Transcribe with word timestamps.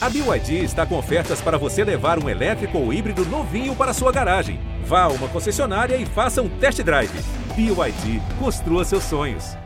A 0.00 0.08
BYD 0.08 0.62
está 0.62 0.86
com 0.86 0.96
ofertas 0.96 1.40
para 1.40 1.58
você 1.58 1.82
levar 1.82 2.22
um 2.22 2.28
elétrico 2.28 2.78
ou 2.78 2.92
híbrido 2.92 3.24
novinho 3.24 3.74
para 3.74 3.92
sua 3.92 4.12
garagem. 4.12 4.60
Vá 4.84 5.02
a 5.02 5.08
uma 5.08 5.26
concessionária 5.28 5.96
e 5.96 6.06
faça 6.06 6.40
um 6.40 6.48
test 6.60 6.80
drive. 6.82 7.10
BYD, 7.56 8.22
construa 8.38 8.84
seus 8.84 9.02
sonhos. 9.02 9.56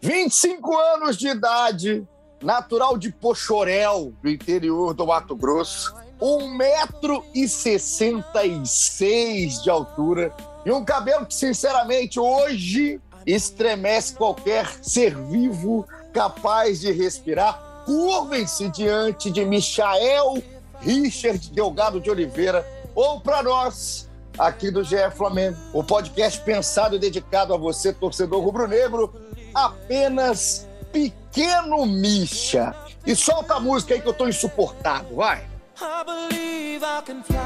Vinte 0.00 0.32
e 0.32 0.36
cinco 0.36 0.74
anos 0.74 1.18
de 1.18 1.28
idade, 1.28 2.08
natural 2.42 2.96
de 2.96 3.12
Pochorel, 3.12 4.14
do 4.22 4.30
interior 4.30 4.94
do 4.94 5.06
Mato 5.06 5.36
Grosso, 5.36 5.94
um 6.18 6.48
metro 6.56 7.22
e 7.34 7.46
sessenta 7.46 8.46
e 8.46 8.64
seis 8.64 9.62
de 9.62 9.68
altura 9.68 10.34
e 10.64 10.72
um 10.72 10.82
cabelo 10.82 11.26
que, 11.26 11.34
sinceramente, 11.34 12.18
hoje 12.18 12.98
estremece 13.26 14.14
qualquer 14.14 14.66
ser 14.82 15.16
vivo 15.16 15.86
capaz 16.12 16.80
de 16.80 16.92
respirar. 16.92 17.82
Curvem-se 17.84 18.68
diante 18.70 19.30
de 19.30 19.44
Michael 19.44 20.42
Richard 20.80 21.50
Delgado 21.50 22.00
de 22.00 22.10
Oliveira, 22.10 22.66
ou 22.94 23.20
para 23.20 23.42
nós, 23.42 24.08
aqui 24.38 24.70
do 24.70 24.82
GE 24.84 25.10
Flamengo, 25.14 25.56
o 25.72 25.82
podcast 25.82 26.40
pensado 26.40 26.96
e 26.96 26.98
dedicado 26.98 27.54
a 27.54 27.56
você, 27.56 27.92
torcedor 27.92 28.42
rubro-negro, 28.42 29.12
apenas 29.54 30.66
Pequeno 30.92 31.86
Misha. 31.86 32.74
E 33.06 33.14
solta 33.14 33.54
a 33.54 33.60
música 33.60 33.94
aí 33.94 34.00
que 34.00 34.08
eu 34.08 34.14
tô 34.14 34.26
insuportável, 34.26 35.16
vai. 35.16 35.46
I 35.78 36.04
believe 36.04 36.84
I 36.84 37.02
can 37.04 37.22
fly. 37.22 37.36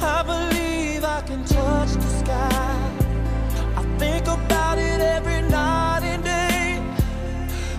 I 0.00 0.22
believe 0.22 1.04
I 1.04 1.22
can 1.26 1.42
touch 1.44 1.96
the 1.98 2.18
sky. 2.18 2.87
Think 3.98 4.26
about 4.26 4.78
it 4.78 5.00
every 5.00 5.42
night 5.42 6.02
and 6.04 6.22
day. 6.22 6.80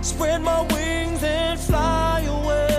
Spread 0.02 0.41
my 0.41 0.62
wings 0.73 1.23
and 1.23 1.60
fly 1.60 2.26
away. 2.27 2.70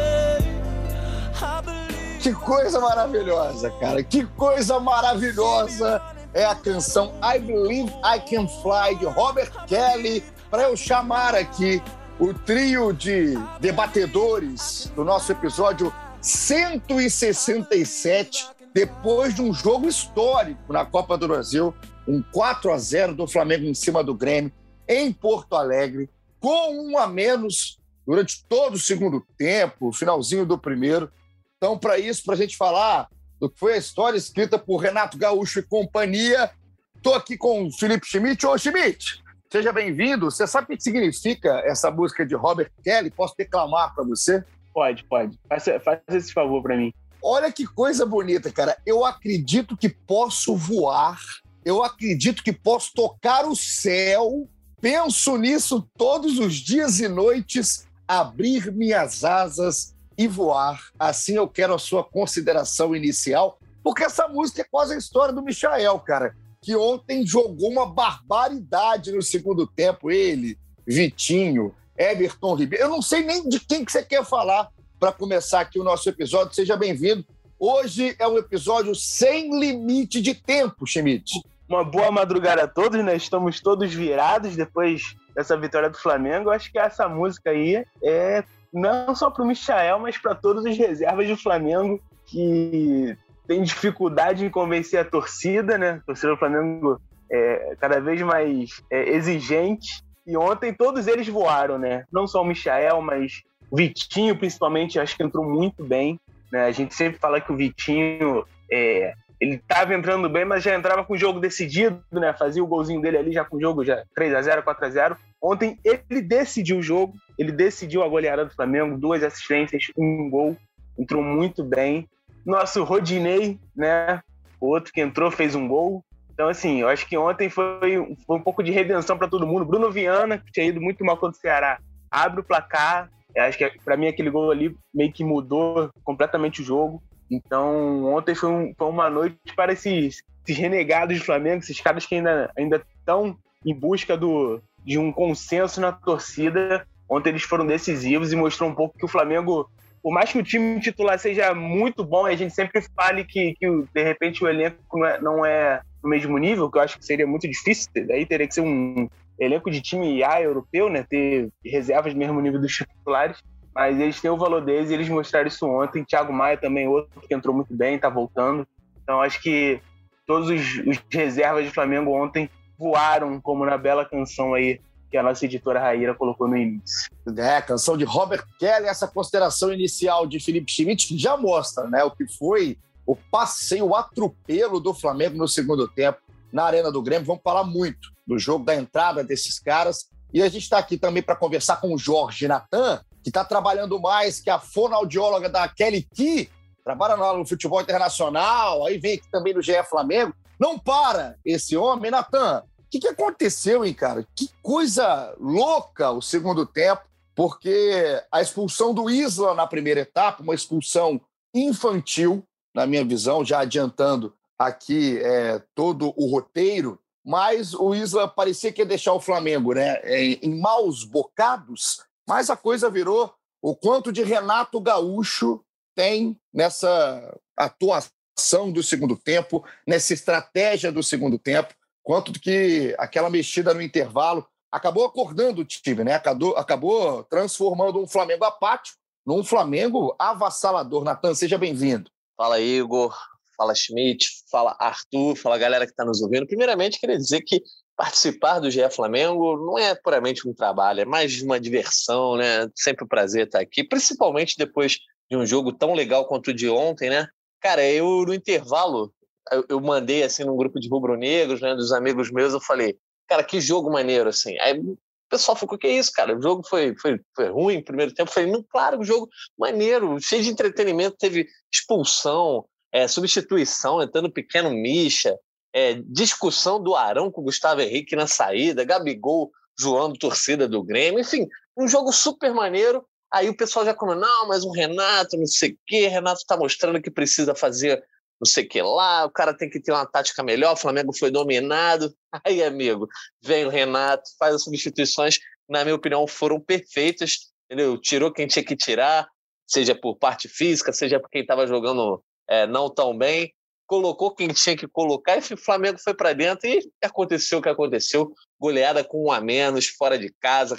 Que 2.21 2.33
coisa 2.35 2.79
maravilhosa, 2.79 3.71
cara. 3.81 4.03
Que 4.03 4.27
coisa 4.27 4.79
maravilhosa 4.79 6.03
é 6.35 6.45
a 6.45 6.55
canção 6.55 7.15
I 7.23 7.39
Believe 7.39 7.91
I 8.05 8.21
Can 8.21 8.47
Fly 8.47 8.97
de 8.97 9.07
Robert 9.07 9.51
Kelly 9.67 10.23
para 10.51 10.65
eu 10.65 10.77
chamar 10.77 11.35
aqui 11.35 11.83
o 12.19 12.35
trio 12.35 12.93
de 12.93 13.39
debatedores 13.59 14.93
do 14.95 15.03
nosso 15.03 15.33
episódio 15.33 15.91
167 16.21 18.51
depois 18.75 19.35
de 19.35 19.43
um 19.43 19.55
jogo 19.55 19.89
histórico 19.89 20.73
na 20.73 20.85
Copa 20.85 21.17
do 21.17 21.27
Brasil 21.27 21.75
um 22.11 22.23
4 22.23 22.73
a 22.73 22.79
0 22.79 23.15
do 23.15 23.27
Flamengo 23.27 23.65
em 23.65 23.75
cima 23.75 24.03
do 24.03 24.15
Grêmio 24.15 24.53
em 24.89 25.13
Porto 25.13 25.55
Alegre, 25.55 26.11
com 26.41 26.91
um 26.91 26.99
a 26.99 27.07
menos 27.07 27.79
durante 28.05 28.45
todo 28.49 28.75
o 28.75 28.79
segundo 28.79 29.25
tempo, 29.39 29.93
finalzinho 29.93 30.45
do 30.45 30.59
primeiro. 30.59 31.11
Então, 31.57 31.79
para 31.79 31.97
isso, 31.99 32.25
para 32.25 32.35
a 32.35 32.37
gente 32.37 32.57
falar 32.57 33.09
do 33.39 33.49
que 33.49 33.59
foi 33.59 33.75
a 33.75 33.79
história 33.79 34.19
escrita 34.19 34.59
por 34.59 34.79
Renato 34.79 35.17
Gaúcho 35.17 35.61
e 35.61 35.63
companhia, 35.63 36.51
estou 36.97 37.15
aqui 37.15 37.37
com 37.37 37.67
o 37.67 37.73
Felipe 37.73 38.05
Schmidt. 38.05 38.45
Ô, 38.45 38.59
Schmidt, 38.59 39.23
seja 39.53 39.73
bem-vindo. 39.73 40.29
Você 40.29 40.45
sabe 40.47 40.75
o 40.75 40.77
que 40.77 40.83
significa 40.83 41.63
essa 41.65 41.89
música 41.91 42.27
de 42.27 42.35
Robert 42.35 42.73
Kelly? 42.83 43.11
Posso 43.11 43.37
declamar 43.37 43.95
para 43.95 44.03
você? 44.03 44.43
Pode, 44.75 45.05
pode. 45.05 45.39
Faz, 45.49 45.65
faz 45.85 46.01
esse 46.09 46.33
favor 46.33 46.61
para 46.63 46.77
mim. 46.77 46.93
Olha 47.23 47.53
que 47.53 47.67
coisa 47.67 48.05
bonita, 48.05 48.51
cara. 48.51 48.77
Eu 48.85 49.05
acredito 49.05 49.77
que 49.77 49.89
posso 49.89 50.57
voar 50.57 51.21
eu 51.65 51.83
acredito 51.83 52.43
que 52.43 52.53
posso 52.53 52.93
tocar 52.95 53.47
o 53.47 53.55
céu. 53.55 54.49
Penso 54.81 55.37
nisso 55.37 55.87
todos 55.97 56.39
os 56.39 56.55
dias 56.55 57.01
e 57.01 57.09
noites, 57.09 57.87
abrir 58.09 58.73
minhas 58.73 59.25
asas 59.25 59.95
e 60.17 60.27
voar. 60.27 60.91
Assim 60.99 61.35
eu 61.35 61.47
quero 61.47 61.75
a 61.75 61.79
sua 61.79 62.03
consideração 62.03 62.97
inicial, 62.97 63.59
porque 63.83 64.05
essa 64.05 64.27
música 64.27 64.63
é 64.63 64.67
quase 64.71 64.95
a 64.95 64.99
história 64.99 65.35
do 65.35 65.43
Michael, 65.43 65.99
cara, 66.01 66.35
que 66.63 66.75
ontem 66.75 67.27
jogou 67.27 67.71
uma 67.71 67.87
barbaridade 67.87 69.13
no 69.13 69.23
segundo 69.23 69.67
tempo. 69.67 70.11
Ele, 70.11 70.59
Vitinho, 70.87 71.75
Everton 71.97 72.55
Ribeiro. 72.55 72.85
Eu 72.85 72.91
não 72.91 73.03
sei 73.03 73.23
nem 73.23 73.49
de 73.49 73.61
quem 73.61 73.85
que 73.85 73.93
você 73.93 74.03
quer 74.03 74.25
falar 74.25 74.71
para 74.99 75.13
começar 75.13 75.61
aqui 75.61 75.79
o 75.79 75.85
nosso 75.85 76.09
episódio. 76.09 76.55
Seja 76.55 76.77
bem-vindo. 76.77 77.25
Hoje 77.63 78.17
é 78.19 78.27
um 78.27 78.39
episódio 78.39 78.95
sem 78.95 79.61
limite 79.61 80.23
de 80.23 80.35
tempo, 80.35 80.87
Schmidt. 80.87 81.43
Uma 81.69 81.85
boa 81.85 82.11
madrugada 82.11 82.63
a 82.63 82.67
todos, 82.67 83.05
né? 83.05 83.15
Estamos 83.15 83.61
todos 83.61 83.93
virados 83.93 84.57
depois 84.57 85.15
dessa 85.35 85.59
vitória 85.59 85.91
do 85.91 85.99
Flamengo. 85.99 86.49
Acho 86.49 86.73
que 86.73 86.79
essa 86.79 87.07
música 87.07 87.51
aí 87.51 87.85
é 88.03 88.43
não 88.73 89.15
só 89.15 89.31
para 89.31 89.45
o 89.45 89.47
Michael, 89.47 89.99
mas 89.99 90.17
para 90.17 90.35
todos 90.35 90.65
os 90.65 90.75
reservas 90.75 91.29
do 91.29 91.37
Flamengo 91.37 92.01
que 92.25 93.15
tem 93.47 93.63
dificuldade 93.63 94.43
em 94.43 94.49
convencer 94.49 95.01
a 95.01 95.05
torcida, 95.05 95.77
né? 95.77 96.01
A 96.03 96.07
torcida 96.07 96.33
do 96.33 96.39
Flamengo 96.39 96.99
é 97.31 97.77
cada 97.79 98.01
vez 98.01 98.23
mais 98.23 98.83
é, 98.91 99.11
exigente. 99.11 100.03
E 100.27 100.35
ontem 100.35 100.73
todos 100.73 101.07
eles 101.07 101.29
voaram, 101.29 101.79
né? 101.79 102.05
Não 102.11 102.27
só 102.27 102.41
o 102.41 102.47
Michael, 102.47 103.03
mas 103.03 103.43
o 103.71 103.77
Vitinho, 103.77 104.35
principalmente, 104.35 104.99
acho 104.99 105.15
que 105.15 105.23
entrou 105.23 105.45
muito 105.45 105.85
bem. 105.85 106.19
Né? 106.53 106.65
A 106.65 106.73
gente 106.73 106.95
sempre 106.95 107.19
fala 107.19 107.41
que 107.41 107.53
o 107.53 107.57
Vitinho 107.57 108.45
é, 108.71 109.15
ele 109.41 109.55
estava 109.55 109.95
entrando 109.95 110.29
bem, 110.29 110.45
mas 110.45 110.63
já 110.63 110.75
entrava 110.75 111.03
com 111.03 111.15
o 111.15 111.19
jogo 111.19 111.41
decidido, 111.41 112.03
né? 112.13 112.35
Fazia 112.39 112.63
o 112.63 112.67
golzinho 112.67 113.01
dele 113.01 113.17
ali 113.17 113.33
já 113.33 113.43
com 113.43 113.57
o 113.57 113.61
jogo 113.61 113.85
já 113.85 114.05
3 114.15 114.35
a 114.35 114.43
0 114.43 114.63
4 114.63 114.85
a 114.85 114.91
0 114.91 115.17
Ontem 115.41 115.79
ele 115.83 116.21
decidiu 116.21 116.79
o 116.79 116.83
jogo, 116.83 117.15
ele 117.39 117.51
decidiu 117.51 118.03
a 118.03 118.09
goleada 118.09 118.45
do 118.45 118.55
Flamengo, 118.55 118.99
duas 118.99 119.23
assistências, 119.23 119.85
um 119.97 120.29
gol, 120.29 120.57
entrou 120.99 121.23
muito 121.23 121.65
bem. 121.65 122.07
Nosso 122.45 122.85
Rodinei, 122.85 123.59
né? 123.75 124.21
O 124.61 124.67
outro 124.67 124.93
que 124.93 125.01
entrou 125.01 125.31
fez 125.31 125.55
um 125.55 125.67
gol. 125.67 126.05
Então, 126.35 126.49
assim, 126.49 126.83
eu 126.83 126.89
acho 126.89 127.07
que 127.09 127.17
ontem 127.17 127.49
foi, 127.49 128.15
foi 128.27 128.37
um 128.37 128.43
pouco 128.43 128.63
de 128.63 128.71
redenção 128.71 129.17
para 129.17 129.29
todo 129.29 129.47
mundo. 129.47 129.65
Bruno 129.65 129.91
Viana, 129.91 130.37
que 130.37 130.53
tinha 130.53 130.67
ido 130.67 130.81
muito 130.81 131.03
mal 131.03 131.17
contra 131.17 131.39
o 131.39 131.41
Ceará, 131.41 131.79
abre 132.11 132.41
o 132.41 132.45
placar, 132.45 133.11
eu 133.35 133.43
acho 133.45 133.59
que 133.59 133.71
para 133.85 133.97
mim 133.97 134.09
aquele 134.09 134.31
gol 134.31 134.51
ali 134.51 134.77
meio 134.95 135.13
que 135.13 135.25
mudou 135.25 135.91
completamente 136.05 136.61
o 136.63 136.65
jogo. 136.65 137.03
Então, 137.31 138.07
ontem 138.13 138.35
foi, 138.35 138.51
um, 138.51 138.75
foi 138.77 138.89
uma 138.89 139.09
noite 139.09 139.37
para 139.55 139.73
esses, 139.73 140.23
esses, 140.45 140.59
renegados 140.59 141.17
de 141.17 141.25
Flamengo, 141.25 141.63
esses 141.63 141.81
caras 141.81 142.05
que 142.05 142.17
ainda 142.17 142.85
estão 142.99 143.37
em 143.65 143.75
busca 143.75 144.17
do, 144.17 144.61
de 144.85 144.99
um 144.99 145.13
consenso 145.13 145.81
na 145.81 145.93
torcida. 145.93 146.85
Ontem 147.09 147.31
eles 147.31 147.43
foram 147.43 147.67
decisivos 147.67 148.33
e 148.33 148.37
mostrou 148.37 148.69
um 148.69 148.75
pouco 148.75 148.99
que 148.99 149.05
o 149.05 149.09
Flamengo, 149.09 149.71
por 150.03 150.13
mais 150.13 150.33
que 150.33 150.39
o 150.39 150.43
time 150.43 150.81
titular 150.81 151.19
seja 151.19 151.55
muito 151.55 152.05
bom, 152.05 152.29
e 152.29 152.33
a 152.33 152.37
gente 152.37 152.55
sempre 152.55 152.83
fale 152.97 153.25
que, 153.25 153.55
que 153.55 153.67
de 153.95 154.03
repente 154.03 154.43
o 154.43 154.49
elenco 154.49 154.77
não 154.93 155.07
é, 155.07 155.21
não 155.21 155.47
é 155.47 155.81
no 156.03 156.11
mesmo 156.11 156.37
nível, 156.39 156.71
que 156.71 156.79
eu 156.79 156.83
acho 156.83 156.99
que 156.99 157.05
seria 157.05 157.27
muito 157.27 157.49
difícil, 157.49 157.91
daí 158.07 158.25
teria 158.27 158.49
que 158.49 158.55
ser 158.55 158.63
um 158.63 159.09
elenco 159.41 159.71
de 159.71 159.81
time 159.81 160.23
A 160.23 160.43
europeu, 160.43 160.91
né? 160.91 161.05
Ter 161.09 161.49
reservas 161.65 162.13
do 162.13 162.19
mesmo 162.19 162.41
nível 162.41 162.61
dos 162.61 162.73
titulares. 162.73 163.39
Mas 163.75 163.99
eles 163.99 164.21
têm 164.21 164.31
o 164.31 164.37
valor 164.37 164.63
deles 164.63 164.91
e 164.91 164.95
eles 164.95 165.09
mostraram 165.09 165.49
isso 165.49 165.67
ontem. 165.67 166.05
Thiago 166.05 166.33
Maia 166.33 166.57
também, 166.57 166.87
outro 166.87 167.21
que 167.21 167.33
entrou 167.33 167.55
muito 167.55 167.75
bem, 167.75 167.99
tá 167.99 168.11
voltando. 168.11 168.67
Então 169.03 169.21
acho 169.21 169.41
que 169.41 169.81
todos 170.27 170.51
os, 170.51 170.87
os 170.87 171.03
reservas 171.11 171.65
de 171.65 171.71
Flamengo 171.71 172.13
ontem 172.13 172.51
voaram, 172.79 173.41
como 173.41 173.65
na 173.65 173.79
bela 173.79 174.05
canção 174.05 174.55
aí 174.55 174.81
que 175.11 175.17
a 175.17 175.23
nossa 175.23 175.45
editora 175.45 175.81
Raíra 175.81 176.15
colocou 176.15 176.47
no 176.47 176.57
início. 176.57 177.11
É, 177.37 177.61
canção 177.61 177.97
de 177.97 178.05
Robert 178.05 178.45
Kelly, 178.59 178.87
essa 178.87 179.09
consideração 179.09 179.73
inicial 179.73 180.27
de 180.27 180.39
Felipe 180.39 180.71
Schmidt, 180.71 181.09
que 181.09 181.19
já 181.19 181.37
mostra 181.37 181.89
né, 181.89 182.05
o 182.05 182.13
que 182.13 182.29
foi 182.29 182.79
o 183.05 183.17
passeio, 183.17 183.87
o 183.87 183.97
atropelo 183.97 184.79
do 184.79 184.95
Flamengo 184.95 185.37
no 185.37 185.49
segundo 185.49 185.89
tempo 185.89 186.21
na 186.53 186.65
Arena 186.65 186.93
do 186.93 187.03
Grêmio. 187.03 187.27
Vamos 187.27 187.43
falar 187.43 187.65
muito 187.65 188.10
do 188.31 188.39
jogo, 188.39 188.65
da 188.65 188.75
entrada 188.75 189.25
desses 189.25 189.59
caras. 189.59 190.09
E 190.33 190.41
a 190.41 190.49
gente 190.49 190.63
está 190.63 190.79
aqui 190.79 190.97
também 190.97 191.23
para 191.23 191.35
conversar 191.35 191.81
com 191.81 191.93
o 191.93 191.99
Jorge 191.99 192.47
Natan, 192.47 193.01
que 193.23 193.29
está 193.29 193.45
trabalhando 193.45 194.01
mais 194.01 194.41
que 194.41 194.49
a 194.49 194.59
fonoaudióloga 194.59 195.49
da 195.49 195.69
Kelly 195.69 196.07
Key, 196.15 196.49
trabalha 196.85 197.17
no 197.17 197.45
futebol 197.45 197.81
internacional, 197.81 198.87
aí 198.87 198.99
vem 198.99 199.15
aqui 199.15 199.31
também 199.31 199.53
no 199.53 199.61
GE 199.61 199.83
Flamengo. 199.89 200.35
Não 200.59 200.79
para 200.79 201.37
esse 201.45 201.77
homem, 201.77 202.11
Natan. 202.11 202.63
O 202.79 202.91
que, 202.91 203.01
que 203.01 203.09
aconteceu, 203.09 203.85
hein, 203.85 203.95
cara? 203.95 204.27
Que 204.35 204.49
coisa 204.63 205.35
louca 205.39 206.11
o 206.11 206.23
segundo 206.23 206.65
tempo, 206.65 207.03
porque 207.35 208.23
a 208.31 208.41
expulsão 208.41 208.95
do 208.95 209.11
Isla 209.11 209.55
na 209.55 209.67
primeira 209.67 210.01
etapa, 210.01 210.43
uma 210.43 210.55
expulsão 210.55 211.21
infantil, 211.55 212.45
na 212.75 212.87
minha 212.87 213.05
visão, 213.05 213.45
já 213.45 213.61
adiantando 213.61 214.33
aqui 214.59 215.19
é, 215.19 215.61
todo 215.75 216.13
o 216.17 216.31
roteiro, 216.31 216.99
mas 217.25 217.75
o 217.75 217.95
Isla 217.95 218.27
parecia 218.27 218.73
que 218.73 218.81
ia 218.81 218.87
deixar 218.87 219.13
o 219.13 219.21
Flamengo 219.21 219.75
né, 219.75 220.01
em 220.43 220.59
maus 220.59 221.05
bocados, 221.05 222.03
mas 222.29 222.51
a 222.51 222.57
coisa 222.57 222.91
virou 222.91 223.33
o 223.63 223.75
quanto 223.77 224.11
de 224.11 224.23
Renato 224.23 224.81
Gaúcho 224.81 225.63
tem 225.95 226.39
nessa 226.53 227.39
atuação 227.57 228.73
do 228.73 228.83
segundo 228.83 229.17
tempo, 229.17 229.65
nessa 229.87 230.15
estratégia 230.15 230.91
do 230.91 231.03
segundo 231.03 231.39
tempo, 231.39 231.75
quanto 232.03 232.33
que 232.33 232.95
aquela 232.99 233.29
mexida 233.29 233.75
no 233.75 233.83
intervalo 233.83 234.47
acabou 234.73 235.05
acordando 235.05 235.61
o 235.61 235.65
time, 235.65 236.05
né? 236.05 236.15
Acabou, 236.15 236.57
acabou 236.57 237.25
transformando 237.25 238.01
um 238.01 238.07
Flamengo 238.07 238.45
apático 238.45 238.97
num 239.27 239.45
Flamengo 239.45 240.15
avassalador. 240.19 241.05
Natan, 241.05 241.35
seja 241.35 241.59
bem-vindo. 241.59 242.11
Fala, 242.37 242.61
Igor. 242.61 243.15
Fala, 243.61 243.75
Schmidt. 243.75 244.27
Fala, 244.51 244.75
Arthur. 244.81 245.37
Fala, 245.37 245.59
galera 245.59 245.85
que 245.85 245.93
está 245.93 246.03
nos 246.03 246.23
ouvindo. 246.23 246.47
Primeiramente, 246.47 246.99
queria 246.99 247.19
dizer 247.19 247.43
que 247.43 247.63
participar 247.95 248.59
do 248.59 248.71
GE 248.71 248.89
Flamengo 248.89 249.55
não 249.59 249.79
é 249.79 249.95
puramente 249.95 250.49
um 250.49 250.55
trabalho, 250.55 251.03
é 251.03 251.05
mais 251.05 251.43
uma 251.43 251.61
diversão, 251.61 252.39
né? 252.39 252.71
Sempre 252.75 253.05
um 253.05 253.07
prazer 253.07 253.45
estar 253.45 253.61
aqui, 253.61 253.85
principalmente 253.85 254.57
depois 254.57 254.97
de 255.31 255.37
um 255.37 255.45
jogo 255.45 255.75
tão 255.75 255.93
legal 255.93 256.27
quanto 256.27 256.49
o 256.49 256.55
de 256.55 256.71
ontem, 256.71 257.11
né? 257.11 257.29
Cara, 257.61 257.87
eu 257.87 258.25
no 258.25 258.33
intervalo, 258.33 259.13
eu, 259.53 259.67
eu 259.69 259.79
mandei 259.79 260.23
assim 260.23 260.43
num 260.43 260.57
grupo 260.57 260.81
de 260.81 260.89
rubro-negros, 260.89 261.61
né, 261.61 261.75
dos 261.75 261.93
amigos 261.93 262.31
meus, 262.31 262.55
eu 262.55 262.61
falei, 262.63 262.97
cara, 263.29 263.45
que 263.45 263.61
jogo 263.61 263.93
maneiro, 263.93 264.31
assim. 264.31 264.59
Aí 264.61 264.79
o 264.79 264.97
pessoal 265.29 265.55
ficou, 265.55 265.77
que 265.77 265.87
é 265.87 265.99
isso, 265.99 266.11
cara? 266.15 266.35
O 266.35 266.41
jogo 266.41 266.67
foi, 266.67 266.97
foi, 266.97 267.21
foi 267.37 267.51
ruim 267.51 267.85
primeiro 267.85 268.15
tempo. 268.15 268.31
Eu 268.31 268.33
falei, 268.33 268.51
não, 268.51 268.63
claro, 268.63 269.01
o 269.01 269.05
jogo 269.05 269.29
maneiro, 269.59 270.19
cheio 270.19 270.43
de 270.43 270.49
entretenimento, 270.49 271.19
teve 271.19 271.47
expulsão, 271.71 272.65
é, 272.93 273.07
substituição, 273.09 274.03
entrando 274.03 274.31
pequeno 274.31 274.71
Misha, 274.71 275.37
é, 275.73 275.95
discussão 276.07 276.83
do 276.83 276.95
Arão 276.97 277.31
com 277.31 277.41
o 277.41 277.45
Gustavo 277.45 277.81
Henrique 277.81 278.17
na 278.17 278.27
saída, 278.27 278.85
Gabigol 278.85 279.51
zoando 279.81 280.19
torcida 280.19 280.69
do 280.69 280.83
Grêmio, 280.83 281.21
enfim, 281.21 281.47
um 281.77 281.89
jogo 281.89 282.13
super 282.13 282.53
maneiro. 282.53 283.05
Aí 283.33 283.49
o 283.49 283.57
pessoal 283.57 283.85
já 283.85 283.95
falou, 283.95 284.17
não, 284.17 284.49
mas 284.49 284.65
o 284.65 284.73
Renato, 284.73 285.37
não 285.37 285.47
sei 285.47 285.71
o 285.71 285.79
quê, 285.87 286.09
Renato 286.09 286.41
está 286.41 286.57
mostrando 286.57 287.01
que 287.01 287.11
precisa 287.11 287.55
fazer 287.55 288.03
não 288.41 288.47
sei 288.47 288.65
o 288.65 288.69
que 288.69 288.81
lá, 288.81 289.27
o 289.27 289.31
cara 289.31 289.53
tem 289.53 289.69
que 289.69 289.79
ter 289.79 289.93
uma 289.93 290.07
tática 290.07 290.43
melhor, 290.43 290.73
o 290.73 290.77
Flamengo 290.77 291.13
foi 291.15 291.31
dominado. 291.31 292.13
Aí, 292.43 292.65
amigo, 292.65 293.07
vem 293.43 293.67
o 293.67 293.69
Renato, 293.69 294.31
faz 294.39 294.55
as 294.55 294.65
substituições, 294.65 295.39
na 295.69 295.85
minha 295.85 295.95
opinião, 295.95 296.27
foram 296.27 296.59
perfeitas, 296.59 297.51
entendeu? 297.67 298.01
Tirou 298.01 298.33
quem 298.33 298.47
tinha 298.47 298.65
que 298.65 298.75
tirar, 298.75 299.29
seja 299.67 299.95
por 299.95 300.17
parte 300.17 300.49
física, 300.49 300.91
seja 300.91 301.21
por 301.21 301.29
quem 301.29 301.43
estava 301.43 301.67
jogando 301.67 302.25
é, 302.51 302.67
não 302.67 302.91
tão 302.91 303.17
bem, 303.17 303.55
colocou 303.87 304.35
quem 304.35 304.49
tinha 304.49 304.77
que 304.77 304.87
colocar 304.89 305.37
e 305.39 305.55
o 305.55 305.57
Flamengo 305.57 305.99
foi 305.99 306.15
para 306.15 306.33
dentro 306.33 306.69
e 306.69 306.91
aconteceu 307.03 307.59
o 307.59 307.63
que 307.63 307.69
aconteceu, 307.69 308.33
goleada 308.59 309.03
com 309.03 309.27
um 309.27 309.33
a 309.33 309.41
menos, 309.41 309.87
fora 309.87 310.19
de 310.19 310.33
casa. 310.41 310.77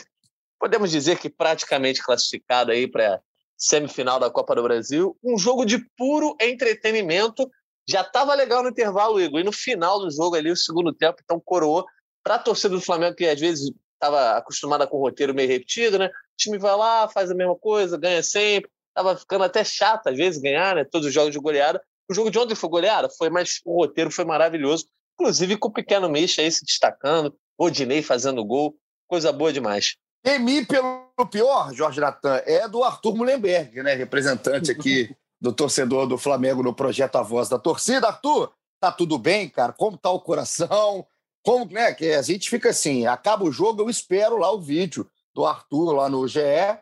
Podemos 0.59 0.91
dizer 0.91 1.17
que 1.17 1.29
praticamente 1.29 2.03
classificado 2.03 2.71
aí 2.71 2.87
para 2.87 3.19
semifinal 3.57 4.19
da 4.19 4.29
Copa 4.29 4.55
do 4.55 4.63
Brasil, 4.63 5.17
um 5.23 5.37
jogo 5.37 5.65
de 5.65 5.79
puro 5.97 6.35
entretenimento. 6.41 7.49
Já 7.87 8.01
estava 8.01 8.33
legal 8.33 8.63
no 8.63 8.69
intervalo, 8.69 9.21
Igor, 9.21 9.39
e 9.39 9.43
no 9.43 9.51
final 9.51 9.99
do 9.99 10.11
jogo 10.11 10.35
ali, 10.35 10.51
o 10.51 10.55
segundo 10.55 10.93
tempo, 10.93 11.19
então 11.23 11.41
coroou 11.43 11.85
para 12.23 12.35
a 12.35 12.39
torcida 12.39 12.75
do 12.75 12.81
Flamengo, 12.81 13.15
que 13.15 13.25
às 13.25 13.39
vezes 13.39 13.71
estava 13.93 14.37
acostumada 14.37 14.87
com 14.87 14.97
o 14.97 15.01
roteiro 15.01 15.33
meio 15.33 15.47
repetido, 15.47 15.99
né? 15.99 16.07
O 16.07 16.11
time 16.37 16.57
vai 16.57 16.75
lá, 16.75 17.07
faz 17.07 17.29
a 17.29 17.35
mesma 17.35 17.55
coisa, 17.55 17.97
ganha 17.97 18.23
sempre. 18.23 18.69
Tava 18.93 19.15
ficando 19.15 19.43
até 19.43 19.63
chato 19.63 20.07
às 20.07 20.17
vezes 20.17 20.41
ganhar, 20.41 20.75
né? 20.75 20.83
Todos 20.83 21.07
os 21.07 21.13
jogos 21.13 21.31
de 21.31 21.39
goleada. 21.39 21.81
O 22.09 22.13
jogo 22.13 22.29
de 22.29 22.37
ontem 22.37 22.55
foi 22.55 22.69
goleada, 22.69 23.09
foi, 23.09 23.29
mas 23.29 23.59
o 23.65 23.77
roteiro 23.77 24.11
foi 24.11 24.25
maravilhoso. 24.25 24.85
Inclusive 25.19 25.57
com 25.57 25.69
o 25.69 25.73
pequeno 25.73 26.09
Misha 26.09 26.41
aí 26.41 26.51
se 26.51 26.65
destacando, 26.65 27.33
o 27.57 27.65
Odinei 27.65 28.01
fazendo 28.01 28.43
gol, 28.43 28.75
coisa 29.07 29.31
boa 29.31 29.53
demais. 29.53 29.95
Temi 30.23 30.65
pelo 30.65 31.09
pior, 31.31 31.73
Jorge 31.73 31.99
Natan, 31.99 32.41
é 32.45 32.67
do 32.67 32.83
Arthur 32.83 33.15
Mullenberg, 33.15 33.81
né? 33.81 33.93
Representante 33.93 34.71
aqui 34.71 35.15
do 35.39 35.51
torcedor 35.51 36.05
do 36.05 36.17
Flamengo 36.17 36.61
no 36.61 36.73
projeto 36.73 37.15
A 37.15 37.23
Voz 37.23 37.49
da 37.49 37.57
Torcida. 37.57 38.07
Arthur, 38.07 38.53
tá 38.79 38.91
tudo 38.91 39.17
bem, 39.17 39.49
cara? 39.49 39.73
Como 39.73 39.97
tá 39.97 40.11
o 40.11 40.21
coração? 40.21 41.05
Como, 41.43 41.65
né? 41.65 41.93
Que 41.93 42.13
a 42.13 42.21
gente 42.21 42.49
fica 42.49 42.69
assim, 42.69 43.07
acaba 43.07 43.43
o 43.43 43.51
jogo, 43.51 43.81
eu 43.81 43.89
espero 43.89 44.37
lá 44.37 44.51
o 44.51 44.61
vídeo 44.61 45.09
do 45.33 45.45
Arthur 45.45 45.93
lá 45.93 46.09
no 46.09 46.27
GE, 46.27 46.41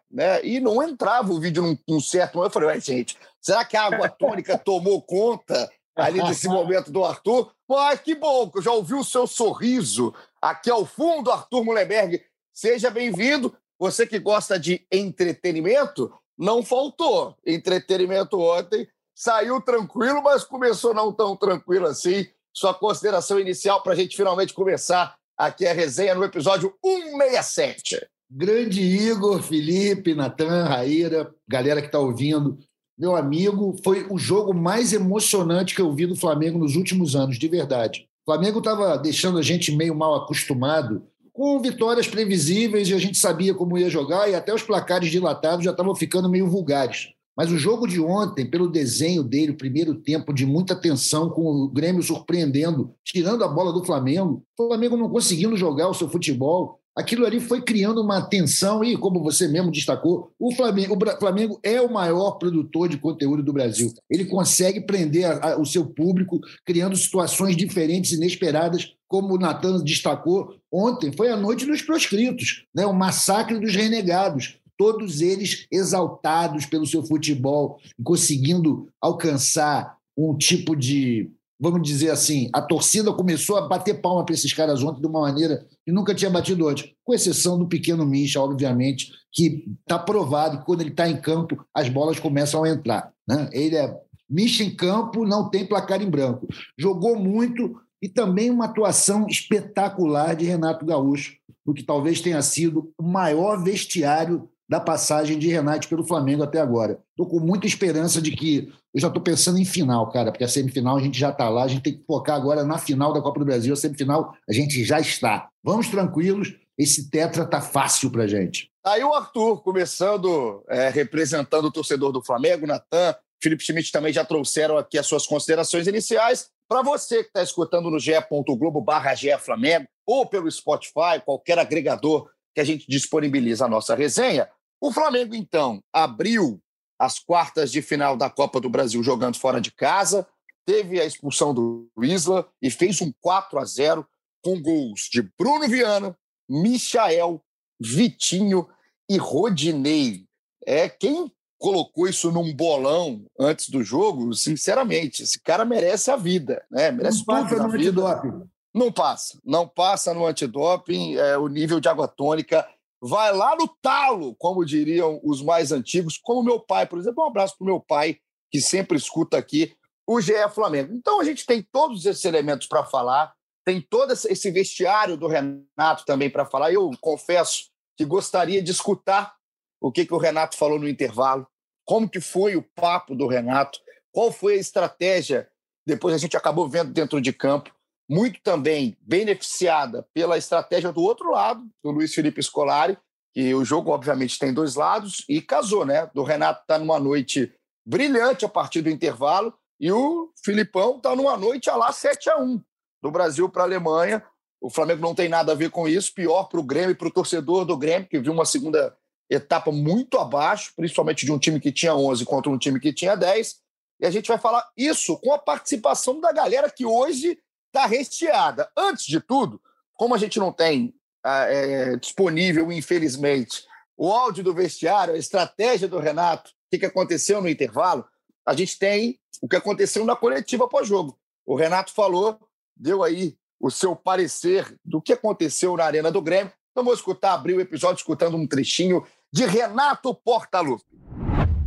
né? 0.09 0.43
E 0.43 0.59
não 0.59 0.81
entrava 0.81 1.31
o 1.31 1.39
vídeo 1.39 1.61
num, 1.61 1.77
num 1.87 2.01
certo 2.01 2.35
momento. 2.35 2.49
Eu 2.49 2.53
falei, 2.53 2.69
ué, 2.69 2.79
gente, 2.81 3.17
será 3.39 3.63
que 3.63 3.77
a 3.77 3.83
água 3.83 4.09
tônica 4.09 4.57
tomou 4.57 5.01
conta 5.01 5.69
ali 5.95 6.21
desse 6.23 6.47
momento 6.47 6.91
do 6.91 7.03
Arthur? 7.03 7.51
Mas 7.67 7.99
que 7.99 8.15
bom, 8.15 8.49
que 8.49 8.57
eu 8.57 8.61
já 8.63 8.71
ouvi 8.71 8.95
o 8.95 9.03
seu 9.03 9.27
sorriso 9.27 10.13
aqui 10.41 10.71
ao 10.71 10.85
fundo, 10.85 11.31
Arthur 11.31 11.63
Mullenberg 11.63 12.23
Seja 12.61 12.89
bem-vindo. 12.89 13.55
Você 13.79 14.05
que 14.05 14.19
gosta 14.19 14.59
de 14.59 14.85
entretenimento, 14.91 16.13
não 16.37 16.61
faltou 16.61 17.37
entretenimento 17.45 18.37
ontem. 18.37 18.85
Saiu 19.15 19.61
tranquilo, 19.61 20.21
mas 20.21 20.43
começou 20.43 20.93
não 20.93 21.13
tão 21.13 21.37
tranquilo 21.37 21.87
assim. 21.87 22.27
Sua 22.51 22.73
consideração 22.73 23.39
inicial 23.39 23.81
para 23.81 23.93
a 23.93 23.95
gente 23.95 24.17
finalmente 24.17 24.53
começar 24.53 25.17
aqui 25.37 25.65
a 25.65 25.71
resenha 25.71 26.13
no 26.13 26.25
episódio 26.25 26.77
167. 26.83 28.05
Grande 28.31 28.81
Igor, 28.81 29.41
Felipe, 29.41 30.13
Natan, 30.13 30.65
Raíra, 30.65 31.33
galera 31.47 31.81
que 31.81 31.87
está 31.87 31.97
ouvindo. 31.97 32.59
Meu 32.95 33.15
amigo, 33.15 33.75
foi 33.83 34.05
o 34.07 34.19
jogo 34.19 34.53
mais 34.53 34.93
emocionante 34.93 35.73
que 35.73 35.81
eu 35.81 35.91
vi 35.95 36.05
do 36.05 36.15
Flamengo 36.15 36.59
nos 36.59 36.75
últimos 36.75 37.15
anos, 37.15 37.39
de 37.39 37.47
verdade. 37.47 38.07
O 38.27 38.31
Flamengo 38.31 38.59
estava 38.59 38.97
deixando 38.97 39.39
a 39.39 39.41
gente 39.41 39.71
meio 39.71 39.95
mal 39.95 40.13
acostumado 40.13 41.01
com 41.33 41.59
vitórias 41.59 42.07
previsíveis 42.07 42.89
e 42.89 42.93
a 42.93 42.99
gente 42.99 43.17
sabia 43.17 43.55
como 43.55 43.77
ia 43.79 43.89
jogar 43.89 44.29
e 44.29 44.35
até 44.35 44.53
os 44.53 44.61
placares 44.61 45.09
dilatados 45.09 45.65
já 45.65 45.71
estavam 45.71 45.95
ficando 45.95 46.29
meio 46.29 46.47
vulgares. 46.47 47.07
Mas 47.35 47.49
o 47.49 47.57
jogo 47.57 47.87
de 47.87 47.99
ontem, 47.99 48.45
pelo 48.45 48.69
desenho 48.69 49.23
dele, 49.23 49.53
o 49.53 49.57
primeiro 49.57 49.95
tempo 49.95 50.33
de 50.33 50.45
muita 50.45 50.75
tensão, 50.75 51.29
com 51.29 51.45
o 51.45 51.69
Grêmio 51.69 52.03
surpreendendo, 52.03 52.93
tirando 53.03 53.43
a 53.43 53.47
bola 53.47 53.71
do 53.71 53.83
Flamengo, 53.83 54.43
o 54.57 54.67
Flamengo 54.67 54.97
não 54.97 55.09
conseguindo 55.09 55.55
jogar 55.55 55.87
o 55.87 55.93
seu 55.93 56.09
futebol, 56.09 56.78
aquilo 56.95 57.25
ali 57.25 57.39
foi 57.39 57.61
criando 57.61 58.01
uma 58.01 58.21
tensão 58.21 58.83
e, 58.83 58.97
como 58.97 59.23
você 59.23 59.47
mesmo 59.47 59.71
destacou, 59.71 60.31
o 60.37 60.51
Flamengo, 60.53 60.95
o 60.95 61.19
Flamengo 61.19 61.59
é 61.63 61.81
o 61.81 61.91
maior 61.91 62.31
produtor 62.31 62.89
de 62.89 62.97
conteúdo 62.97 63.41
do 63.41 63.53
Brasil. 63.53 63.93
Ele 64.09 64.25
consegue 64.25 64.81
prender 64.81 65.25
a, 65.25 65.53
a, 65.53 65.59
o 65.59 65.65
seu 65.65 65.85
público, 65.85 66.39
criando 66.65 66.95
situações 66.95 67.55
diferentes, 67.55 68.11
inesperadas, 68.11 68.93
como 69.07 69.33
o 69.33 69.39
Natan 69.39 69.83
destacou 69.83 70.55
ontem, 70.71 71.11
foi 71.11 71.29
a 71.29 71.35
noite 71.35 71.65
dos 71.65 71.81
proscritos, 71.81 72.65
né? 72.73 72.85
o 72.85 72.93
massacre 72.93 73.59
dos 73.59 73.75
renegados. 73.75 74.57
Todos 74.77 75.19
eles 75.19 75.65
exaltados 75.69 76.65
pelo 76.65 76.85
seu 76.85 77.03
futebol, 77.03 77.79
conseguindo 78.01 78.87
alcançar 79.01 79.97
um 80.15 80.37
tipo 80.37 80.75
de 80.75 81.29
vamos 81.59 81.81
dizer 81.81 82.09
assim, 82.09 82.49
a 82.53 82.61
torcida 82.61 83.11
começou 83.11 83.57
a 83.57 83.67
bater 83.67 84.01
palma 84.01 84.23
para 84.23 84.33
esses 84.33 84.53
caras 84.53 84.81
ontem 84.81 85.01
de 85.01 85.07
uma 85.07 85.21
maneira 85.21 85.65
que 85.85 85.91
nunca 85.91 86.15
tinha 86.15 86.31
batido 86.31 86.67
antes, 86.67 86.89
com 87.03 87.13
exceção 87.13 87.59
do 87.59 87.67
pequeno 87.67 88.05
Misha, 88.05 88.39
obviamente, 88.39 89.11
que 89.31 89.65
está 89.81 89.99
provado 89.99 90.59
que 90.59 90.65
quando 90.65 90.81
ele 90.81 90.91
está 90.91 91.09
em 91.09 91.19
campo, 91.19 91.65
as 91.73 91.89
bolas 91.89 92.19
começam 92.19 92.63
a 92.63 92.69
entrar. 92.69 93.11
Né? 93.27 93.49
Ele 93.51 93.75
é 93.75 93.99
Misha 94.29 94.63
em 94.63 94.75
campo, 94.75 95.25
não 95.25 95.49
tem 95.49 95.65
placar 95.65 96.03
em 96.03 96.09
branco. 96.09 96.47
Jogou 96.77 97.17
muito 97.17 97.81
e 98.01 98.07
também 98.07 98.51
uma 98.51 98.65
atuação 98.65 99.25
espetacular 99.27 100.35
de 100.35 100.45
Renato 100.45 100.85
Gaúcho, 100.85 101.35
o 101.65 101.73
que 101.73 101.83
talvez 101.83 102.21
tenha 102.21 102.41
sido 102.41 102.91
o 102.97 103.03
maior 103.03 103.61
vestiário 103.61 104.47
da 104.69 104.79
passagem 104.79 105.39
de 105.39 105.47
Renato 105.47 105.89
pelo 105.89 106.05
Flamengo 106.05 106.43
até 106.43 106.61
agora. 106.61 106.99
Estou 107.09 107.25
com 107.25 107.39
muita 107.39 107.65
esperança 107.65 108.21
de 108.21 108.31
que. 108.31 108.71
Eu 108.93 109.01
já 109.01 109.07
estou 109.07 109.21
pensando 109.21 109.59
em 109.59 109.65
final, 109.65 110.09
cara, 110.11 110.31
porque 110.31 110.43
a 110.43 110.47
semifinal 110.47 110.97
a 110.97 111.01
gente 111.01 111.19
já 111.19 111.29
está 111.29 111.47
lá, 111.47 111.63
a 111.63 111.67
gente 111.67 111.83
tem 111.83 111.97
que 111.97 112.03
focar 112.05 112.35
agora 112.35 112.63
na 112.63 112.77
final 112.77 113.13
da 113.13 113.21
Copa 113.21 113.39
do 113.39 113.45
Brasil. 113.45 113.73
A 113.73 113.77
semifinal 113.77 114.33
a 114.47 114.53
gente 114.53 114.83
já 114.83 114.99
está. 114.99 115.49
Vamos 115.63 115.89
tranquilos, 115.89 116.55
esse 116.77 117.09
tetra 117.09 117.45
tá 117.45 117.61
fácil 117.61 118.09
para 118.09 118.25
gente. 118.25 118.71
Aí 118.83 119.03
o 119.03 119.13
Arthur, 119.13 119.61
começando, 119.61 120.63
é, 120.69 120.89
representando 120.89 121.65
o 121.65 121.71
torcedor 121.71 122.11
do 122.11 122.23
Flamengo, 122.23 122.65
Natan, 122.65 123.15
Felipe 123.41 123.63
Schmidt 123.63 123.91
também 123.91 124.11
já 124.11 124.25
trouxeram 124.25 124.77
aqui 124.77 124.97
as 124.97 125.05
suas 125.05 125.25
considerações 125.25 125.87
iniciais. 125.87 126.49
Para 126.67 126.81
você 126.81 127.23
que 127.23 127.29
está 127.29 127.43
escutando 127.43 127.89
no 127.89 127.99
ge.globo 127.99 128.81
barra 128.81 129.15
Flamengo 129.39 129.87
ou 130.05 130.25
pelo 130.25 130.49
Spotify, 130.51 131.21
qualquer 131.23 131.57
agregador 131.59 132.29
que 132.53 132.61
a 132.61 132.63
gente 132.63 132.85
disponibiliza 132.87 133.65
a 133.65 133.69
nossa 133.69 133.95
resenha, 133.95 134.49
o 134.81 134.91
Flamengo, 134.91 135.35
então, 135.35 135.81
abriu 135.93 136.59
as 136.99 137.17
quartas 137.17 137.71
de 137.71 137.81
final 137.81 138.17
da 138.17 138.29
Copa 138.29 138.59
do 138.59 138.69
Brasil 138.69 139.01
jogando 139.01 139.37
fora 139.37 139.61
de 139.61 139.71
casa, 139.71 140.27
teve 140.65 140.99
a 140.99 141.05
expulsão 141.05 141.53
do 141.53 141.89
Isla 142.01 142.47
e 142.61 142.69
fez 142.69 143.01
um 143.01 143.11
4 143.21 143.57
a 143.57 143.65
0 143.65 144.05
com 144.43 144.61
gols 144.61 145.07
de 145.11 145.21
Bruno 145.37 145.67
Viana, 145.67 146.15
Michael, 146.47 147.41
Vitinho 147.79 148.67
e 149.09 149.17
Rodinei. 149.17 150.25
É 150.65 150.89
quem 150.89 151.31
colocou 151.57 152.07
isso 152.07 152.31
num 152.31 152.53
bolão 152.53 153.25
antes 153.39 153.69
do 153.69 153.83
jogo, 153.83 154.33
sinceramente, 154.33 155.23
esse 155.23 155.39
cara 155.39 155.65
merece 155.65 156.11
a 156.11 156.15
vida, 156.15 156.63
né? 156.69 156.91
Merece 156.91 157.19
não 157.19 157.25
passa 157.25 157.55
no 157.55 157.71
vida. 157.71 157.89
antidoping. 157.89 158.49
Não 158.73 158.91
passa, 158.91 159.39
não 159.43 159.67
passa 159.67 160.13
no 160.13 160.25
antidoping, 160.25 161.15
é, 161.15 161.37
o 161.37 161.47
nível 161.47 161.79
de 161.79 161.89
água 161.89 162.07
tônica 162.07 162.67
vai 163.01 163.33
lá 163.33 163.55
no 163.55 163.67
talo, 163.81 164.35
como 164.35 164.65
diriam 164.65 165.19
os 165.23 165.41
mais 165.41 165.71
antigos, 165.71 166.17
como 166.17 166.43
meu 166.43 166.59
pai, 166.59 166.85
por 166.85 166.99
exemplo. 166.99 167.23
Um 167.23 167.27
abraço 167.27 167.57
para 167.57 167.63
o 167.63 167.67
meu 167.67 167.79
pai, 167.79 168.17
que 168.51 168.59
sempre 168.59 168.97
escuta 168.97 169.37
aqui 169.37 169.75
o 170.07 170.19
GE 170.19 170.33
Flamengo. 170.53 170.93
Então 170.93 171.19
a 171.19 171.23
gente 171.23 171.45
tem 171.45 171.61
todos 171.61 172.05
esses 172.05 172.25
elementos 172.25 172.67
para 172.67 172.83
falar. 172.83 173.33
tem 173.65 173.79
todo 173.79 174.11
esse 174.11 174.49
vestiário 174.49 175.15
do 175.15 175.27
Renato 175.27 176.03
também 176.05 176.29
para 176.29 176.45
falar. 176.45 176.73
Eu 176.73 176.89
confesso 176.99 177.69
que 177.95 178.03
gostaria 178.03 178.61
de 178.61 178.71
escutar 178.71 179.35
o 179.79 179.91
que, 179.91 180.05
que 180.05 180.13
o 180.13 180.17
Renato 180.17 180.57
falou 180.57 180.79
no 180.79 180.89
intervalo, 180.89 181.47
como 181.85 182.09
que 182.09 182.19
foi 182.19 182.55
o 182.55 182.63
papo 182.75 183.15
do 183.15 183.27
Renato, 183.27 183.79
qual 184.11 184.31
foi 184.31 184.53
a 184.53 184.59
estratégia, 184.59 185.49
depois 185.85 186.13
a 186.13 186.17
gente 186.17 186.35
acabou 186.35 186.67
vendo 186.67 186.91
dentro 186.91 187.21
de 187.21 187.31
campo, 187.31 187.73
muito 188.09 188.41
também 188.41 188.97
beneficiada 189.01 190.07
pela 190.13 190.37
estratégia 190.37 190.91
do 190.91 191.01
outro 191.01 191.31
lado, 191.31 191.63
do 191.83 191.91
Luiz 191.91 192.13
Felipe 192.13 192.41
Scolari, 192.41 192.97
que 193.31 193.53
o 193.53 193.63
jogo, 193.63 193.91
obviamente, 193.91 194.39
tem 194.39 194.51
dois 194.51 194.75
lados, 194.75 195.23
e 195.29 195.39
casou, 195.41 195.85
né? 195.85 196.09
Do 196.15 196.23
Renato 196.23 196.61
está 196.61 196.79
numa 196.79 196.99
noite 196.99 197.53
brilhante 197.85 198.43
a 198.43 198.49
partir 198.49 198.81
do 198.81 198.89
intervalo, 198.89 199.53
e 199.79 199.91
o 199.91 200.31
Filipão 200.43 200.97
está 200.97 201.15
numa 201.15 201.37
noite 201.37 201.69
a 201.69 201.75
lá 201.75 201.91
7 201.91 202.29
a 202.31 202.37
1 202.37 202.61
do 203.01 203.11
Brasil 203.11 203.47
para 203.47 203.63
a 203.63 203.65
Alemanha. 203.65 204.23
O 204.59 204.69
Flamengo 204.69 205.01
não 205.01 205.15
tem 205.15 205.29
nada 205.29 205.51
a 205.51 205.55
ver 205.55 205.69
com 205.69 205.87
isso, 205.87 206.13
pior 206.13 206.45
para 206.45 206.59
o 206.59 206.63
Grêmio 206.63 206.91
e 206.91 206.95
para 206.95 207.07
o 207.07 207.11
torcedor 207.11 207.63
do 207.63 207.77
Grêmio, 207.77 208.09
que 208.09 208.19
viu 208.19 208.33
uma 208.33 208.43
segunda 208.43 208.97
etapa 209.29 209.71
muito 209.71 210.17
abaixo, 210.17 210.73
principalmente 210.75 211.25
de 211.25 211.31
um 211.31 211.39
time 211.39 211.59
que 211.59 211.71
tinha 211.71 211.95
11 211.95 212.25
contra 212.25 212.51
um 212.51 212.57
time 212.57 212.79
que 212.79 212.91
tinha 212.91 213.15
10. 213.15 213.57
E 214.01 214.05
a 214.05 214.11
gente 214.11 214.27
vai 214.27 214.37
falar 214.37 214.67
isso 214.75 215.17
com 215.17 215.31
a 215.31 215.37
participação 215.37 216.19
da 216.19 216.33
galera 216.33 216.69
que 216.69 216.85
hoje 216.85 217.39
está 217.69 217.85
recheada. 217.85 218.69
Antes 218.75 219.05
de 219.05 219.19
tudo, 219.19 219.61
como 219.93 220.13
a 220.13 220.17
gente 220.17 220.39
não 220.39 220.51
tem 220.51 220.93
ah, 221.23 221.45
é, 221.45 221.95
disponível, 221.95 222.71
infelizmente, 222.71 223.63
o 223.97 224.11
áudio 224.11 224.43
do 224.43 224.53
vestiário, 224.53 225.13
a 225.13 225.17
estratégia 225.17 225.87
do 225.87 225.99
Renato, 225.99 226.51
o 226.71 226.77
que, 226.77 226.85
aconteceu 226.85 227.41
no 227.41 227.49
intervalo, 227.49 228.05
a 228.45 228.53
gente 228.53 228.77
tem 228.77 229.19
o 229.41 229.47
que 229.47 229.55
aconteceu 229.55 230.05
na 230.05 230.15
coletiva 230.15 230.67
pós-jogo. 230.67 231.17
O 231.45 231.55
Renato 231.55 231.91
falou, 231.91 232.39
deu 232.75 233.03
aí 233.03 233.37
o 233.59 233.69
seu 233.69 233.95
parecer 233.95 234.73
do 234.85 235.01
que 235.01 235.13
aconteceu 235.13 235.75
na 235.75 235.83
Arena 235.83 236.11
do 236.11 236.21
Grêmio. 236.21 236.53
Então 236.71 236.83
vou 236.83 236.93
escutar, 236.93 237.33
abrir 237.33 237.55
o 237.55 237.61
episódio 237.61 237.97
escutando 237.97 238.37
um 238.37 238.47
trechinho 238.47 239.05
de 239.31 239.45
Renato 239.45 240.13
Portaluppi. 240.15 240.85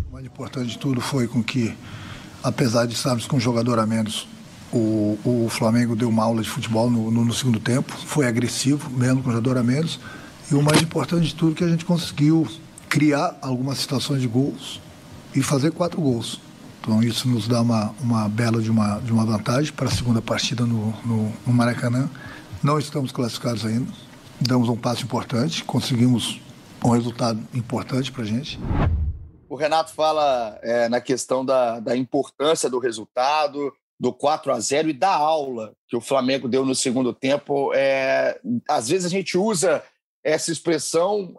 O 0.09 0.13
mais 0.13 0.25
importante 0.25 0.71
de 0.71 0.79
tudo 0.79 1.01
foi 1.01 1.29
com 1.29 1.43
que, 1.43 1.77
apesar 2.43 2.87
de 2.87 2.95
estarmos 2.95 3.27
com 3.27 3.37
um 3.37 3.41
jogador 3.41 3.79
a 3.79 3.87
menos, 3.87 4.27
o, 4.73 5.19
o 5.25 5.49
Flamengo 5.51 5.95
deu 5.95 6.09
uma 6.09 6.25
aula 6.25 6.43
de 6.43 6.49
futebol 6.49 6.91
no, 6.91 7.11
no, 7.11 7.25
no 7.25 7.33
segundo 7.35 7.61
tempo, 7.61 7.93
foi 7.93 8.27
agressivo, 8.27 8.91
mesmo 8.91 9.23
com 9.23 9.31
jogador 9.31 9.59
a 9.59 9.63
menos. 9.63 10.01
E 10.51 10.55
o 10.55 10.63
mais 10.63 10.81
importante 10.83 11.27
de 11.27 11.35
tudo 11.35 11.53
é 11.53 11.55
que 11.57 11.65
a 11.65 11.69
gente 11.69 11.85
conseguiu 11.85 12.49
criar 12.89 13.39
algumas 13.41 13.79
situações 13.79 14.21
de 14.21 14.29
gols 14.29 14.81
e 15.35 15.43
fazer 15.43 15.73
quatro 15.73 16.01
gols. 16.01 16.41
Então 16.81 17.03
isso 17.03 17.29
nos 17.29 17.47
dá 17.47 17.61
uma, 17.61 17.95
uma 18.01 18.29
bela 18.29 18.61
de 18.61 18.71
uma, 18.71 18.99
de 18.99 19.13
uma 19.13 19.25
vantagem 19.25 19.73
para 19.73 19.89
a 19.89 19.91
segunda 19.91 20.21
partida 20.21 20.67
no, 20.67 20.93
no, 21.05 21.33
no 21.47 21.53
Maracanã. 21.53 22.11
Não 22.63 22.79
estamos 22.79 23.13
classificados 23.13 23.65
ainda, 23.65 23.91
damos 24.41 24.69
um 24.69 24.77
passo 24.77 25.05
importante, 25.05 25.65
conseguimos 25.65 26.41
um 26.85 26.91
resultado 26.91 27.41
importante 27.55 28.11
para 28.11 28.23
a 28.23 28.27
gente. 28.27 28.59
O 29.49 29.55
Renato 29.55 29.93
fala 29.93 30.59
é, 30.63 30.89
na 30.89 31.01
questão 31.01 31.45
da, 31.45 31.79
da 31.79 31.97
importância 31.97 32.69
do 32.69 32.79
resultado, 32.79 33.73
do 34.03 34.13
4 34.13 34.53
a 34.53 34.59
0 34.59 34.91
e 34.91 34.93
da 34.93 35.15
aula 35.15 35.77
que 35.87 35.95
o 35.95 36.01
Flamengo 36.01 36.49
deu 36.49 36.67
no 36.67 36.75
segundo 36.75 37.13
tempo. 37.13 37.73
É, 37.73 38.37
às 38.69 38.89
vezes 38.89 39.07
a 39.07 39.09
gente 39.09 39.39
usa 39.39 39.81
essa 40.25 40.51
expressão 40.51 41.33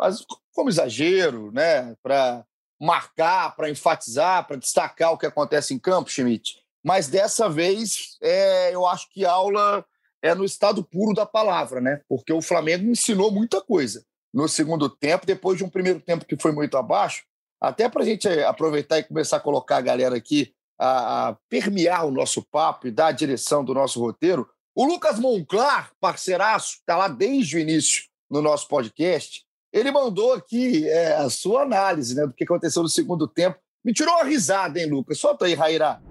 como 0.53 0.69
exagero, 0.69 1.51
né, 1.51 1.93
para 2.01 2.45
marcar, 2.79 3.53
para 3.53 3.69
enfatizar, 3.69 4.47
para 4.47 4.55
destacar 4.55 5.11
o 5.11 5.17
que 5.17 5.25
acontece 5.25 5.73
em 5.73 5.79
campo, 5.79 6.09
Schmidt. 6.09 6.57
Mas 6.81 7.09
dessa 7.09 7.49
vez, 7.49 8.15
é, 8.21 8.73
eu 8.73 8.87
acho 8.87 9.11
que 9.11 9.25
aula 9.25 9.83
é 10.21 10.33
no 10.33 10.45
estado 10.45 10.85
puro 10.85 11.13
da 11.13 11.25
palavra, 11.25 11.81
né? 11.81 11.99
Porque 12.07 12.31
o 12.31 12.41
Flamengo 12.41 12.89
ensinou 12.89 13.29
muita 13.29 13.59
coisa 13.59 14.05
no 14.33 14.47
segundo 14.47 14.89
tempo, 14.89 15.25
depois 15.25 15.57
de 15.57 15.65
um 15.65 15.69
primeiro 15.69 15.99
tempo 15.99 16.25
que 16.25 16.41
foi 16.41 16.53
muito 16.53 16.77
abaixo. 16.77 17.23
Até 17.59 17.89
para 17.89 18.03
a 18.03 18.05
gente 18.05 18.27
aproveitar 18.27 18.99
e 18.99 19.03
começar 19.03 19.35
a 19.35 19.41
colocar 19.41 19.77
a 19.77 19.81
galera 19.81 20.15
aqui 20.15 20.53
a, 20.83 21.29
a 21.29 21.37
permear 21.49 22.05
o 22.05 22.11
nosso 22.11 22.41
papo 22.41 22.87
e 22.87 22.91
dar 22.91 23.07
a 23.07 23.11
direção 23.11 23.63
do 23.63 23.73
nosso 23.73 24.01
roteiro, 24.01 24.47
o 24.75 24.85
Lucas 24.85 25.17
Monclar, 25.17 25.91
parceiraço, 26.01 26.77
está 26.79 26.97
lá 26.97 27.07
desde 27.07 27.55
o 27.55 27.59
início 27.59 28.03
no 28.29 28.41
nosso 28.41 28.67
podcast, 28.67 29.45
ele 29.71 29.91
mandou 29.91 30.33
aqui 30.33 30.87
é, 30.89 31.15
a 31.15 31.29
sua 31.29 31.61
análise 31.61 32.13
né, 32.15 32.27
do 32.27 32.33
que 32.33 32.43
aconteceu 32.43 32.83
no 32.83 32.89
segundo 32.89 33.27
tempo. 33.27 33.57
Me 33.83 33.93
tirou 33.93 34.13
uma 34.13 34.23
risada, 34.23 34.79
hein, 34.79 34.89
Lucas? 34.89 35.19
Solta 35.19 35.45
aí, 35.45 35.53
Raira. 35.53 36.01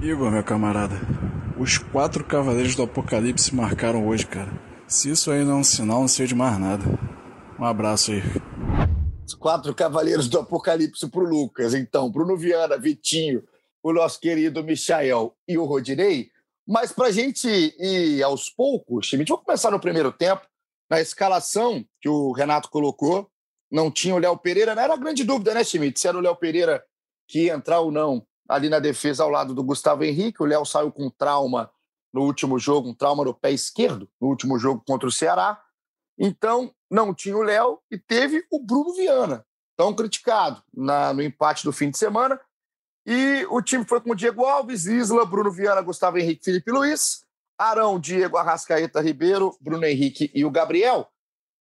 Igor, 0.00 0.30
meu 0.30 0.42
camarada, 0.42 0.94
os 1.58 1.78
quatro 1.78 2.24
cavaleiros 2.24 2.74
do 2.74 2.82
Apocalipse 2.82 3.54
marcaram 3.54 4.06
hoje, 4.08 4.26
cara. 4.26 4.52
Se 4.88 5.10
isso 5.10 5.30
aí 5.30 5.44
não 5.44 5.52
é 5.52 5.56
um 5.56 5.64
sinal, 5.64 6.00
não 6.00 6.08
sei 6.08 6.26
de 6.26 6.34
mais 6.34 6.58
nada. 6.58 6.84
Um 7.58 7.64
abraço 7.64 8.12
aí. 8.12 8.22
Os 9.26 9.34
quatro 9.34 9.74
cavaleiros 9.74 10.28
do 10.28 10.38
Apocalipse 10.38 11.08
pro 11.08 11.24
Lucas, 11.24 11.74
então. 11.74 12.10
Bruno 12.10 12.36
Viana, 12.36 12.78
Vitinho, 12.78 13.42
o 13.90 13.92
nosso 13.92 14.18
querido 14.18 14.64
Michael 14.64 15.36
e 15.46 15.56
o 15.56 15.64
Rodinei. 15.64 16.30
Mas 16.66 16.90
para 16.90 17.06
a 17.06 17.12
gente 17.12 17.48
ir 17.48 18.22
aos 18.22 18.50
poucos, 18.50 19.06
Schmidt, 19.06 19.28
vamos 19.28 19.44
começar 19.44 19.70
no 19.70 19.78
primeiro 19.78 20.10
tempo. 20.10 20.44
Na 20.90 21.00
escalação 21.00 21.84
que 22.00 22.08
o 22.08 22.32
Renato 22.32 22.68
colocou, 22.68 23.30
não 23.70 23.90
tinha 23.90 24.14
o 24.14 24.18
Léo 24.18 24.36
Pereira. 24.36 24.74
Não 24.74 24.82
era 24.82 24.96
grande 24.96 25.22
dúvida, 25.22 25.54
né, 25.54 25.62
Schmidt? 25.62 26.00
Se 26.00 26.08
era 26.08 26.18
o 26.18 26.20
Léo 26.20 26.34
Pereira 26.34 26.84
que 27.28 27.44
ia 27.44 27.54
entrar 27.54 27.80
ou 27.80 27.92
não 27.92 28.26
ali 28.48 28.68
na 28.68 28.80
defesa 28.80 29.22
ao 29.22 29.30
lado 29.30 29.54
do 29.54 29.62
Gustavo 29.62 30.02
Henrique. 30.02 30.42
O 30.42 30.46
Léo 30.46 30.64
saiu 30.64 30.90
com 30.90 31.08
trauma 31.08 31.70
no 32.12 32.22
último 32.22 32.58
jogo, 32.58 32.88
um 32.88 32.94
trauma 32.94 33.24
no 33.24 33.34
pé 33.34 33.52
esquerdo, 33.52 34.08
no 34.20 34.28
último 34.28 34.58
jogo 34.58 34.82
contra 34.84 35.08
o 35.08 35.12
Ceará. 35.12 35.62
Então, 36.18 36.72
não 36.90 37.14
tinha 37.14 37.36
o 37.36 37.42
Léo 37.42 37.78
e 37.90 37.98
teve 37.98 38.44
o 38.50 38.58
Bruno 38.60 38.94
Viana, 38.94 39.44
tão 39.76 39.94
criticado 39.94 40.62
na, 40.74 41.12
no 41.12 41.22
empate 41.22 41.62
do 41.64 41.72
fim 41.72 41.90
de 41.90 41.98
semana. 41.98 42.40
E 43.06 43.46
o 43.50 43.62
time 43.62 43.84
foi 43.84 44.00
com 44.00 44.16
Diego 44.16 44.44
Alves, 44.44 44.86
Isla, 44.86 45.24
Bruno 45.24 45.50
Viana, 45.52 45.80
Gustavo 45.80 46.18
Henrique, 46.18 46.44
Felipe 46.44 46.72
Luiz, 46.72 47.24
Arão, 47.56 48.00
Diego, 48.00 48.36
Arrascaeta, 48.36 49.00
Ribeiro, 49.00 49.56
Bruno 49.60 49.86
Henrique 49.86 50.30
e 50.34 50.44
o 50.44 50.50
Gabriel. 50.50 51.08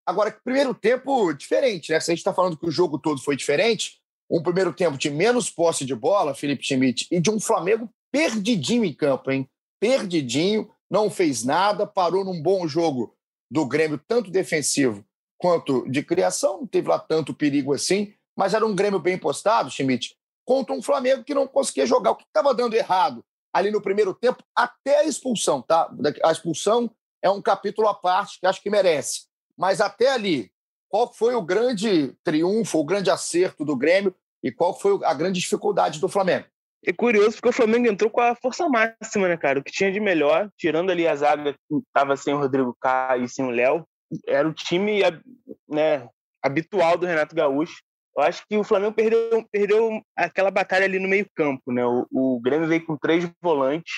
Agora, 0.06 0.36
primeiro 0.44 0.74
tempo 0.74 1.32
diferente, 1.34 1.92
né? 1.92 2.00
Se 2.00 2.10
a 2.10 2.14
gente 2.14 2.20
está 2.20 2.34
falando 2.34 2.58
que 2.58 2.68
o 2.68 2.72
jogo 2.72 2.98
todo 2.98 3.22
foi 3.22 3.36
diferente, 3.36 4.00
um 4.30 4.42
primeiro 4.42 4.74
tempo 4.74 4.98
de 4.98 5.10
menos 5.10 5.50
posse 5.50 5.86
de 5.86 5.96
bola, 5.96 6.34
Felipe 6.34 6.64
Schmidt, 6.64 7.08
e 7.12 7.20
de 7.20 7.30
um 7.30 7.40
Flamengo 7.40 7.90
perdidinho 8.12 8.84
em 8.84 8.94
campo, 8.94 9.30
hein? 9.30 9.48
Perdidinho, 9.80 10.70
não 10.90 11.10
fez 11.10 11.44
nada, 11.44 11.86
parou 11.86 12.26
num 12.26 12.42
bom 12.42 12.68
jogo 12.68 13.16
do 13.50 13.66
Grêmio, 13.66 14.00
tanto 14.08 14.32
defensivo 14.32 15.06
quanto 15.38 15.88
de 15.90 16.02
criação, 16.02 16.62
não 16.62 16.68
teve 16.68 16.88
lá 16.88 16.98
tanto 16.98 17.34
perigo 17.34 17.74
assim, 17.74 18.14
mas 18.36 18.54
era 18.54 18.66
um 18.66 18.76
Grêmio 18.76 19.00
bem 19.00 19.18
postado, 19.18 19.70
Schmidt, 19.70 20.16
contra 20.46 20.74
um 20.74 20.82
Flamengo 20.82 21.24
que 21.24 21.34
não 21.34 21.48
conseguia 21.48 21.86
jogar. 21.86 22.12
O 22.12 22.16
que 22.16 22.24
estava 22.24 22.54
dando 22.54 22.76
errado 22.76 23.26
ali 23.52 23.72
no 23.72 23.82
primeiro 23.82 24.14
tempo, 24.14 24.44
até 24.56 25.00
a 25.00 25.04
expulsão, 25.06 25.62
tá? 25.62 25.90
A 26.24 26.32
expulsão 26.32 26.92
é 27.22 27.30
um 27.30 27.42
capítulo 27.42 27.88
à 27.88 27.94
parte 27.94 28.40
que 28.40 28.46
acho 28.46 28.62
que 28.62 28.70
merece. 28.70 29.28
Mas 29.58 29.80
até 29.80 30.12
ali, 30.12 30.52
qual 30.90 31.12
foi 31.14 31.36
o 31.36 31.42
grande 31.42 32.14
triunfo, 32.24 32.80
o 32.80 32.86
grande 32.86 33.10
acerto 33.10 33.64
do 33.64 33.76
Grêmio 33.76 34.14
e 34.44 34.52
qual 34.52 34.78
foi 34.78 35.00
a 35.04 35.14
grande 35.14 35.40
dificuldade 35.40 36.00
do 36.00 36.10
Flamengo? 36.10 36.46
É 36.86 36.94
curioso 36.94 37.38
porque 37.38 37.50
o 37.50 37.54
Flamengo 37.54 37.88
entrou 37.88 38.12
com 38.12 38.22
a 38.22 38.36
força 38.36 38.70
máxima, 38.70 39.28
né, 39.28 39.38
cara? 39.38 39.60
O 39.60 39.64
que 39.64 39.72
tinha 39.72 39.92
de 39.92 40.00
melhor, 40.00 40.52
tirando 40.56 40.92
ali 40.92 41.08
a 41.08 41.16
zaga 41.16 41.54
que 41.54 41.78
estava 41.78 42.16
sem 42.16 42.34
o 42.34 42.40
Rodrigo 42.40 42.78
Caio 42.80 43.24
e 43.24 43.30
sem 43.30 43.44
o 43.44 43.50
Léo, 43.50 43.88
era 44.28 44.48
o 44.48 44.54
time 44.54 45.00
né, 45.68 46.08
habitual 46.44 46.98
do 46.98 47.08
Renato 47.08 47.34
Gaúcho. 47.34 47.82
Eu 48.18 48.24
acho 48.24 48.44
que 48.48 48.58
o 48.58 48.64
Flamengo 48.64 48.94
perdeu, 48.94 49.46
perdeu 49.52 50.02
aquela 50.16 50.50
batalha 50.50 50.86
ali 50.86 51.00
no 51.00 51.08
meio-campo, 51.08 51.72
né? 51.72 51.86
O, 51.86 52.08
o, 52.12 52.40
Grêmio 52.40 52.68
veio 52.68 52.86
com 52.86 52.98
três 52.98 53.30
volantes. 53.42 53.94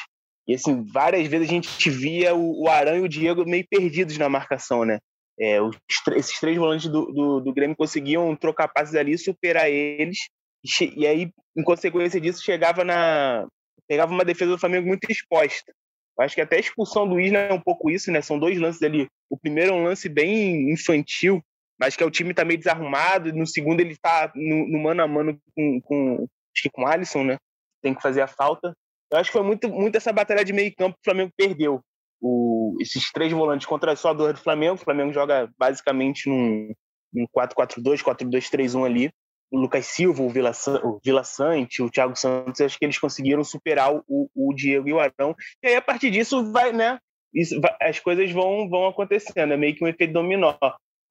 E, 0.48 0.56
assim, 0.56 0.84
várias 0.92 1.28
vezes 1.28 1.48
a 1.48 1.52
gente 1.52 1.90
via 1.90 2.34
o, 2.34 2.64
o 2.64 2.70
Arão 2.70 2.98
e 2.98 3.02
o 3.02 3.10
Diego 3.10 3.46
meio 3.46 3.66
perdidos 3.70 4.18
na 4.18 4.28
marcação, 4.28 4.84
né? 4.84 4.98
É, 5.40 5.62
os, 5.62 5.78
esses 6.16 6.40
três 6.40 6.58
volantes 6.58 6.90
do, 6.90 7.06
do, 7.12 7.40
do, 7.42 7.54
Grêmio 7.54 7.76
conseguiam 7.76 8.36
trocar 8.36 8.68
passes 8.70 8.96
ali, 8.96 9.16
superar 9.18 9.70
eles. 9.70 10.18
E, 10.82 11.02
e 11.02 11.06
aí, 11.08 11.32
em 11.56 11.64
consequência 11.64 12.20
disso, 12.20 12.44
chegava 12.44 12.84
na. 12.84 13.48
pegava 13.88 14.12
uma 14.12 14.26
defesa 14.26 14.52
do 14.52 14.60
Flamengo 14.60 14.88
muito 14.88 15.12
exposta. 15.12 15.72
Eu 16.18 16.26
acho 16.26 16.34
que 16.34 16.42
até 16.42 16.56
a 16.56 16.60
expulsão 16.60 17.08
do 17.08 17.20
Isla 17.20 17.38
é 17.38 17.54
um 17.54 17.62
pouco 17.62 17.92
isso, 17.92 18.12
né? 18.12 18.22
São 18.22 18.40
dois 18.40 18.58
lances 18.58 18.82
ali. 18.82 19.08
O 19.30 19.38
primeiro 19.38 19.72
é 19.72 19.76
um 19.76 19.84
lance 19.84 20.10
bem 20.10 20.72
infantil, 20.72 21.40
mas 21.80 21.96
que 21.96 22.04
é 22.04 22.06
o 22.06 22.12
time 22.12 22.34
tá 22.34 22.44
meio 22.44 22.60
desarrumado. 22.60 23.34
No 23.34 23.46
segundo 23.46 23.80
ele 23.80 23.96
tá 23.96 24.32
no, 24.36 24.68
no 24.68 24.80
mano 24.80 25.04
a 25.04 25.08
mano 25.08 25.40
com, 25.56 25.82
com, 25.82 26.28
acho 26.54 26.64
que 26.64 26.70
com 26.70 26.84
o 26.84 26.88
Alisson, 26.88 27.24
né? 27.24 27.38
Tem 27.82 27.94
que 27.94 28.02
fazer 28.02 28.22
a 28.22 28.28
falta. 28.28 28.74
Eu 29.12 29.18
acho 29.18 29.30
que 29.30 29.38
foi 29.38 29.46
muito, 29.46 29.70
muito 29.70 29.96
essa 29.96 30.12
batalha 30.12 30.44
de 30.44 30.54
meio 30.54 30.74
campo 30.76 30.96
que 30.96 31.02
o 31.02 31.12
Flamengo 31.12 31.32
perdeu. 31.38 31.82
O, 32.22 32.76
esses 32.82 33.12
três 33.12 33.32
volantes 33.32 33.68
contra 33.68 33.96
só 33.96 34.10
a 34.10 34.14
dor 34.14 34.34
do 34.34 34.40
Flamengo. 34.40 34.76
O 34.76 34.84
Flamengo 34.84 35.14
joga 35.14 35.50
basicamente 35.58 36.30
num, 36.30 36.74
num 37.14 37.26
4-4-2, 37.36 38.04
4-2-3-1 38.04 38.86
ali. 38.86 39.12
O 39.50 39.58
Lucas 39.58 39.86
Silva, 39.86 40.22
o 40.24 40.30
Vila, 40.30 40.52
o 40.84 41.00
Vila 41.02 41.24
Sante, 41.24 41.82
o 41.82 41.90
Thiago 41.90 42.18
Santos, 42.18 42.60
acho 42.60 42.78
que 42.78 42.84
eles 42.84 43.00
conseguiram 43.00 43.46
superar 43.46 43.94
o, 43.94 44.30
o 44.36 44.54
Diego 44.54 44.90
e 44.90 44.94
o 44.94 45.00
Arão. 45.00 45.34
E 45.64 45.68
aí, 45.68 45.76
a 45.76 45.82
partir 45.82 46.12
disso, 46.12 46.52
vai, 46.52 46.74
né? 46.74 47.00
isso, 47.34 47.60
as 47.80 48.00
coisas 48.00 48.32
vão, 48.32 48.68
vão 48.70 48.88
acontecendo, 48.88 49.54
é 49.54 49.58
meio 49.58 49.76
que 49.76 49.84
um 49.84 49.88
efeito 49.88 50.14
dominó. 50.14 50.56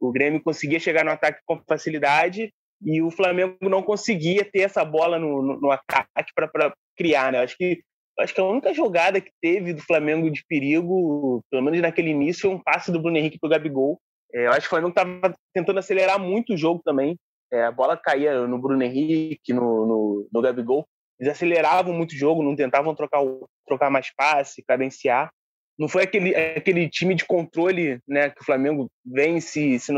O 0.00 0.12
Grêmio 0.12 0.42
conseguia 0.42 0.78
chegar 0.78 1.04
no 1.04 1.10
ataque 1.10 1.40
com 1.46 1.60
facilidade 1.66 2.52
e 2.82 3.00
o 3.02 3.10
Flamengo 3.10 3.56
não 3.62 3.82
conseguia 3.82 4.44
ter 4.44 4.60
essa 4.60 4.84
bola 4.84 5.18
no, 5.18 5.42
no, 5.42 5.60
no 5.60 5.70
ataque 5.70 6.32
para 6.34 6.74
criar, 6.96 7.32
né? 7.32 7.38
Acho 7.40 7.56
que 7.56 7.82
acho 8.18 8.34
que 8.34 8.40
a 8.40 8.44
única 8.44 8.72
jogada 8.72 9.20
que 9.20 9.30
teve 9.42 9.74
do 9.74 9.82
Flamengo 9.82 10.30
de 10.30 10.42
perigo, 10.48 11.44
pelo 11.50 11.62
menos 11.62 11.80
naquele 11.80 12.10
início, 12.10 12.42
foi 12.42 12.50
um 12.50 12.62
passe 12.62 12.90
do 12.90 13.00
Bruno 13.00 13.18
Henrique 13.18 13.38
pro 13.38 13.50
Gabigol. 13.50 14.00
É, 14.32 14.46
eu 14.46 14.50
acho 14.50 14.62
que 14.62 14.66
o 14.66 14.70
Flamengo 14.70 14.90
estava 14.90 15.34
tentando 15.54 15.78
acelerar 15.78 16.18
muito 16.18 16.54
o 16.54 16.56
jogo 16.56 16.80
também. 16.84 17.18
É, 17.52 17.64
a 17.64 17.70
bola 17.70 17.96
caía 17.96 18.46
no 18.46 18.58
Bruno 18.58 18.82
Henrique, 18.82 19.52
no, 19.52 19.86
no, 19.86 20.28
no 20.32 20.42
Gabigol. 20.42 20.86
Eles 21.18 21.32
aceleravam 21.32 21.92
muito 21.92 22.12
o 22.12 22.16
jogo, 22.16 22.42
não 22.42 22.56
tentavam 22.56 22.94
trocar, 22.94 23.20
trocar 23.66 23.90
mais 23.90 24.12
passe, 24.14 24.64
cadenciar. 24.64 25.30
Não 25.78 25.88
foi 25.88 26.04
aquele, 26.04 26.34
aquele 26.34 26.88
time 26.88 27.14
de 27.14 27.24
controle 27.24 28.00
né, 28.08 28.30
que 28.30 28.40
o 28.40 28.44
Flamengo 28.44 28.90
vem 29.04 29.40
se, 29.40 29.78
se 29.78 29.92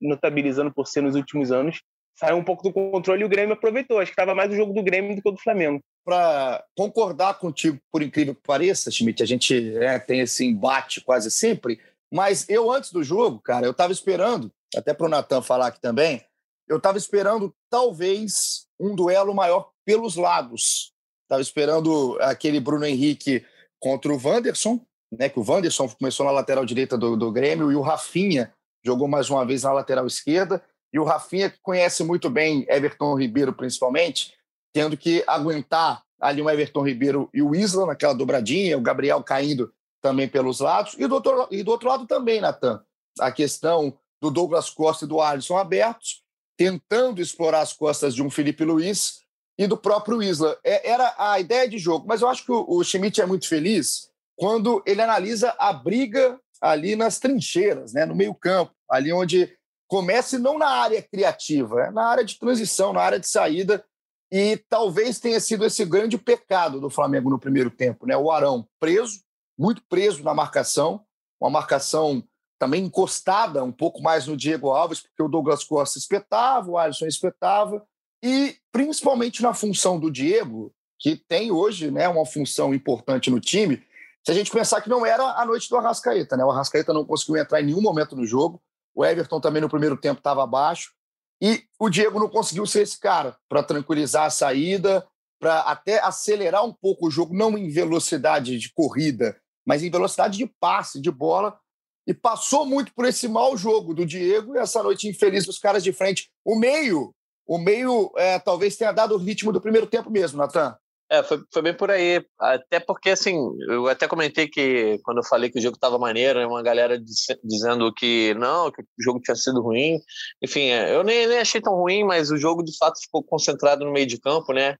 notabilizando 0.00 0.72
por 0.72 0.86
ser 0.86 1.02
nos 1.02 1.14
últimos 1.14 1.50
anos. 1.50 1.80
Saiu 2.18 2.36
um 2.36 2.44
pouco 2.44 2.64
do 2.64 2.72
controle 2.72 3.22
e 3.22 3.24
o 3.24 3.28
Grêmio 3.28 3.54
aproveitou. 3.54 4.00
Acho 4.00 4.10
que 4.10 4.20
estava 4.20 4.34
mais 4.34 4.52
o 4.52 4.56
jogo 4.56 4.72
do 4.72 4.82
Grêmio 4.82 5.14
do 5.14 5.22
que 5.22 5.28
o 5.28 5.32
do 5.32 5.40
Flamengo. 5.40 5.80
Para 6.04 6.64
concordar 6.76 7.38
contigo, 7.38 7.78
por 7.92 8.02
incrível 8.02 8.34
que 8.34 8.42
pareça, 8.42 8.90
Schmidt, 8.90 9.22
a 9.22 9.26
gente 9.26 9.76
é, 9.78 9.98
tem 9.98 10.20
esse 10.20 10.44
embate 10.44 11.00
quase 11.00 11.30
sempre, 11.30 11.80
mas 12.12 12.48
eu, 12.48 12.70
antes 12.72 12.90
do 12.92 13.04
jogo, 13.04 13.40
cara, 13.40 13.66
eu 13.66 13.70
estava 13.70 13.92
esperando, 13.92 14.50
até 14.74 14.92
para 14.92 15.06
o 15.06 15.08
Natan 15.08 15.42
falar 15.42 15.68
aqui 15.68 15.80
também, 15.80 16.22
eu 16.68 16.78
estava 16.78 16.98
esperando 16.98 17.54
talvez 17.70 18.66
um 18.80 18.94
duelo 18.94 19.34
maior 19.34 19.70
pelos 19.84 20.16
lados. 20.16 20.92
Estava 21.24 21.40
esperando 21.42 22.18
aquele 22.20 22.60
Bruno 22.60 22.84
Henrique 22.84 23.44
contra 23.78 24.12
o 24.12 24.20
Wanderson, 24.22 24.80
né, 25.10 25.28
que 25.28 25.38
o 25.38 25.44
Wanderson 25.46 25.88
começou 25.88 26.26
na 26.26 26.32
lateral 26.32 26.64
direita 26.64 26.96
do, 26.96 27.16
do 27.16 27.32
Grêmio 27.32 27.72
e 27.72 27.76
o 27.76 27.80
Rafinha 27.80 28.52
jogou 28.84 29.08
mais 29.08 29.30
uma 29.30 29.44
vez 29.44 29.62
na 29.62 29.72
lateral 29.72 30.06
esquerda. 30.06 30.62
E 30.92 30.98
o 30.98 31.04
Rafinha, 31.04 31.52
conhece 31.62 32.02
muito 32.02 32.30
bem 32.30 32.64
Everton 32.68 33.14
Ribeiro, 33.14 33.52
principalmente, 33.52 34.34
tendo 34.72 34.96
que 34.96 35.22
aguentar 35.26 36.02
ali 36.20 36.40
o 36.40 36.48
Everton 36.48 36.86
Ribeiro 36.86 37.28
e 37.32 37.42
o 37.42 37.54
Isla 37.54 37.86
naquela 37.86 38.14
dobradinha, 38.14 38.78
o 38.78 38.82
Gabriel 38.82 39.22
caindo 39.22 39.72
também 40.00 40.28
pelos 40.28 40.60
lados. 40.60 40.94
E 40.98 41.06
do 41.06 41.14
outro, 41.14 41.48
e 41.50 41.62
do 41.62 41.70
outro 41.70 41.88
lado 41.88 42.06
também, 42.06 42.40
Natan, 42.40 42.82
a 43.20 43.30
questão 43.30 43.96
do 44.20 44.30
Douglas 44.30 44.70
Costa 44.70 45.04
e 45.04 45.08
do 45.08 45.20
Alisson 45.20 45.56
abertos, 45.56 46.22
tentando 46.56 47.20
explorar 47.20 47.60
as 47.60 47.72
costas 47.72 48.14
de 48.14 48.22
um 48.22 48.30
Felipe 48.30 48.64
Luiz 48.64 49.20
e 49.56 49.66
do 49.66 49.76
próprio 49.76 50.22
Isla. 50.22 50.58
É, 50.64 50.90
era 50.90 51.14
a 51.18 51.38
ideia 51.38 51.68
de 51.68 51.78
jogo, 51.78 52.06
mas 52.08 52.22
eu 52.22 52.28
acho 52.28 52.44
que 52.44 52.52
o, 52.52 52.64
o 52.66 52.82
Schmidt 52.82 53.20
é 53.20 53.26
muito 53.26 53.46
feliz 53.46 54.08
quando 54.38 54.80
ele 54.86 55.02
analisa 55.02 55.54
a 55.58 55.72
briga 55.72 56.40
ali 56.60 56.94
nas 56.94 57.18
trincheiras, 57.18 57.92
né, 57.92 58.06
no 58.06 58.14
meio-campo, 58.14 58.72
ali 58.88 59.12
onde 59.12 59.52
comece 59.88 60.38
não 60.38 60.56
na 60.56 60.68
área 60.68 61.02
criativa, 61.02 61.86
é 61.86 61.90
na 61.90 62.06
área 62.06 62.24
de 62.24 62.38
transição, 62.38 62.92
na 62.92 63.00
área 63.00 63.18
de 63.18 63.28
saída. 63.28 63.84
E 64.30 64.58
talvez 64.68 65.18
tenha 65.18 65.40
sido 65.40 65.64
esse 65.64 65.84
grande 65.84 66.16
pecado 66.16 66.80
do 66.80 66.88
Flamengo 66.88 67.30
no 67.30 67.38
primeiro 67.38 67.70
tempo, 67.70 68.06
né? 68.06 68.16
O 68.16 68.30
Arão 68.30 68.68
preso, 68.78 69.20
muito 69.58 69.82
preso 69.88 70.22
na 70.22 70.34
marcação, 70.34 71.04
uma 71.40 71.50
marcação 71.50 72.22
também 72.60 72.84
encostada 72.84 73.64
um 73.64 73.72
pouco 73.72 74.02
mais 74.02 74.26
no 74.26 74.36
Diego 74.36 74.70
Alves, 74.70 75.00
porque 75.00 75.22
o 75.22 75.28
Douglas 75.28 75.64
Costa 75.64 75.98
espetava, 75.98 76.70
o 76.70 76.78
Alisson 76.78 77.06
espetava, 77.06 77.84
e 78.22 78.56
principalmente 78.70 79.42
na 79.42 79.54
função 79.54 79.98
do 79.98 80.10
Diego, 80.10 80.72
que 80.98 81.16
tem 81.16 81.50
hoje 81.50 81.90
né, 81.90 82.08
uma 82.08 82.26
função 82.26 82.74
importante 82.74 83.30
no 83.30 83.40
time, 83.40 83.82
se 84.24 84.32
a 84.32 84.34
gente 84.34 84.50
pensar 84.50 84.80
que 84.80 84.88
não 84.88 85.06
era 85.06 85.22
a 85.22 85.44
noite 85.46 85.68
do 85.68 85.76
Arrascaeta, 85.76 86.36
né? 86.36 86.44
O 86.44 86.50
Arrascaeta 86.50 86.92
não 86.92 87.04
conseguiu 87.04 87.36
entrar 87.36 87.60
em 87.60 87.66
nenhum 87.66 87.80
momento 87.80 88.14
no 88.14 88.26
jogo, 88.26 88.60
o 88.94 89.04
Everton 89.04 89.40
também 89.40 89.62
no 89.62 89.68
primeiro 89.68 89.96
tempo 89.96 90.18
estava 90.18 90.42
abaixo, 90.42 90.92
e 91.40 91.64
o 91.78 91.88
Diego 91.88 92.18
não 92.18 92.28
conseguiu 92.28 92.66
ser 92.66 92.82
esse 92.82 92.98
cara 92.98 93.36
para 93.48 93.62
tranquilizar 93.62 94.24
a 94.24 94.30
saída, 94.30 95.06
para 95.40 95.60
até 95.60 96.00
acelerar 96.00 96.64
um 96.64 96.72
pouco 96.72 97.06
o 97.06 97.10
jogo, 97.10 97.34
não 97.34 97.56
em 97.56 97.68
velocidade 97.68 98.58
de 98.58 98.72
corrida, 98.72 99.40
mas 99.64 99.82
em 99.82 99.90
velocidade 99.90 100.36
de 100.36 100.46
passe, 100.46 101.00
de 101.00 101.10
bola, 101.10 101.58
e 102.06 102.14
passou 102.14 102.66
muito 102.66 102.92
por 102.94 103.04
esse 103.04 103.28
mau 103.28 103.56
jogo 103.56 103.94
do 103.94 104.04
Diego 104.04 104.56
e 104.56 104.58
essa 104.58 104.82
noite 104.82 105.06
infeliz 105.06 105.44
dos 105.44 105.58
caras 105.58 105.84
de 105.84 105.92
frente. 105.92 106.30
O 106.44 106.58
meio, 106.58 107.14
o 107.46 107.58
meio 107.58 108.10
é, 108.16 108.38
talvez 108.38 108.76
tenha 108.76 108.92
dado 108.92 109.14
o 109.14 109.18
ritmo 109.18 109.52
do 109.52 109.60
primeiro 109.60 109.86
tempo 109.86 110.10
mesmo, 110.10 110.38
Natan. 110.38 110.76
É, 111.10 111.22
foi, 111.22 111.42
foi 111.52 111.62
bem 111.62 111.74
por 111.74 111.90
aí. 111.90 112.22
Até 112.38 112.78
porque, 112.80 113.10
assim, 113.10 113.34
eu 113.68 113.88
até 113.88 114.06
comentei 114.06 114.46
que 114.46 114.98
quando 115.02 115.18
eu 115.18 115.24
falei 115.24 115.50
que 115.50 115.58
o 115.58 115.62
jogo 115.62 115.76
estava 115.76 115.98
maneiro, 115.98 116.46
uma 116.46 116.62
galera 116.62 117.00
dizendo 117.42 117.92
que 117.94 118.34
não, 118.34 118.70
que 118.70 118.82
o 118.82 119.02
jogo 119.02 119.20
tinha 119.20 119.34
sido 119.34 119.62
ruim. 119.62 119.98
Enfim, 120.42 120.68
é, 120.68 120.94
eu 120.94 121.02
nem, 121.02 121.26
nem 121.26 121.38
achei 121.38 121.60
tão 121.60 121.74
ruim, 121.74 122.04
mas 122.04 122.30
o 122.30 122.36
jogo 122.36 122.62
de 122.62 122.76
fato 122.76 123.00
ficou 123.00 123.22
concentrado 123.22 123.84
no 123.84 123.92
meio 123.92 124.06
de 124.06 124.20
campo, 124.20 124.52
né? 124.52 124.76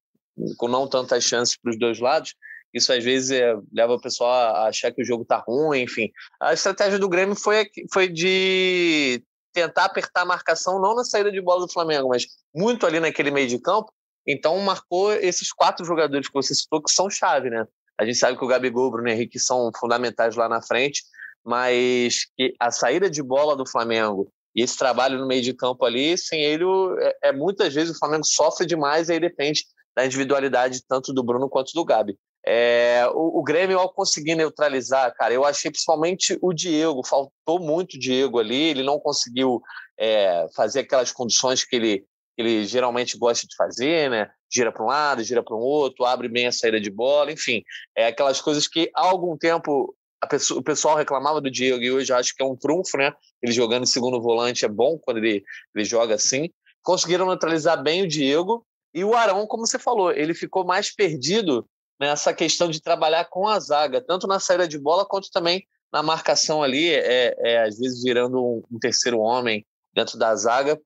Com 0.59 0.69
não 0.69 0.87
tantas 0.87 1.25
chances 1.25 1.57
para 1.57 1.71
os 1.71 1.79
dois 1.79 1.99
lados. 1.99 2.35
Isso 2.75 2.93
às 2.93 3.03
vezes 3.03 3.31
é, 3.31 3.55
leva 3.73 3.95
o 3.95 4.01
pessoal 4.01 4.31
a 4.31 4.69
achar 4.69 4.93
que 4.93 5.01
o 5.01 5.05
jogo 5.05 5.23
está 5.23 5.38
ruim, 5.38 5.81
enfim. 5.83 6.11
A 6.41 6.53
estratégia 6.53 6.99
do 6.99 7.09
Grêmio 7.09 7.35
foi, 7.35 7.67
foi 7.93 8.09
de 8.09 9.23
tentar 9.55 9.87
apertar 9.87 10.23
a 10.23 10.27
marcação, 10.27 10.81
não 10.81 10.95
na 10.95 11.05
saída 11.05 11.33
de 11.33 11.41
bola 11.41 11.67
do 11.67 11.73
Flamengo, 11.73 12.09
mas 12.09 12.27
muito 12.55 12.87
ali 12.87 13.01
naquele 13.01 13.31
meio 13.31 13.49
de 13.49 13.59
campo. 13.59 13.91
Então 14.29 14.59
marcou 14.61 15.12
esses 15.14 15.51
quatro 15.53 15.87
jogadores 15.87 16.29
que 16.29 16.35
você 16.35 16.55
citou 16.55 16.83
que 16.83 16.93
são 16.93 17.09
chave, 17.09 17.49
né? 17.49 17.67
A 17.99 18.05
gente 18.05 18.19
sabe 18.19 18.37
que 18.37 18.45
o 18.45 18.49
Gabigol 18.49 18.88
o 18.88 18.91
Bruno 18.91 19.09
Henrique 19.09 19.41
são 19.41 19.71
fundamentais 19.81 20.37
lá 20.37 20.49
na 20.49 20.61
frente, 20.61 21.03
mas 21.45 22.27
que 22.37 22.55
a 22.61 22.71
saída 22.71 23.09
de 23.09 23.23
bola 23.23 23.57
do 23.57 23.67
Flamengo 23.67 24.31
e 24.55 24.62
esse 24.62 24.77
trabalho 24.77 25.19
no 25.19 25.27
meio 25.27 25.43
de 25.43 25.55
campo 25.55 25.85
ali, 25.85 26.19
sem 26.19 26.43
ele, 26.43 26.64
é, 27.01 27.29
é 27.29 27.33
muitas 27.33 27.73
vezes 27.73 27.97
o 27.97 27.99
Flamengo 27.99 28.25
sofre 28.25 28.67
demais 28.67 29.09
e 29.09 29.12
aí 29.12 29.21
depende 29.21 29.64
da 29.97 30.05
individualidade 30.05 30.83
tanto 30.87 31.12
do 31.12 31.23
Bruno 31.23 31.49
quanto 31.49 31.73
do 31.73 31.85
Gabi. 31.85 32.17
É, 32.47 33.07
o, 33.12 33.41
o, 33.41 33.43
Grêmio, 33.43 33.79
ao 33.79 33.93
conseguir 33.93 34.35
neutralizar, 34.35 35.12
cara, 35.14 35.35
eu 35.35 35.45
achei 35.45 35.71
principalmente 35.71 36.38
o 36.41 36.53
Diego, 36.53 37.07
faltou 37.07 37.61
muito 37.61 37.95
o 37.95 37.99
Diego 37.99 38.38
ali, 38.38 38.71
ele 38.71 38.83
não 38.83 38.99
conseguiu 38.99 39.61
é, 39.99 40.47
fazer 40.55 40.81
aquelas 40.81 41.12
condições 41.12 41.64
que 41.64 41.77
ele, 41.77 42.05
ele 42.38 42.64
geralmente 42.64 43.18
gosta 43.18 43.46
de 43.46 43.55
fazer, 43.57 44.09
né? 44.09 44.31
Gira 44.51 44.72
para 44.72 44.83
um 44.83 44.87
lado, 44.87 45.22
gira 45.22 45.42
para 45.42 45.57
um 45.57 45.61
outro, 45.61 46.05
abre 46.05 46.29
bem 46.29 46.46
a 46.46 46.53
saída 46.53 46.81
de 46.81 46.90
bola, 46.90 47.33
enfim, 47.33 47.62
é 47.96 48.07
aquelas 48.07 48.40
coisas 48.40 48.66
que 48.66 48.90
há 48.94 49.03
algum 49.03 49.37
tempo 49.37 49.94
pessoa, 50.29 50.61
o 50.61 50.62
pessoal 50.62 50.96
reclamava 50.96 51.40
do 51.40 51.51
Diego 51.51 51.83
e 51.83 51.90
hoje 51.90 52.12
acho 52.12 52.35
que 52.35 52.42
é 52.42 52.46
um 52.46 52.57
trunfo, 52.57 52.96
né? 52.96 53.12
Ele 53.42 53.53
jogando 53.53 53.85
em 53.85 53.87
segundo 53.87 54.20
volante 54.20 54.64
é 54.64 54.68
bom 54.68 54.98
quando 54.98 55.18
ele, 55.18 55.44
ele 55.74 55.85
joga 55.85 56.14
assim. 56.14 56.51
Conseguiram 56.83 57.27
neutralizar 57.27 57.83
bem 57.83 58.03
o 58.03 58.09
Diego 58.09 58.64
e 58.94 59.05
o 59.05 59.14
Arão, 59.14 59.46
como 59.46 59.66
você 59.66 59.79
falou, 59.79 60.11
ele 60.12 60.35
ficou 60.35 60.64
mais 60.64 60.94
perdido 60.94 61.68
nessa 62.01 62.33
questão 62.33 62.70
de 62.70 62.81
trabalhar 62.81 63.27
com 63.27 63.46
a 63.46 63.59
zaga, 63.61 64.01
tanto 64.01 64.27
na 64.27 64.40
saída 64.40 64.66
de 64.66 64.79
bola 64.79 65.05
quanto 65.05 65.31
também 65.31 65.66
na 65.92 66.03
marcação 66.03 66.62
ali, 66.62 66.90
é, 66.90 67.35
é 67.38 67.62
às 67.62 67.79
vezes 67.79 68.03
virando 68.03 68.42
um, 68.42 68.62
um, 68.70 68.79
terceiro 68.79 69.18
homem 69.20 69.66
dentro 69.94 70.18
da 70.18 70.35
zaga. 70.37 70.81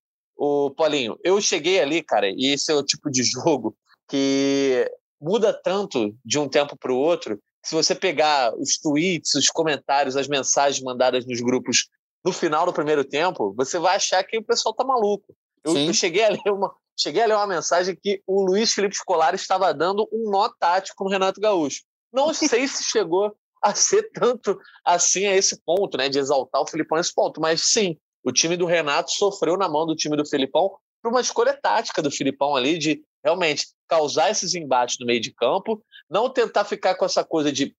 O 0.44 0.72
Paulinho, 0.72 1.16
eu 1.22 1.40
cheguei 1.40 1.78
ali, 1.78 2.02
cara, 2.02 2.28
e 2.28 2.52
esse 2.52 2.72
é 2.72 2.74
o 2.74 2.82
tipo 2.82 3.08
de 3.08 3.22
jogo 3.30 3.76
que 4.08 4.90
muda 5.20 5.52
tanto 5.52 6.16
de 6.24 6.36
um 6.36 6.48
tempo 6.48 6.76
para 6.76 6.92
o 6.92 6.98
outro. 6.98 7.40
Se 7.64 7.76
você 7.76 7.94
pegar 7.94 8.52
os 8.58 8.76
tweets, 8.76 9.36
os 9.36 9.46
comentários, 9.46 10.16
as 10.16 10.26
mensagens 10.26 10.82
mandadas 10.82 11.24
nos 11.24 11.40
grupos 11.40 11.88
no 12.24 12.32
final 12.32 12.66
do 12.66 12.72
primeiro 12.72 13.04
tempo, 13.04 13.54
você 13.56 13.78
vai 13.78 13.94
achar 13.94 14.24
que 14.24 14.36
o 14.36 14.42
pessoal 14.42 14.74
tá 14.74 14.82
maluco. 14.82 15.32
Eu, 15.62 15.76
eu 15.76 15.94
cheguei 15.94 16.24
a 16.24 16.30
ler 16.30 16.40
uma, 16.50 16.74
cheguei 16.98 17.22
a 17.22 17.26
ler 17.26 17.36
uma 17.36 17.46
mensagem 17.46 17.94
que 17.94 18.20
o 18.26 18.42
Luiz 18.44 18.72
Felipe 18.72 18.96
Scolari 18.96 19.36
estava 19.36 19.72
dando 19.72 20.08
um 20.12 20.28
nó 20.28 20.48
tático 20.58 21.04
no 21.04 21.10
Renato 21.10 21.40
Gaúcho. 21.40 21.84
Não 22.12 22.34
sei 22.34 22.66
se 22.66 22.82
chegou 22.82 23.32
a 23.62 23.76
ser 23.76 24.10
tanto 24.10 24.58
assim 24.84 25.24
a 25.24 25.36
esse 25.36 25.62
ponto, 25.64 25.96
né, 25.96 26.08
de 26.08 26.18
exaltar 26.18 26.60
o 26.60 26.66
Filipão 26.66 26.98
nesse 26.98 27.14
ponto, 27.14 27.40
mas 27.40 27.60
sim, 27.60 27.96
o 28.24 28.32
time 28.32 28.56
do 28.56 28.66
Renato 28.66 29.10
sofreu 29.10 29.56
na 29.56 29.68
mão 29.68 29.86
do 29.86 29.96
time 29.96 30.16
do 30.16 30.26
Filipão 30.26 30.70
por 31.02 31.10
uma 31.10 31.20
escolha 31.20 31.52
tática 31.52 32.00
do 32.00 32.10
Filipão 32.10 32.54
ali 32.54 32.78
de 32.78 33.02
realmente 33.24 33.66
causar 33.88 34.30
esses 34.30 34.54
embates 34.54 34.96
no 35.00 35.06
meio 35.06 35.20
de 35.20 35.32
campo, 35.32 35.82
não 36.08 36.30
tentar 36.30 36.64
ficar 36.64 36.94
com 36.94 37.04
essa 37.04 37.24
coisa 37.24 37.52
de 37.52 37.74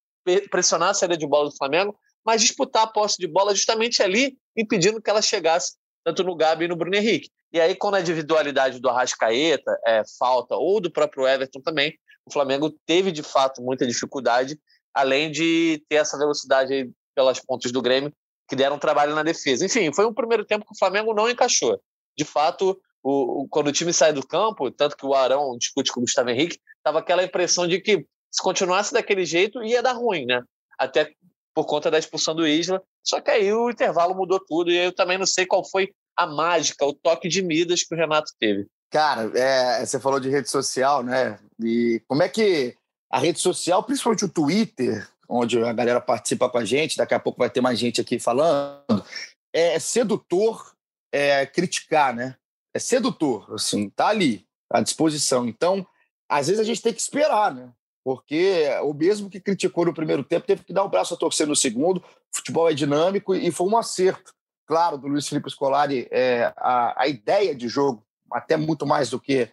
pressionar 0.50 0.90
a 0.90 0.94
saída 0.94 1.18
de 1.18 1.28
bola 1.28 1.50
do 1.50 1.56
Flamengo, 1.56 1.98
mas 2.26 2.42
disputar 2.42 2.84
a 2.84 2.88
posse 2.88 3.18
de 3.18 3.28
bola 3.28 3.54
justamente 3.54 4.02
ali, 4.02 4.38
impedindo 4.56 5.02
que 5.02 5.10
ela 5.10 5.22
chegasse 5.22 5.76
tanto 6.04 6.24
no 6.24 6.36
Gabi 6.36 6.66
e 6.66 6.68
no 6.68 6.76
Bruno 6.76 6.96
Henrique. 6.96 7.30
E 7.52 7.60
aí, 7.60 7.76
quando 7.76 7.96
a 7.96 8.02
individualidade 8.02 8.80
do 8.80 8.90
Arrascaeta 8.90 9.78
é, 9.86 10.04
falta, 10.18 10.56
ou 10.56 10.82
do 10.82 10.92
próprio 10.92 11.28
Everton 11.28 11.62
também, 11.62 11.94
o 12.26 12.32
Flamengo 12.32 12.74
teve 12.86 13.12
de 13.12 13.22
fato 13.22 13.62
muita 13.62 13.86
dificuldade, 13.86 14.58
além 14.94 15.32
de 15.32 15.84
ter 15.90 15.98
essa 15.98 16.18
velocidade 16.18 16.90
pelas 17.16 17.40
pontas 17.40 17.72
do 17.72 17.82
Grêmio, 17.82 18.14
que 18.54 18.56
deram 18.56 18.78
trabalho 18.78 19.16
na 19.16 19.24
defesa. 19.24 19.66
Enfim, 19.66 19.92
foi 19.92 20.06
um 20.06 20.14
primeiro 20.14 20.46
tempo 20.46 20.64
que 20.64 20.74
o 20.74 20.78
Flamengo 20.78 21.12
não 21.12 21.28
encaixou. 21.28 21.82
De 22.16 22.24
fato, 22.24 22.80
o, 23.02 23.42
o, 23.42 23.48
quando 23.48 23.68
o 23.68 23.72
time 23.72 23.92
sai 23.92 24.14
do 24.14 24.26
campo, 24.26 24.70
tanto 24.70 24.96
que 24.96 25.06
o 25.06 25.16
Arão 25.16 25.58
discute 25.58 25.92
com 25.92 26.00
o 26.00 26.04
Gustavo 26.04 26.30
Henrique, 26.30 26.60
estava 26.78 27.00
aquela 27.00 27.24
impressão 27.24 27.68
de 27.68 27.82
que 27.82 28.06
se 28.32 28.44
continuasse 28.44 28.94
daquele 28.94 29.26
jeito 29.26 29.64
ia 29.64 29.82
dar 29.82 29.94
ruim, 29.94 30.28
né? 30.28 30.44
Até 30.78 31.12
por 31.52 31.66
conta 31.66 31.90
da 31.90 31.98
expulsão 31.98 32.36
do 32.36 32.46
Isla. 32.46 32.80
Só 33.04 33.20
que 33.20 33.32
aí 33.32 33.52
o 33.52 33.72
intervalo 33.72 34.14
mudou 34.14 34.40
tudo 34.40 34.70
e 34.70 34.78
eu 34.78 34.94
também 34.94 35.18
não 35.18 35.26
sei 35.26 35.48
qual 35.48 35.68
foi 35.68 35.92
a 36.16 36.28
mágica, 36.28 36.86
o 36.86 36.94
toque 36.94 37.28
de 37.28 37.42
Midas 37.42 37.82
que 37.82 37.96
o 37.96 37.98
Renato 37.98 38.32
teve. 38.40 38.68
Cara, 38.92 39.32
é, 39.36 39.84
você 39.84 40.00
falou 40.00 40.20
de 40.20 40.30
rede 40.30 40.48
social, 40.48 41.02
né? 41.02 41.40
E 41.60 42.00
como 42.08 42.22
é 42.22 42.30
que 42.30 42.76
a 43.12 43.18
rede 43.18 43.40
social, 43.40 43.82
principalmente 43.82 44.26
o 44.26 44.30
Twitter, 44.30 45.10
onde 45.28 45.62
a 45.64 45.74
galera 45.74 46.02
participa 46.02 46.50
com 46.50 46.58
a 46.58 46.66
gente, 46.66 46.98
daqui 46.98 47.14
a 47.14 47.20
pouco 47.20 47.40
vai 47.40 47.50
ter 47.50 47.62
mais 47.62 47.80
gente 47.80 48.02
aqui 48.02 48.20
falando, 48.20 49.04
é 49.52 49.80
sedutor 49.80 50.74
é, 51.12 51.46
criticar, 51.46 52.14
né? 52.14 52.36
É 52.74 52.80
sedutor, 52.80 53.54
assim, 53.54 53.90
tá 53.90 54.08
ali, 54.08 54.48
à 54.70 54.82
disposição. 54.82 55.48
Então, 55.48 55.86
às 56.28 56.48
vezes 56.48 56.60
a 56.60 56.64
gente 56.64 56.82
tem 56.82 56.94
que 56.94 57.00
esperar, 57.00 57.54
né? 57.54 57.72
Porque 58.04 58.68
o 58.84 58.94
mesmo 58.94 59.30
que 59.30 59.40
criticou 59.40 59.86
no 59.86 59.94
primeiro 59.94 60.24
tempo 60.24 60.46
teve 60.46 60.64
que 60.64 60.74
dar 60.74 60.84
o 60.84 60.90
braço 60.90 61.14
a 61.14 61.18
torcer 61.18 61.48
no 61.48 61.56
segundo. 61.56 61.98
O 61.98 62.04
futebol 62.36 62.70
é 62.70 62.74
dinâmico 62.74 63.34
e 63.34 63.52
foi 63.52 63.68
um 63.68 63.78
acerto, 63.78 64.34
claro, 64.66 64.98
do 64.98 65.08
Luiz 65.08 65.28
Felipe 65.28 65.50
Scolari, 65.50 66.08
é, 66.12 66.52
a, 66.58 67.04
a 67.04 67.08
ideia 67.08 67.56
de 67.56 67.70
jogo, 67.70 68.04
até 68.32 68.58
muito 68.58 68.86
mais 68.86 69.10
do 69.12 69.20
que 69.20 69.50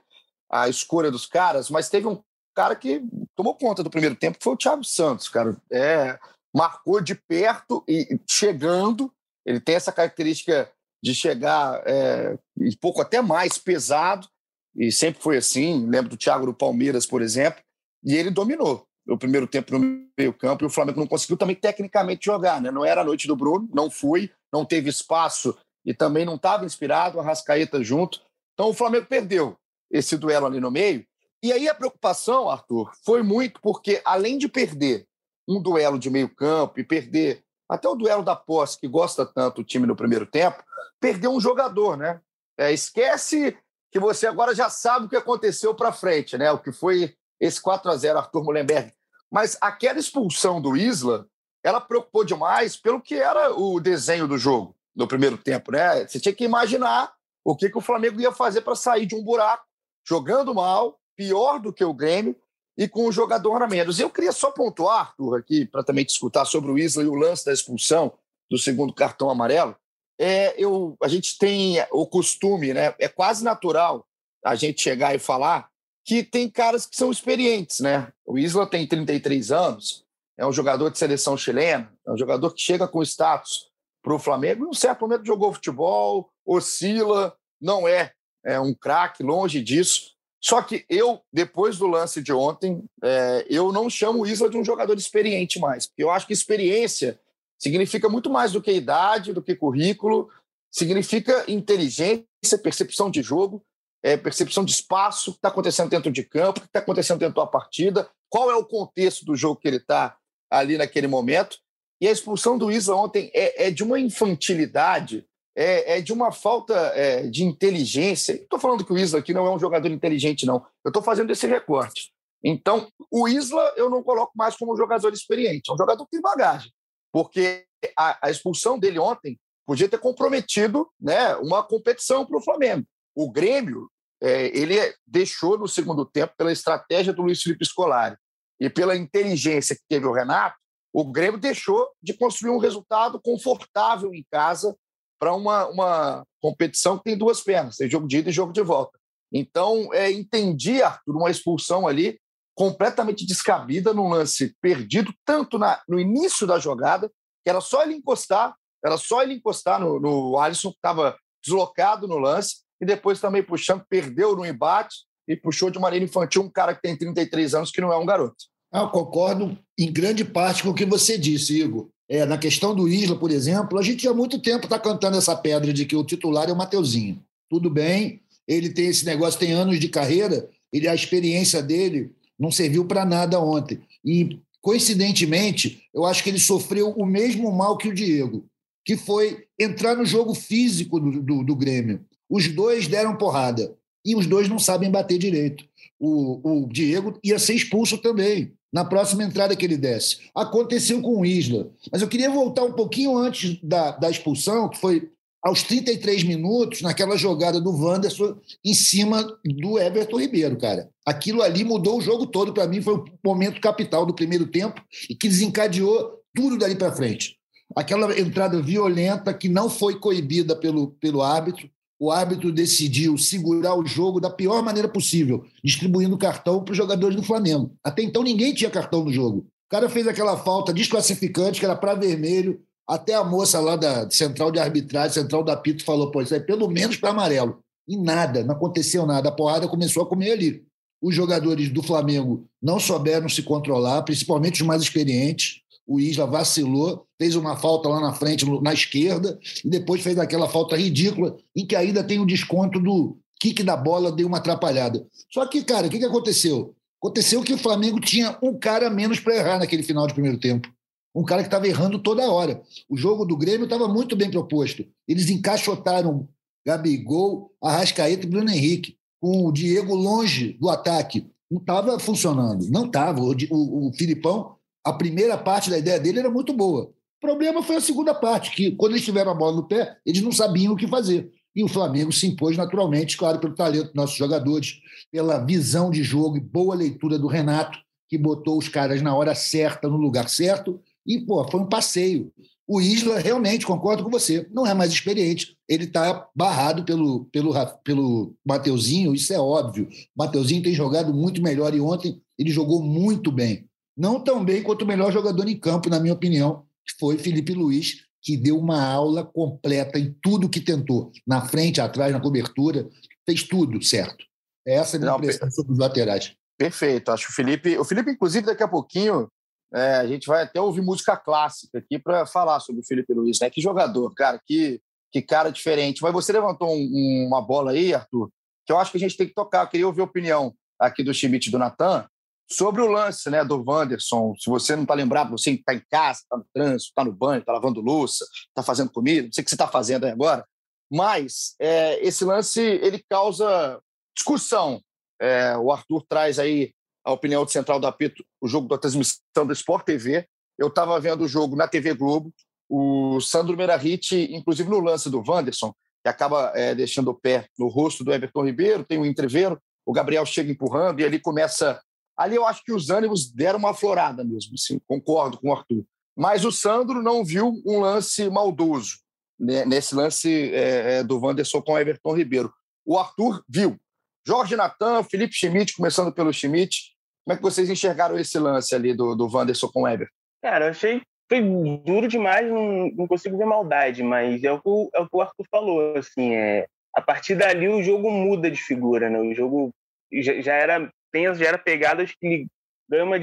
a 0.51 0.69
escolha 0.69 1.11
dos 1.11 1.27
caras, 1.27 1.71
mas 1.71 1.89
teve 1.89 2.09
um 2.09 2.21
cara 2.61 2.77
que 2.77 3.03
tomou 3.35 3.55
conta 3.55 3.83
do 3.83 3.89
primeiro 3.89 4.15
tempo, 4.15 4.37
que 4.37 4.45
foi 4.45 4.53
o 4.53 4.57
Thiago 4.57 4.85
Santos, 4.85 5.31
cara. 5.31 5.57
É, 5.73 6.19
marcou 6.55 7.01
de 7.01 7.15
perto 7.15 7.83
e 7.89 8.21
chegando. 8.29 9.11
Ele 9.47 9.59
tem 9.59 9.77
essa 9.77 9.91
característica 9.91 10.71
de 11.03 11.15
chegar 11.15 11.83
é, 11.87 12.39
um 12.59 12.77
pouco 12.79 13.01
até 13.01 13.23
mais 13.23 13.57
pesado, 13.57 14.29
e 14.77 14.93
sempre 14.93 15.23
foi 15.23 15.39
assim. 15.39 15.87
Lembro 15.89 16.11
do 16.11 16.19
Thiago 16.19 16.45
do 16.45 16.53
Palmeiras, 16.53 17.07
por 17.07 17.23
exemplo, 17.23 17.63
e 18.05 18.15
ele 18.15 18.31
dominou 18.31 18.85
o 19.09 19.17
primeiro 19.17 19.47
tempo 19.47 19.79
no 19.79 20.07
meio-campo 20.19 20.63
e 20.63 20.67
o 20.67 20.71
Flamengo 20.71 21.01
não 21.01 21.07
conseguiu 21.07 21.39
também 21.39 21.57
tecnicamente 21.57 22.27
jogar, 22.27 22.61
né? 22.61 22.71
Não 22.71 22.85
era 22.85 23.01
a 23.01 23.05
noite 23.05 23.27
do 23.27 23.35
Bruno, 23.35 23.67
não 23.73 23.91
foi, 23.91 24.31
não 24.53 24.67
teve 24.67 24.91
espaço 24.91 25.57
e 25.85 25.95
também 25.95 26.27
não 26.27 26.35
estava 26.35 26.67
inspirado, 26.67 27.19
a 27.19 27.23
Rascaeta 27.23 27.83
junto. 27.83 28.21
Então 28.53 28.69
o 28.69 28.75
Flamengo 28.75 29.07
perdeu 29.07 29.57
esse 29.91 30.19
duelo 30.19 30.45
ali 30.45 30.61
no 30.61 30.71
meio. 30.71 31.07
E 31.43 31.53
aí 31.53 31.69
a 31.69 31.75
preocupação, 31.75 32.51
Arthur, 32.51 32.93
foi 33.05 33.23
muito 33.23 33.61
porque 33.63 34.03
além 34.05 34.37
de 34.37 34.49
perder 34.49 35.07
um 35.49 35.61
duelo 35.61 35.99
de 35.99 36.11
meio-campo 36.11 36.79
e 36.79 36.85
perder 36.85 37.43
até 37.69 37.89
o 37.89 37.95
duelo 37.95 38.23
da 38.23 38.37
posse, 38.37 38.79
que 38.79 38.87
gosta 38.87 39.25
tanto 39.25 39.61
o 39.61 39.65
time 39.65 39.87
no 39.87 39.97
primeiro 39.97 40.27
tempo, 40.27 40.63
perdeu 41.01 41.33
um 41.33 41.41
jogador, 41.41 41.97
né? 41.97 42.21
É, 42.59 42.73
esquece 42.73 43.57
que 43.91 43.99
você 43.99 44.27
agora 44.27 44.55
já 44.55 44.69
sabe 44.69 45.07
o 45.07 45.09
que 45.09 45.17
aconteceu 45.17 45.75
para 45.75 45.93
frente, 45.93 46.37
né? 46.37 46.53
O 46.53 46.59
que 46.59 46.73
foi 46.73 47.17
esse 47.41 47.61
4 47.61 47.91
a 47.91 47.97
0 47.97 48.19
Arthur 48.19 48.45
Mullenberg. 48.45 48.93
Mas 49.31 49.57
aquela 49.61 49.99
expulsão 49.99 50.61
do 50.61 50.77
Isla, 50.77 51.27
ela 51.65 51.81
preocupou 51.81 52.25
demais 52.25 52.77
pelo 52.77 53.01
que 53.01 53.15
era 53.15 53.55
o 53.55 53.81
desenho 53.81 54.29
do 54.29 54.37
jogo 54.37 54.77
no 54.95 55.09
primeiro 55.09 55.39
tempo, 55.39 55.73
né? 55.73 56.07
Você 56.07 56.21
tinha 56.21 56.35
que 56.35 56.45
imaginar 56.45 57.13
o 57.45 57.57
que, 57.57 57.71
que 57.71 57.79
o 57.79 57.83
Flamengo 57.83 58.21
ia 58.21 58.33
fazer 58.33 58.61
para 58.61 58.75
sair 58.75 59.07
de 59.07 59.15
um 59.15 59.25
buraco, 59.25 59.65
jogando 60.07 60.55
mal, 60.55 60.99
pior 61.17 61.59
do 61.59 61.73
que 61.73 61.85
o 61.85 61.95
Grêmio 61.95 62.37
e 62.77 62.89
com 62.89 63.07
um 63.07 63.13
jogador 63.13 63.63
a 63.63 63.69
menos. 63.69 64.01
Eu 64.01 64.11
queria 64.11 64.33
só 64.33 64.51
pontuar, 64.51 65.01
Arthur, 65.01 65.39
aqui, 65.39 65.67
para 65.67 65.85
também 65.85 66.05
discutir 66.05 66.47
sobre 66.47 66.71
o 66.71 66.79
Isla 66.79 67.03
e 67.03 67.07
o 67.07 67.15
lance 67.15 67.45
da 67.45 67.53
expulsão 67.53 68.13
do 68.51 68.59
segundo 68.59 68.95
cartão 68.95 69.31
amarelo. 69.31 69.77
É, 70.19 70.55
eu, 70.63 70.97
a 71.03 71.09
gente 71.09 71.39
tem 71.39 71.77
o 71.91 72.07
costume, 72.07 72.75
né? 72.75 72.95
É 72.99 73.09
quase 73.09 73.45
natural 73.45 74.07
a 74.45 74.55
gente 74.55 74.83
chegar 74.83 75.15
e 75.15 75.19
falar 75.19 75.71
que 76.05 76.23
tem 76.23 76.49
caras 76.49 76.87
que 76.87 76.97
são 76.97 77.11
experientes, 77.11 77.81
né? 77.81 78.13
O 78.27 78.39
Isla 78.39 78.67
tem 78.67 78.87
33 78.87 79.53
anos, 79.53 80.05
é 80.39 80.47
um 80.47 80.53
jogador 80.53 80.91
de 80.91 80.99
seleção 80.99 81.37
chilena, 81.37 81.93
é 82.07 82.11
um 82.11 82.17
jogador 82.17 82.53
que 82.53 82.63
chega 82.63 82.89
com 82.89 83.03
status 83.03 83.71
para 84.03 84.15
o 84.15 84.19
Flamengo. 84.19 84.65
Em 84.65 84.69
um 84.69 84.75
certo 84.75 85.03
momento 85.03 85.27
jogou 85.27 85.53
futebol, 85.53 86.31
oscila, 86.45 87.37
não 87.61 87.87
é, 87.87 88.13
é 88.45 88.59
um 88.59 88.75
craque, 88.75 89.23
longe 89.23 89.63
disso. 89.63 90.17
Só 90.43 90.63
que 90.63 90.85
eu, 90.89 91.21
depois 91.33 91.77
do 91.77 91.87
lance 91.87 92.23
de 92.23 92.33
ontem, 92.33 92.83
é, 93.03 93.47
eu 93.49 93.71
não 93.73 93.91
chamo 93.91 94.23
o 94.23 94.27
Isla 94.27 94.49
de 94.49 94.57
um 94.57 94.65
jogador 94.65 94.97
experiente 94.97 95.59
mais, 95.59 95.87
porque 95.87 96.03
eu 96.03 96.11
acho 96.11 96.27
que 96.27 96.33
experiência 96.33 97.21
significa 97.59 98.09
muito 98.09 98.31
mais 98.31 98.53
do 98.53 98.63
que 98.63 98.73
idade, 98.73 99.35
do 99.35 99.43
que 99.43 99.55
currículo, 99.55 100.31
significa 100.73 101.45
inteligência, 101.47 102.25
percepção 102.63 103.11
de 103.11 103.21
jogo 103.21 103.63
é, 104.03 104.17
percepção 104.17 104.65
de 104.65 104.73
espaço, 104.73 105.31
o 105.31 105.33
que 105.35 105.39
está 105.39 105.49
acontecendo 105.49 105.91
dentro 105.91 106.11
de 106.11 106.23
campo, 106.23 106.59
o 106.59 106.63
que 106.63 106.69
está 106.69 106.79
acontecendo 106.79 107.19
dentro 107.19 107.37
da 107.37 107.47
partida, 107.47 108.09
qual 108.29 108.51
é 108.51 108.55
o 108.55 108.65
contexto 108.65 109.25
do 109.25 109.37
jogo 109.37 109.61
que 109.61 109.69
ele 109.69 109.77
está 109.77 110.17
ali 110.51 110.79
naquele 110.79 111.07
momento. 111.07 111.59
E 112.01 112.09
a 112.09 112.11
expulsão 112.11 112.57
do 112.57 112.71
Isa 112.71 112.95
ontem 112.95 113.31
é, 113.35 113.67
é 113.67 113.71
de 113.71 113.83
uma 113.83 114.01
infantilidade, 114.01 115.27
é, 115.61 115.99
é 115.99 116.01
de 116.01 116.11
uma 116.11 116.33
falta 116.33 116.75
é, 116.95 117.27
de 117.27 117.45
inteligência. 117.45 118.33
Estou 118.33 118.59
falando 118.59 118.83
que 118.83 118.93
o 118.95 118.97
Isla 118.97 119.19
aqui 119.19 119.35
não 119.35 119.47
é 119.47 119.55
um 119.55 119.59
jogador 119.59 119.89
inteligente, 119.89 120.47
não. 120.47 120.65
Eu 120.83 120.89
estou 120.89 121.03
fazendo 121.03 121.31
esse 121.31 121.47
recorte. 121.47 122.11
Então, 122.43 122.89
o 123.11 123.29
Isla 123.29 123.75
eu 123.77 123.91
não 123.91 124.03
coloco 124.03 124.33
mais 124.35 124.57
como 124.57 124.73
um 124.73 124.77
jogador 124.77 125.13
experiente, 125.13 125.71
é 125.71 125.75
um 125.75 125.77
jogador 125.77 126.03
que 126.07 126.13
tem 126.13 126.23
bagagem, 126.23 126.73
porque 127.13 127.67
a, 127.95 128.27
a 128.27 128.31
expulsão 128.31 128.79
dele 128.79 128.99
ontem 128.99 129.39
podia 129.67 129.87
ter 129.87 129.99
comprometido 129.99 130.89
né, 130.99 131.37
uma 131.37 131.63
competição 131.63 132.25
para 132.25 132.39
o 132.39 132.43
Flamengo. 132.43 132.87
O 133.15 133.31
Grêmio, 133.31 133.91
é, 134.23 134.47
ele 134.59 134.77
deixou 135.07 135.59
no 135.59 135.69
segundo 135.69 136.07
tempo, 136.07 136.33
pela 136.39 136.51
estratégia 136.51 137.13
do 137.13 137.21
Luiz 137.21 137.43
Felipe 137.43 137.67
Scolari 137.67 138.17
e 138.59 138.71
pela 138.71 138.97
inteligência 138.97 139.77
que 139.77 139.83
teve 139.87 140.07
o 140.07 140.13
Renato, 140.13 140.57
o 140.91 141.05
Grêmio 141.05 141.39
deixou 141.39 141.87
de 142.03 142.15
construir 142.15 142.51
um 142.51 142.59
resultado 142.59 143.21
confortável 143.21 144.15
em 144.15 144.25
casa 144.31 144.75
para 145.21 145.35
uma, 145.35 145.67
uma 145.67 146.27
competição 146.41 146.97
que 146.97 147.05
tem 147.05 147.17
duas 147.17 147.43
pernas, 147.43 147.77
tem 147.77 147.91
jogo 147.91 148.09
de 148.09 148.19
ida 148.19 148.31
e 148.31 148.33
jogo 148.33 148.53
de 148.53 148.63
volta. 148.63 148.99
Então, 149.33 149.93
é, 149.93 150.11
entendi, 150.11 150.83
Arthur, 150.83 151.15
uma 151.15 151.31
expulsão 151.31 151.87
ali 151.87 152.19
completamente 152.55 153.27
descabida 153.27 153.95
num 153.95 154.09
lance 154.09 154.57
perdido, 154.61 155.15
tanto 155.25 155.59
na, 155.59 155.81
no 155.87 156.01
início 156.01 156.47
da 156.47 156.59
jogada, 156.59 157.09
que 157.45 157.51
era 157.51 157.61
só 157.61 157.83
ele 157.83 157.95
encostar, 157.95 158.55
era 158.85 158.97
só 158.97 159.23
ele 159.23 159.35
encostar 159.35 159.79
no, 159.79 160.01
no 160.01 160.39
Alisson, 160.39 160.71
que 160.71 160.77
estava 160.77 161.17
deslocado 161.45 162.09
no 162.09 162.19
lance, 162.19 162.57
e 162.81 162.87
depois 162.87 163.21
também 163.21 163.43
puxando, 163.43 163.85
perdeu 163.89 164.35
no 164.35 164.45
embate 164.45 165.05
e 165.29 165.37
puxou 165.37 165.71
de 165.71 165.79
maneira 165.79 166.05
infantil 166.05 166.43
um 166.43 166.51
cara 166.51 166.75
que 166.75 166.83
tem 166.83 166.97
33 166.97 167.55
anos, 167.55 167.71
que 167.71 167.81
não 167.81 167.93
é 167.93 167.97
um 167.97 168.07
garoto. 168.07 168.37
Eu 168.73 168.89
concordo 168.89 169.59
em 169.79 169.93
grande 169.93 170.25
parte 170.25 170.63
com 170.63 170.71
o 170.71 170.75
que 170.75 170.85
você 170.85 171.19
disse, 171.19 171.61
Igor. 171.61 171.89
É, 172.11 172.27
na 172.27 172.37
questão 172.37 172.75
do 172.75 172.89
Isla, 172.89 173.15
por 173.15 173.31
exemplo, 173.31 173.79
a 173.79 173.83
gente 173.83 174.09
há 174.09 174.13
muito 174.13 174.41
tempo 174.41 174.65
está 174.65 174.81
cantando 174.81 175.17
essa 175.17 175.37
pedra 175.37 175.73
de 175.73 175.87
que 175.87 175.95
o 175.95 176.03
titular 176.03 176.51
é 176.51 176.53
o 176.53 176.57
Mateuzinho. 176.57 177.23
Tudo 177.49 177.71
bem, 177.71 178.21
ele 178.49 178.69
tem 178.69 178.87
esse 178.87 179.07
negócio, 179.07 179.39
tem 179.39 179.53
anos 179.53 179.79
de 179.79 179.89
carreira, 179.89 180.51
ele 180.73 180.89
a 180.89 180.95
experiência 180.95 181.63
dele 181.63 182.11
não 182.37 182.51
serviu 182.51 182.85
para 182.85 183.05
nada 183.05 183.39
ontem. 183.39 183.79
E, 184.05 184.41
coincidentemente, 184.61 185.85
eu 185.95 186.05
acho 186.05 186.25
que 186.25 186.31
ele 186.31 186.41
sofreu 186.41 186.91
o 186.91 187.07
mesmo 187.07 187.53
mal 187.53 187.79
que 187.79 187.89
o 187.89 187.95
Diego, 187.95 188.45
que 188.85 188.97
foi 188.97 189.45
entrar 189.57 189.95
no 189.95 190.05
jogo 190.05 190.35
físico 190.35 190.99
do, 190.99 191.23
do, 191.23 191.45
do 191.45 191.55
Grêmio. 191.55 192.01
Os 192.29 192.49
dois 192.49 192.89
deram 192.89 193.17
porrada 193.17 193.73
e 194.05 194.17
os 194.17 194.27
dois 194.27 194.49
não 194.49 194.59
sabem 194.59 194.91
bater 194.91 195.17
direito. 195.17 195.65
O, 195.97 196.65
o 196.65 196.67
Diego 196.67 197.17
ia 197.23 197.39
ser 197.39 197.55
expulso 197.55 197.99
também 197.99 198.53
na 198.73 198.85
próxima 198.85 199.25
entrada 199.25 199.57
que 199.57 199.65
ele 199.65 199.77
desse. 199.77 200.19
Aconteceu 200.35 201.01
com 201.03 201.21
o 201.21 201.27
Isla. 201.27 201.71
Mas 201.91 202.03
eu 202.03 202.09
queria 202.09 202.31
voltar 202.31 202.65
um 202.65 202.73
pouquinho 202.73 203.17
antes 203.17 203.59
da, 203.63 203.93
da 203.93 204.11
expulsão, 204.11 204.69
que 204.69 204.79
foi 204.79 205.11
aos 205.43 205.63
33 205.63 206.23
minutos, 206.25 206.83
naquela 206.83 207.17
jogada 207.17 207.61
do 207.61 207.75
Wanderson 207.75 208.37
em 208.65 208.75
cima 208.75 209.23
do 209.45 209.79
Everton 209.79 210.21
Ribeiro, 210.21 210.57
cara. 210.59 210.91
Aquilo 211.05 211.43
ali 211.43 211.65
mudou 211.65 211.99
o 211.99 212.03
jogo 212.03 212.27
todo 212.27 212.53
para 212.53 212.67
mim, 212.67 212.83
foi 212.83 212.95
o 212.95 213.05
momento 213.25 213.61
capital 213.61 214.05
do 214.05 214.15
primeiro 214.15 214.47
tempo 214.47 214.83
e 215.09 215.15
que 215.15 215.29
desencadeou 215.29 216.21
tudo 216.35 216.59
dali 216.59 216.77
para 216.77 216.93
frente. 216.93 217.37
Aquela 217.75 218.19
entrada 218.19 218.61
violenta 218.61 219.33
que 219.33 219.49
não 219.49 219.71
foi 219.71 219.99
coibida 219.99 220.55
pelo, 220.55 220.89
pelo 221.01 221.23
árbitro, 221.23 221.71
o 222.01 222.11
árbitro 222.11 222.51
decidiu 222.51 223.19
segurar 223.19 223.75
o 223.75 223.85
jogo 223.85 224.19
da 224.19 224.31
pior 224.31 224.63
maneira 224.63 224.89
possível, 224.89 225.45
distribuindo 225.63 226.17
cartão 226.17 226.65
para 226.65 226.73
os 226.73 226.79
jogadores 226.79 227.15
do 227.15 227.23
Flamengo. 227.23 227.77
Até 227.85 228.03
então 228.03 228.23
ninguém 228.23 228.55
tinha 228.55 228.71
cartão 228.71 229.05
no 229.05 229.13
jogo. 229.13 229.41
O 229.41 229.69
cara 229.69 229.87
fez 229.91 230.09
aquela 230.09 230.39
falta 230.39 230.73
desclassificante, 230.73 231.61
que 231.61 231.67
era 231.67 231.77
para 231.77 231.95
vermelho, 231.95 232.59
até 232.89 233.15
a 233.15 233.23
moça 233.23 233.61
lá 233.61 233.77
da 233.77 234.11
central 234.11 234.51
de 234.51 234.59
arbitragem, 234.59 235.13
central 235.13 235.45
da 235.45 235.55
Pito, 235.55 235.85
falou: 235.85 236.11
pô, 236.11 236.23
isso 236.23 236.35
é 236.35 236.41
pelo 236.41 236.69
menos 236.69 236.97
para 236.97 237.11
amarelo. 237.11 237.61
E 237.87 237.97
nada, 237.97 238.43
não 238.43 238.55
aconteceu 238.55 239.05
nada. 239.05 239.29
A 239.29 239.33
porrada 239.33 239.69
começou 239.69 240.03
a 240.03 240.07
comer 240.07 240.33
ali. 240.33 240.65
Os 241.03 241.15
jogadores 241.15 241.69
do 241.69 241.83
Flamengo 241.83 242.47
não 242.63 242.81
souberam 242.81 243.29
se 243.29 243.43
controlar, 243.43 244.03
principalmente 244.03 244.61
os 244.61 244.67
mais 244.67 244.83
experientes 244.83 245.60
o 245.91 245.99
Isla 245.99 246.25
vacilou, 246.25 247.05
fez 247.19 247.35
uma 247.35 247.57
falta 247.57 247.89
lá 247.89 248.01
na 248.01 248.13
frente, 248.13 248.49
na 248.63 248.73
esquerda, 248.73 249.37
e 249.65 249.69
depois 249.69 250.01
fez 250.01 250.17
aquela 250.17 250.49
falta 250.49 250.77
ridícula, 250.77 251.37
em 251.55 251.67
que 251.67 251.75
ainda 251.75 252.05
tem 252.05 252.21
o 252.21 252.27
desconto 252.27 252.79
do 252.79 253.19
kick 253.41 253.65
da 253.65 253.77
bola, 253.77 254.13
deu 254.13 254.29
uma 254.29 254.39
atrapalhada. 254.39 255.05
Só 255.29 255.45
que, 255.47 255.65
cara, 255.65 255.89
o 255.89 255.91
que, 255.91 255.99
que 255.99 256.05
aconteceu? 256.05 256.77
Aconteceu 257.03 257.43
que 257.43 257.53
o 257.53 257.59
Flamengo 257.59 257.99
tinha 257.99 258.39
um 258.41 258.57
cara 258.57 258.89
menos 258.89 259.19
para 259.19 259.35
errar 259.35 259.59
naquele 259.59 259.83
final 259.83 260.07
de 260.07 260.15
primeiro 260.15 260.39
tempo. 260.39 260.73
um 261.13 261.25
cara 261.25 261.43
que 261.43 261.49
estava 261.49 261.67
errando 261.67 261.99
toda 261.99 262.31
hora. 262.31 262.63
O 262.89 262.97
jogo 262.97 263.25
do 263.25 263.37
Grêmio 263.37 263.65
estava 263.65 263.89
muito 263.89 264.15
bem 264.15 264.31
proposto. 264.31 264.87
Eles 265.09 265.29
encaixotaram 265.29 266.29
Gabigol, 266.65 267.51
Arrascaeta 267.61 268.25
e 268.25 268.31
Bruno 268.31 268.49
Henrique, 268.49 268.97
com 269.21 269.45
o 269.45 269.51
Diego 269.51 269.93
longe 269.93 270.53
do 270.61 270.69
ataque. 270.69 271.27
Não 271.51 271.59
estava 271.59 271.99
funcionando, 271.99 272.71
não 272.71 272.87
estava. 272.87 273.21
O, 273.21 273.35
o, 273.51 273.89
o 273.89 273.93
Filipão, 273.93 274.55
a 274.85 274.93
primeira 274.93 275.37
parte 275.37 275.71
da 275.71 275.79
ideia 275.79 276.01
dele 276.01 276.21
era 276.21 276.31
muito 276.31 276.53
boa. 276.53 276.93
O 277.19 277.21
problema 277.21 277.63
foi 277.63 277.77
a 277.77 277.81
segunda 277.81 278.15
parte, 278.15 278.51
que 278.51 278.73
quando 278.73 278.93
eles 278.93 279.05
tiveram 279.05 279.31
a 279.31 279.35
bola 279.35 279.57
no 279.57 279.69
pé, 279.69 279.99
eles 280.07 280.23
não 280.23 280.33
sabiam 280.33 280.73
o 280.73 280.77
que 280.77 280.89
fazer. 280.89 281.31
E 281.55 281.63
o 281.63 281.69
Flamengo 281.69 282.13
se 282.13 282.27
impôs 282.27 282.57
naturalmente, 282.57 283.17
claro, 283.17 283.39
pelo 283.39 283.55
talento 283.55 283.87
dos 283.87 283.95
nossos 283.95 284.17
jogadores, 284.17 284.81
pela 285.11 285.45
visão 285.45 285.91
de 285.91 286.03
jogo 286.03 286.37
e 286.37 286.41
boa 286.41 286.75
leitura 286.75 287.19
do 287.19 287.27
Renato, 287.27 287.79
que 288.09 288.17
botou 288.17 288.57
os 288.57 288.69
caras 288.69 289.03
na 289.03 289.15
hora 289.15 289.35
certa, 289.35 289.89
no 289.89 289.97
lugar 289.97 290.29
certo, 290.29 290.81
e, 291.07 291.19
pô, 291.21 291.47
foi 291.49 291.61
um 291.61 291.69
passeio. 291.69 292.33
O 292.67 292.81
Isla, 292.81 293.19
realmente, 293.19 293.67
concordo 293.67 294.05
com 294.05 294.11
você, 294.11 294.47
não 294.53 294.65
é 294.65 294.73
mais 294.73 294.93
experiente. 294.93 295.57
Ele 295.69 295.85
está 295.85 296.29
barrado 296.35 296.85
pelo, 296.85 297.25
pelo, 297.27 297.53
pelo 297.83 298.35
Mateuzinho, 298.47 299.13
isso 299.13 299.33
é 299.33 299.39
óbvio. 299.39 299.89
O 300.17 300.23
Mateuzinho 300.23 300.63
tem 300.63 300.73
jogado 300.73 301.13
muito 301.13 301.43
melhor 301.43 301.75
e 301.75 301.81
ontem 301.81 302.21
ele 302.39 302.51
jogou 302.51 302.81
muito 302.81 303.33
bem. 303.33 303.69
Não 304.01 304.19
tão 304.19 304.43
bem 304.43 304.63
quanto 304.63 304.81
o 304.81 304.87
melhor 304.87 305.13
jogador 305.13 305.47
em 305.47 305.61
campo, 305.61 305.91
na 305.91 306.01
minha 306.01 306.15
opinião, 306.15 306.65
foi 306.99 307.19
Felipe 307.19 307.53
Luiz, 307.53 308.07
que 308.23 308.35
deu 308.35 308.59
uma 308.59 308.83
aula 308.83 309.23
completa 309.23 309.99
em 309.99 310.17
tudo 310.23 310.49
que 310.49 310.59
tentou. 310.59 311.13
Na 311.27 311.47
frente, 311.47 311.83
atrás, 311.83 312.11
na 312.11 312.19
cobertura, 312.19 312.89
fez 313.27 313.43
tudo 313.43 313.83
certo. 313.83 314.25
Essa 314.67 314.97
é 314.97 315.01
a 315.01 315.03
minha 315.03 315.17
impressão 315.17 315.51
sobre 315.51 315.73
os 315.75 315.79
laterais. 315.79 316.35
Perfeito. 316.57 317.11
Acho 317.11 317.27
que 317.27 317.33
o 317.33 317.35
Felipe. 317.35 317.77
O 317.77 317.85
Felipe, 317.85 318.11
inclusive, 318.11 318.47
daqui 318.47 318.63
a 318.63 318.69
pouquinho, 318.69 319.31
é, 319.75 319.97
a 319.97 320.07
gente 320.07 320.27
vai 320.27 320.45
até 320.45 320.59
ouvir 320.59 320.81
música 320.81 321.15
clássica 321.15 321.77
aqui 321.77 321.99
para 321.99 322.25
falar 322.25 322.59
sobre 322.61 322.81
o 322.81 322.85
Felipe 322.87 323.13
Luiz, 323.13 323.39
né? 323.39 323.51
Que 323.51 323.61
jogador, 323.61 324.15
cara, 324.15 324.41
que, 324.43 324.81
que 325.13 325.21
cara 325.21 325.51
diferente. 325.51 326.03
Mas 326.03 326.15
você 326.15 326.33
levantou 326.33 326.75
um, 326.75 327.27
uma 327.27 327.43
bola 327.43 327.73
aí, 327.73 327.93
Arthur, 327.93 328.31
que 328.65 328.73
eu 328.73 328.79
acho 328.79 328.93
que 328.93 328.97
a 328.97 329.01
gente 329.01 329.19
tem 329.19 329.27
que 329.27 329.35
tocar. 329.35 329.65
Eu 329.65 329.69
queria 329.69 329.87
ouvir 329.87 330.01
a 330.01 330.05
opinião 330.05 330.55
aqui 330.79 331.05
do 331.05 331.13
Schmidt 331.13 331.51
e 331.51 331.53
do 331.53 331.59
Natan 331.59 332.09
sobre 332.51 332.83
o 332.83 332.91
lance 332.91 333.31
né, 333.31 333.45
do 333.45 333.63
Wanderson. 333.67 334.35
Se 334.39 334.51
você 334.51 334.75
não 334.75 334.83
está 334.83 334.95
lembrado, 334.95 335.31
você 335.31 335.53
está 335.53 335.75
em 335.75 335.83
casa, 335.91 336.21
está 336.21 336.37
no 336.37 336.47
trânsito, 336.53 336.91
está 336.91 337.05
no 337.05 337.13
banho, 337.13 337.41
está 337.41 337.53
lavando 337.53 337.81
louça, 337.81 338.25
está 338.49 338.63
fazendo 338.63 338.91
comida, 338.91 339.27
não 339.27 339.33
sei 339.33 339.43
o 339.43 339.45
que 339.45 339.51
você 339.51 339.55
está 339.55 339.69
fazendo 339.69 340.05
aí 340.05 340.13
agora. 340.13 340.45
Mas 340.91 341.55
é, 341.61 342.05
esse 342.05 342.25
lance 342.25 342.61
ele 342.61 343.05
causa 343.09 343.81
discussão. 344.17 344.81
É, 345.21 345.57
o 345.57 345.71
Arthur 345.71 346.05
traz 346.09 346.39
aí 346.39 346.73
a 347.05 347.13
opinião 347.13 347.45
do 347.45 347.51
Central 347.51 347.79
do 347.79 347.87
Apito, 347.87 348.25
o 348.41 348.49
jogo 348.49 348.69
da 348.69 348.79
transmissão 348.79 349.47
do 349.47 349.53
Sport 349.53 349.85
TV. 349.85 350.27
Eu 350.59 350.69
estava 350.69 350.99
vendo 350.99 351.25
o 351.25 351.29
jogo 351.29 351.57
na 351.57 351.69
TV 351.69 351.95
Globo. 351.95 352.33
O 352.69 353.21
Sandro 353.21 353.57
Merahit, 353.57 354.15
inclusive 354.33 354.69
no 354.69 354.81
lance 354.81 355.11
do 355.11 355.23
Wanderson, 355.27 355.73
que 356.03 356.09
acaba 356.09 356.53
é, 356.55 356.75
deixando 356.75 357.11
o 357.11 357.15
pé 357.15 357.47
no 357.59 357.69
rosto 357.69 358.05
do 358.05 358.13
Everton 358.13 358.45
Ribeiro, 358.45 358.85
tem 358.85 358.99
um 358.99 359.05
entreveiro, 359.05 359.61
o 359.85 359.93
Gabriel 359.93 360.25
chega 360.25 360.51
empurrando 360.51 361.01
e 361.01 361.05
ali 361.05 361.19
começa. 361.19 361.81
Ali 362.21 362.37
eu 362.37 362.47
acho 362.47 362.63
que 362.63 362.73
os 362.73 362.91
ânimos 362.91 363.31
deram 363.33 363.59
uma 363.59 363.73
florada 363.73 364.23
mesmo, 364.23 364.53
assim, 364.55 364.79
concordo 364.87 365.39
com 365.39 365.49
o 365.49 365.53
Arthur. 365.55 365.85
Mas 366.15 366.45
o 366.45 366.53
Sandro 366.53 367.03
não 367.03 367.25
viu 367.25 367.63
um 367.65 367.81
lance 367.81 368.29
maldoso 368.29 368.99
né, 369.39 369.65
nesse 369.65 369.95
lance 369.95 370.53
é, 370.53 370.99
é 370.99 371.03
do 371.03 371.19
Wanderson 371.19 371.63
com 371.63 371.79
Everton 371.79 372.15
Ribeiro. 372.15 372.53
O 372.85 372.99
Arthur 372.99 373.43
viu. 373.49 373.81
Jorge 374.27 374.55
Natan, 374.55 375.03
Felipe 375.03 375.33
Schmidt, 375.33 375.75
começando 375.75 376.13
pelo 376.13 376.31
Schmidt. 376.31 376.95
Como 377.25 377.35
é 377.35 377.37
que 377.37 377.43
vocês 377.43 377.71
enxergaram 377.71 378.19
esse 378.19 378.39
lance 378.39 378.75
ali 378.75 378.93
do, 378.93 379.15
do 379.15 379.27
Wanderson 379.27 379.69
com 379.69 379.89
Everton? 379.89 380.13
Cara, 380.43 380.67
eu 380.67 380.71
achei 380.73 381.01
foi 381.31 381.41
duro 381.85 382.09
demais, 382.09 382.51
não, 382.51 382.91
não 382.91 383.07
consigo 383.07 383.39
ver 383.39 383.47
maldade, 383.47 384.03
mas 384.03 384.43
é 384.43 384.51
o, 384.51 384.61
que, 384.61 384.69
é 384.69 385.01
o 385.01 385.09
que 385.09 385.17
o 385.17 385.21
Arthur 385.21 385.47
falou, 385.49 385.97
assim, 385.97 386.35
é, 386.35 386.67
a 386.93 387.01
partir 387.01 387.37
dali 387.37 387.69
o 387.69 387.85
jogo 387.85 388.11
muda 388.11 388.51
de 388.51 388.61
figura, 388.61 389.09
né? 389.09 389.21
O 389.21 389.33
jogo 389.33 389.71
já, 390.13 390.41
já 390.41 390.55
era 390.55 390.93
tenso, 391.13 391.41
já 391.41 391.49
era 391.49 391.59
pegado, 391.59 392.03
acho 392.03 392.15
que 392.19 392.27
ele 392.27 392.47
ganha 392.89 393.05
uma, 393.05 393.17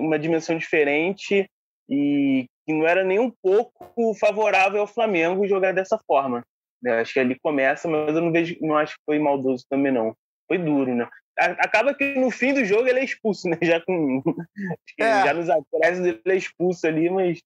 uma 0.00 0.18
dimensão 0.18 0.56
diferente 0.56 1.48
e 1.88 2.46
que 2.66 2.72
não 2.72 2.86
era 2.86 3.04
nem 3.04 3.18
um 3.18 3.30
pouco 3.42 4.14
favorável 4.14 4.80
ao 4.80 4.86
Flamengo 4.86 5.46
jogar 5.46 5.72
dessa 5.72 5.98
forma. 6.06 6.44
Né? 6.82 7.00
Acho 7.00 7.12
que 7.12 7.20
ali 7.20 7.38
começa, 7.40 7.88
mas 7.88 8.14
eu 8.14 8.20
não 8.20 8.32
vejo, 8.32 8.56
não 8.60 8.76
acho 8.76 8.94
que 8.94 9.02
foi 9.04 9.18
maldoso 9.18 9.64
também 9.68 9.92
não. 9.92 10.14
Foi 10.48 10.58
duro, 10.58 10.94
né? 10.94 11.08
acaba 11.36 11.94
que 11.94 12.14
no 12.14 12.30
fim 12.30 12.52
do 12.52 12.64
jogo 12.64 12.86
ele 12.86 13.00
é 13.00 13.04
expulso, 13.04 13.48
né? 13.48 13.56
Já 13.62 13.80
com 13.80 14.22
é. 15.00 15.24
já 15.24 15.34
nos 15.34 15.48
acréscimos 15.48 16.08
ele 16.08 16.20
é 16.26 16.36
expulso 16.36 16.86
ali, 16.86 17.08
mas 17.08 17.38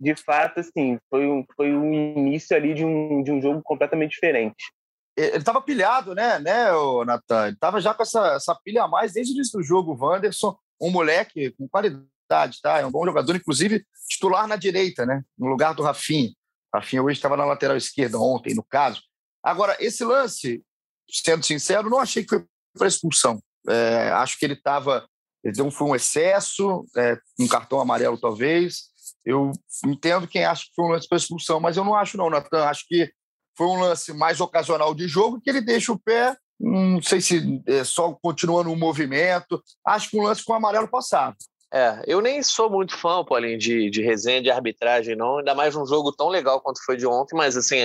de 0.00 0.14
fato 0.14 0.60
assim 0.60 0.98
foi 1.10 1.26
um 1.26 1.44
foi 1.54 1.72
um 1.72 1.92
início 1.92 2.56
ali 2.56 2.74
de 2.74 2.84
um, 2.84 3.22
de 3.22 3.30
um 3.30 3.40
jogo 3.40 3.60
completamente 3.62 4.12
diferente. 4.12 4.72
Ele 5.16 5.38
estava 5.38 5.62
pilhado, 5.62 6.14
né, 6.14 6.38
né, 6.38 6.66
Natan? 7.06 7.46
Ele 7.46 7.54
estava 7.54 7.80
já 7.80 7.94
com 7.94 8.02
essa, 8.02 8.34
essa 8.34 8.54
pilha 8.54 8.82
a 8.82 8.88
mais 8.88 9.14
desde 9.14 9.32
o 9.32 9.36
início 9.36 9.58
do 9.58 9.64
jogo. 9.64 9.92
O 9.92 9.96
Wanderson, 9.96 10.56
um 10.80 10.90
moleque 10.90 11.52
com 11.52 11.66
qualidade, 11.66 12.60
tá? 12.62 12.80
É 12.80 12.86
um 12.86 12.90
bom 12.90 13.04
jogador, 13.04 13.34
inclusive 13.34 13.84
titular 14.08 14.46
na 14.46 14.56
direita, 14.56 15.06
né? 15.06 15.22
No 15.38 15.46
lugar 15.46 15.74
do 15.74 15.82
Rafinha. 15.82 16.30
Rafinha 16.74 17.02
hoje 17.02 17.18
estava 17.18 17.36
na 17.36 17.46
lateral 17.46 17.76
esquerda 17.76 18.18
ontem, 18.18 18.54
no 18.54 18.62
caso. 18.62 19.00
Agora, 19.42 19.76
esse 19.80 20.04
lance, 20.04 20.62
sendo 21.08 21.44
sincero, 21.44 21.88
não 21.88 21.98
achei 21.98 22.22
que 22.22 22.28
foi 22.28 22.44
para 22.76 22.88
expulsão. 22.88 23.40
É, 23.68 24.10
acho 24.10 24.38
que 24.38 24.44
ele 24.44 24.54
estava. 24.54 25.08
Ele 25.42 25.70
foi 25.70 25.88
um 25.88 25.94
excesso, 25.94 26.84
é, 26.96 27.18
um 27.38 27.48
cartão 27.48 27.80
amarelo 27.80 28.18
talvez. 28.18 28.90
Eu 29.24 29.52
entendo 29.84 30.28
quem 30.28 30.44
acha 30.44 30.64
que 30.64 30.74
foi 30.74 30.84
um 30.84 30.88
lance 30.88 31.08
para 31.08 31.16
expulsão, 31.16 31.58
mas 31.58 31.76
eu 31.76 31.84
não 31.84 31.94
acho, 31.94 32.16
não, 32.16 32.28
Natan. 32.28 32.64
Acho 32.64 32.84
que 32.86 33.10
foi 33.56 33.66
um 33.66 33.80
lance 33.80 34.12
mais 34.12 34.40
ocasional 34.40 34.94
de 34.94 35.08
jogo 35.08 35.40
que 35.40 35.50
ele 35.50 35.60
deixa 35.60 35.92
o 35.92 35.98
pé. 35.98 36.36
Não 36.58 37.02
sei 37.02 37.20
se 37.20 37.62
é 37.66 37.84
só 37.84 38.12
continuando 38.22 38.72
o 38.72 38.76
movimento. 38.76 39.62
Acho 39.86 40.10
que 40.10 40.18
um 40.18 40.22
lance 40.22 40.44
com 40.44 40.52
o 40.52 40.56
amarelo 40.56 40.88
passado. 40.88 41.36
É, 41.72 42.02
eu 42.06 42.20
nem 42.20 42.42
sou 42.42 42.70
muito 42.70 42.96
fã, 42.96 43.24
Paulinho, 43.24 43.58
de, 43.58 43.90
de 43.90 44.00
resenha 44.00 44.40
de 44.40 44.50
arbitragem, 44.50 45.16
não, 45.16 45.38
ainda 45.38 45.54
mais 45.54 45.74
num 45.74 45.84
jogo 45.84 46.12
tão 46.12 46.28
legal 46.28 46.60
quanto 46.60 46.82
foi 46.84 46.96
de 46.96 47.06
ontem, 47.06 47.36
mas 47.36 47.56
assim, 47.56 47.78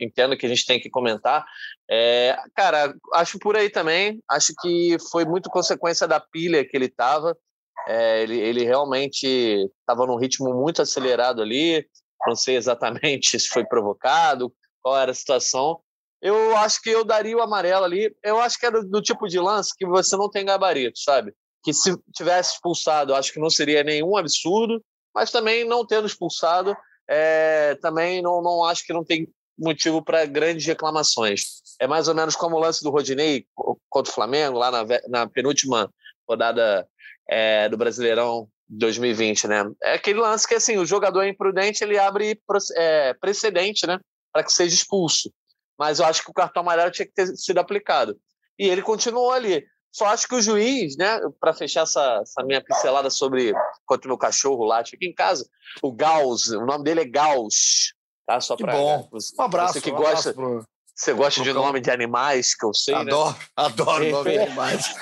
entendo 0.00 0.36
que 0.36 0.44
a 0.44 0.48
gente 0.48 0.66
tem 0.66 0.80
que 0.80 0.90
comentar. 0.90 1.46
É, 1.88 2.36
cara, 2.54 2.92
acho 3.14 3.38
por 3.38 3.56
aí 3.56 3.70
também, 3.70 4.20
acho 4.28 4.52
que 4.60 4.96
foi 5.10 5.24
muito 5.24 5.48
consequência 5.50 6.06
da 6.06 6.18
pilha 6.18 6.64
que 6.64 6.76
ele 6.76 6.86
estava. 6.86 7.36
É, 7.86 8.22
ele, 8.22 8.38
ele 8.38 8.64
realmente 8.64 9.26
estava 9.80 10.04
num 10.04 10.16
ritmo 10.16 10.52
muito 10.52 10.82
acelerado 10.82 11.40
ali, 11.40 11.86
não 12.26 12.34
sei 12.34 12.56
exatamente 12.56 13.38
se 13.38 13.48
foi 13.48 13.64
provocado, 13.64 14.52
qual 14.88 14.98
era 14.98 15.10
a 15.10 15.14
situação. 15.14 15.80
Eu 16.20 16.56
acho 16.56 16.80
que 16.82 16.90
eu 16.90 17.04
daria 17.04 17.36
o 17.36 17.42
amarelo 17.42 17.84
ali. 17.84 18.14
Eu 18.24 18.40
acho 18.40 18.58
que 18.58 18.66
era 18.66 18.82
do 18.82 19.00
tipo 19.00 19.28
de 19.28 19.38
lance 19.38 19.72
que 19.76 19.86
você 19.86 20.16
não 20.16 20.30
tem 20.30 20.44
gabarito, 20.44 20.98
sabe? 20.98 21.32
que 21.62 21.72
se 21.72 21.96
tivesse 22.14 22.54
expulsado, 22.54 23.14
acho 23.14 23.32
que 23.32 23.40
não 23.40 23.50
seria 23.50 23.82
nenhum 23.82 24.16
absurdo, 24.16 24.82
mas 25.14 25.30
também 25.30 25.64
não 25.64 25.86
tendo 25.86 26.06
expulsado, 26.06 26.76
é, 27.08 27.74
também 27.82 28.22
não, 28.22 28.40
não 28.42 28.64
acho 28.64 28.84
que 28.84 28.92
não 28.92 29.04
tem 29.04 29.28
motivo 29.58 30.02
para 30.02 30.24
grandes 30.24 30.64
reclamações. 30.64 31.60
É 31.80 31.86
mais 31.86 32.08
ou 32.08 32.14
menos 32.14 32.36
como 32.36 32.56
o 32.56 32.58
lance 32.58 32.82
do 32.82 32.90
Rodinei 32.90 33.44
contra 33.88 34.10
o 34.10 34.14
Flamengo, 34.14 34.58
lá 34.58 34.70
na, 34.70 34.84
na 35.08 35.28
penúltima 35.28 35.92
rodada 36.28 36.86
é, 37.28 37.68
do 37.68 37.76
Brasileirão 37.76 38.48
2020, 38.68 39.48
né? 39.48 39.64
É 39.82 39.94
aquele 39.94 40.20
lance 40.20 40.46
que, 40.46 40.54
assim, 40.54 40.78
o 40.78 40.86
jogador 40.86 41.22
é 41.22 41.28
imprudente, 41.28 41.82
ele 41.82 41.98
abre 41.98 42.40
é, 42.76 43.14
precedente, 43.14 43.86
né? 43.86 43.98
Para 44.38 44.44
que 44.44 44.52
seja 44.52 44.72
expulso. 44.72 45.32
Mas 45.76 45.98
eu 45.98 46.06
acho 46.06 46.22
que 46.22 46.30
o 46.30 46.34
cartão 46.34 46.62
amarelo 46.62 46.92
tinha 46.92 47.06
que 47.06 47.12
ter 47.12 47.26
sido 47.36 47.58
aplicado. 47.58 48.16
E 48.56 48.68
ele 48.68 48.82
continuou 48.82 49.32
ali. 49.32 49.66
Só 49.90 50.06
acho 50.06 50.28
que 50.28 50.36
o 50.36 50.40
juiz, 50.40 50.96
né, 50.96 51.18
para 51.40 51.52
fechar 51.52 51.82
essa, 51.82 52.20
essa, 52.22 52.44
minha 52.44 52.62
pincelada 52.62 53.10
sobre 53.10 53.52
quanto 53.84 54.06
meu 54.06 54.16
cachorro 54.16 54.64
late 54.64 54.94
aqui 54.94 55.08
em 55.08 55.14
casa, 55.14 55.48
o 55.82 55.90
Gauss, 55.90 56.50
o 56.50 56.64
nome 56.64 56.84
dele 56.84 57.00
é 57.00 57.04
Gauss, 57.04 57.94
tá? 58.24 58.40
Só 58.40 58.56
para 58.56 58.74
bom. 58.74 59.08
Um 59.12 59.42
abraço. 59.42 59.72
Você 59.72 59.80
que 59.80 59.90
um 59.90 59.96
gosta, 59.96 60.32
pro, 60.32 60.64
você 60.94 61.12
gosta 61.12 61.42
de 61.42 61.52
nome 61.52 61.80
de 61.80 61.90
animais, 61.90 62.54
que 62.54 62.64
eu 62.64 62.72
sei, 62.72 62.94
adoro, 62.94 63.30
né? 63.30 63.46
Adoro, 63.56 63.90
adoro 63.92 64.10
nome 64.12 64.30
de 64.30 64.38
animais. 64.38 64.94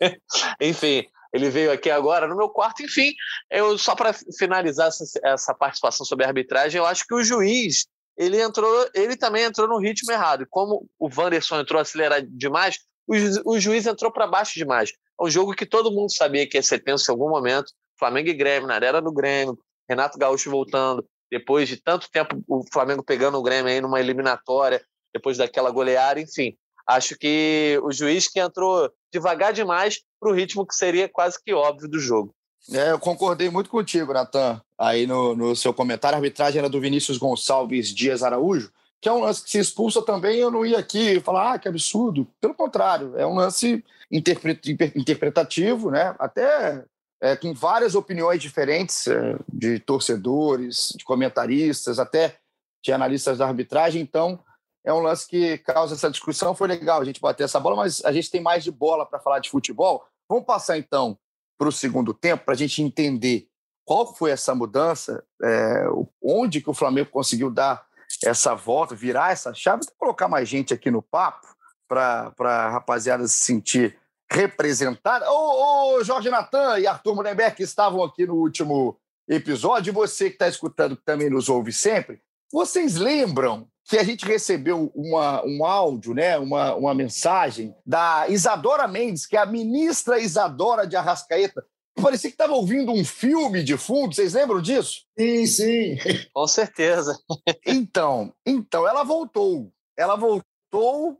Enfim, 0.58 1.04
ele 1.34 1.50
veio 1.50 1.70
aqui 1.70 1.90
agora 1.90 2.26
no 2.26 2.36
meu 2.36 2.48
quarto. 2.48 2.82
Enfim, 2.82 3.12
eu 3.50 3.76
só 3.76 3.94
para 3.94 4.14
finalizar 4.38 4.88
essa, 4.88 5.04
essa 5.22 5.54
participação 5.54 6.06
sobre 6.06 6.24
a 6.24 6.28
arbitragem, 6.28 6.78
eu 6.78 6.86
acho 6.86 7.04
que 7.06 7.14
o 7.14 7.22
juiz 7.22 7.86
ele 8.20 8.38
entrou, 8.38 8.86
ele 8.94 9.16
também 9.16 9.44
entrou 9.44 9.66
no 9.66 9.78
ritmo 9.78 10.12
errado. 10.12 10.46
Como 10.50 10.86
o 10.98 11.08
Wanderson 11.08 11.58
entrou 11.58 11.80
acelerado 11.80 12.26
demais, 12.28 12.78
o, 13.08 13.54
o 13.54 13.58
juiz 13.58 13.86
entrou 13.86 14.12
para 14.12 14.26
baixo 14.26 14.52
demais. 14.56 14.92
É 15.18 15.24
um 15.24 15.30
jogo 15.30 15.54
que 15.54 15.64
todo 15.64 15.90
mundo 15.90 16.12
sabia 16.12 16.46
que 16.46 16.58
ia 16.58 16.62
ser 16.62 16.80
tenso 16.80 17.10
em 17.10 17.14
algum 17.14 17.30
momento. 17.30 17.72
Flamengo 17.98 18.28
e 18.28 18.34
Grêmio, 18.34 18.68
na 18.68 18.76
era 18.76 19.00
do 19.00 19.10
Grêmio, 19.10 19.58
Renato 19.88 20.18
Gaúcho 20.18 20.50
voltando, 20.50 21.02
depois 21.30 21.66
de 21.66 21.78
tanto 21.78 22.10
tempo 22.10 22.42
o 22.46 22.62
Flamengo 22.70 23.02
pegando 23.02 23.38
o 23.38 23.42
Grêmio 23.42 23.72
aí 23.72 23.80
numa 23.80 24.00
eliminatória, 24.00 24.84
depois 25.14 25.38
daquela 25.38 25.70
goleada, 25.70 26.20
enfim. 26.20 26.54
Acho 26.86 27.16
que 27.16 27.80
o 27.82 27.90
juiz 27.90 28.28
que 28.28 28.38
entrou 28.38 28.92
devagar 29.10 29.54
demais 29.54 29.98
para 30.20 30.30
o 30.30 30.34
ritmo 30.34 30.66
que 30.66 30.74
seria 30.74 31.08
quase 31.08 31.42
que 31.42 31.54
óbvio 31.54 31.88
do 31.88 31.98
jogo. 31.98 32.34
É, 32.70 32.90
eu 32.90 32.98
concordei 32.98 33.48
muito 33.48 33.70
contigo, 33.70 34.12
Natan. 34.12 34.60
Aí 34.80 35.06
no, 35.06 35.36
no 35.36 35.54
seu 35.54 35.74
comentário. 35.74 36.16
A 36.16 36.18
arbitragem 36.18 36.58
era 36.58 36.68
do 36.68 36.80
Vinícius 36.80 37.18
Gonçalves 37.18 37.94
Dias 37.94 38.22
Araújo, 38.22 38.72
que 38.98 39.08
é 39.08 39.12
um 39.12 39.20
lance 39.20 39.44
que 39.44 39.50
se 39.50 39.58
expulsa 39.58 40.00
também. 40.00 40.38
Eu 40.38 40.50
não 40.50 40.64
ia 40.64 40.78
aqui 40.78 41.20
falar, 41.20 41.52
ah, 41.52 41.58
que 41.58 41.68
absurdo. 41.68 42.26
Pelo 42.40 42.54
contrário, 42.54 43.14
é 43.18 43.26
um 43.26 43.34
lance 43.34 43.84
interpretativo, 44.10 45.90
né? 45.90 46.16
Até 46.18 46.82
é, 47.20 47.36
com 47.36 47.52
várias 47.52 47.94
opiniões 47.94 48.40
diferentes 48.40 49.06
é, 49.06 49.36
de 49.52 49.78
torcedores, 49.80 50.94
de 50.96 51.04
comentaristas, 51.04 51.98
até 51.98 52.38
de 52.82 52.90
analistas 52.90 53.36
da 53.36 53.46
arbitragem. 53.46 54.00
Então, 54.00 54.40
é 54.82 54.92
um 54.94 55.00
lance 55.00 55.28
que 55.28 55.58
causa 55.58 55.94
essa 55.94 56.10
discussão. 56.10 56.54
Foi 56.54 56.66
legal 56.66 57.02
a 57.02 57.04
gente 57.04 57.20
bater 57.20 57.44
essa 57.44 57.60
bola, 57.60 57.76
mas 57.76 58.02
a 58.02 58.12
gente 58.12 58.30
tem 58.30 58.40
mais 58.40 58.64
de 58.64 58.70
bola 58.70 59.04
para 59.04 59.20
falar 59.20 59.40
de 59.40 59.50
futebol. 59.50 60.02
Vamos 60.26 60.46
passar 60.46 60.78
então 60.78 61.18
para 61.58 61.68
o 61.68 61.72
segundo 61.72 62.14
tempo 62.14 62.46
para 62.46 62.54
a 62.54 62.56
gente 62.56 62.82
entender 62.82 63.49
qual 63.90 64.14
foi 64.14 64.30
essa 64.30 64.54
mudança, 64.54 65.20
é, 65.42 65.84
onde 66.22 66.60
que 66.60 66.70
o 66.70 66.74
Flamengo 66.74 67.10
conseguiu 67.10 67.50
dar 67.50 67.84
essa 68.24 68.54
volta, 68.54 68.94
virar 68.94 69.32
essa 69.32 69.52
chave, 69.52 69.82
colocar 69.98 70.28
mais 70.28 70.48
gente 70.48 70.72
aqui 70.72 70.92
no 70.92 71.02
papo 71.02 71.48
para 71.88 72.32
a 72.38 72.70
rapaziada 72.70 73.26
se 73.26 73.40
sentir 73.40 73.98
representada. 74.30 75.28
Ô, 75.28 75.96
ô 75.96 76.04
Jorge 76.04 76.30
Natan 76.30 76.78
e 76.78 76.86
Arthur 76.86 77.16
Mullenberg, 77.16 77.56
que 77.56 77.64
estavam 77.64 78.04
aqui 78.04 78.24
no 78.24 78.36
último 78.36 78.96
episódio, 79.28 79.92
você 79.92 80.28
que 80.28 80.36
está 80.36 80.46
escutando, 80.46 80.96
que 80.96 81.04
também 81.04 81.28
nos 81.28 81.48
ouve 81.48 81.72
sempre, 81.72 82.22
vocês 82.52 82.94
lembram 82.94 83.66
que 83.86 83.98
a 83.98 84.04
gente 84.04 84.24
recebeu 84.24 84.92
uma, 84.94 85.44
um 85.44 85.64
áudio, 85.64 86.14
né, 86.14 86.38
uma, 86.38 86.76
uma 86.76 86.94
mensagem 86.94 87.74
da 87.84 88.28
Isadora 88.28 88.86
Mendes, 88.86 89.26
que 89.26 89.36
é 89.36 89.40
a 89.40 89.46
ministra 89.46 90.20
Isadora 90.20 90.86
de 90.86 90.94
Arrascaeta. 90.94 91.66
Parecia 91.94 92.30
que 92.30 92.34
estava 92.34 92.54
ouvindo 92.54 92.92
um 92.92 93.04
filme 93.04 93.62
de 93.62 93.76
fundo, 93.76 94.14
vocês 94.14 94.34
lembram 94.34 94.60
disso? 94.60 95.02
Sim, 95.18 95.46
sim. 95.46 95.98
Com 96.32 96.46
certeza. 96.46 97.18
Então, 97.66 98.32
então 98.46 98.88
ela 98.88 99.02
voltou. 99.02 99.70
Ela 99.96 100.16
voltou 100.16 100.44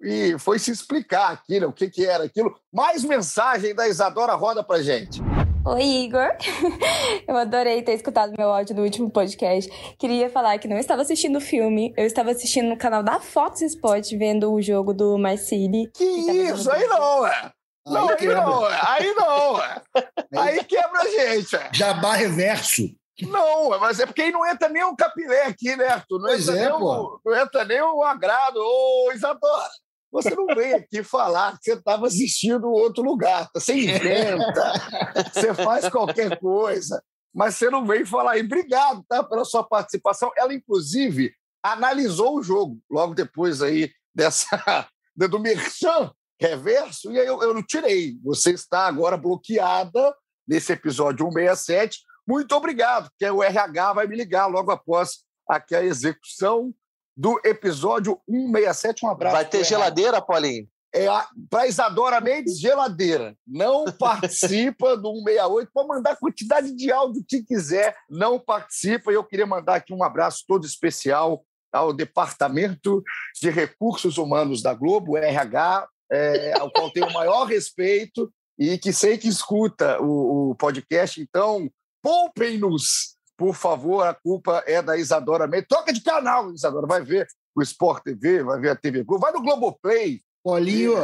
e 0.00 0.38
foi 0.38 0.58
se 0.58 0.70
explicar 0.70 1.32
aquilo, 1.32 1.68
o 1.68 1.72
que, 1.72 1.90
que 1.90 2.06
era 2.06 2.24
aquilo. 2.24 2.54
Mais 2.72 3.04
mensagem 3.04 3.74
da 3.74 3.88
Isadora 3.88 4.34
Roda 4.34 4.62
para 4.62 4.82
gente. 4.82 5.20
Oi, 5.66 5.82
Igor. 5.82 6.30
Eu 7.28 7.36
adorei 7.36 7.82
ter 7.82 7.92
escutado 7.92 8.32
meu 8.36 8.48
áudio 8.50 8.74
no 8.74 8.82
último 8.82 9.10
podcast. 9.10 9.70
Queria 9.98 10.30
falar 10.30 10.58
que 10.58 10.66
não 10.66 10.78
estava 10.78 11.02
assistindo 11.02 11.36
o 11.36 11.40
filme, 11.40 11.92
eu 11.98 12.06
estava 12.06 12.30
assistindo 12.30 12.68
no 12.70 12.78
canal 12.78 13.02
da 13.02 13.20
Fox 13.20 13.60
Sport, 13.60 14.10
vendo 14.16 14.50
o 14.50 14.62
jogo 14.62 14.94
do 14.94 15.18
Marcili. 15.18 15.90
Que 15.94 16.04
isso? 16.04 16.70
Aí 16.70 16.86
não, 16.86 17.26
é. 17.26 17.52
Não, 17.86 18.08
aí, 18.08 18.16
aí 18.18 18.34
não. 18.34 18.64
Aí 18.64 19.14
não. 19.14 20.40
Aí 20.40 20.64
quebra 20.64 21.00
a 21.00 21.06
gente. 21.06 21.56
Jabá 21.72 22.14
reverso. 22.14 22.82
Não, 23.22 23.78
mas 23.78 24.00
é 24.00 24.06
porque 24.06 24.22
aí 24.22 24.32
não 24.32 24.46
entra 24.46 24.68
nem 24.68 24.84
um 24.84 24.96
capilé 24.96 25.46
aqui, 25.46 25.76
né, 25.76 25.88
Arthur? 25.88 26.18
Não 26.18 26.28
pois 26.28 26.48
entra, 26.48 26.60
é, 26.60 26.68
nem 26.68 26.72
um, 26.74 27.18
não 27.24 27.36
entra 27.36 27.64
nem 27.64 27.82
um 27.82 28.02
agrado. 28.02 28.56
Ô, 28.56 29.12
Isadora, 29.12 29.68
você 30.10 30.34
não 30.34 30.46
vem 30.46 30.74
aqui 30.74 31.02
falar 31.02 31.58
que 31.58 31.64
você 31.64 31.74
estava 31.74 32.06
assistindo 32.06 32.70
outro 32.70 33.02
lugar. 33.02 33.48
Você 33.54 33.74
inventa, 33.74 34.72
você 35.32 35.54
faz 35.54 35.88
qualquer 35.88 36.38
coisa, 36.38 37.02
mas 37.34 37.56
você 37.56 37.68
não 37.68 37.86
vem 37.86 38.04
falar 38.04 38.32
aí. 38.32 38.42
Obrigado 38.42 39.04
tá, 39.08 39.22
pela 39.22 39.44
sua 39.44 39.62
participação. 39.62 40.30
Ela, 40.36 40.54
inclusive, 40.54 41.32
analisou 41.62 42.38
o 42.38 42.42
jogo 42.42 42.78
logo 42.90 43.14
depois 43.14 43.62
aí 43.62 43.90
dessa 44.14 44.88
do 45.14 45.38
Merchan 45.38 46.10
reverso, 46.40 47.12
e 47.12 47.20
aí 47.20 47.26
eu, 47.26 47.42
eu 47.42 47.52
não 47.52 47.62
tirei. 47.62 48.16
Você 48.24 48.52
está 48.52 48.86
agora 48.86 49.16
bloqueada 49.16 50.14
nesse 50.48 50.72
episódio 50.72 51.26
167. 51.26 51.98
Muito 52.26 52.54
obrigado, 52.54 53.10
porque 53.10 53.30
o 53.30 53.42
RH 53.42 53.92
vai 53.92 54.06
me 54.06 54.16
ligar 54.16 54.46
logo 54.46 54.70
após 54.70 55.18
aqui 55.48 55.74
a 55.74 55.84
execução 55.84 56.72
do 57.16 57.38
episódio 57.44 58.20
167. 58.28 59.04
Um 59.04 59.10
abraço. 59.10 59.36
Vai 59.36 59.44
ter 59.44 59.64
geladeira, 59.64 60.22
Paulinho? 60.22 60.66
É 60.92 61.06
para 61.48 61.68
Isadora 61.68 62.20
Mendes, 62.20 62.58
geladeira. 62.58 63.36
Não 63.46 63.84
participa 63.98 64.96
do 64.96 65.12
168. 65.12 65.70
Pode 65.72 65.88
mandar 65.88 66.16
quantidade 66.16 66.74
de 66.74 66.90
áudio 66.90 67.24
que 67.26 67.42
quiser, 67.42 67.96
não 68.08 68.40
participa. 68.40 69.12
E 69.12 69.14
eu 69.14 69.24
queria 69.24 69.46
mandar 69.46 69.76
aqui 69.76 69.92
um 69.92 70.02
abraço 70.02 70.44
todo 70.48 70.64
especial 70.64 71.44
ao 71.72 71.92
Departamento 71.92 73.02
de 73.40 73.50
Recursos 73.50 74.18
Humanos 74.18 74.62
da 74.62 74.74
Globo, 74.74 75.16
RH, 75.16 75.86
é, 76.10 76.58
ao 76.58 76.70
qual 76.70 76.90
tenho 76.90 77.06
o 77.06 77.12
maior 77.12 77.44
respeito 77.44 78.32
e 78.58 78.76
que 78.78 78.92
sei 78.92 79.16
que 79.16 79.28
escuta 79.28 80.00
o, 80.00 80.50
o 80.50 80.54
podcast. 80.54 81.20
Então, 81.20 81.70
poupem-nos 82.02 83.16
por 83.40 83.54
favor, 83.54 84.06
a 84.06 84.12
culpa 84.12 84.62
é 84.66 84.82
da 84.82 84.98
Isadora 84.98 85.46
Mendes. 85.46 85.66
Troca 85.66 85.94
de 85.94 86.02
canal, 86.02 86.52
Isadora. 86.52 86.86
Vai 86.86 87.02
ver 87.02 87.26
o 87.56 87.62
Sport 87.62 88.02
TV, 88.04 88.42
vai 88.42 88.60
ver 88.60 88.68
a 88.68 88.76
TV 88.76 89.02
Globo, 89.02 89.22
vai 89.22 89.32
no 89.32 89.40
Globoplay. 89.40 90.20
Paulinho, 90.44 90.94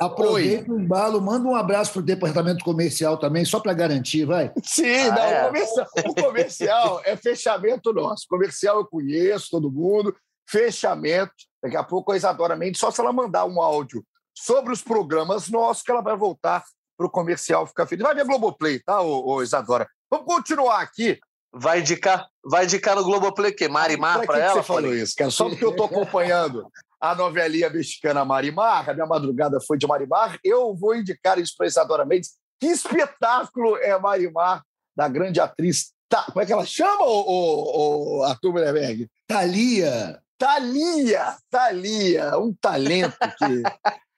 aproveita 0.00 0.70
o 0.70 0.78
embalo, 0.78 1.22
manda 1.22 1.48
um 1.48 1.54
abraço 1.54 1.94
para 1.94 2.00
o 2.00 2.04
departamento 2.04 2.62
comercial 2.62 3.18
também, 3.18 3.46
só 3.46 3.60
para 3.60 3.72
garantir, 3.72 4.26
vai. 4.26 4.52
Sim, 4.62 5.08
ah, 5.08 5.14
não, 5.14 5.22
é. 5.22 5.42
o, 5.42 5.46
comercial, 5.46 5.86
o 6.04 6.14
comercial 6.14 7.02
é 7.04 7.16
fechamento 7.16 7.92
nosso. 7.94 8.26
Comercial 8.28 8.76
eu 8.76 8.86
conheço 8.86 9.48
todo 9.50 9.72
mundo, 9.72 10.14
fechamento. 10.46 11.32
Daqui 11.62 11.78
a 11.78 11.84
pouco 11.84 12.12
a 12.12 12.16
Isadora 12.16 12.56
Mendes, 12.56 12.78
só 12.78 12.90
se 12.90 13.00
ela 13.00 13.12
mandar 13.12 13.46
um 13.46 13.60
áudio 13.60 14.04
sobre 14.36 14.72
os 14.72 14.82
programas 14.82 15.48
nossos, 15.48 15.82
que 15.82 15.90
ela 15.90 16.02
vai 16.02 16.16
voltar 16.16 16.62
para 16.96 17.06
o 17.06 17.10
comercial 17.10 17.66
ficar 17.66 17.86
feliz. 17.86 18.04
Vai 18.04 18.14
ver 18.14 18.24
Globoplay, 18.24 18.80
tá, 18.80 19.00
ô, 19.00 19.34
ô 19.34 19.42
Isadora? 19.42 19.88
Vamos 20.10 20.26
continuar 20.26 20.80
aqui 20.80 21.18
Vai 21.58 21.80
indicar, 21.80 22.26
vai 22.44 22.64
indicar 22.64 22.94
no 22.94 23.02
Globoplay 23.02 23.50
que 23.50 23.66
Marimar 23.66 24.26
para 24.26 24.38
ela? 24.38 24.48
Que 24.48 24.58
você 24.58 24.62
falou 24.62 24.94
isso, 24.94 25.14
cara? 25.16 25.30
Só 25.30 25.48
porque 25.48 25.64
eu 25.64 25.70
estou 25.70 25.86
acompanhando 25.86 26.68
a 27.00 27.14
novelinha 27.14 27.70
mexicana 27.70 28.26
Marimar, 28.26 28.90
a 28.90 28.92
minha 28.92 29.06
madrugada 29.06 29.58
foi 29.66 29.78
de 29.78 29.86
Marimar, 29.86 30.38
eu 30.44 30.74
vou 30.74 30.94
indicar 30.94 31.38
isso 31.38 31.54
para 31.56 31.66
Isadora 31.66 32.04
Mendes. 32.04 32.32
Que 32.60 32.66
espetáculo 32.66 33.78
é 33.78 33.98
Marimar, 33.98 34.62
da 34.94 35.08
grande 35.08 35.40
atriz. 35.40 35.92
Tá, 36.10 36.24
como 36.24 36.42
é 36.42 36.46
que 36.46 36.52
ela 36.52 36.66
chama, 36.66 37.04
o, 37.04 37.20
o, 37.20 38.18
o 38.18 38.22
Arthur 38.24 38.52
Mulherberg? 38.52 39.08
Thalia. 39.26 40.20
Thalia, 40.38 41.36
Thalia, 41.50 42.38
um 42.38 42.54
talento 42.60 43.16
que 43.38 43.62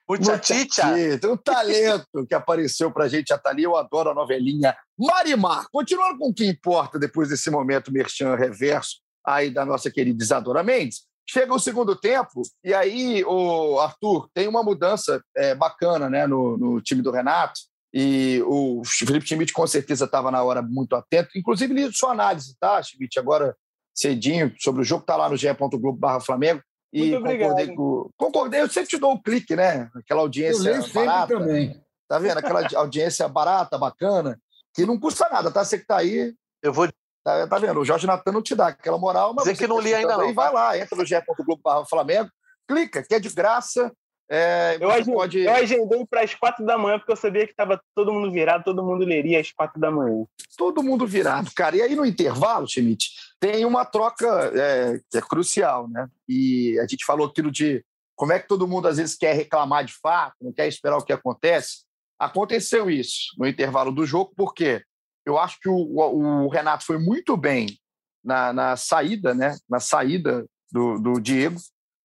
Muchachicha. 0.08 0.86
Um 1.24 1.36
talento 1.36 2.26
que 2.26 2.34
apareceu 2.34 2.90
pra 2.90 3.08
gente, 3.08 3.32
a 3.32 3.38
Thalia. 3.38 3.66
Eu 3.66 3.76
adoro 3.76 4.10
a 4.10 4.14
novelinha 4.14 4.74
Marimar. 4.98 5.66
Continuando 5.70 6.18
com 6.18 6.30
o 6.30 6.34
que 6.34 6.46
importa 6.46 6.98
depois 6.98 7.28
desse 7.28 7.50
momento 7.50 7.92
merchan 7.92 8.34
reverso 8.34 8.96
aí 9.26 9.50
da 9.50 9.64
nossa 9.64 9.90
querida 9.90 10.22
Isadora 10.22 10.62
Mendes. 10.62 11.06
Chega 11.28 11.52
o 11.52 11.58
segundo 11.58 11.94
tempo, 11.94 12.40
e 12.64 12.72
aí, 12.72 13.22
o 13.22 13.78
Arthur, 13.80 14.30
tem 14.32 14.48
uma 14.48 14.62
mudança 14.62 15.22
é, 15.36 15.54
bacana 15.54 16.08
né, 16.08 16.26
no, 16.26 16.56
no 16.56 16.80
time 16.80 17.02
do 17.02 17.10
Renato. 17.10 17.60
E 17.92 18.42
o 18.46 18.82
Felipe 18.84 19.26
Schmidt 19.26 19.52
com 19.52 19.66
certeza 19.66 20.06
estava 20.06 20.30
na 20.30 20.42
hora 20.42 20.62
muito 20.62 20.96
atento. 20.96 21.30
Inclusive, 21.36 21.74
li 21.74 21.92
sua 21.92 22.12
análise, 22.12 22.56
tá, 22.58 22.82
Schmidt? 22.82 23.18
Agora 23.18 23.54
cedinho 23.94 24.54
sobre 24.58 24.82
o 24.82 24.84
jogo, 24.84 25.02
está 25.02 25.16
lá 25.16 25.28
no 25.28 25.36
ge.globo 25.36 26.20
Flamengo. 26.20 26.62
E 26.92 27.10
Muito 27.10 27.24
concordei 27.24 27.74
com. 27.74 28.10
Concordei, 28.16 28.60
eu 28.62 28.68
sempre 28.68 28.88
te 28.88 28.98
dou 28.98 29.12
um 29.12 29.22
clique, 29.22 29.54
né? 29.54 29.90
Aquela 29.94 30.22
audiência 30.22 30.70
eu 30.70 30.92
barata. 30.92 31.38
também. 31.38 31.80
Tá 32.08 32.18
vendo? 32.18 32.38
Aquela 32.38 32.66
audiência 32.76 33.28
barata, 33.28 33.76
bacana, 33.76 34.40
que 34.74 34.86
não 34.86 34.98
custa 34.98 35.28
nada, 35.28 35.50
tá? 35.50 35.64
Você 35.64 35.78
que 35.78 35.86
tá 35.86 35.98
aí. 35.98 36.34
Eu 36.62 36.72
vou. 36.72 36.88
Tá, 37.22 37.46
tá 37.46 37.58
vendo? 37.58 37.80
O 37.80 37.84
Jorge 37.84 38.06
Natan 38.06 38.32
não 38.32 38.42
te 38.42 38.54
dá 38.54 38.68
aquela 38.68 38.96
moral, 38.96 39.34
mas. 39.34 39.44
Dizer 39.44 39.58
que 39.58 39.66
não 39.66 39.76
tá 39.76 39.82
li 39.82 39.94
ainda 39.94 40.16
não. 40.16 40.24
Aí, 40.24 40.32
vai 40.32 40.52
lá, 40.52 40.78
entra 40.78 40.96
no 40.96 41.04
ge.globo 41.04 41.84
Flamengo, 41.88 42.30
clica, 42.66 43.02
que 43.02 43.14
é 43.14 43.20
de 43.20 43.28
graça. 43.28 43.92
É, 44.30 44.76
eu, 44.78 44.90
agendei, 44.90 45.14
pode... 45.14 45.38
eu 45.40 45.54
agendei 45.54 46.06
para 46.06 46.20
as 46.20 46.34
quatro 46.34 46.64
da 46.64 46.76
manhã, 46.76 46.98
porque 46.98 47.12
eu 47.12 47.16
sabia 47.16 47.46
que 47.46 47.52
estava 47.52 47.80
todo 47.94 48.12
mundo 48.12 48.30
virado, 48.30 48.64
todo 48.64 48.84
mundo 48.84 49.04
leria 49.04 49.40
às 49.40 49.50
quatro 49.50 49.80
da 49.80 49.90
manhã. 49.90 50.26
Todo 50.56 50.82
mundo 50.82 51.06
virado, 51.06 51.50
cara. 51.54 51.76
E 51.76 51.82
aí, 51.82 51.96
no 51.96 52.04
intervalo, 52.04 52.68
Schmidt, 52.68 53.10
tem 53.40 53.64
uma 53.64 53.86
troca 53.86 54.26
é, 54.54 55.00
que 55.10 55.16
é 55.16 55.22
crucial, 55.22 55.88
né? 55.88 56.08
E 56.28 56.78
a 56.78 56.86
gente 56.86 57.06
falou 57.06 57.26
aquilo 57.26 57.50
de 57.50 57.82
como 58.14 58.32
é 58.32 58.38
que 58.38 58.48
todo 58.48 58.68
mundo 58.68 58.86
às 58.88 58.98
vezes 58.98 59.16
quer 59.16 59.34
reclamar 59.34 59.84
de 59.84 59.94
fato, 59.94 60.36
não 60.42 60.52
quer 60.52 60.68
esperar 60.68 60.98
o 60.98 61.04
que 61.04 61.12
acontece. 61.12 61.84
Aconteceu 62.18 62.90
isso 62.90 63.34
no 63.38 63.46
intervalo 63.46 63.92
do 63.92 64.04
jogo, 64.04 64.32
porque 64.36 64.82
eu 65.24 65.38
acho 65.38 65.58
que 65.60 65.68
o, 65.68 65.74
o 65.74 66.48
Renato 66.48 66.84
foi 66.84 66.98
muito 66.98 67.36
bem 67.36 67.78
na, 68.22 68.52
na 68.52 68.76
saída, 68.76 69.32
né? 69.32 69.56
Na 69.68 69.80
saída 69.80 70.44
do, 70.70 70.98
do 70.98 71.20
Diego, 71.20 71.58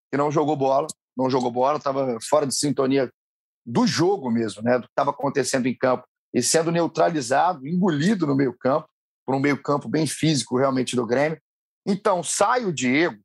que 0.10 0.18
não 0.18 0.32
jogou 0.32 0.56
bola 0.56 0.88
não 1.16 1.30
jogou 1.30 1.52
bola, 1.52 1.78
estava 1.78 2.18
fora 2.22 2.46
de 2.46 2.56
sintonia 2.56 3.12
do 3.66 3.88
jogo 3.88 4.30
mesmo, 4.30 4.62
né, 4.62 4.78
do 4.78 4.84
que 4.84 4.92
estava 4.92 5.12
acontecendo 5.12 5.68
em 5.68 5.76
campo, 5.76 6.06
e 6.34 6.42
sendo 6.42 6.72
neutralizado, 6.72 7.68
engolido 7.68 8.28
no 8.28 8.36
meio-campo, 8.36 8.88
por 9.26 9.36
um 9.36 9.40
meio-campo 9.40 9.88
bem 9.88 10.06
físico 10.06 10.58
realmente 10.58 10.96
do 10.96 11.06
Grêmio. 11.06 11.40
Então, 11.86 12.24
sai 12.24 12.66
o 12.66 12.74
Diego, 12.74 13.20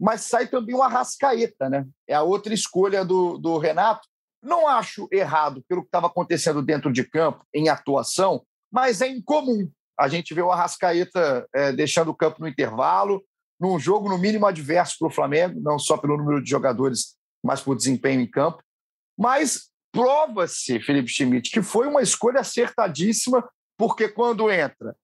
mas 0.00 0.22
sai 0.22 0.48
também 0.48 0.74
o 0.74 0.82
Arrascaeta, 0.82 1.68
né? 1.68 1.86
É 2.08 2.14
a 2.14 2.22
outra 2.22 2.52
escolha 2.52 3.04
do, 3.04 3.38
do 3.38 3.58
Renato. 3.58 4.08
Não 4.42 4.66
acho 4.66 5.08
errado 5.12 5.62
pelo 5.68 5.82
que 5.82 5.88
estava 5.88 6.08
acontecendo 6.08 6.60
dentro 6.60 6.92
de 6.92 7.04
campo, 7.04 7.46
em 7.54 7.68
atuação, 7.68 8.42
mas 8.72 9.00
é 9.00 9.08
incomum 9.08 9.70
a 9.98 10.08
gente 10.08 10.34
vê 10.34 10.42
o 10.42 10.50
Arrascaeta 10.50 11.46
é, 11.54 11.72
deixando 11.72 12.10
o 12.10 12.14
campo 12.14 12.40
no 12.40 12.48
intervalo, 12.48 13.24
num 13.60 13.78
jogo 13.78 14.08
no 14.08 14.18
mínimo 14.18 14.46
adverso 14.46 14.96
para 14.98 15.08
o 15.08 15.10
Flamengo, 15.10 15.60
não 15.60 15.78
só 15.78 15.96
pelo 15.96 16.16
número 16.16 16.42
de 16.42 16.50
jogadores, 16.50 17.16
mas 17.44 17.60
por 17.60 17.76
desempenho 17.76 18.22
em 18.22 18.30
campo. 18.30 18.62
Mas 19.16 19.70
prova-se, 19.92 20.80
Felipe 20.80 21.08
Schmidt, 21.08 21.50
que 21.50 21.62
foi 21.62 21.86
uma 21.86 22.02
escolha 22.02 22.40
acertadíssima, 22.40 23.46
porque 23.76 24.08
quando 24.08 24.50
entra 24.50 24.96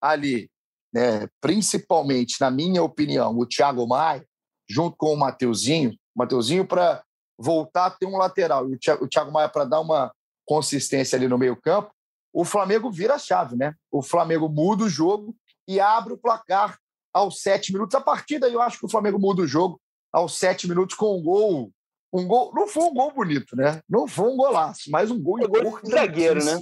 ali, 0.00 0.50
né, 0.92 1.28
principalmente, 1.40 2.40
na 2.40 2.50
minha 2.50 2.82
opinião, 2.82 3.38
o 3.38 3.46
Thiago 3.46 3.86
Maia, 3.86 4.26
junto 4.68 4.96
com 4.96 5.14
o 5.14 5.16
Mateuzinho, 5.16 5.96
Mateuzinho 6.14 6.66
para 6.66 7.02
voltar 7.38 7.86
a 7.86 7.90
ter 7.90 8.06
um 8.06 8.16
lateral 8.16 8.68
e 8.68 8.74
o 8.74 9.08
Thiago 9.08 9.32
Maia 9.32 9.48
para 9.48 9.64
dar 9.64 9.80
uma 9.80 10.12
consistência 10.44 11.16
ali 11.16 11.28
no 11.28 11.38
meio-campo, 11.38 11.90
o 12.32 12.44
Flamengo 12.44 12.90
vira 12.90 13.14
a 13.14 13.18
chave, 13.18 13.56
né? 13.56 13.74
O 13.90 14.02
Flamengo 14.02 14.48
muda 14.48 14.84
o 14.84 14.88
jogo 14.88 15.34
e 15.68 15.78
abre 15.78 16.12
o 16.12 16.18
placar 16.18 16.78
aos 17.12 17.40
sete 17.40 17.72
minutos. 17.72 17.94
A 17.94 18.00
partir 18.00 18.40
daí, 18.40 18.52
eu 18.52 18.60
acho 18.60 18.78
que 18.78 18.86
o 18.86 18.90
Flamengo 18.90 19.18
muda 19.18 19.42
o 19.42 19.46
jogo 19.46 19.80
aos 20.12 20.36
sete 20.36 20.68
minutos 20.68 20.96
com 20.96 21.16
um 21.16 21.22
gol. 21.22 21.72
Um 22.14 22.28
gol. 22.28 22.52
Não 22.54 22.68
foi 22.68 22.84
um 22.84 22.94
gol 22.94 23.12
bonito, 23.12 23.56
né? 23.56 23.80
Não 23.88 24.06
foi 24.06 24.30
um 24.30 24.36
golaço, 24.36 24.88
mas 24.88 25.10
um 25.10 25.20
gol, 25.20 25.40
gol 25.48 25.80
de 25.82 25.90
zagueiro, 25.90 26.44
né? 26.44 26.60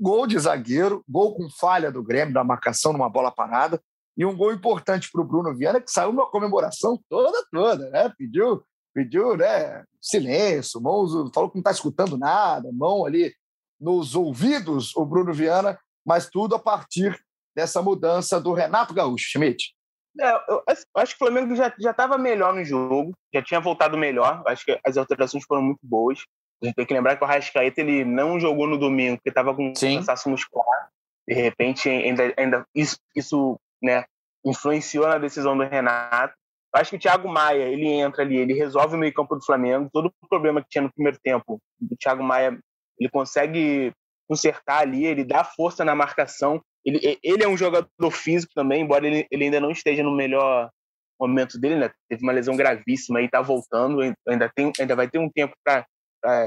Gol 0.00 0.24
de 0.24 0.38
zagueiro, 0.38 1.04
gol 1.08 1.34
com 1.34 1.50
falha 1.50 1.90
do 1.90 2.02
Grêmio, 2.02 2.32
da 2.32 2.44
marcação 2.44 2.92
numa 2.92 3.08
bola 3.08 3.32
parada, 3.32 3.82
e 4.16 4.24
um 4.24 4.36
gol 4.36 4.52
importante 4.52 5.10
para 5.10 5.20
o 5.20 5.24
Bruno 5.24 5.52
Viana, 5.52 5.80
que 5.80 5.90
saiu 5.90 6.12
numa 6.12 6.30
comemoração 6.30 6.96
toda, 7.08 7.44
toda, 7.50 7.90
né? 7.90 8.12
Pediu, 8.16 8.62
pediu 8.94 9.36
né? 9.36 9.82
silêncio, 10.00 10.80
mãos, 10.80 11.10
falou 11.34 11.50
que 11.50 11.56
não 11.56 11.60
está 11.60 11.72
escutando 11.72 12.16
nada, 12.16 12.70
mão 12.72 13.04
ali 13.04 13.34
nos 13.80 14.14
ouvidos, 14.14 14.94
o 14.94 15.04
Bruno 15.04 15.32
Viana, 15.32 15.76
mas 16.06 16.28
tudo 16.30 16.54
a 16.54 16.58
partir 16.58 17.18
dessa 17.54 17.82
mudança 17.82 18.40
do 18.40 18.52
Renato 18.52 18.94
Gaúcho, 18.94 19.30
Schmidt. 19.30 19.73
É, 20.20 20.30
eu 20.48 20.62
acho 20.96 21.16
que 21.16 21.22
o 21.22 21.26
Flamengo 21.26 21.54
já 21.56 21.72
estava 21.78 22.16
melhor 22.16 22.54
no 22.54 22.64
jogo, 22.64 23.12
já 23.32 23.42
tinha 23.42 23.60
voltado 23.60 23.98
melhor. 23.98 24.42
Acho 24.46 24.64
que 24.64 24.78
as 24.84 24.96
alterações 24.96 25.44
foram 25.44 25.62
muito 25.62 25.80
boas. 25.82 26.24
A 26.62 26.66
gente 26.66 26.76
tem 26.76 26.86
que 26.86 26.94
lembrar 26.94 27.16
que 27.16 27.24
o 27.24 27.26
Rascaeta 27.26 27.80
ele 27.80 28.04
não 28.04 28.38
jogou 28.38 28.66
no 28.66 28.78
domingo, 28.78 29.16
porque 29.16 29.28
estava 29.28 29.54
com 29.54 29.74
Sim. 29.74 29.96
cansaço 29.96 30.28
muscular. 30.28 30.88
De 31.26 31.34
repente, 31.34 31.88
ainda, 31.88 32.32
ainda 32.36 32.66
isso, 32.74 32.96
isso 33.14 33.58
né, 33.82 34.04
influenciou 34.44 35.08
na 35.08 35.18
decisão 35.18 35.56
do 35.56 35.64
Renato. 35.64 36.34
Eu 36.74 36.80
acho 36.80 36.90
que 36.90 36.96
o 36.96 37.00
Thiago 37.00 37.28
Maia 37.28 37.64
ele 37.64 37.88
entra 37.88 38.22
ali, 38.22 38.36
ele 38.36 38.52
resolve 38.52 38.94
o 38.94 38.98
meio-campo 38.98 39.34
do 39.36 39.44
Flamengo. 39.44 39.90
Todo 39.92 40.12
o 40.22 40.28
problema 40.28 40.62
que 40.62 40.68
tinha 40.68 40.82
no 40.82 40.92
primeiro 40.92 41.18
tempo, 41.22 41.60
o 41.80 41.96
Thiago 41.96 42.22
Maia 42.22 42.58
ele 42.98 43.10
consegue 43.10 43.92
consertar 44.28 44.80
ali, 44.80 45.04
ele 45.04 45.24
dá 45.24 45.44
força 45.44 45.84
na 45.84 45.94
marcação. 45.94 46.60
Ele, 46.84 47.18
ele 47.22 47.42
é 47.42 47.48
um 47.48 47.56
jogador 47.56 48.10
físico 48.10 48.52
também, 48.54 48.82
embora 48.82 49.06
ele, 49.06 49.26
ele 49.30 49.44
ainda 49.44 49.60
não 49.60 49.70
esteja 49.70 50.02
no 50.02 50.14
melhor 50.14 50.70
momento 51.18 51.58
dele, 51.58 51.76
né? 51.76 51.90
Teve 52.08 52.22
uma 52.22 52.32
lesão 52.32 52.56
gravíssima 52.56 53.20
e 53.20 53.26
está 53.26 53.40
voltando, 53.40 54.00
ainda, 54.28 54.52
tem, 54.54 54.72
ainda 54.78 54.96
vai 54.96 55.08
ter 55.08 55.18
um 55.18 55.30
tempo 55.30 55.54
para 55.64 55.86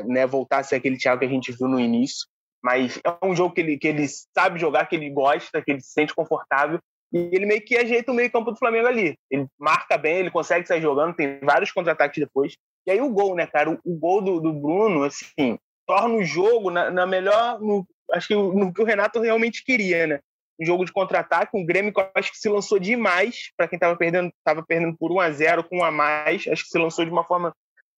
né, 0.05 0.25
voltar 0.27 0.59
a 0.59 0.63
ser 0.63 0.75
aquele 0.75 0.97
Thiago 0.97 1.19
que 1.19 1.25
a 1.25 1.29
gente 1.29 1.51
viu 1.51 1.67
no 1.67 1.79
início. 1.79 2.27
Mas 2.63 2.99
é 3.03 3.25
um 3.25 3.35
jogo 3.35 3.53
que 3.53 3.61
ele, 3.61 3.77
que 3.77 3.87
ele 3.87 4.05
sabe 4.07 4.59
jogar, 4.59 4.87
que 4.87 4.95
ele 4.95 5.09
gosta, 5.09 5.61
que 5.61 5.71
ele 5.71 5.81
se 5.81 5.91
sente 5.91 6.13
confortável. 6.13 6.79
E 7.13 7.17
ele 7.31 7.45
meio 7.45 7.63
que 7.63 7.77
ajeita 7.77 8.11
o 8.11 8.15
meio-campo 8.15 8.51
do 8.51 8.57
Flamengo 8.57 8.87
ali. 8.87 9.17
Ele 9.31 9.47
marca 9.57 9.97
bem, 9.97 10.17
ele 10.17 10.31
consegue 10.31 10.67
sair 10.67 10.81
jogando, 10.81 11.15
tem 11.15 11.39
vários 11.39 11.71
contra-ataques 11.71 12.19
depois. 12.19 12.57
E 12.85 12.91
aí 12.91 12.99
o 12.99 13.09
gol, 13.09 13.35
né, 13.35 13.47
cara? 13.47 13.71
O, 13.71 13.79
o 13.85 13.97
gol 13.97 14.21
do, 14.21 14.41
do 14.41 14.51
Bruno, 14.51 15.03
assim, 15.03 15.57
torna 15.87 16.15
o 16.15 16.23
jogo 16.23 16.69
na, 16.69 16.91
na 16.91 17.05
melhor. 17.05 17.59
No, 17.61 17.87
acho 18.13 18.27
que 18.27 18.35
no 18.35 18.73
que 18.73 18.81
o 18.81 18.85
Renato 18.85 19.19
realmente 19.19 19.63
queria, 19.63 20.07
né? 20.07 20.19
Um 20.59 20.65
jogo 20.65 20.85
de 20.85 20.91
contra-ataque, 20.91 21.55
um 21.55 21.65
Grêmio 21.65 21.93
que 21.93 22.09
acho 22.15 22.31
que 22.31 22.37
se 22.37 22.49
lançou 22.49 22.79
demais 22.79 23.51
para 23.55 23.67
quem 23.67 23.77
estava 23.77 23.95
perdendo, 23.95 24.31
tava 24.43 24.63
perdendo 24.63 24.97
por 24.97 25.11
1 25.11 25.19
a 25.19 25.31
0 25.31 25.63
com 25.63 25.77
um 25.79 25.83
a 25.83 25.91
mais, 25.91 26.47
acho 26.47 26.63
que 26.63 26.69
se 26.69 26.77
lançou 26.79 27.05
de 27.05 27.11
uma 27.11 27.23
forma 27.23 27.53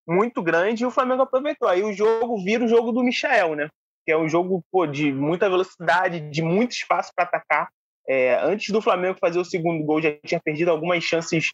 muito 0.08 0.42
grande 0.42 0.84
e 0.84 0.86
o 0.86 0.92
Flamengo 0.92 1.22
aproveitou. 1.22 1.70
Aí 1.70 1.84
o 1.84 1.94
jogo 1.94 2.44
vira 2.44 2.66
o 2.66 2.68
jogo 2.68 2.92
do 2.92 3.04
Michael, 3.04 3.56
né? 3.56 3.70
Que 4.06 4.12
é 4.12 4.18
um 4.18 4.28
jogo 4.28 4.64
pô, 4.72 4.86
de 4.86 5.14
muita 5.14 5.50
velocidade, 5.50 6.20
de 6.20 6.42
muito 6.42 6.72
espaço 6.72 7.12
para 7.16 7.26
atacar. 7.26 7.70
É, 8.08 8.40
antes 8.42 8.70
do 8.72 8.82
Flamengo 8.82 9.20
fazer 9.22 9.40
o 9.40 9.46
segundo 9.46 9.86
gol, 9.86 10.02
já 10.02 10.12
tinha 10.26 10.42
perdido 10.44 10.72
algumas 10.72 11.04
chances 11.04 11.52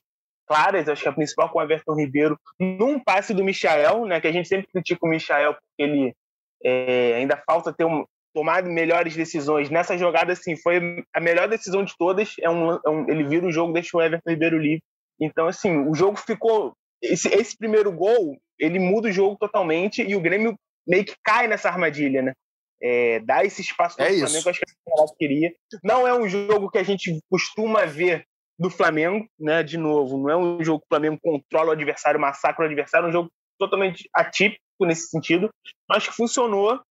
claras, 0.48 0.88
acho 0.88 1.02
que 1.02 1.10
a 1.10 1.14
principal 1.14 1.50
com 1.50 1.60
o 1.60 1.62
Everton 1.62 1.96
Ribeiro, 1.96 2.40
num 2.60 3.00
passe 3.00 3.34
do 3.34 3.44
Michael, 3.44 4.06
né? 4.06 4.22
Que 4.22 4.28
a 4.28 4.32
gente 4.32 4.48
sempre 4.48 4.68
critica 4.68 5.06
o 5.06 5.10
Michael 5.10 5.54
porque 5.54 5.84
ele 5.84 6.16
é, 6.64 7.16
ainda 7.16 7.36
falta 7.46 7.74
ter 7.74 7.84
um, 7.84 8.06
tomar 8.36 8.62
melhores 8.64 9.16
decisões. 9.16 9.70
Nessa 9.70 9.98
jogada, 9.98 10.34
assim, 10.34 10.58
foi 10.58 11.02
a 11.14 11.22
melhor 11.22 11.48
decisão 11.48 11.86
de 11.86 11.96
todas. 11.98 12.34
É 12.42 12.50
um, 12.50 12.74
é 12.74 12.90
um, 12.90 13.10
ele 13.10 13.24
vira 13.24 13.48
o 13.48 13.52
jogo, 13.52 13.72
deixa 13.72 13.96
o 13.96 14.02
Everton 14.02 14.30
Ribeiro 14.30 14.60
livre. 14.60 14.84
Então, 15.20 15.48
assim, 15.48 15.88
o 15.88 15.96
jogo 15.96 16.18
ficou. 16.18 16.74
Esse, 17.02 17.30
esse 17.30 17.58
primeiro 17.58 17.92
gol, 17.94 18.38
ele 18.60 18.78
muda 18.78 19.08
o 19.08 19.12
jogo 19.12 19.38
totalmente 19.40 20.02
e 20.02 20.16
o 20.16 20.22
Grêmio 20.22 20.56
meio 20.86 21.06
que 21.06 21.16
cai 21.24 21.48
nessa 21.48 21.70
armadilha, 21.70 22.22
né? 22.22 22.34
É, 22.82 23.20
dá 23.22 23.46
esse 23.46 23.62
espaço 23.62 23.96
para 23.96 24.08
é 24.08 24.12
o 24.12 24.20
Flamengo, 24.20 24.38
isso. 24.38 24.50
acho 24.50 24.60
que 24.60 24.66
a 24.66 25.18
queria. 25.18 25.54
Não 25.82 26.06
é 26.06 26.14
um 26.14 26.28
jogo 26.28 26.70
que 26.70 26.78
a 26.78 26.84
gente 26.84 27.18
costuma 27.30 27.86
ver 27.86 28.26
do 28.60 28.70
Flamengo, 28.70 29.26
né? 29.40 29.64
De 29.64 29.78
novo, 29.78 30.18
não 30.18 30.30
é 30.30 30.36
um 30.36 30.64
jogo 30.64 30.80
que 30.80 30.88
o 30.88 30.90
Flamengo 30.90 31.18
controla 31.22 31.70
o 31.70 31.72
adversário, 31.72 32.20
massacra 32.20 32.64
o 32.64 32.68
adversário, 32.68 33.06
é 33.06 33.10
um 33.10 33.14
jogo 33.14 33.30
totalmente 33.58 34.10
atípico 34.14 34.60
nesse 34.82 35.08
sentido. 35.08 35.50
Acho 35.90 36.10
que 36.10 36.18
funcionou. 36.18 36.82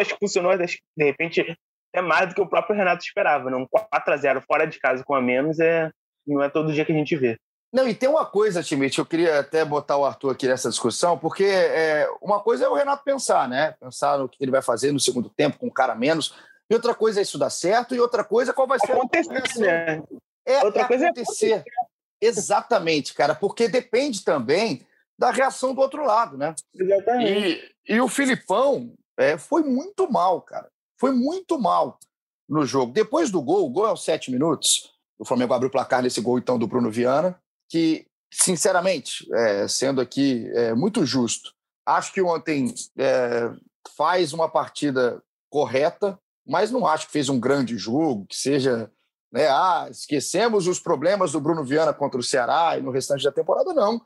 Acho 0.00 0.14
que 0.14 0.18
funcionou, 0.20 0.52
acho 0.52 0.76
que, 0.76 0.82
de 0.96 1.04
repente, 1.04 1.58
é 1.92 2.00
mais 2.00 2.28
do 2.28 2.34
que 2.34 2.40
o 2.40 2.48
próprio 2.48 2.76
Renato 2.76 3.04
esperava. 3.04 3.50
Não? 3.50 3.66
4 3.66 4.14
a 4.14 4.16
0 4.16 4.42
fora 4.42 4.66
de 4.66 4.78
casa 4.78 5.04
com 5.04 5.14
a 5.14 5.20
menos 5.20 5.58
é, 5.58 5.90
não 6.26 6.42
é 6.42 6.48
todo 6.48 6.72
dia 6.72 6.84
que 6.84 6.92
a 6.92 6.96
gente 6.96 7.16
vê. 7.16 7.38
Não, 7.72 7.88
e 7.88 7.94
tem 7.94 8.08
uma 8.08 8.26
coisa, 8.26 8.64
Timite, 8.64 8.98
eu 8.98 9.06
queria 9.06 9.38
até 9.38 9.64
botar 9.64 9.96
o 9.96 10.04
Arthur 10.04 10.32
aqui 10.32 10.48
nessa 10.48 10.68
discussão, 10.68 11.16
porque 11.16 11.44
é, 11.44 12.08
uma 12.20 12.40
coisa 12.40 12.64
é 12.64 12.68
o 12.68 12.74
Renato 12.74 13.04
pensar, 13.04 13.48
né? 13.48 13.76
Pensar 13.80 14.18
no 14.18 14.28
que 14.28 14.42
ele 14.42 14.50
vai 14.50 14.60
fazer 14.60 14.90
no 14.90 14.98
segundo 14.98 15.30
tempo 15.30 15.56
com 15.56 15.68
um 15.68 15.72
cara 15.72 15.94
menos. 15.94 16.34
E 16.68 16.74
outra 16.74 16.94
coisa 16.94 17.20
é 17.20 17.22
isso 17.22 17.38
dar 17.38 17.50
certo, 17.50 17.94
e 17.94 18.00
outra 18.00 18.24
coisa 18.24 18.50
é 18.50 18.54
qual 18.54 18.66
vai 18.66 18.78
ser 18.80 18.92
acontecer, 18.92 19.30
a 19.32 19.60
né? 19.60 20.02
É, 20.44 20.64
outra 20.64 20.82
é 20.82 20.84
coisa 20.86 21.06
acontecer. 21.06 21.50
É 21.50 21.54
acontecer. 21.54 21.70
Exatamente, 22.20 23.14
cara, 23.14 23.36
porque 23.36 23.68
depende 23.68 24.24
também 24.24 24.84
da 25.16 25.30
reação 25.30 25.72
do 25.72 25.80
outro 25.80 26.04
lado, 26.04 26.36
né? 26.36 26.54
Exatamente. 26.74 27.72
E, 27.88 27.94
e 27.94 28.00
o 28.00 28.08
Filipão 28.08 28.92
é, 29.20 29.38
foi 29.38 29.62
muito 29.62 30.10
mal, 30.10 30.40
cara. 30.40 30.70
Foi 30.98 31.12
muito 31.12 31.58
mal 31.58 31.98
no 32.48 32.64
jogo. 32.64 32.92
Depois 32.92 33.30
do 33.30 33.40
gol, 33.42 33.66
o 33.66 33.70
gol 33.70 33.86
é 33.86 33.90
aos 33.90 34.04
sete 34.04 34.30
minutos. 34.30 34.92
O 35.18 35.24
Flamengo 35.24 35.52
abriu 35.52 35.68
o 35.68 35.72
placar 35.72 36.02
nesse 36.02 36.20
gol, 36.20 36.38
então, 36.38 36.58
do 36.58 36.66
Bruno 36.66 36.90
Viana, 36.90 37.38
que, 37.68 38.06
sinceramente, 38.32 39.28
é, 39.32 39.68
sendo 39.68 40.00
aqui 40.00 40.50
é, 40.54 40.74
muito 40.74 41.04
justo, 41.04 41.52
acho 41.86 42.12
que 42.12 42.22
ontem 42.22 42.74
é, 42.98 43.50
faz 43.96 44.32
uma 44.32 44.48
partida 44.48 45.22
correta, 45.50 46.18
mas 46.46 46.70
não 46.70 46.86
acho 46.86 47.06
que 47.06 47.12
fez 47.12 47.28
um 47.28 47.38
grande 47.38 47.76
jogo, 47.76 48.26
que 48.26 48.36
seja. 48.36 48.90
Né, 49.32 49.46
ah, 49.46 49.86
esquecemos 49.88 50.66
os 50.66 50.80
problemas 50.80 51.30
do 51.30 51.40
Bruno 51.40 51.62
Viana 51.62 51.94
contra 51.94 52.18
o 52.18 52.22
Ceará 52.22 52.76
e 52.76 52.82
no 52.82 52.90
restante 52.90 53.22
da 53.22 53.30
temporada, 53.30 53.72
não 53.72 54.04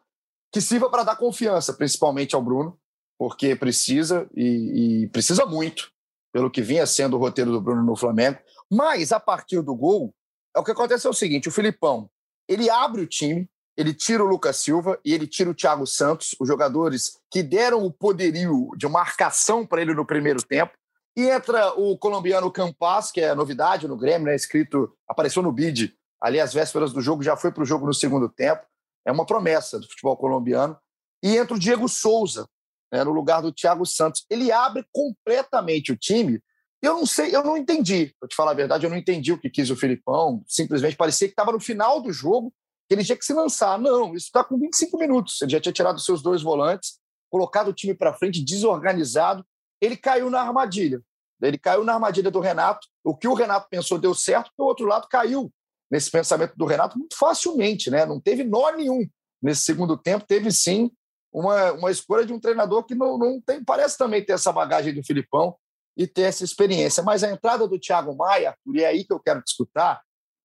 que 0.55 0.61
sirva 0.61 0.89
para 0.89 1.03
dar 1.03 1.17
confiança, 1.17 1.75
principalmente 1.75 2.37
ao 2.37 2.41
Bruno, 2.41 2.79
porque 3.19 3.55
precisa 3.55 4.29
e, 4.35 5.03
e, 5.03 5.09
precisa 5.09 5.47
muito, 5.47 5.91
pelo 6.33 6.51
que 6.51 6.63
vinha 6.63 6.87
sendo 6.87 7.17
o 7.17 7.21
roteiro 7.21 7.51
do 7.51 7.61
Bruno 7.61 7.83
no 7.83 7.97
Flamengo. 7.97 8.39
Mas 8.71 9.13
a 9.13 9.21
partir 9.21 9.63
do 9.63 9.75
gol, 9.75 10.15
é 10.55 10.59
o 10.59 10.65
que 10.65 10.71
acontece 10.71 11.07
é 11.07 11.11
o 11.11 11.15
seguinte: 11.15 11.49
o 11.49 11.53
Filipão 11.53 12.09
ele 12.49 12.69
abre 12.69 13.03
o 13.03 13.07
time, 13.07 13.49
ele 13.77 13.95
tira 13.95 14.23
o 14.23 14.27
Lucas 14.27 14.57
Silva 14.57 14.99
e 15.05 15.13
ele 15.13 15.27
tira 15.27 15.51
o 15.51 15.55
Thiago 15.55 15.87
Santos, 15.87 16.35
os 16.41 16.47
jogadores 16.47 17.19
que 17.31 17.43
deram 17.43 17.85
o 17.85 17.93
poderio 17.93 18.71
de 18.77 18.87
marcação 18.89 19.67
para 19.67 19.83
ele 19.83 19.95
no 19.95 20.07
primeiro 20.07 20.43
tempo. 20.43 20.73
E 21.17 21.29
entra 21.29 21.73
o 21.79 21.97
colombiano 21.97 22.51
Campas, 22.51 23.13
que 23.13 23.21
é 23.21 23.35
novidade 23.35 23.87
no 23.87 23.97
Grêmio, 23.97 24.27
né? 24.27 24.35
Escrito, 24.35 24.93
apareceu 25.09 25.43
no 25.43 25.53
bid 25.53 25.95
ali 26.21 26.41
às 26.41 26.53
vésperas 26.53 26.93
do 26.93 27.01
jogo, 27.01 27.23
já 27.23 27.37
foi 27.37 27.53
para 27.53 27.63
o 27.63 27.67
jogo 27.67 27.87
no 27.87 27.95
segundo 27.95 28.29
tempo 28.29 28.67
é 29.05 29.13
uma 29.13 29.27
promessa 29.27 29.79
do 29.79 29.87
futebol 29.87 30.17
colombiano. 30.17 30.77
E 31.23 31.37
entra 31.37 31.55
o 31.55 31.59
Diego 31.59 31.89
Souza, 31.89 32.47
né, 32.95 33.03
no 33.03 33.11
lugar 33.11 33.43
do 33.43 33.53
Thiago 33.53 33.85
Santos. 33.85 34.25
Ele 34.31 34.53
abre 34.53 34.87
completamente 34.93 35.91
o 35.91 35.97
time. 35.97 36.41
Eu 36.81 36.95
não 36.95 37.05
sei, 37.05 37.35
eu 37.35 37.43
não 37.43 37.57
entendi. 37.57 38.15
Para 38.21 38.29
te 38.29 38.37
falar 38.37 38.53
a 38.53 38.55
verdade, 38.55 38.87
eu 38.87 38.91
não 38.91 38.97
entendi 38.97 39.33
o 39.33 39.39
que 39.39 39.51
quis 39.51 39.69
o 39.69 39.75
Filipão. 39.75 40.45
Simplesmente 40.47 40.97
parecia 40.97 41.27
que 41.27 41.33
estava 41.33 41.51
no 41.51 41.59
final 41.59 42.01
do 42.01 42.13
jogo, 42.13 42.55
que 42.89 42.95
ele 42.95 43.03
tinha 43.03 43.19
que 43.19 43.25
se 43.25 43.33
lançar. 43.33 43.81
Não, 43.81 44.15
isso 44.15 44.27
está 44.27 44.45
com 44.45 44.57
25 44.57 44.97
minutos. 44.97 45.43
Ele 45.43 45.51
já 45.51 45.61
tinha 45.61 45.73
tirado 45.73 45.99
seus 45.99 46.23
dois 46.23 46.41
volantes, 46.41 47.01
colocado 47.29 47.69
o 47.69 47.73
time 47.73 47.95
para 47.95 48.15
frente, 48.15 48.45
desorganizado. 48.45 49.45
Ele 49.81 49.97
caiu 49.97 50.31
na 50.31 50.41
armadilha. 50.41 51.03
Ele 51.43 51.59
caiu 51.59 51.83
na 51.83 51.95
armadilha 51.95 52.31
do 52.31 52.39
Renato. 52.39 52.87
O 53.03 53.17
que 53.17 53.27
o 53.27 53.35
Renato 53.35 53.67
pensou 53.69 53.99
deu 53.99 54.15
certo, 54.15 54.53
o 54.57 54.65
outro 54.65 54.87
lado 54.87 55.09
caiu 55.09 55.53
nesse 55.91 56.13
pensamento 56.13 56.55
do 56.57 56.65
Renato 56.65 56.97
muito 56.97 57.17
facilmente, 57.17 57.91
né? 57.91 58.07
Não 58.07 58.21
teve 58.21 58.45
nó 58.45 58.71
nenhum 58.71 59.05
nesse 59.43 59.63
segundo 59.63 59.97
tempo. 59.97 60.25
Teve 60.25 60.53
sim 60.53 60.93
uma, 61.35 61.73
uma 61.73 61.91
escolha 61.91 62.25
de 62.25 62.33
um 62.33 62.41
treinador 62.41 62.85
que 62.85 62.95
não, 62.95 63.19
não 63.19 63.41
tem, 63.41 63.63
parece 63.63 63.99
também 63.99 64.25
ter 64.25 64.35
essa 64.35 64.53
bagagem 64.53 64.95
do 64.95 65.05
Filipão, 65.05 65.57
e 65.97 66.07
ter 66.07 66.23
essa 66.23 66.45
experiência. 66.45 67.03
Mas 67.03 67.23
a 67.23 67.31
entrada 67.31 67.67
do 67.67 67.79
Thiago 67.79 68.15
Maia, 68.15 68.57
e 68.67 68.83
é 68.83 68.87
aí 68.87 69.05
que 69.05 69.13
eu 69.13 69.21
quero 69.21 69.43
discutir, 69.43 69.99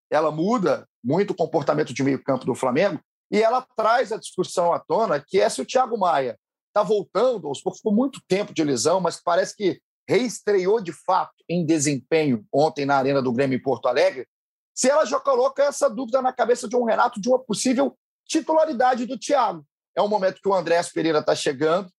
ela 0.10 0.32
muda 0.32 0.88
muito 1.04 1.32
o 1.32 1.36
comportamento 1.36 1.94
de 1.94 2.04
meio-campo 2.04 2.46
do 2.46 2.56
Flamengo 2.56 3.00
e 3.32 3.42
ela 3.42 3.66
traz 3.76 4.12
a 4.12 4.18
discussão 4.18 4.74
à 4.74 4.80
tona 4.80 5.24
que 5.26 5.40
é 5.40 5.48
se 5.50 5.62
o 5.62 5.66
Thiago 5.66 5.98
Maia 5.98 6.38
está 6.68 6.84
voltando, 6.84 7.48
aos 7.48 7.62
poucos, 7.62 7.80
ficou 7.80 7.94
muito 7.94 8.22
tempo 8.28 8.54
de 8.54 8.64
lesão, 8.64 9.00
mas 9.00 9.22
parece 9.22 9.56
que 9.56 9.82
reestreou 10.08 10.82
de 10.82 10.92
fato 10.92 11.34
em 11.48 11.66
desempenho 11.66 12.46
ontem 12.54 12.86
na 12.86 12.96
Arena 12.96 13.22
do 13.22 13.32
Grêmio 13.32 13.56
em 13.56 13.62
Porto 13.62 13.88
Alegre, 13.88 14.28
se 14.74 14.90
ela 14.90 15.06
já 15.06 15.20
coloca 15.20 15.64
essa 15.64 15.90
dúvida 15.90 16.22
na 16.22 16.34
cabeça 16.34 16.68
de 16.68 16.76
um 16.76 16.84
Renato 16.84 17.22
de 17.22 17.30
uma 17.30 17.40
possível 17.40 17.96
titularidade 18.26 19.06
do 19.06 19.18
Thiago. 19.18 19.64
É 19.96 20.02
um 20.02 20.08
momento 20.08 20.42
que 20.42 20.48
o 20.48 20.54
Andrés 20.54 20.92
Pereira 20.92 21.20
está 21.20 21.36
chegando, 21.36 21.90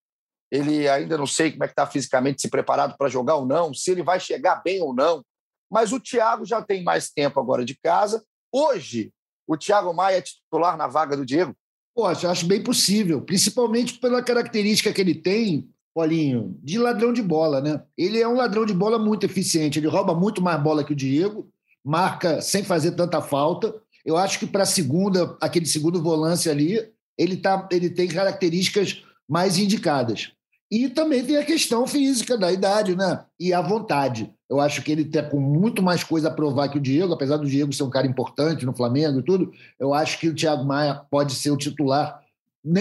ele 0.51 0.89
ainda 0.89 1.17
não 1.17 1.27
sei 1.27 1.53
como 1.53 1.65
é 1.65 1.69
que 1.69 1.73
está 1.73 1.87
fisicamente, 1.87 2.43
se 2.43 2.49
preparado 2.49 2.97
para 2.97 3.09
jogar 3.09 3.37
ou 3.37 3.47
não, 3.47 3.73
se 3.73 3.91
ele 3.91 4.03
vai 4.03 4.19
chegar 4.19 4.63
bem 4.63 4.83
ou 4.83 4.95
não, 4.95 5.25
mas 5.71 5.93
o 5.93 6.01
Thiago 6.01 6.45
já 6.45 6.61
tem 6.61 6.83
mais 6.83 7.11
tempo 7.11 7.39
agora 7.39 7.65
de 7.65 7.77
casa. 7.77 8.25
Hoje, 8.53 9.13
o 9.47 9.57
Thiago 9.57 9.95
Maia 9.95 10.19
é 10.19 10.23
titular 10.23 10.77
na 10.77 10.89
vaga 10.89 11.17
do 11.17 11.25
Diego? 11.25 11.55
Poxa, 11.95 12.31
acho 12.31 12.47
bem 12.47 12.63
possível, 12.63 13.21
principalmente 13.21 13.99
pela 13.99 14.23
característica 14.23 14.93
que 14.93 15.01
ele 15.01 15.15
tem, 15.15 15.69
Paulinho, 15.95 16.57
de 16.63 16.79
ladrão 16.79 17.13
de 17.13 17.23
bola, 17.23 17.61
né? 17.61 17.83
Ele 17.97 18.21
é 18.21 18.27
um 18.27 18.37
ladrão 18.37 18.65
de 18.65 18.73
bola 18.73 18.99
muito 18.99 19.27
eficiente, 19.27 19.79
ele 19.79 19.89
rouba 19.89 20.15
muito 20.15 20.41
mais 20.41 20.61
bola 20.61 20.85
que 20.85 20.93
o 20.93 20.97
Diego, 20.97 21.49
marca 21.85 22.41
sem 22.41 22.63
fazer 22.63 22.93
tanta 22.93 23.21
falta. 23.21 23.75
Eu 24.05 24.17
acho 24.17 24.39
que 24.39 24.47
para 24.47 24.63
a 24.63 24.67
segunda, 24.67 25.37
aquele 25.41 25.67
segundo 25.67 26.03
volante 26.03 26.49
ali, 26.49 26.93
ele, 27.21 27.37
tá, 27.37 27.69
ele 27.71 27.91
tem 27.91 28.09
características 28.09 29.03
mais 29.29 29.59
indicadas. 29.59 30.33
E 30.71 30.89
também 30.89 31.23
tem 31.23 31.37
a 31.37 31.45
questão 31.45 31.87
física 31.87 32.39
da 32.39 32.51
idade, 32.51 32.97
né? 32.97 33.25
E 33.39 33.53
a 33.53 33.61
vontade. 33.61 34.33
Eu 34.49 34.59
acho 34.59 34.83
que 34.83 34.91
ele 34.91 35.05
tem 35.05 35.29
com 35.29 35.39
muito 35.39 35.83
mais 35.83 36.03
coisa 36.03 36.29
a 36.29 36.33
provar 36.33 36.69
que 36.71 36.79
o 36.79 36.81
Diego, 36.81 37.13
apesar 37.13 37.37
do 37.37 37.47
Diego 37.47 37.73
ser 37.75 37.83
um 37.83 37.91
cara 37.91 38.07
importante 38.07 38.65
no 38.65 38.75
Flamengo 38.75 39.19
e 39.19 39.23
tudo, 39.23 39.53
eu 39.79 39.93
acho 39.93 40.19
que 40.19 40.29
o 40.29 40.35
Thiago 40.35 40.65
Maia 40.65 41.03
pode 41.11 41.35
ser 41.35 41.51
o 41.51 41.59
titular 41.59 42.21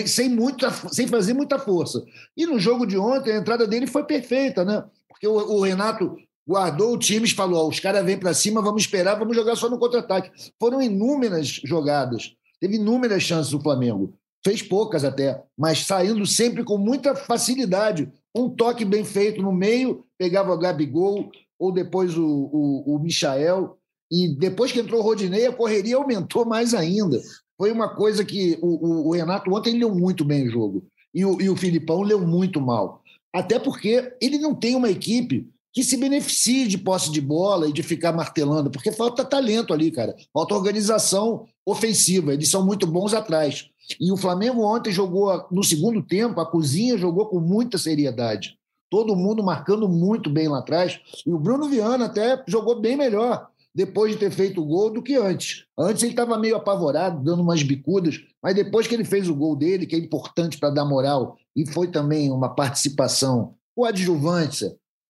sem, 0.06 0.30
muita, 0.30 0.72
sem 0.72 1.06
fazer 1.06 1.34
muita 1.34 1.60
força. 1.60 2.02
E 2.38 2.46
no 2.46 2.60
jogo 2.60 2.86
de 2.86 2.98
ontem, 2.98 3.34
a 3.34 3.38
entrada 3.38 3.68
dele 3.68 3.88
foi 3.88 4.06
perfeita, 4.06 4.64
né? 4.64 4.86
Porque 5.10 5.28
o, 5.28 5.34
o 5.34 5.62
Renato 5.64 6.16
guardou 6.48 6.94
o 6.94 6.98
time 6.98 7.28
e 7.28 7.34
falou: 7.34 7.66
oh, 7.66 7.70
os 7.70 7.80
caras 7.80 8.06
vêm 8.06 8.18
para 8.18 8.34
cima, 8.34 8.62
vamos 8.62 8.84
esperar, 8.84 9.20
vamos 9.20 9.36
jogar 9.36 9.58
só 9.58 9.70
no 9.70 9.80
contra-ataque. 9.80 10.32
Foram 10.58 10.82
inúmeras 10.82 11.48
jogadas, 11.66 12.36
teve 12.60 12.76
inúmeras 12.78 13.24
chances 13.24 13.54
o 13.54 13.60
Flamengo 13.60 14.19
fez 14.44 14.62
poucas 14.62 15.04
até, 15.04 15.42
mas 15.58 15.86
saindo 15.86 16.26
sempre 16.26 16.64
com 16.64 16.78
muita 16.78 17.16
facilidade. 17.16 18.12
Um 18.36 18.50
toque 18.50 18.86
bem 18.86 19.04
feito 19.04 19.42
no 19.42 19.52
meio, 19.52 20.04
pegava 20.18 20.54
o 20.54 20.58
Gabigol 20.58 21.30
ou 21.58 21.72
depois 21.72 22.18
o, 22.18 22.26
o, 22.26 22.96
o 22.96 23.00
Michael. 23.00 23.78
E 24.12 24.28
depois 24.28 24.72
que 24.72 24.80
entrou 24.80 25.02
o 25.02 25.04
Rodinei, 25.04 25.46
a 25.46 25.54
correria 25.54 25.98
aumentou 25.98 26.46
mais 26.46 26.74
ainda. 26.74 27.22
Foi 27.58 27.72
uma 27.72 27.90
coisa 27.90 28.24
que 28.24 28.58
o, 28.62 29.10
o, 29.10 29.12
Renato 29.12 29.54
ontem 29.54 29.78
leu 29.78 29.94
muito 29.94 30.24
bem 30.24 30.48
o 30.48 30.52
jogo. 30.52 30.86
E 31.14 31.26
o, 31.26 31.42
e 31.42 31.50
o 31.50 31.56
Filipão 31.56 32.02
leu 32.02 32.26
muito 32.26 32.62
mal. 32.62 33.04
Até 33.34 33.60
porque 33.60 34.14
ele 34.22 34.38
não 34.40 34.56
tem 34.56 34.76
uma 34.76 34.90
equipe 34.90 35.48
que 35.72 35.84
se 35.84 35.98
beneficie 35.98 36.68
de 36.68 36.78
posse 36.78 37.12
de 37.12 37.22
bola 37.22 37.68
e 37.68 37.74
de 37.74 37.84
ficar 37.84 38.12
martelando, 38.12 38.72
porque 38.72 38.92
falta 38.92 39.24
talento 39.24 39.72
ali, 39.72 39.92
cara. 39.92 40.16
Falta 40.34 40.56
organização 40.56 41.46
ofensiva. 41.66 42.34
Eles 42.34 42.50
são 42.50 42.66
muito 42.66 42.88
bons 42.88 43.14
atrás. 43.14 43.70
E 44.00 44.12
o 44.12 44.18
Flamengo 44.18 44.64
ontem 44.64 44.92
jogou, 44.92 45.46
no 45.52 45.64
segundo 45.64 46.02
tempo, 46.02 46.40
a 46.40 46.46
cozinha 46.46 46.98
jogou 46.98 47.28
com 47.28 47.40
muita 47.40 47.78
seriedade. 47.78 48.58
Todo 48.90 49.16
mundo 49.16 49.44
marcando 49.44 49.88
muito 49.88 50.30
bem 50.30 50.48
lá 50.48 50.60
atrás. 50.60 51.00
E 51.26 51.32
o 51.32 51.40
Bruno 51.40 51.70
Viana 51.70 52.06
até 52.06 52.44
jogou 52.48 52.80
bem 52.80 52.98
melhor 52.98 53.48
depois 53.74 54.12
de 54.12 54.18
ter 54.18 54.32
feito 54.32 54.62
o 54.62 54.66
gol 54.66 54.90
do 54.90 55.02
que 55.02 55.16
antes. 55.16 55.66
Antes 55.78 56.04
ele 56.04 56.12
estava 56.12 56.38
meio 56.38 56.56
apavorado, 56.56 57.24
dando 57.24 57.42
umas 57.42 57.64
bicudas, 57.64 58.20
mas 58.42 58.56
depois 58.56 58.88
que 58.88 58.96
ele 58.96 59.06
fez 59.06 59.30
o 59.30 59.36
gol 59.36 59.56
dele, 59.56 59.86
que 59.86 59.96
é 59.96 60.00
importante 60.00 60.58
para 60.58 60.72
dar 60.72 60.86
moral, 60.86 61.38
e 61.56 61.66
foi 61.66 61.88
também 61.90 62.32
uma 62.32 62.54
participação, 62.54 63.54
o 63.76 63.86
adjuvante 63.86 64.66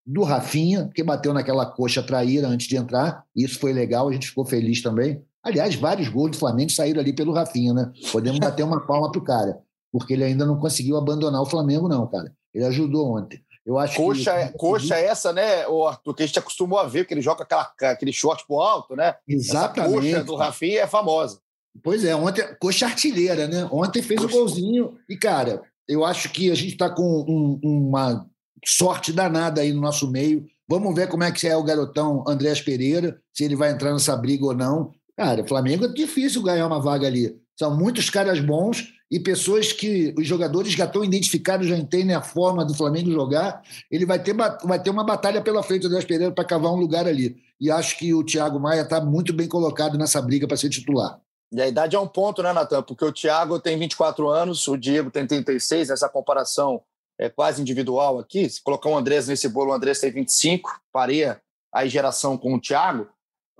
do 0.05 0.23
Rafinha, 0.23 0.89
que 0.93 1.03
bateu 1.03 1.33
naquela 1.33 1.65
coxa 1.65 2.03
traíra 2.03 2.47
antes 2.47 2.67
de 2.67 2.75
entrar, 2.75 3.23
isso 3.35 3.59
foi 3.59 3.71
legal, 3.71 4.09
a 4.09 4.11
gente 4.11 4.27
ficou 4.27 4.45
feliz 4.45 4.81
também. 4.81 5.23
Aliás, 5.43 5.75
vários 5.75 6.09
gols 6.09 6.31
do 6.31 6.37
Flamengo 6.37 6.71
saíram 6.71 7.01
ali 7.01 7.13
pelo 7.13 7.33
Rafinha, 7.33 7.73
né? 7.73 7.91
Podemos 8.11 8.39
bater 8.39 8.63
uma 8.63 8.85
palma 8.85 9.11
pro 9.11 9.23
cara, 9.23 9.57
porque 9.91 10.13
ele 10.13 10.23
ainda 10.23 10.45
não 10.45 10.59
conseguiu 10.59 10.97
abandonar 10.97 11.41
o 11.41 11.45
Flamengo, 11.45 11.87
não, 11.87 12.07
cara. 12.07 12.33
Ele 12.53 12.65
ajudou 12.65 13.17
ontem. 13.17 13.41
Eu 13.65 13.77
acho 13.77 13.97
coxa, 13.97 14.31
que... 14.31 14.37
É, 14.37 14.47
coxa 14.57 14.95
é 14.95 15.05
essa, 15.05 15.31
né, 15.31 15.63
Arthur, 15.63 16.15
que 16.15 16.23
a 16.23 16.25
gente 16.25 16.39
acostumou 16.39 16.79
a 16.79 16.87
ver, 16.87 17.05
que 17.05 17.13
ele 17.13 17.21
joga 17.21 17.43
aquela, 17.43 17.71
aquele 17.83 18.11
short 18.11 18.45
pro 18.47 18.59
alto, 18.59 18.95
né? 18.95 19.15
Exatamente. 19.27 20.07
Essa 20.07 20.17
coxa 20.17 20.23
do 20.23 20.35
Rafinha 20.35 20.81
é 20.81 20.87
famosa. 20.87 21.39
Pois 21.83 22.03
é, 22.03 22.15
ontem, 22.15 22.43
coxa 22.59 22.87
artilheira, 22.87 23.47
né? 23.47 23.67
Ontem 23.71 24.01
fez 24.01 24.19
coxa. 24.21 24.35
o 24.35 24.39
golzinho 24.39 24.97
e, 25.07 25.15
cara, 25.15 25.61
eu 25.87 26.03
acho 26.03 26.29
que 26.29 26.51
a 26.51 26.55
gente 26.55 26.73
está 26.73 26.89
com 26.89 27.03
um, 27.03 27.59
uma 27.63 28.25
sorte 28.65 29.13
danada 29.13 29.61
aí 29.61 29.71
no 29.71 29.81
nosso 29.81 30.09
meio. 30.09 30.45
Vamos 30.67 30.93
ver 30.95 31.07
como 31.07 31.23
é 31.23 31.31
que 31.31 31.47
é 31.47 31.55
o 31.55 31.63
garotão 31.63 32.23
Andrés 32.27 32.61
Pereira, 32.61 33.19
se 33.33 33.43
ele 33.43 33.55
vai 33.55 33.71
entrar 33.71 33.91
nessa 33.91 34.15
briga 34.15 34.45
ou 34.45 34.53
não. 34.53 34.91
Cara, 35.19 35.45
Flamengo 35.45 35.83
é 35.83 35.89
difícil 35.89 36.41
ganhar 36.41 36.65
uma 36.65 36.79
vaga 36.79 37.05
ali. 37.05 37.37
São 37.57 37.75
muitos 37.75 38.09
caras 38.09 38.39
bons 38.39 38.93
e 39.11 39.19
pessoas 39.19 39.73
que 39.73 40.15
os 40.17 40.25
jogadores 40.25 40.71
já 40.71 40.85
estão 40.85 41.03
identificados, 41.03 41.67
já 41.67 41.75
entendem 41.75 42.15
a 42.15 42.21
forma 42.21 42.63
do 42.63 42.73
Flamengo 42.73 43.11
jogar. 43.11 43.61
Ele 43.91 44.05
vai 44.05 44.17
ter, 44.17 44.33
vai 44.33 44.81
ter 44.81 44.89
uma 44.89 45.03
batalha 45.03 45.41
pela 45.41 45.61
frente 45.61 45.81
do 45.81 45.87
Andrés 45.87 46.05
Pereira 46.05 46.33
para 46.33 46.45
cavar 46.45 46.71
um 46.71 46.77
lugar 46.77 47.05
ali. 47.05 47.35
E 47.59 47.69
acho 47.69 47.97
que 47.97 48.13
o 48.13 48.23
Thiago 48.23 48.61
Maia 48.61 48.83
está 48.83 49.01
muito 49.01 49.33
bem 49.33 49.45
colocado 49.45 49.97
nessa 49.97 50.21
briga 50.21 50.47
para 50.47 50.55
ser 50.55 50.69
titular. 50.69 51.19
E 51.51 51.61
a 51.61 51.67
idade 51.67 51.97
é 51.97 51.99
um 51.99 52.07
ponto, 52.07 52.41
né, 52.41 52.53
Natan? 52.53 52.81
Porque 52.81 53.03
o 53.03 53.11
Thiago 53.11 53.59
tem 53.59 53.77
24 53.77 54.29
anos, 54.29 54.65
o 54.69 54.77
Diego 54.77 55.11
tem 55.11 55.27
36, 55.27 55.89
essa 55.89 56.07
comparação 56.07 56.81
é 57.19 57.27
quase 57.27 57.61
individual 57.61 58.19
aqui. 58.19 58.49
Se 58.49 58.63
colocar 58.63 58.87
o 58.87 58.97
Andrés 58.97 59.27
nesse 59.27 59.49
bolo, 59.49 59.71
o 59.71 59.73
Andrés 59.73 59.99
tem 59.99 60.13
25, 60.13 60.79
pareia 60.93 61.41
a 61.73 61.85
geração 61.85 62.37
com 62.37 62.53
o 62.53 62.61
Thiago. 62.61 63.05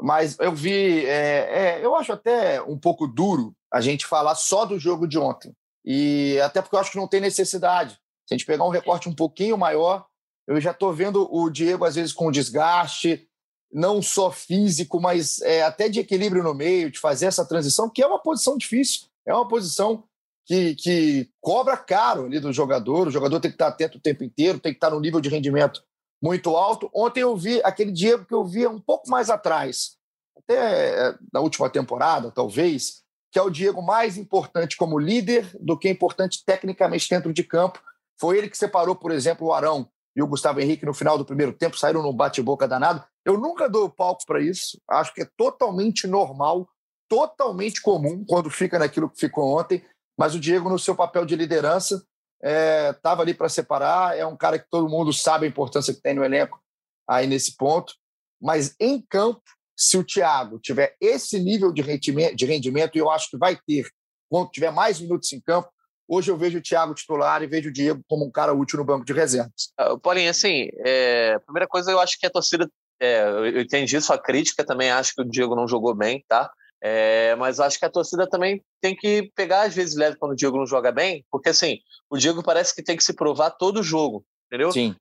Mas 0.02 0.38
eu 0.40 0.54
vi, 0.54 1.06
é, 1.06 1.80
é, 1.80 1.86
eu 1.86 1.96
acho 1.96 2.14
até 2.14 2.62
um 2.62 2.78
pouco 2.78 3.08
duro 3.08 3.54
a 3.72 3.82
gente 3.82 4.06
falar 4.06 4.36
só 4.36 4.66
do 4.66 4.80
jogo 4.80 5.08
de 5.08 5.18
ontem. 5.18 5.54
E 5.86 6.40
até 6.42 6.62
porque 6.62 6.76
eu 6.76 6.80
acho 6.80 6.92
que 6.92 6.98
não 6.98 7.08
tem 7.08 7.20
necessidade. 7.20 7.94
Se 8.26 8.34
a 8.34 8.38
gente 8.38 8.46
pegar 8.46 8.64
um 8.64 8.70
recorte 8.70 9.10
um 9.10 9.14
pouquinho 9.14 9.58
maior, 9.58 10.06
eu 10.48 10.60
já 10.60 10.72
estou 10.72 10.94
vendo 10.94 11.28
o 11.32 11.50
Diego, 11.50 11.86
às 11.86 11.96
vezes, 11.96 12.14
com 12.14 12.32
desgaste, 12.32 13.28
não 13.72 14.02
só 14.02 14.32
físico, 14.32 15.00
mas 15.00 15.42
é, 15.42 15.64
até 15.64 15.90
de 15.90 16.00
equilíbrio 16.00 16.44
no 16.44 16.54
meio, 16.54 16.92
de 16.92 17.00
fazer 17.00 17.28
essa 17.28 17.46
transição, 17.46 17.90
que 17.90 18.02
é 18.02 18.08
uma 18.08 18.22
posição 18.22 18.58
difícil, 18.58 19.08
é 19.28 19.34
uma 19.34 19.48
posição 19.48 20.04
que, 20.46 20.76
que 20.76 21.30
cobra 21.40 21.78
caro 21.78 22.26
ali 22.26 22.40
do 22.40 22.52
jogador. 22.52 23.08
O 23.08 23.12
jogador 23.12 23.40
tem 23.40 23.52
que 23.52 23.56
estar 23.56 23.68
atento 23.68 23.98
o 23.98 24.02
tempo 24.02 24.24
inteiro, 24.24 24.60
tem 24.60 24.72
que 24.72 24.78
estar 24.78 24.90
no 24.90 25.00
nível 25.00 25.22
de 25.22 25.30
rendimento 25.30 25.84
muito 26.22 26.56
alto. 26.56 26.90
Ontem 26.94 27.22
eu 27.22 27.36
vi 27.36 27.62
aquele 27.64 27.92
Diego 27.92 28.26
que 28.26 28.34
eu 28.34 28.46
via 28.46 28.70
um 28.70 28.80
pouco 28.80 29.10
mais 29.10 29.30
atrás, 29.30 29.98
até 30.38 31.16
na 31.32 31.40
última 31.40 31.70
temporada, 31.70 32.32
talvez, 32.32 33.04
que 33.32 33.40
é 33.40 33.42
o 33.42 33.50
Diego 33.50 33.82
mais 33.82 34.18
importante 34.18 34.76
como 34.76 35.00
líder 35.00 35.50
do 35.60 35.78
que 35.78 35.90
importante 35.90 36.44
tecnicamente 36.46 37.10
dentro 37.10 37.32
de 37.32 37.44
campo. 37.44 37.80
Foi 38.20 38.38
ele 38.38 38.50
que 38.50 38.58
separou, 38.58 38.96
por 38.96 39.12
exemplo, 39.12 39.48
o 39.48 39.54
Arão 39.54 39.90
e 40.16 40.22
o 40.22 40.28
Gustavo 40.28 40.60
Henrique 40.60 40.86
no 40.86 40.94
final 40.94 41.18
do 41.18 41.26
primeiro 41.26 41.54
tempo, 41.54 41.78
saíram 41.78 42.02
no 42.02 42.12
bate-boca 42.12 42.68
danado. 42.68 43.04
Eu 43.24 43.38
nunca 43.38 43.70
dou 43.70 43.90
palco 43.90 44.26
para 44.26 44.42
isso, 44.42 44.82
acho 44.90 45.14
que 45.14 45.22
é 45.22 45.30
totalmente 45.38 46.08
normal, 46.08 46.68
totalmente 47.08 47.82
comum 47.82 48.26
quando 48.28 48.50
fica 48.50 48.78
naquilo 48.78 49.10
que 49.10 49.20
ficou 49.20 49.58
ontem, 49.58 49.84
mas 50.18 50.36
o 50.36 50.40
Diego, 50.40 50.70
no 50.70 50.80
seu 50.80 50.96
papel 50.96 51.26
de 51.26 51.36
liderança, 51.36 52.04
estava 52.42 53.22
é, 53.22 53.24
ali 53.24 53.34
para 53.34 53.50
separar. 53.50 54.18
É 54.18 54.26
um 54.26 54.38
cara 54.38 54.60
que 54.60 54.70
todo 54.70 54.90
mundo 54.90 55.12
sabe 55.12 55.46
a 55.46 55.50
importância 55.50 55.94
que 55.94 56.02
tem 56.02 56.14
no 56.14 56.24
elenco 56.24 56.60
aí 57.08 57.28
nesse 57.28 57.56
ponto. 57.56 57.94
Mas 58.42 58.76
em 58.80 59.02
campo, 59.02 59.42
se 59.78 59.98
o 59.98 60.04
Thiago 60.04 60.60
tiver 60.60 60.96
esse 61.00 61.40
nível 61.40 61.72
de 61.72 61.82
rendimento, 61.82 62.36
de 62.36 62.46
rendimento, 62.46 62.96
eu 62.96 63.10
acho 63.10 63.30
que 63.30 63.38
vai 63.38 63.58
ter 63.68 63.90
quando 64.30 64.52
tiver 64.52 64.72
mais 64.72 65.00
minutos 65.00 65.34
em 65.34 65.42
campo, 65.42 65.70
hoje 66.08 66.32
eu 66.32 66.38
vejo 66.38 66.60
o 66.60 66.62
Thiago 66.62 66.94
titular 66.94 67.42
e 67.42 67.48
vejo 67.48 67.70
o 67.70 67.74
Diego 67.74 68.02
como 68.08 68.26
um 68.26 68.32
cara 68.32 68.54
útil 68.54 68.78
no 68.78 68.86
banco 68.86 69.04
de 69.04 69.12
reservas. 69.12 69.72
Uh, 69.80 69.98
Paulinho, 70.00 70.30
assim, 70.30 70.70
é, 70.86 71.38
primeira 71.40 71.68
coisa, 71.68 71.92
eu 71.92 72.00
acho 72.00 72.18
que 72.20 72.26
a 72.26 72.30
torcida, 72.30 72.70
é, 73.00 73.24
eu 73.24 73.62
entendi 73.62 74.00
sua 74.00 74.18
crítica, 74.18 74.64
também 74.64 74.92
acho 74.92 75.14
que 75.16 75.22
o 75.22 75.26
Diego 75.26 75.56
não 75.56 75.68
jogou 75.68 75.96
bem, 75.96 76.24
tá? 76.28 76.52
É, 76.82 77.36
mas 77.36 77.60
acho 77.60 77.78
que 77.78 77.86
a 77.86 77.90
torcida 77.90 78.28
também 78.28 78.64
tem 78.82 78.96
que 78.96 79.32
pegar, 79.36 79.64
às 79.64 79.76
vezes, 79.76 79.96
leve 79.96 80.18
quando 80.18 80.32
o 80.32 80.36
Diego 80.36 80.58
não 80.58 80.66
joga 80.66 80.92
bem, 80.92 81.26
porque 81.30 81.50
assim, 81.50 81.80
o 82.10 82.18
Diego 82.18 82.42
parece 82.42 82.74
que 82.74 82.84
tem 82.84 82.96
que 82.96 83.04
se 83.04 83.14
provar 83.14 83.52
todo 83.52 83.84
jogo, 83.84 84.26
entendeu? 84.48 84.72
Sim. 84.72 84.96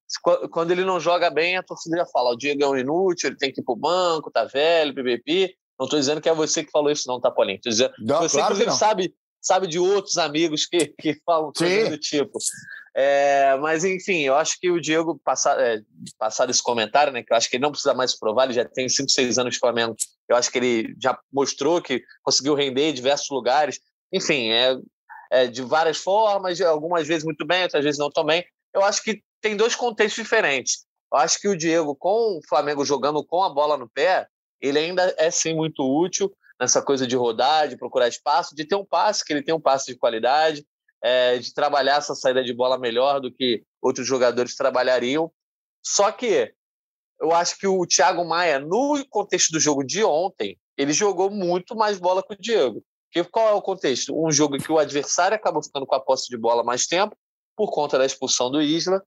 Quando 0.51 0.73
ele 0.73 0.85
não 0.85 0.99
joga 0.99 1.31
bem, 1.31 1.57
a 1.57 1.63
torcida 1.63 1.99
já 1.99 2.07
fala: 2.07 2.31
o 2.31 2.37
Diego 2.37 2.63
é 2.65 2.69
um 2.69 2.77
inútil, 2.77 3.29
ele 3.31 3.37
tem 3.37 3.53
que 3.53 3.61
ir 3.61 3.65
pro 3.65 3.77
banco, 3.77 4.31
tá 4.31 4.45
velho, 4.45 4.95
PPP. 4.95 5.55
Não 5.79 5.85
estou 5.85 5.99
dizendo 6.01 6.21
que 6.21 6.29
é 6.29 6.35
você 6.35 6.65
que 6.65 6.73
falou 6.73 6.91
isso, 6.91 7.07
não, 7.07 7.21
tá, 7.21 7.31
Paulinho? 7.31 7.61
Tô 7.63 7.71
dizendo, 7.71 7.93
não, 8.01 8.23
você, 8.23 8.37
claro 8.37 8.55
inclusive, 8.55 8.77
sabe, 8.77 9.15
sabe 9.41 9.67
de 9.67 9.79
outros 9.79 10.19
amigos 10.19 10.67
que, 10.67 10.87
que 11.01 11.21
falam 11.25 11.53
coisas 11.53 11.89
do 11.89 11.99
tipo. 11.99 12.39
É, 12.95 13.57
mas, 13.59 13.85
enfim, 13.85 14.23
eu 14.23 14.35
acho 14.35 14.59
que 14.59 14.71
o 14.71 14.81
Diego, 14.81 15.21
passar, 15.25 15.61
é, 15.61 15.81
passado 16.19 16.51
esse 16.51 16.63
comentário, 16.63 17.13
né, 17.13 17.23
que 17.23 17.33
eu 17.33 17.37
acho 17.37 17.49
que 17.49 17.57
ele 17.57 17.63
não 17.63 17.71
precisa 17.71 17.95
mais 17.95 18.19
provar, 18.19 18.45
ele 18.45 18.55
já 18.55 18.65
tem 18.65 18.89
5, 18.89 19.09
6 19.09 19.39
anos 19.39 19.55
de 19.55 19.61
Flamengo, 19.61 19.95
eu 20.29 20.35
acho 20.35 20.51
que 20.51 20.59
ele 20.59 20.97
já 21.01 21.17
mostrou 21.33 21.81
que 21.81 22.03
conseguiu 22.23 22.55
render 22.55 22.91
em 22.91 22.95
diversos 22.95 23.31
lugares. 23.31 23.81
Enfim, 24.13 24.51
é, 24.51 24.77
é 25.31 25.47
de 25.47 25.63
várias 25.63 25.99
formas, 25.99 26.61
algumas 26.61 27.07
vezes 27.07 27.25
muito 27.25 27.47
bem, 27.47 27.63
outras 27.63 27.85
vezes 27.85 27.99
não 27.99 28.11
tão 28.11 28.25
bem. 28.25 28.45
Eu 28.75 28.83
acho 28.83 29.03
que 29.03 29.23
tem 29.41 29.57
dois 29.57 29.75
contextos 29.77 30.23
diferentes. 30.23 30.85
Eu 31.13 31.21
acho 31.21 31.41
que 31.41 31.49
o 31.49 31.57
Diego, 31.57 31.95
com 31.95 32.39
o 32.39 32.41
Flamengo 32.49 32.85
jogando 32.85 33.25
com 33.25 33.43
a 33.43 33.49
bola 33.49 33.77
no 33.77 33.89
pé, 33.89 34.27
ele 34.61 34.79
ainda 34.79 35.15
é 35.17 35.31
sim 35.31 35.55
muito 35.55 35.83
útil 35.83 36.33
nessa 36.61 36.83
coisa 36.83 37.07
de 37.07 37.17
rodar, 37.17 37.69
de 37.69 37.77
procurar 37.77 38.09
espaço, 38.09 38.55
de 38.55 38.65
ter 38.65 38.75
um 38.75 38.85
passe, 38.85 39.25
que 39.25 39.33
ele 39.33 39.43
tem 39.43 39.55
um 39.55 39.61
passe 39.61 39.87
de 39.87 39.99
qualidade, 39.99 40.67
é, 41.03 41.39
de 41.39 41.55
trabalhar 41.55 41.97
essa 41.97 42.15
saída 42.15 42.43
de 42.43 42.53
bola 42.53 42.79
melhor 42.79 43.21
do 43.21 43.33
que 43.33 43.63
outros 43.81 44.07
jogadores 44.07 44.57
trabalhariam. 44.57 45.31
Só 45.83 46.11
que 46.11 46.53
eu 47.21 47.33
acho 47.33 47.59
que 47.59 47.67
o 47.67 47.87
Thiago 47.87 48.25
Maia, 48.25 48.59
no 48.59 49.05
contexto 49.09 49.51
do 49.53 49.61
jogo 49.61 49.85
de 49.85 50.05
ontem, 50.05 50.59
ele 50.77 50.93
jogou 50.93 51.31
muito 51.31 51.75
mais 51.75 51.99
bola 51.99 52.23
que 52.23 52.35
o 52.35 52.39
Diego. 52.39 52.83
Porque 53.13 53.29
qual 53.31 53.49
é 53.49 53.53
o 53.53 53.63
contexto? 53.63 54.15
Um 54.15 54.31
jogo 54.31 54.57
em 54.57 54.61
que 54.61 54.71
o 54.71 54.79
adversário 54.79 55.35
acabou 55.35 55.63
ficando 55.63 55.87
com 55.87 55.95
a 55.95 56.01
posse 56.01 56.29
de 56.29 56.37
bola 56.37 56.63
mais 56.63 56.87
tempo, 56.87 57.17
por 57.57 57.71
conta 57.73 57.99
da 57.99 58.07
expulsão 58.07 58.51
do 58.51 58.63
Isla. 58.63 59.03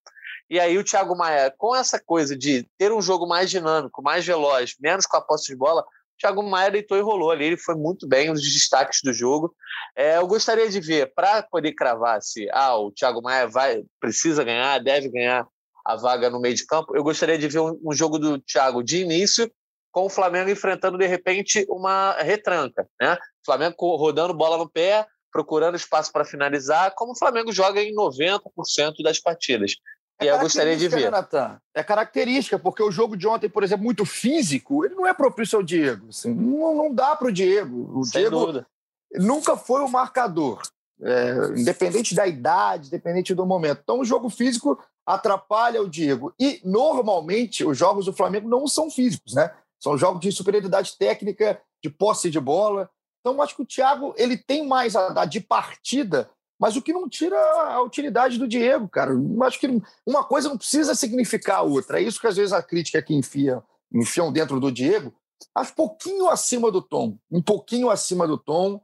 E 0.50 0.60
aí 0.60 0.78
o 0.78 0.84
Thiago 0.84 1.16
Maia, 1.16 1.54
com 1.58 1.74
essa 1.74 1.98
coisa 1.98 2.36
de 2.36 2.68
ter 2.78 2.92
um 2.92 3.02
jogo 3.02 3.26
mais 3.26 3.50
dinâmico, 3.50 4.02
mais 4.02 4.26
veloz, 4.26 4.76
menos 4.80 5.06
com 5.06 5.16
a 5.16 5.22
posse 5.22 5.48
de 5.48 5.56
bola, 5.56 5.86
Thiago 6.22 6.44
Maia 6.44 6.70
deitou 6.70 6.98
e 6.98 7.02
rolou 7.02 7.32
ali, 7.32 7.46
ele 7.46 7.58
foi 7.58 7.76
muito 7.76 8.08
bem, 8.08 8.30
um 8.30 8.34
dos 8.34 8.44
destaques 8.44 9.00
do 9.04 9.12
jogo. 9.12 9.54
É, 9.96 10.18
eu 10.18 10.28
gostaria 10.28 10.70
de 10.70 10.80
ver, 10.80 11.12
para 11.14 11.42
poder 11.42 11.74
cravar 11.74 12.22
se 12.22 12.48
ah, 12.52 12.78
o 12.78 12.92
Thiago 12.92 13.22
Maia 13.22 13.48
vai, 13.48 13.84
precisa 14.00 14.44
ganhar, 14.44 14.80
deve 14.80 15.10
ganhar 15.10 15.48
a 15.84 15.96
vaga 15.96 16.30
no 16.30 16.40
meio 16.40 16.54
de 16.54 16.66
campo, 16.66 16.96
eu 16.96 17.04
gostaria 17.04 17.40
de 17.40 17.48
ver 17.48 17.60
um, 17.60 17.80
um 17.84 17.92
jogo 17.92 18.20
do 18.20 18.40
Thiago 18.40 18.84
de 18.84 19.00
início, 19.00 19.52
com 19.92 20.06
o 20.06 20.10
Flamengo 20.10 20.50
enfrentando, 20.50 20.98
de 20.98 21.08
repente, 21.08 21.66
uma 21.68 22.14
retranca. 22.14 22.88
Né? 23.02 23.14
O 23.14 23.46
Flamengo 23.46 23.96
rodando 23.98 24.34
bola 24.34 24.58
no 24.58 24.70
pé, 24.70 25.06
procurando 25.32 25.76
espaço 25.76 26.12
para 26.12 26.24
finalizar, 26.24 26.94
como 26.96 27.14
o 27.14 27.18
Flamengo 27.18 27.52
joga 27.52 27.82
em 27.82 27.94
90% 27.96 29.02
das 29.04 29.20
partidas. 29.20 29.74
É 30.22 30.26
e 30.26 30.28
eu 30.28 30.40
gostaria 30.40 30.78
de 30.78 30.88
ver. 30.88 31.12
Né? 31.12 31.60
É 31.74 31.84
característica, 31.84 32.60
porque 32.60 32.84
o 32.84 32.92
jogo 32.92 33.18
de 33.18 33.28
ontem, 33.28 33.50
por 33.50 33.64
exemplo, 33.64 33.84
muito 33.84 34.06
físico, 34.06 34.86
ele 34.86 34.94
não 34.94 35.08
é 35.08 35.14
propício 35.14 35.58
ao 35.58 35.64
Diego. 35.64 36.10
Assim, 36.10 36.34
não, 36.34 36.76
não 36.76 36.94
dá 36.94 37.16
para 37.16 37.28
o 37.28 37.32
Diego. 37.32 38.00
O 38.00 38.06
Sem 38.06 38.22
Diego 38.22 38.40
dúvida. 38.40 38.68
nunca 39.16 39.58
foi 39.58 39.82
o 39.82 39.90
marcador, 39.90 40.62
é, 41.02 41.60
independente 41.60 42.14
da 42.14 42.28
idade, 42.28 42.88
independente 42.88 43.34
do 43.34 43.46
momento. 43.46 43.80
Então, 43.84 44.00
o 44.00 44.06
jogo 44.06 44.30
físico 44.30 44.80
atrapalha 45.06 45.82
o 45.82 45.90
Diego. 45.90 46.32
E, 46.40 46.62
normalmente, 46.64 47.66
os 47.66 47.76
jogos 47.76 48.06
do 48.06 48.14
Flamengo 48.14 48.48
não 48.48 48.68
são 48.68 48.92
físicos, 48.92 49.34
né? 49.34 49.52
São 49.80 49.98
jogos 49.98 50.22
de 50.22 50.32
superioridade 50.32 50.96
técnica, 51.00 51.60
de 51.84 51.90
posse 51.90 52.30
de 52.30 52.40
bola. 52.40 52.88
Então, 53.20 53.42
acho 53.42 53.56
que 53.56 53.64
o 53.64 53.66
Thiago 53.66 54.14
ele 54.16 54.38
tem 54.38 54.68
mais 54.68 54.96
a 54.96 55.10
dar 55.10 55.26
de 55.26 55.40
partida 55.40 56.30
mas 56.62 56.76
o 56.76 56.82
que 56.82 56.94
não 56.94 57.10
tira 57.10 57.36
a 57.36 57.82
utilidade 57.82 58.38
do 58.38 58.48
Diego, 58.48 58.88
cara. 58.88 59.14
Eu 59.14 59.44
acho 59.44 59.60
que 59.60 59.82
uma 60.06 60.24
coisa 60.24 60.48
não 60.48 60.60
precisa 60.60 60.94
significar 60.94 61.58
a 61.58 61.64
outra. 61.64 62.00
É 62.00 62.04
isso 62.04 62.22
que 62.22 62.28
às 62.28 62.38
vezes 62.38 62.54
a 62.54 62.62
crítica 62.62 63.02
que 63.02 63.16
enfia, 63.16 63.64
enfiam 63.92 64.32
dentro 64.32 64.60
do 64.60 64.72
Diego, 64.72 65.12
acho 65.56 65.74
pouquinho 65.74 66.30
acima 66.30 66.72
do 66.72 66.80
tom, 66.80 67.18
um 67.32 67.42
pouquinho 67.42 67.90
acima 67.90 68.28
do 68.28 68.38
tom, 68.38 68.80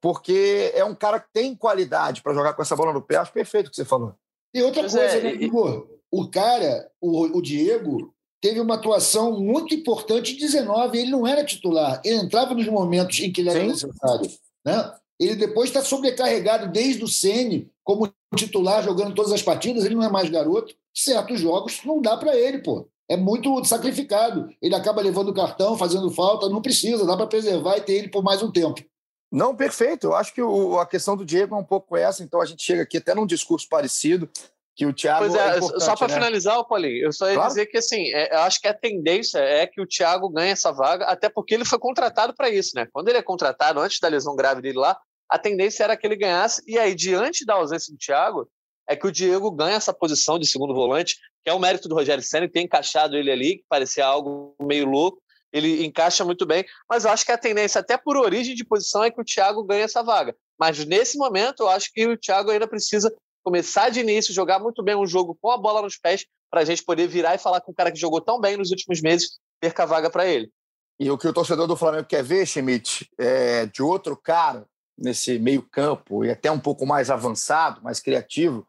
porque 0.00 0.72
é 0.74 0.82
um 0.82 0.94
cara 0.94 1.20
que 1.20 1.28
tem 1.30 1.54
qualidade 1.54 2.22
para 2.22 2.32
jogar 2.32 2.54
com 2.54 2.62
essa 2.62 2.74
bola 2.74 2.90
no 2.90 3.02
pé. 3.02 3.16
Acho 3.16 3.34
perfeito 3.34 3.66
o 3.66 3.70
que 3.70 3.76
você 3.76 3.84
falou. 3.84 4.14
E 4.54 4.62
outra 4.62 4.80
coisa, 4.80 5.00
é, 5.02 5.20
né, 5.20 5.34
Igor? 5.34 5.86
O 6.10 6.26
cara, 6.30 6.90
o, 7.02 7.36
o 7.36 7.42
Diego, 7.42 8.14
teve 8.40 8.58
uma 8.60 8.76
atuação 8.76 9.38
muito 9.38 9.74
importante 9.74 10.32
em 10.32 10.38
19. 10.38 10.98
Ele 10.98 11.10
não 11.10 11.26
era 11.26 11.44
titular, 11.44 12.00
ele 12.02 12.16
entrava 12.16 12.54
nos 12.54 12.66
momentos 12.66 13.20
em 13.20 13.30
que 13.30 13.42
ele 13.42 13.50
era 13.50 13.60
Sim. 13.60 13.66
necessário. 13.66 14.30
Né? 14.64 14.99
Ele 15.20 15.36
depois 15.36 15.68
está 15.68 15.82
sobrecarregado 15.82 16.72
desde 16.72 17.04
o 17.04 17.08
Sene, 17.08 17.70
como 17.84 18.10
titular, 18.34 18.82
jogando 18.82 19.14
todas 19.14 19.32
as 19.32 19.42
partidas, 19.42 19.84
ele 19.84 19.94
não 19.94 20.02
é 20.02 20.08
mais 20.08 20.30
garoto. 20.30 20.74
Certos 20.94 21.38
jogos 21.40 21.80
não 21.84 22.00
dá 22.00 22.16
para 22.16 22.34
ele, 22.34 22.58
pô. 22.58 22.88
É 23.06 23.18
muito 23.18 23.62
sacrificado. 23.64 24.48
Ele 24.62 24.74
acaba 24.74 25.02
levando 25.02 25.28
o 25.28 25.34
cartão, 25.34 25.76
fazendo 25.76 26.10
falta, 26.10 26.48
não 26.48 26.62
precisa, 26.62 27.04
dá 27.04 27.16
para 27.16 27.26
preservar 27.26 27.76
e 27.76 27.82
ter 27.82 27.94
ele 27.94 28.08
por 28.08 28.22
mais 28.22 28.42
um 28.42 28.50
tempo. 28.50 28.82
Não, 29.30 29.54
perfeito. 29.54 30.06
Eu 30.08 30.14
acho 30.14 30.32
que 30.32 30.42
o, 30.42 30.78
a 30.78 30.86
questão 30.86 31.16
do 31.16 31.24
Diego 31.24 31.54
é 31.54 31.58
um 31.58 31.64
pouco 31.64 31.96
essa, 31.96 32.22
então 32.22 32.40
a 32.40 32.46
gente 32.46 32.62
chega 32.62 32.82
aqui 32.82 32.96
até 32.96 33.14
num 33.14 33.26
discurso 33.26 33.68
parecido, 33.68 34.28
que 34.74 34.86
o 34.86 34.92
Thiago. 34.92 35.26
Pois 35.26 35.34
é, 35.34 35.58
é 35.58 35.80
só 35.80 35.94
para 35.94 36.08
né? 36.08 36.14
finalizar, 36.14 36.64
Paulinho, 36.64 37.04
eu 37.04 37.12
só 37.12 37.28
ia 37.28 37.34
claro. 37.34 37.48
dizer 37.48 37.66
que 37.66 37.76
assim, 37.76 38.12
é, 38.14 38.34
eu 38.34 38.38
acho 38.40 38.60
que 38.60 38.68
a 38.68 38.74
tendência 38.74 39.38
é 39.38 39.66
que 39.66 39.80
o 39.80 39.86
Thiago 39.86 40.30
ganhe 40.30 40.52
essa 40.52 40.72
vaga, 40.72 41.04
até 41.04 41.28
porque 41.28 41.54
ele 41.54 41.64
foi 41.64 41.78
contratado 41.78 42.32
para 42.34 42.48
isso, 42.48 42.70
né? 42.74 42.88
Quando 42.92 43.08
ele 43.08 43.18
é 43.18 43.22
contratado, 43.22 43.80
antes 43.80 44.00
da 44.00 44.08
lesão 44.08 44.34
grave 44.34 44.62
dele 44.62 44.78
lá, 44.78 44.96
a 45.30 45.38
tendência 45.38 45.84
era 45.84 45.96
que 45.96 46.06
ele 46.06 46.16
ganhasse. 46.16 46.62
E 46.66 46.78
aí, 46.78 46.94
diante 46.94 47.46
da 47.46 47.54
ausência 47.54 47.92
do 47.92 47.98
Thiago, 47.98 48.48
é 48.88 48.96
que 48.96 49.06
o 49.06 49.12
Diego 49.12 49.50
ganha 49.52 49.76
essa 49.76 49.94
posição 49.94 50.38
de 50.38 50.46
segundo 50.46 50.74
volante, 50.74 51.16
que 51.44 51.48
é 51.48 51.54
o 51.54 51.58
mérito 51.58 51.88
do 51.88 51.94
Rogério 51.94 52.24
Senna, 52.24 52.48
que 52.48 52.52
tem 52.52 52.64
encaixado 52.64 53.16
ele 53.16 53.30
ali, 53.30 53.58
que 53.58 53.64
parecia 53.68 54.04
algo 54.04 54.56
meio 54.60 54.86
louco. 54.86 55.22
Ele 55.52 55.84
encaixa 55.84 56.24
muito 56.24 56.44
bem, 56.44 56.64
mas 56.88 57.04
eu 57.04 57.10
acho 57.10 57.24
que 57.24 57.32
a 57.32 57.38
tendência, 57.38 57.80
até 57.80 57.96
por 57.96 58.16
origem 58.16 58.54
de 58.54 58.64
posição, 58.64 59.02
é 59.02 59.10
que 59.10 59.20
o 59.20 59.24
Thiago 59.24 59.64
ganhe 59.64 59.82
essa 59.82 60.02
vaga. 60.02 60.34
Mas 60.58 60.84
nesse 60.84 61.16
momento, 61.16 61.60
eu 61.60 61.68
acho 61.68 61.92
que 61.92 62.06
o 62.06 62.16
Thiago 62.16 62.50
ainda 62.50 62.68
precisa 62.68 63.12
começar 63.42 63.88
de 63.90 64.00
início, 64.00 64.34
jogar 64.34 64.58
muito 64.58 64.82
bem 64.82 64.94
um 64.94 65.06
jogo 65.06 65.36
com 65.40 65.50
a 65.50 65.56
bola 65.56 65.82
nos 65.82 65.96
pés, 65.96 66.26
para 66.50 66.60
a 66.62 66.64
gente 66.64 66.84
poder 66.84 67.06
virar 67.06 67.34
e 67.34 67.38
falar 67.38 67.60
com 67.60 67.72
o 67.72 67.74
cara 67.74 67.92
que 67.92 67.98
jogou 67.98 68.20
tão 68.20 68.40
bem 68.40 68.56
nos 68.56 68.70
últimos 68.70 69.00
meses, 69.00 69.38
perca 69.60 69.84
a 69.84 69.86
vaga 69.86 70.10
para 70.10 70.26
ele. 70.26 70.50
E 70.98 71.10
o 71.10 71.16
que 71.16 71.26
o 71.26 71.32
torcedor 71.32 71.66
do 71.66 71.76
Flamengo 71.76 72.06
quer 72.06 72.22
ver, 72.22 72.44
Schmidt, 72.44 73.08
é 73.18 73.66
de 73.66 73.82
outro 73.82 74.16
cara 74.16 74.66
nesse 75.00 75.38
meio-campo 75.38 76.24
e 76.24 76.30
até 76.30 76.50
um 76.50 76.60
pouco 76.60 76.86
mais 76.86 77.10
avançado, 77.10 77.82
mais 77.82 77.98
criativo, 78.00 78.66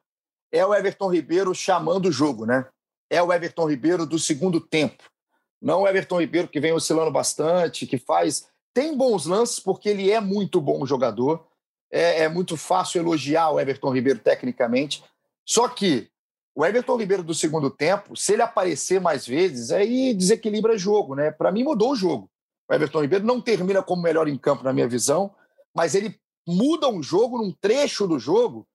é 0.51 0.65
o 0.65 0.73
Everton 0.73 1.09
Ribeiro 1.09 1.53
chamando 1.53 2.07
o 2.07 2.11
jogo, 2.11 2.45
né? 2.45 2.65
É 3.09 3.21
o 3.21 3.31
Everton 3.31 3.69
Ribeiro 3.69 4.05
do 4.05 4.17
segundo 4.17 4.59
tempo. 4.59 5.03
Não 5.61 5.81
o 5.81 5.87
Everton 5.87 6.19
Ribeiro 6.19 6.47
que 6.47 6.59
vem 6.59 6.73
oscilando 6.73 7.11
bastante, 7.11 7.85
que 7.85 7.97
faz. 7.97 8.47
Tem 8.73 8.97
bons 8.97 9.25
lances, 9.25 9.59
porque 9.59 9.89
ele 9.89 10.09
é 10.09 10.19
muito 10.19 10.59
bom 10.59 10.85
jogador. 10.85 11.45
É, 11.91 12.23
é 12.23 12.29
muito 12.29 12.55
fácil 12.55 13.01
elogiar 13.01 13.51
o 13.51 13.59
Everton 13.59 13.93
Ribeiro 13.93 14.19
tecnicamente. 14.19 15.03
Só 15.45 15.67
que 15.67 16.09
o 16.55 16.65
Everton 16.65 16.97
Ribeiro 16.97 17.23
do 17.23 17.33
segundo 17.33 17.69
tempo, 17.69 18.15
se 18.15 18.33
ele 18.33 18.41
aparecer 18.41 18.99
mais 18.99 19.25
vezes, 19.25 19.71
aí 19.71 20.13
desequilibra 20.13 20.73
o 20.73 20.77
jogo, 20.77 21.15
né? 21.15 21.31
Para 21.31 21.51
mim, 21.51 21.63
mudou 21.63 21.91
o 21.91 21.95
jogo. 21.95 22.29
O 22.69 22.73
Everton 22.73 23.01
Ribeiro 23.01 23.25
não 23.25 23.41
termina 23.41 23.83
como 23.83 24.01
melhor 24.01 24.27
em 24.27 24.37
campo, 24.37 24.63
na 24.63 24.73
minha 24.73 24.87
visão, 24.87 25.33
mas 25.75 25.95
ele 25.95 26.20
muda 26.47 26.87
um 26.87 27.01
jogo 27.01 27.37
num 27.37 27.51
trecho 27.51 28.07
do 28.07 28.19
jogo 28.19 28.67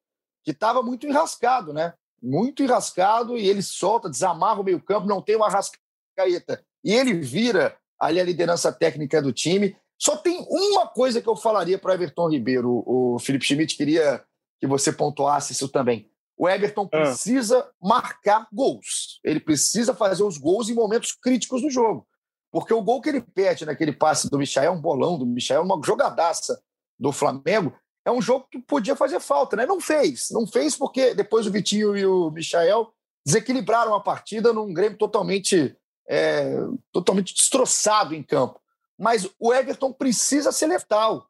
que 0.44 0.52
estava 0.52 0.82
muito 0.82 1.06
enrascado, 1.06 1.72
né? 1.72 1.94
Muito 2.22 2.62
enrascado 2.62 3.36
e 3.36 3.46
ele 3.46 3.62
solta, 3.62 4.08
desamarra 4.08 4.60
o 4.60 4.64
meio-campo, 4.64 5.06
não 5.06 5.20
tem 5.20 5.36
uma 5.36 5.48
rascaeta. 5.48 6.64
E 6.84 6.92
ele 6.92 7.14
vira 7.14 7.76
ali 7.98 8.20
a 8.20 8.24
liderança 8.24 8.72
técnica 8.72 9.20
do 9.20 9.32
time. 9.32 9.76
Só 9.98 10.16
tem 10.16 10.46
uma 10.48 10.86
coisa 10.86 11.20
que 11.20 11.28
eu 11.28 11.36
falaria 11.36 11.78
para 11.78 11.90
o 11.90 11.94
Everton 11.94 12.30
Ribeiro. 12.30 12.82
O 12.86 13.18
Felipe 13.18 13.44
Schmidt 13.44 13.76
queria 13.76 14.22
que 14.60 14.66
você 14.66 14.92
pontuasse 14.92 15.52
isso 15.52 15.68
também. 15.68 16.10
O 16.36 16.48
Everton 16.48 16.84
ah. 16.84 16.88
precisa 16.88 17.58
ah. 17.58 17.70
marcar 17.82 18.46
gols. 18.52 19.20
Ele 19.24 19.40
precisa 19.40 19.94
fazer 19.94 20.22
os 20.22 20.38
gols 20.38 20.68
em 20.68 20.74
momentos 20.74 21.12
críticos 21.12 21.62
do 21.62 21.70
jogo. 21.70 22.06
Porque 22.52 22.72
o 22.72 22.82
gol 22.82 23.00
que 23.00 23.08
ele 23.08 23.20
perde 23.20 23.66
naquele 23.66 23.92
passe 23.92 24.30
do 24.30 24.38
Michael, 24.38 24.72
um 24.72 24.80
bolão 24.80 25.18
do 25.18 25.26
Michael, 25.26 25.62
uma 25.62 25.80
jogadaça 25.84 26.62
do 26.98 27.12
Flamengo, 27.12 27.74
é 28.04 28.10
um 28.10 28.22
jogo 28.22 28.46
que 28.50 28.58
podia 28.58 28.94
fazer 28.94 29.18
falta, 29.20 29.56
né? 29.56 29.66
Não 29.66 29.80
fez. 29.80 30.30
Não 30.30 30.46
fez 30.46 30.76
porque 30.76 31.12
depois 31.12 31.46
o 31.46 31.50
Vitinho 31.50 31.96
e 31.96 32.06
o 32.06 32.30
Michael 32.30 32.92
desequilibraram 33.24 33.94
a 33.94 34.00
partida 34.00 34.52
num 34.52 34.72
Grêmio 34.72 34.96
totalmente, 34.96 35.76
é, 36.08 36.54
totalmente 36.92 37.34
destroçado 37.34 38.14
em 38.14 38.22
campo. 38.22 38.60
Mas 38.96 39.28
o 39.38 39.52
Everton 39.52 39.92
precisa 39.92 40.52
ser 40.52 40.68
letal. 40.68 41.28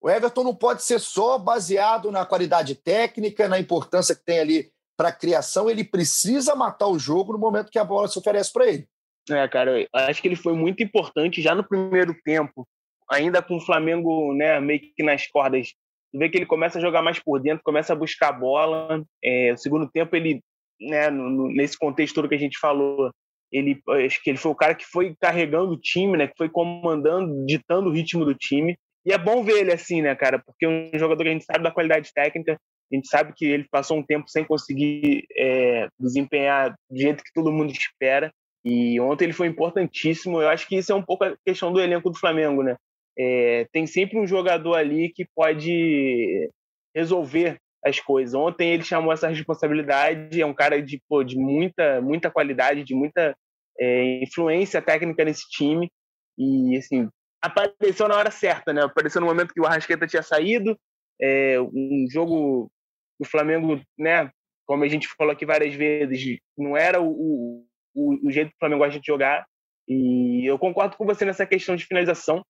O 0.00 0.10
Everton 0.10 0.42
não 0.42 0.54
pode 0.54 0.82
ser 0.82 0.98
só 0.98 1.38
baseado 1.38 2.10
na 2.10 2.26
qualidade 2.26 2.74
técnica, 2.74 3.48
na 3.48 3.58
importância 3.58 4.14
que 4.14 4.24
tem 4.24 4.40
ali 4.40 4.72
para 4.96 5.10
a 5.10 5.12
criação. 5.12 5.70
Ele 5.70 5.84
precisa 5.84 6.56
matar 6.56 6.88
o 6.88 6.98
jogo 6.98 7.32
no 7.32 7.38
momento 7.38 7.70
que 7.70 7.78
a 7.78 7.84
bola 7.84 8.08
se 8.08 8.18
oferece 8.18 8.52
para 8.52 8.66
ele. 8.66 8.88
É, 9.30 9.46
cara, 9.46 9.80
eu 9.80 9.88
acho 9.92 10.20
que 10.20 10.26
ele 10.26 10.36
foi 10.36 10.54
muito 10.54 10.82
importante 10.82 11.40
já 11.40 11.54
no 11.54 11.62
primeiro 11.62 12.14
tempo 12.24 12.66
ainda 13.10 13.42
com 13.42 13.56
o 13.56 13.60
Flamengo 13.60 14.32
né, 14.34 14.60
meio 14.60 14.80
que 14.80 15.02
nas 15.02 15.26
cordas, 15.26 15.72
vê 16.14 16.28
que 16.28 16.38
ele 16.38 16.46
começa 16.46 16.78
a 16.78 16.82
jogar 16.82 17.02
mais 17.02 17.18
por 17.18 17.40
dentro, 17.40 17.64
começa 17.64 17.92
a 17.92 17.96
buscar 17.96 18.32
bola. 18.32 19.04
É, 19.22 19.52
o 19.52 19.56
segundo 19.56 19.88
tempo, 19.88 20.14
ele, 20.16 20.40
né, 20.80 21.10
no, 21.10 21.28
no, 21.28 21.48
nesse 21.48 21.78
contexto 21.78 22.14
todo 22.14 22.28
que 22.28 22.34
a 22.34 22.38
gente 22.38 22.58
falou, 22.58 23.10
ele, 23.50 23.80
acho 24.04 24.22
que 24.22 24.30
ele 24.30 24.38
foi 24.38 24.52
o 24.52 24.56
cara 24.56 24.74
que 24.74 24.84
foi 24.84 25.14
carregando 25.20 25.72
o 25.72 25.80
time, 25.80 26.16
né, 26.16 26.26
que 26.26 26.36
foi 26.36 26.48
comandando, 26.48 27.44
ditando 27.46 27.88
o 27.88 27.92
ritmo 27.92 28.24
do 28.24 28.34
time. 28.34 28.76
E 29.06 29.12
é 29.12 29.18
bom 29.18 29.42
ver 29.42 29.60
ele 29.60 29.72
assim, 29.72 30.02
né, 30.02 30.14
cara? 30.14 30.38
Porque 30.38 30.66
é 30.66 30.68
um 30.68 30.90
jogador 30.98 31.22
que 31.22 31.28
a 31.30 31.32
gente 31.32 31.44
sabe 31.44 31.64
da 31.64 31.70
qualidade 31.70 32.12
técnica, 32.12 32.58
a 32.90 32.94
gente 32.94 33.08
sabe 33.08 33.32
que 33.36 33.44
ele 33.44 33.66
passou 33.70 33.98
um 33.98 34.02
tempo 34.02 34.28
sem 34.28 34.44
conseguir 34.44 35.24
é, 35.36 35.88
desempenhar 35.98 36.74
do 36.90 36.98
jeito 36.98 37.22
que 37.22 37.32
todo 37.34 37.52
mundo 37.52 37.70
espera. 37.70 38.32
E 38.64 38.98
ontem 39.00 39.26
ele 39.26 39.32
foi 39.32 39.46
importantíssimo. 39.46 40.42
Eu 40.42 40.48
acho 40.48 40.66
que 40.66 40.76
isso 40.76 40.92
é 40.92 40.94
um 40.94 41.02
pouco 41.02 41.24
a 41.24 41.36
questão 41.46 41.72
do 41.72 41.80
elenco 41.80 42.10
do 42.10 42.18
Flamengo, 42.18 42.62
né? 42.62 42.76
É, 43.18 43.66
tem 43.72 43.86
sempre 43.86 44.18
um 44.18 44.26
jogador 44.26 44.74
ali 44.74 45.10
que 45.10 45.26
pode 45.34 46.50
resolver 46.94 47.58
as 47.84 47.98
coisas. 48.00 48.34
Ontem 48.34 48.70
ele 48.70 48.84
chamou 48.84 49.12
essa 49.12 49.28
responsabilidade, 49.28 50.40
é 50.40 50.46
um 50.46 50.54
cara 50.54 50.80
de, 50.80 51.02
pô, 51.08 51.24
de 51.24 51.36
muita, 51.36 52.00
muita 52.00 52.30
qualidade, 52.30 52.84
de 52.84 52.94
muita 52.94 53.36
é, 53.78 54.22
influência 54.22 54.80
técnica 54.82 55.24
nesse 55.24 55.48
time. 55.48 55.90
E, 56.36 56.76
assim, 56.76 57.08
apareceu 57.42 58.08
na 58.08 58.16
hora 58.16 58.30
certa, 58.30 58.72
né? 58.72 58.82
Apareceu 58.82 59.20
no 59.20 59.26
momento 59.26 59.52
que 59.52 59.60
o 59.60 59.66
Arrasqueta 59.66 60.06
tinha 60.06 60.22
saído, 60.22 60.78
é, 61.20 61.60
um 61.60 62.06
jogo 62.10 62.70
o 63.18 63.24
Flamengo, 63.24 63.80
né? 63.98 64.30
Como 64.66 64.84
a 64.84 64.88
gente 64.88 65.08
falou 65.16 65.32
aqui 65.32 65.44
várias 65.44 65.74
vezes, 65.74 66.38
não 66.56 66.76
era 66.76 67.00
o, 67.00 67.64
o, 67.94 68.26
o 68.26 68.30
jeito 68.30 68.50
que 68.50 68.56
o 68.56 68.58
Flamengo 68.60 68.84
gosta 68.84 69.00
de 69.00 69.06
jogar. 69.06 69.46
E 69.88 70.44
eu 70.48 70.58
concordo 70.58 70.96
com 70.96 71.06
você 71.06 71.24
nessa 71.24 71.46
questão 71.46 71.74
de 71.74 71.86
finalização. 71.86 72.44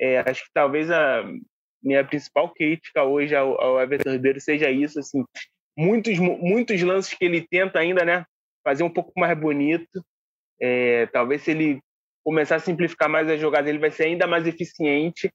É, 0.00 0.18
acho 0.18 0.44
que 0.44 0.50
talvez 0.52 0.90
a 0.90 1.24
minha 1.82 2.04
principal 2.04 2.52
crítica 2.52 3.04
hoje 3.04 3.34
ao, 3.34 3.60
ao 3.60 3.80
Everton 3.80 4.12
Ribeiro 4.12 4.40
seja 4.40 4.70
isso, 4.70 4.98
assim, 4.98 5.24
muitos 5.76 6.18
muitos 6.18 6.80
lances 6.82 7.14
que 7.14 7.24
ele 7.24 7.46
tenta 7.46 7.78
ainda, 7.78 8.04
né, 8.04 8.24
fazer 8.64 8.82
um 8.82 8.90
pouco 8.90 9.12
mais 9.16 9.38
bonito. 9.38 10.04
É, 10.60 11.06
talvez 11.06 11.42
se 11.42 11.50
ele 11.50 11.80
começar 12.24 12.56
a 12.56 12.60
simplificar 12.60 13.08
mais 13.08 13.28
as 13.28 13.40
jogadas, 13.40 13.68
ele 13.68 13.78
vai 13.78 13.90
ser 13.90 14.04
ainda 14.04 14.26
mais 14.26 14.46
eficiente 14.46 15.30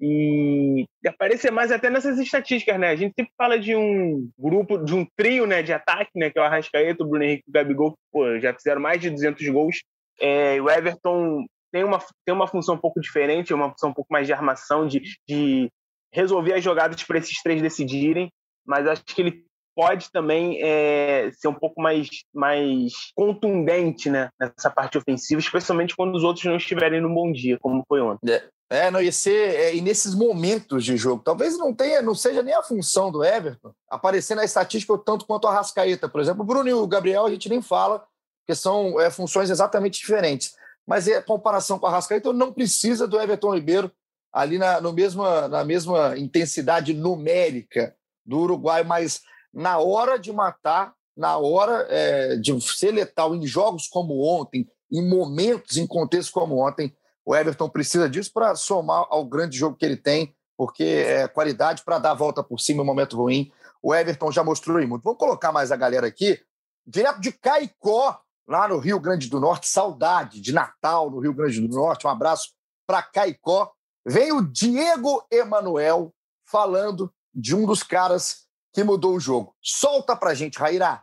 e 0.00 0.84
aparecer 1.06 1.50
mais 1.50 1.72
até 1.72 1.88
nessas 1.88 2.18
estatísticas, 2.18 2.78
né? 2.78 2.88
A 2.88 2.96
gente 2.96 3.14
sempre 3.16 3.32
fala 3.38 3.58
de 3.58 3.74
um 3.74 4.28
grupo, 4.38 4.76
de 4.76 4.94
um 4.94 5.06
trio, 5.16 5.46
né, 5.46 5.62
de 5.62 5.72
ataque, 5.72 6.10
né, 6.16 6.30
que 6.30 6.38
é 6.38 6.42
o 6.42 6.44
Arrascaeta, 6.44 7.02
o 7.02 7.06
Bruno 7.06 7.24
Henrique 7.24 7.48
o 7.48 7.52
Gabigol, 7.52 7.92
que 7.92 7.98
pô, 8.12 8.38
já 8.38 8.52
fizeram 8.52 8.80
mais 8.80 9.00
de 9.00 9.08
200 9.08 9.48
gols. 9.48 9.82
É, 10.20 10.60
o 10.60 10.68
Everton 10.68 11.46
tem 11.74 11.82
uma, 11.82 11.98
tem 12.24 12.32
uma 12.32 12.46
função 12.46 12.76
um 12.76 12.78
pouco 12.78 13.00
diferente, 13.00 13.52
uma 13.52 13.68
função 13.68 13.90
um 13.90 13.92
pouco 13.92 14.12
mais 14.12 14.28
de 14.28 14.32
armação, 14.32 14.86
de, 14.86 15.02
de 15.28 15.68
resolver 16.12 16.52
as 16.52 16.62
jogadas 16.62 17.02
para 17.02 17.18
esses 17.18 17.42
três 17.42 17.60
decidirem, 17.60 18.32
mas 18.64 18.86
acho 18.86 19.02
que 19.04 19.20
ele 19.20 19.44
pode 19.74 20.08
também 20.12 20.62
é, 20.62 21.32
ser 21.32 21.48
um 21.48 21.54
pouco 21.54 21.82
mais, 21.82 22.08
mais 22.32 22.92
contundente 23.16 24.08
né, 24.08 24.28
nessa 24.38 24.70
parte 24.70 24.96
ofensiva, 24.96 25.40
especialmente 25.40 25.96
quando 25.96 26.14
os 26.14 26.22
outros 26.22 26.44
não 26.44 26.54
estiverem 26.54 27.00
no 27.00 27.12
bom 27.12 27.32
dia, 27.32 27.58
como 27.58 27.82
foi 27.88 28.00
ontem. 28.00 28.30
É, 28.30 28.44
é 28.70 28.90
não 28.92 29.02
ia 29.02 29.10
ser 29.10 29.56
é, 29.56 29.74
e 29.74 29.80
nesses 29.80 30.14
momentos 30.14 30.84
de 30.84 30.96
jogo, 30.96 31.24
talvez 31.24 31.58
não 31.58 31.74
tenha, 31.74 32.00
não 32.00 32.14
seja 32.14 32.40
nem 32.40 32.54
a 32.54 32.62
função 32.62 33.10
do 33.10 33.24
Everton 33.24 33.72
aparecer 33.90 34.36
na 34.36 34.44
estatística 34.44 34.96
tanto 34.98 35.26
quanto 35.26 35.48
a 35.48 35.52
Rascaeta, 35.52 36.08
por 36.08 36.20
exemplo. 36.20 36.42
O 36.42 36.46
Bruno 36.46 36.68
e 36.68 36.72
o 36.72 36.86
Gabriel 36.86 37.26
a 37.26 37.30
gente 37.30 37.48
nem 37.48 37.60
fala, 37.60 38.06
porque 38.46 38.54
são 38.54 39.00
é, 39.00 39.10
funções 39.10 39.50
exatamente 39.50 39.98
diferentes. 39.98 40.54
Mas 40.86 41.08
em 41.08 41.20
comparação 41.22 41.78
com 41.78 41.86
a 41.86 41.90
Rascaeta, 41.90 42.32
não 42.32 42.52
precisa 42.52 43.06
do 43.06 43.20
Everton 43.20 43.54
Ribeiro 43.54 43.90
ali 44.32 44.58
na, 44.58 44.80
no 44.80 44.92
mesma, 44.92 45.48
na 45.48 45.64
mesma 45.64 46.18
intensidade 46.18 46.92
numérica 46.92 47.94
do 48.26 48.40
Uruguai, 48.40 48.82
mas 48.82 49.22
na 49.52 49.78
hora 49.78 50.18
de 50.18 50.32
matar, 50.32 50.92
na 51.16 51.38
hora 51.38 51.86
é, 51.88 52.36
de 52.36 52.60
ser 52.60 52.90
letal 52.90 53.34
em 53.34 53.46
jogos 53.46 53.86
como 53.86 54.20
ontem, 54.24 54.68
em 54.90 55.08
momentos, 55.08 55.76
em 55.76 55.86
contextos 55.86 56.30
como 56.30 56.58
ontem, 56.66 56.94
o 57.24 57.34
Everton 57.34 57.68
precisa 57.68 58.08
disso 58.08 58.32
para 58.32 58.54
somar 58.56 59.06
ao 59.08 59.24
grande 59.24 59.56
jogo 59.56 59.76
que 59.76 59.84
ele 59.84 59.96
tem, 59.96 60.34
porque 60.56 60.84
é 60.84 61.28
qualidade 61.28 61.82
para 61.82 61.98
dar 61.98 62.10
a 62.10 62.14
volta 62.14 62.42
por 62.42 62.60
cima 62.60 62.80
em 62.80 62.82
um 62.82 62.86
momento 62.86 63.16
ruim. 63.16 63.50
O 63.82 63.94
Everton 63.94 64.30
já 64.30 64.44
mostrou 64.44 64.78
aí 64.78 64.86
muito. 64.86 65.02
Vamos 65.02 65.18
colocar 65.18 65.52
mais 65.52 65.72
a 65.72 65.76
galera 65.76 66.06
aqui, 66.06 66.40
direto 66.86 67.20
de 67.20 67.32
Caicó, 67.32 68.20
lá 68.46 68.68
no 68.68 68.78
Rio 68.78 69.00
Grande 69.00 69.28
do 69.28 69.40
Norte. 69.40 69.68
Saudade 69.68 70.40
de 70.40 70.52
Natal 70.52 71.10
no 71.10 71.20
Rio 71.20 71.34
Grande 71.34 71.60
do 71.60 71.74
Norte. 71.74 72.06
Um 72.06 72.10
abraço 72.10 72.52
para 72.86 73.02
Caicó. 73.02 73.70
Vem 74.06 74.32
o 74.32 74.42
Diego 74.42 75.24
Emanuel 75.30 76.12
falando 76.46 77.12
de 77.34 77.54
um 77.54 77.66
dos 77.66 77.82
caras 77.82 78.44
que 78.72 78.84
mudou 78.84 79.16
o 79.16 79.20
jogo. 79.20 79.54
Solta 79.62 80.14
pra 80.14 80.34
gente, 80.34 80.58
Rairá. 80.58 81.02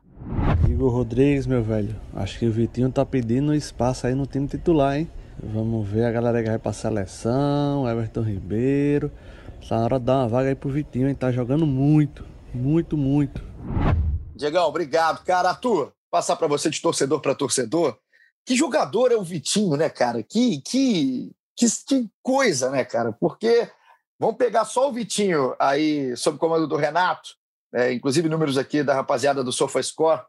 Igor 0.70 0.92
Rodrigues, 0.92 1.48
meu 1.48 1.64
velho. 1.64 2.00
Acho 2.14 2.40
que 2.40 2.46
o 2.46 2.52
Vitinho 2.52 2.92
tá 2.92 3.06
pedindo 3.06 3.54
espaço 3.54 4.08
aí 4.08 4.16
no 4.16 4.26
time 4.26 4.48
titular, 4.48 4.98
hein? 4.98 5.10
Vamos 5.42 5.88
ver 5.88 6.06
a 6.06 6.12
galera 6.12 6.44
que 6.44 6.50
vai 6.50 6.60
pra 6.60 6.74
seleção, 6.74 7.90
Everton 7.90 8.22
Ribeiro. 8.22 9.12
Tá 9.68 9.78
na 9.78 9.86
hora 9.86 10.00
de 10.00 10.06
dar 10.06 10.18
uma 10.18 10.28
vaga 10.28 10.50
aí 10.50 10.56
pro 10.56 10.70
Vitinho, 10.70 11.08
hein? 11.08 11.16
Tá 11.16 11.32
jogando 11.32 11.66
muito, 11.66 12.26
muito, 12.54 12.98
muito. 12.98 13.42
Diegão, 14.36 14.68
obrigado. 14.68 15.24
Cara, 15.24 15.50
Arthur, 15.50 15.94
passar 16.12 16.36
para 16.36 16.48
você 16.48 16.70
de 16.70 16.82
torcedor 16.82 17.22
para 17.22 17.34
torcedor. 17.34 17.98
Que 18.46 18.56
jogador 18.56 19.12
é 19.12 19.16
o 19.16 19.24
Vitinho, 19.24 19.78
né, 19.78 19.90
cara? 19.90 20.22
Que, 20.22 20.62
que, 20.62 21.32
que, 21.56 21.66
que 21.88 22.10
coisa, 22.22 22.70
né, 22.70 22.84
cara? 22.84 23.14
Porque 23.14 23.72
vamos 24.20 24.36
pegar 24.36 24.66
só 24.66 24.90
o 24.90 24.94
Vitinho 24.94 25.56
aí, 25.58 26.16
sob 26.18 26.38
comando 26.38 26.68
do 26.68 26.76
Renato, 26.76 27.30
é, 27.74 27.94
inclusive 27.94 28.28
números 28.28 28.58
aqui 28.58 28.84
da 28.84 28.94
rapaziada 28.94 29.44
do 29.44 29.54
SofaScore, 29.54 30.24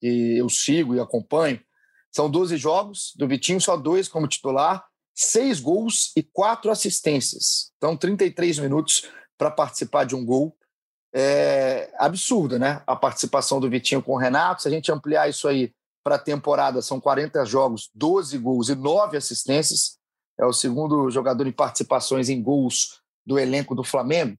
que 0.00 0.38
eu 0.38 0.48
sigo 0.48 0.94
e 0.94 1.00
acompanho. 1.00 1.60
São 2.12 2.30
12 2.30 2.56
jogos, 2.56 3.12
do 3.16 3.26
Vitinho 3.26 3.60
só 3.60 3.76
dois 3.76 4.06
como 4.06 4.28
titular, 4.28 4.86
seis 5.14 5.58
gols 5.58 6.12
e 6.16 6.22
quatro 6.22 6.70
assistências. 6.70 7.72
Então, 7.76 7.96
33 7.96 8.58
minutos 8.60 9.08
para 9.36 9.50
participar 9.50 10.04
de 10.04 10.14
um 10.14 10.24
gol. 10.24 10.56
É 11.14 11.94
absurdo, 11.98 12.58
né? 12.58 12.82
A 12.86 12.96
participação 12.96 13.60
do 13.60 13.70
Vitinho 13.70 14.02
com 14.02 14.14
o 14.14 14.18
Renato. 14.18 14.62
Se 14.62 14.68
a 14.68 14.70
gente 14.70 14.90
ampliar 14.90 15.28
isso 15.28 15.46
aí 15.46 15.72
para 16.02 16.16
a 16.16 16.18
temporada, 16.18 16.82
são 16.82 17.00
40 17.00 17.44
jogos, 17.46 17.88
12 17.94 18.36
gols 18.38 18.68
e 18.68 18.74
9 18.74 19.16
assistências. 19.16 19.96
É 20.38 20.44
o 20.44 20.52
segundo 20.52 21.08
jogador 21.10 21.46
em 21.46 21.52
participações 21.52 22.28
em 22.28 22.42
gols 22.42 23.00
do 23.24 23.38
elenco 23.38 23.74
do 23.74 23.84
Flamengo. 23.84 24.36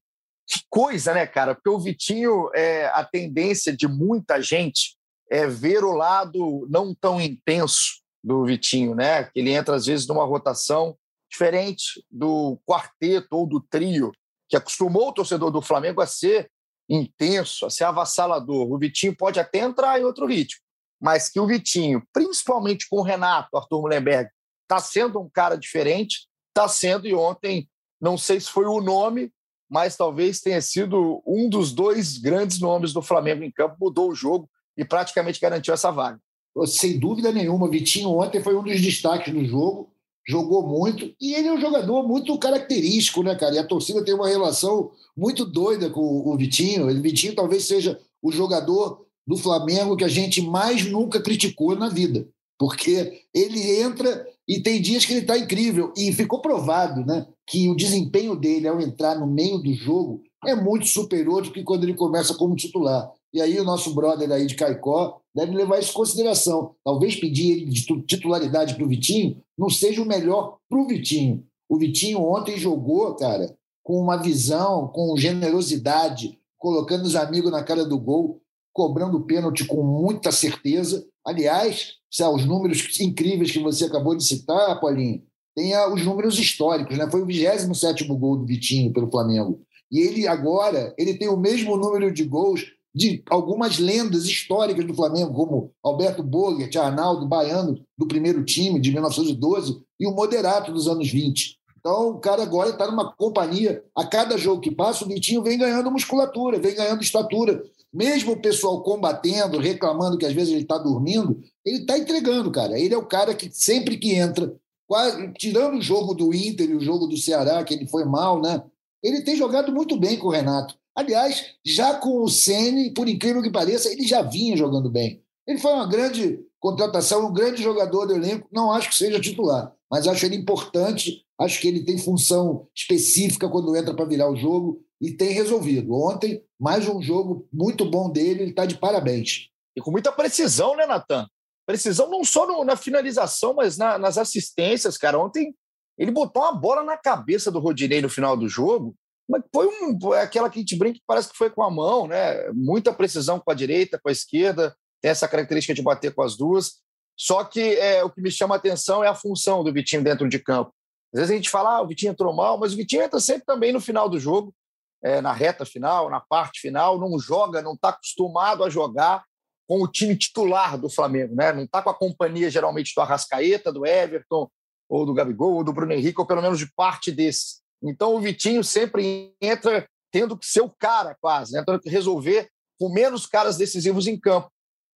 Que 0.48 0.60
coisa, 0.70 1.14
né, 1.14 1.26
cara? 1.26 1.56
Porque 1.56 1.70
o 1.70 1.80
Vitinho, 1.80 2.52
é, 2.54 2.88
a 2.88 3.04
tendência 3.04 3.76
de 3.76 3.88
muita 3.88 4.42
gente 4.42 4.96
é 5.32 5.48
ver 5.48 5.84
o 5.84 5.94
lado 5.94 6.68
não 6.70 6.94
tão 6.94 7.20
intenso 7.20 8.02
do 8.24 8.46
Vitinho, 8.46 8.94
né? 8.94 9.24
Que 9.24 9.40
ele 9.40 9.52
entra 9.52 9.76
às 9.76 9.86
vezes 9.86 10.06
numa 10.08 10.26
rotação 10.26 10.96
diferente 11.30 12.06
do 12.12 12.60
quarteto 12.66 13.28
ou 13.32 13.48
do 13.48 13.60
trio, 13.60 14.12
que 14.48 14.56
acostumou 14.56 15.10
o 15.10 15.14
torcedor 15.14 15.50
do 15.50 15.62
Flamengo 15.62 16.02
a 16.02 16.06
ser 16.06 16.50
intenso, 16.90 17.66
a 17.66 17.70
ser 17.70 17.84
avassalador. 17.86 18.72
O 18.72 18.78
Vitinho 18.78 19.16
pode 19.16 19.40
até 19.40 19.60
entrar 19.60 20.00
em 20.00 20.04
outro 20.04 20.26
ritmo, 20.26 20.62
mas 21.02 21.30
que 21.30 21.40
o 21.40 21.48
Vitinho, 21.48 22.04
principalmente 22.14 22.88
com 22.90 22.98
o 22.98 23.04
Renato, 23.04 23.56
Arthur 23.58 23.82
Mullenberg, 23.82 24.30
está 24.64 24.80
sendo 24.80 25.20
um 25.20 25.30
cara 25.30 25.56
diferente, 25.56 26.28
está 26.50 26.68
sendo, 26.68 27.08
e 27.08 27.14
ontem, 27.14 27.70
não 28.02 28.18
sei 28.18 28.40
se 28.40 28.50
foi 28.50 28.66
o 28.66 28.82
nome, 28.82 29.32
mas 29.70 29.96
talvez 29.96 30.40
tenha 30.42 30.62
sido 30.62 31.22
um 31.26 31.50
dos 31.50 31.74
dois 31.74 32.18
grandes 32.18 32.60
nomes 32.60 32.94
do 32.94 33.02
Flamengo 33.02 33.44
em 33.44 33.52
campo, 33.52 33.78
mudou 33.80 34.10
o 34.10 34.16
jogo 34.16 34.50
e 34.78 34.86
praticamente 34.86 35.40
garantiu 35.40 35.74
essa 35.74 35.92
vaga. 35.92 36.20
Sem 36.66 37.00
dúvida 37.00 37.32
nenhuma, 37.32 37.70
Vitinho 37.70 38.10
ontem 38.10 38.42
foi 38.42 38.56
um 38.56 38.64
dos 38.64 38.80
destaques 38.80 39.34
do 39.34 39.44
jogo, 39.44 39.92
jogou 40.28 40.68
muito, 40.68 41.14
e 41.22 41.34
ele 41.34 41.48
é 41.48 41.54
um 41.54 41.62
jogador 41.62 42.08
muito 42.08 42.38
característico, 42.38 43.22
né, 43.22 43.36
cara? 43.36 43.56
E 43.56 43.60
a 43.60 43.68
torcida 43.68 44.04
tem 44.04 44.14
uma 44.14 44.28
relação 44.28 44.92
muito 45.16 45.46
doida 45.46 45.90
com 45.90 46.02
o 46.02 46.36
Vitinho. 46.36 46.88
O 46.88 47.02
Vitinho 47.02 47.36
talvez 47.36 47.66
seja 47.66 48.00
o 48.22 48.32
jogador 48.32 49.06
do 49.28 49.38
Flamengo 49.38 49.96
que 49.96 50.04
a 50.04 50.10
gente 50.10 50.42
mais 50.42 50.86
nunca 50.86 51.22
criticou 51.22 51.76
na 51.76 51.90
vida, 51.90 52.28
porque 52.58 53.22
ele 53.34 53.80
entra 53.80 54.26
e 54.48 54.60
tem 54.60 54.82
dias 54.82 55.06
que 55.06 55.14
ele 55.14 55.22
está 55.22 55.38
incrível. 55.38 55.94
E 55.96 56.12
ficou 56.12 56.42
provado 56.42 57.06
né, 57.06 57.28
que 57.48 57.70
o 57.70 57.76
desempenho 57.76 58.36
dele 58.36 58.68
ao 58.68 58.82
entrar 58.82 59.20
no 59.20 59.28
meio 59.28 59.60
do 59.60 59.74
jogo 59.74 60.24
é 60.46 60.56
muito 60.56 60.88
superior 60.88 61.44
do 61.44 61.52
que 61.52 61.64
quando 61.64 61.84
ele 61.84 61.94
começa 61.94 62.36
como 62.36 62.56
titular. 62.56 63.12
E 63.34 63.42
aí 63.42 63.60
o 63.60 63.64
nosso 63.64 63.94
brother 63.94 64.32
aí 64.32 64.46
de 64.46 64.56
Caicó 64.56 65.20
deve 65.36 65.54
levar 65.54 65.80
isso 65.80 65.92
em 65.92 65.96
consideração. 65.96 66.76
Talvez 66.84 67.16
pedir 67.16 67.52
ele 67.52 67.66
de 67.66 67.84
titularidade 68.04 68.74
para 68.74 68.86
o 68.86 68.88
Vitinho 68.88 69.42
não 69.58 69.70
seja 69.70 70.02
o 70.02 70.06
melhor 70.06 70.58
para 70.70 70.80
o 70.80 70.88
Vitinho. 70.88 71.44
O 71.68 71.78
Vitinho 71.78 72.22
ontem 72.22 72.58
jogou, 72.58 73.14
cara, 73.16 73.54
com 73.84 74.00
uma 74.00 74.18
visão, 74.18 74.88
com 74.88 75.18
generosidade, 75.18 76.40
colocando 76.58 77.04
os 77.04 77.16
amigos 77.16 77.52
na 77.52 77.64
cara 77.64 77.86
do 77.86 78.00
gol, 78.00 78.42
cobrando 78.74 79.26
pênalti 79.26 79.66
com 79.66 79.84
muita 79.84 80.32
certeza. 80.32 81.06
Aliás, 81.26 81.94
os 82.34 82.46
números 82.46 83.00
incríveis 83.00 83.52
que 83.52 83.60
você 83.60 83.86
acabou 83.86 84.16
de 84.16 84.24
citar, 84.24 84.80
Paulinho, 84.80 85.22
tem 85.56 85.76
os 85.88 86.06
números 86.06 86.38
históricos, 86.40 86.98
né? 86.98 87.10
Foi 87.10 87.22
o 87.22 87.26
27 87.26 88.04
gol 88.06 88.38
do 88.38 88.46
Vitinho 88.46 88.92
pelo 88.94 89.10
Flamengo. 89.10 89.62
E 89.92 90.00
ele 90.00 90.28
agora 90.28 90.94
ele 90.98 91.14
tem 91.18 91.30
o 91.30 91.38
mesmo 91.38 91.78
número 91.78 92.12
de 92.12 92.24
gols 92.24 92.66
de 92.96 93.22
algumas 93.30 93.78
lendas 93.78 94.24
históricas 94.24 94.86
do 94.86 94.94
Flamengo, 94.94 95.34
como 95.34 95.72
Alberto 95.84 96.24
Bogert, 96.24 96.74
Arnaldo 96.78 97.28
Baiano, 97.28 97.78
do 97.98 98.08
primeiro 98.08 98.46
time 98.46 98.80
de 98.80 98.90
1912, 98.90 99.82
e 100.00 100.08
o 100.08 100.16
Moderato 100.16 100.72
dos 100.72 100.88
anos 100.88 101.12
20. 101.12 101.60
Então, 101.78 102.12
o 102.12 102.20
cara 102.20 102.42
agora 102.42 102.70
está 102.70 102.88
numa 102.88 103.12
companhia. 103.12 103.84
A 103.94 104.06
cada 104.06 104.38
jogo 104.38 104.62
que 104.62 104.72
passa, 104.72 105.04
o 105.04 105.08
Vitinho 105.10 105.44
vem 105.44 105.58
ganhando 105.58 105.92
musculatura, 105.92 106.58
vem 106.58 106.74
ganhando 106.74 107.04
estatura. 107.04 107.62
Mesmo 107.94 108.32
o 108.32 108.42
pessoal 108.42 108.82
combatendo, 108.82 109.60
reclamando 109.60 110.18
que 110.18 110.26
às 110.26 110.34
vezes 110.34 110.54
ele 110.54 110.62
está 110.62 110.78
dormindo, 110.78 111.44
ele 111.66 111.80
está 111.80 111.98
entregando, 111.98 112.50
cara. 112.50 112.80
Ele 112.80 112.94
é 112.94 112.98
o 112.98 113.06
cara 113.06 113.36
que 113.36 113.50
sempre 113.52 113.98
que 113.98 114.16
entra, 114.16 114.54
quase, 114.88 115.32
tirando 115.34 115.78
o 115.78 115.82
jogo 115.82 116.14
do 116.14 116.34
Inter 116.34 116.70
e 116.70 116.76
o 116.76 116.82
jogo 116.82 117.08
do 117.08 117.18
Ceará, 117.18 117.64
que 117.64 117.74
ele 117.74 117.88
foi 117.88 118.06
mal, 118.06 118.42
né? 118.42 118.64
Ele 119.06 119.22
tem 119.22 119.36
jogado 119.36 119.72
muito 119.72 119.96
bem 119.98 120.18
com 120.18 120.28
o 120.28 120.32
Renato. 120.32 120.76
Aliás, 120.96 121.52
já 121.64 121.94
com 121.94 122.24
o 122.24 122.30
Ceni, 122.30 122.92
por 122.92 123.08
incrível 123.08 123.44
que 123.44 123.52
pareça, 123.52 123.92
ele 123.92 124.08
já 124.08 124.24
vinha 124.24 124.58
jogando 124.58 124.90
bem. 124.90 125.22
Ele 125.48 125.60
foi 125.60 125.74
uma 125.74 125.88
grande 125.88 126.40
contratação, 126.60 127.28
um 127.28 127.34
grande 127.34 127.62
jogador 127.62 128.08
do 128.08 128.16
elenco. 128.16 128.48
Não 128.52 128.72
acho 128.72 128.90
que 128.90 128.98
seja 128.98 129.20
titular, 129.20 129.72
mas 129.92 130.08
acho 130.08 130.26
ele 130.26 130.36
importante. 130.36 131.24
Acho 131.40 131.62
que 131.62 131.68
ele 131.68 131.84
tem 131.84 132.00
função 132.00 132.68
específica 132.74 133.48
quando 133.48 133.76
entra 133.76 133.94
para 133.94 134.06
virar 134.06 134.32
o 134.32 134.36
jogo 134.36 134.82
e 135.00 135.12
tem 135.12 135.30
resolvido. 135.30 135.94
Ontem, 135.94 136.42
mais 136.60 136.88
um 136.88 137.02
jogo 137.02 137.48
muito 137.54 137.86
bom 137.86 138.10
dele, 138.10 138.42
ele 138.42 138.50
está 138.52 138.66
de 138.66 138.78
parabéns. 138.78 139.50
E 139.76 139.82
com 139.82 139.92
muita 139.92 140.12
precisão, 140.12 140.76
né, 140.76 140.88
Natan? 140.88 141.28
Precisão 141.68 142.10
não 142.10 142.24
só 142.24 142.48
no, 142.48 142.64
na 142.64 142.76
finalização, 142.76 143.54
mas 143.54 143.78
na, 143.78 144.00
nas 144.00 144.18
assistências, 144.18 144.98
cara. 144.98 145.20
Ontem 145.20 145.54
ele 145.98 146.12
botou 146.12 146.44
uma 146.44 146.54
bola 146.54 146.84
na 146.84 146.98
cabeça 146.98 147.52
do 147.52 147.60
Rodinei 147.60 148.02
no 148.02 148.10
final 148.10 148.36
do 148.36 148.48
jogo, 148.50 148.96
mas 149.28 149.42
foi 149.54 149.68
um, 149.68 150.14
aquela 150.14 150.50
que 150.50 150.60
a 150.60 150.62
gente 150.62 150.76
brinca 150.76 151.00
que 151.00 151.06
parece 151.08 151.30
que 151.30 151.38
foi 151.38 151.50
com 151.50 151.64
a 151.64 151.72
mão, 151.72 152.08
né? 152.08 152.50
Muita 152.54 152.94
precisão 152.94 153.40
com 153.40 153.50
a 153.50 153.56
direita, 153.56 154.00
com 154.00 154.10
a 154.10 154.12
esquerda, 154.12 154.76
tem 155.02 155.10
essa 155.10 155.28
característica 155.28 155.74
de 155.74 155.82
bater 155.82 156.14
com 156.14 156.22
as 156.22 156.38
duas. 156.38 156.84
Só 157.18 157.44
que 157.44 157.76
é, 157.76 158.04
o 158.04 158.10
que 158.10 158.22
me 158.22 158.30
chama 158.30 158.56
a 158.56 158.58
atenção 158.58 159.04
é 159.04 159.08
a 159.08 159.16
função 159.16 159.64
do 159.64 159.74
Vitinho 159.74 160.04
dentro 160.04 160.28
de 160.28 160.38
campo. 160.38 160.74
Às 161.14 161.20
vezes 161.20 161.32
a 161.32 161.36
gente 161.36 161.50
fala, 161.50 161.78
ah, 161.78 161.82
o 161.82 161.88
Vitinho 161.88 162.12
entrou 162.12 162.34
mal, 162.36 162.58
mas 162.60 162.74
o 162.74 162.76
Vitinho 162.76 163.02
entra 163.02 163.20
sempre 163.20 163.46
também 163.46 163.72
no 163.72 163.80
final 163.80 164.10
do 164.10 164.20
jogo, 164.20 164.54
é, 165.02 165.22
na 165.22 165.32
reta 165.32 165.66
final, 165.66 166.10
na 166.10 166.20
parte 166.20 166.60
final, 166.60 167.00
não 167.00 167.18
joga, 167.18 167.62
não 167.62 167.74
está 167.74 167.90
acostumado 167.90 168.64
a 168.64 168.70
jogar 168.70 169.24
com 169.68 169.82
o 169.82 169.88
time 169.88 170.16
titular 170.16 170.78
do 170.78 170.90
Flamengo, 170.90 171.36
né? 171.36 171.54
Não 171.54 171.64
está 171.64 171.82
com 171.82 171.90
a 171.90 171.94
companhia 171.94 172.50
geralmente 172.50 172.94
do 172.94 173.02
Arrascaeta, 173.02 173.72
do 173.72 173.86
Everton, 173.86 174.50
ou 174.90 175.06
do 175.06 175.14
Gabigol, 175.14 175.54
ou 175.54 175.64
do 175.64 175.74
Bruno 175.74 175.94
Henrique, 175.94 176.20
ou 176.20 176.26
pelo 176.26 176.42
menos 176.42 176.60
de 176.60 176.72
parte 176.74 177.12
desses. 177.12 177.62
Então 177.84 178.16
o 178.16 178.20
Vitinho 178.20 178.64
sempre 178.64 179.34
entra 179.42 179.88
tendo 180.12 180.38
que 180.38 180.46
ser 180.46 180.62
o 180.62 180.70
cara, 180.70 181.16
quase, 181.20 181.54
né? 181.54 181.64
tendo 181.66 181.80
que 181.80 181.90
resolver 181.90 182.50
com 182.80 182.90
menos 182.90 183.26
caras 183.26 183.58
decisivos 183.58 184.08
em 184.08 184.20
campo. 184.20 184.50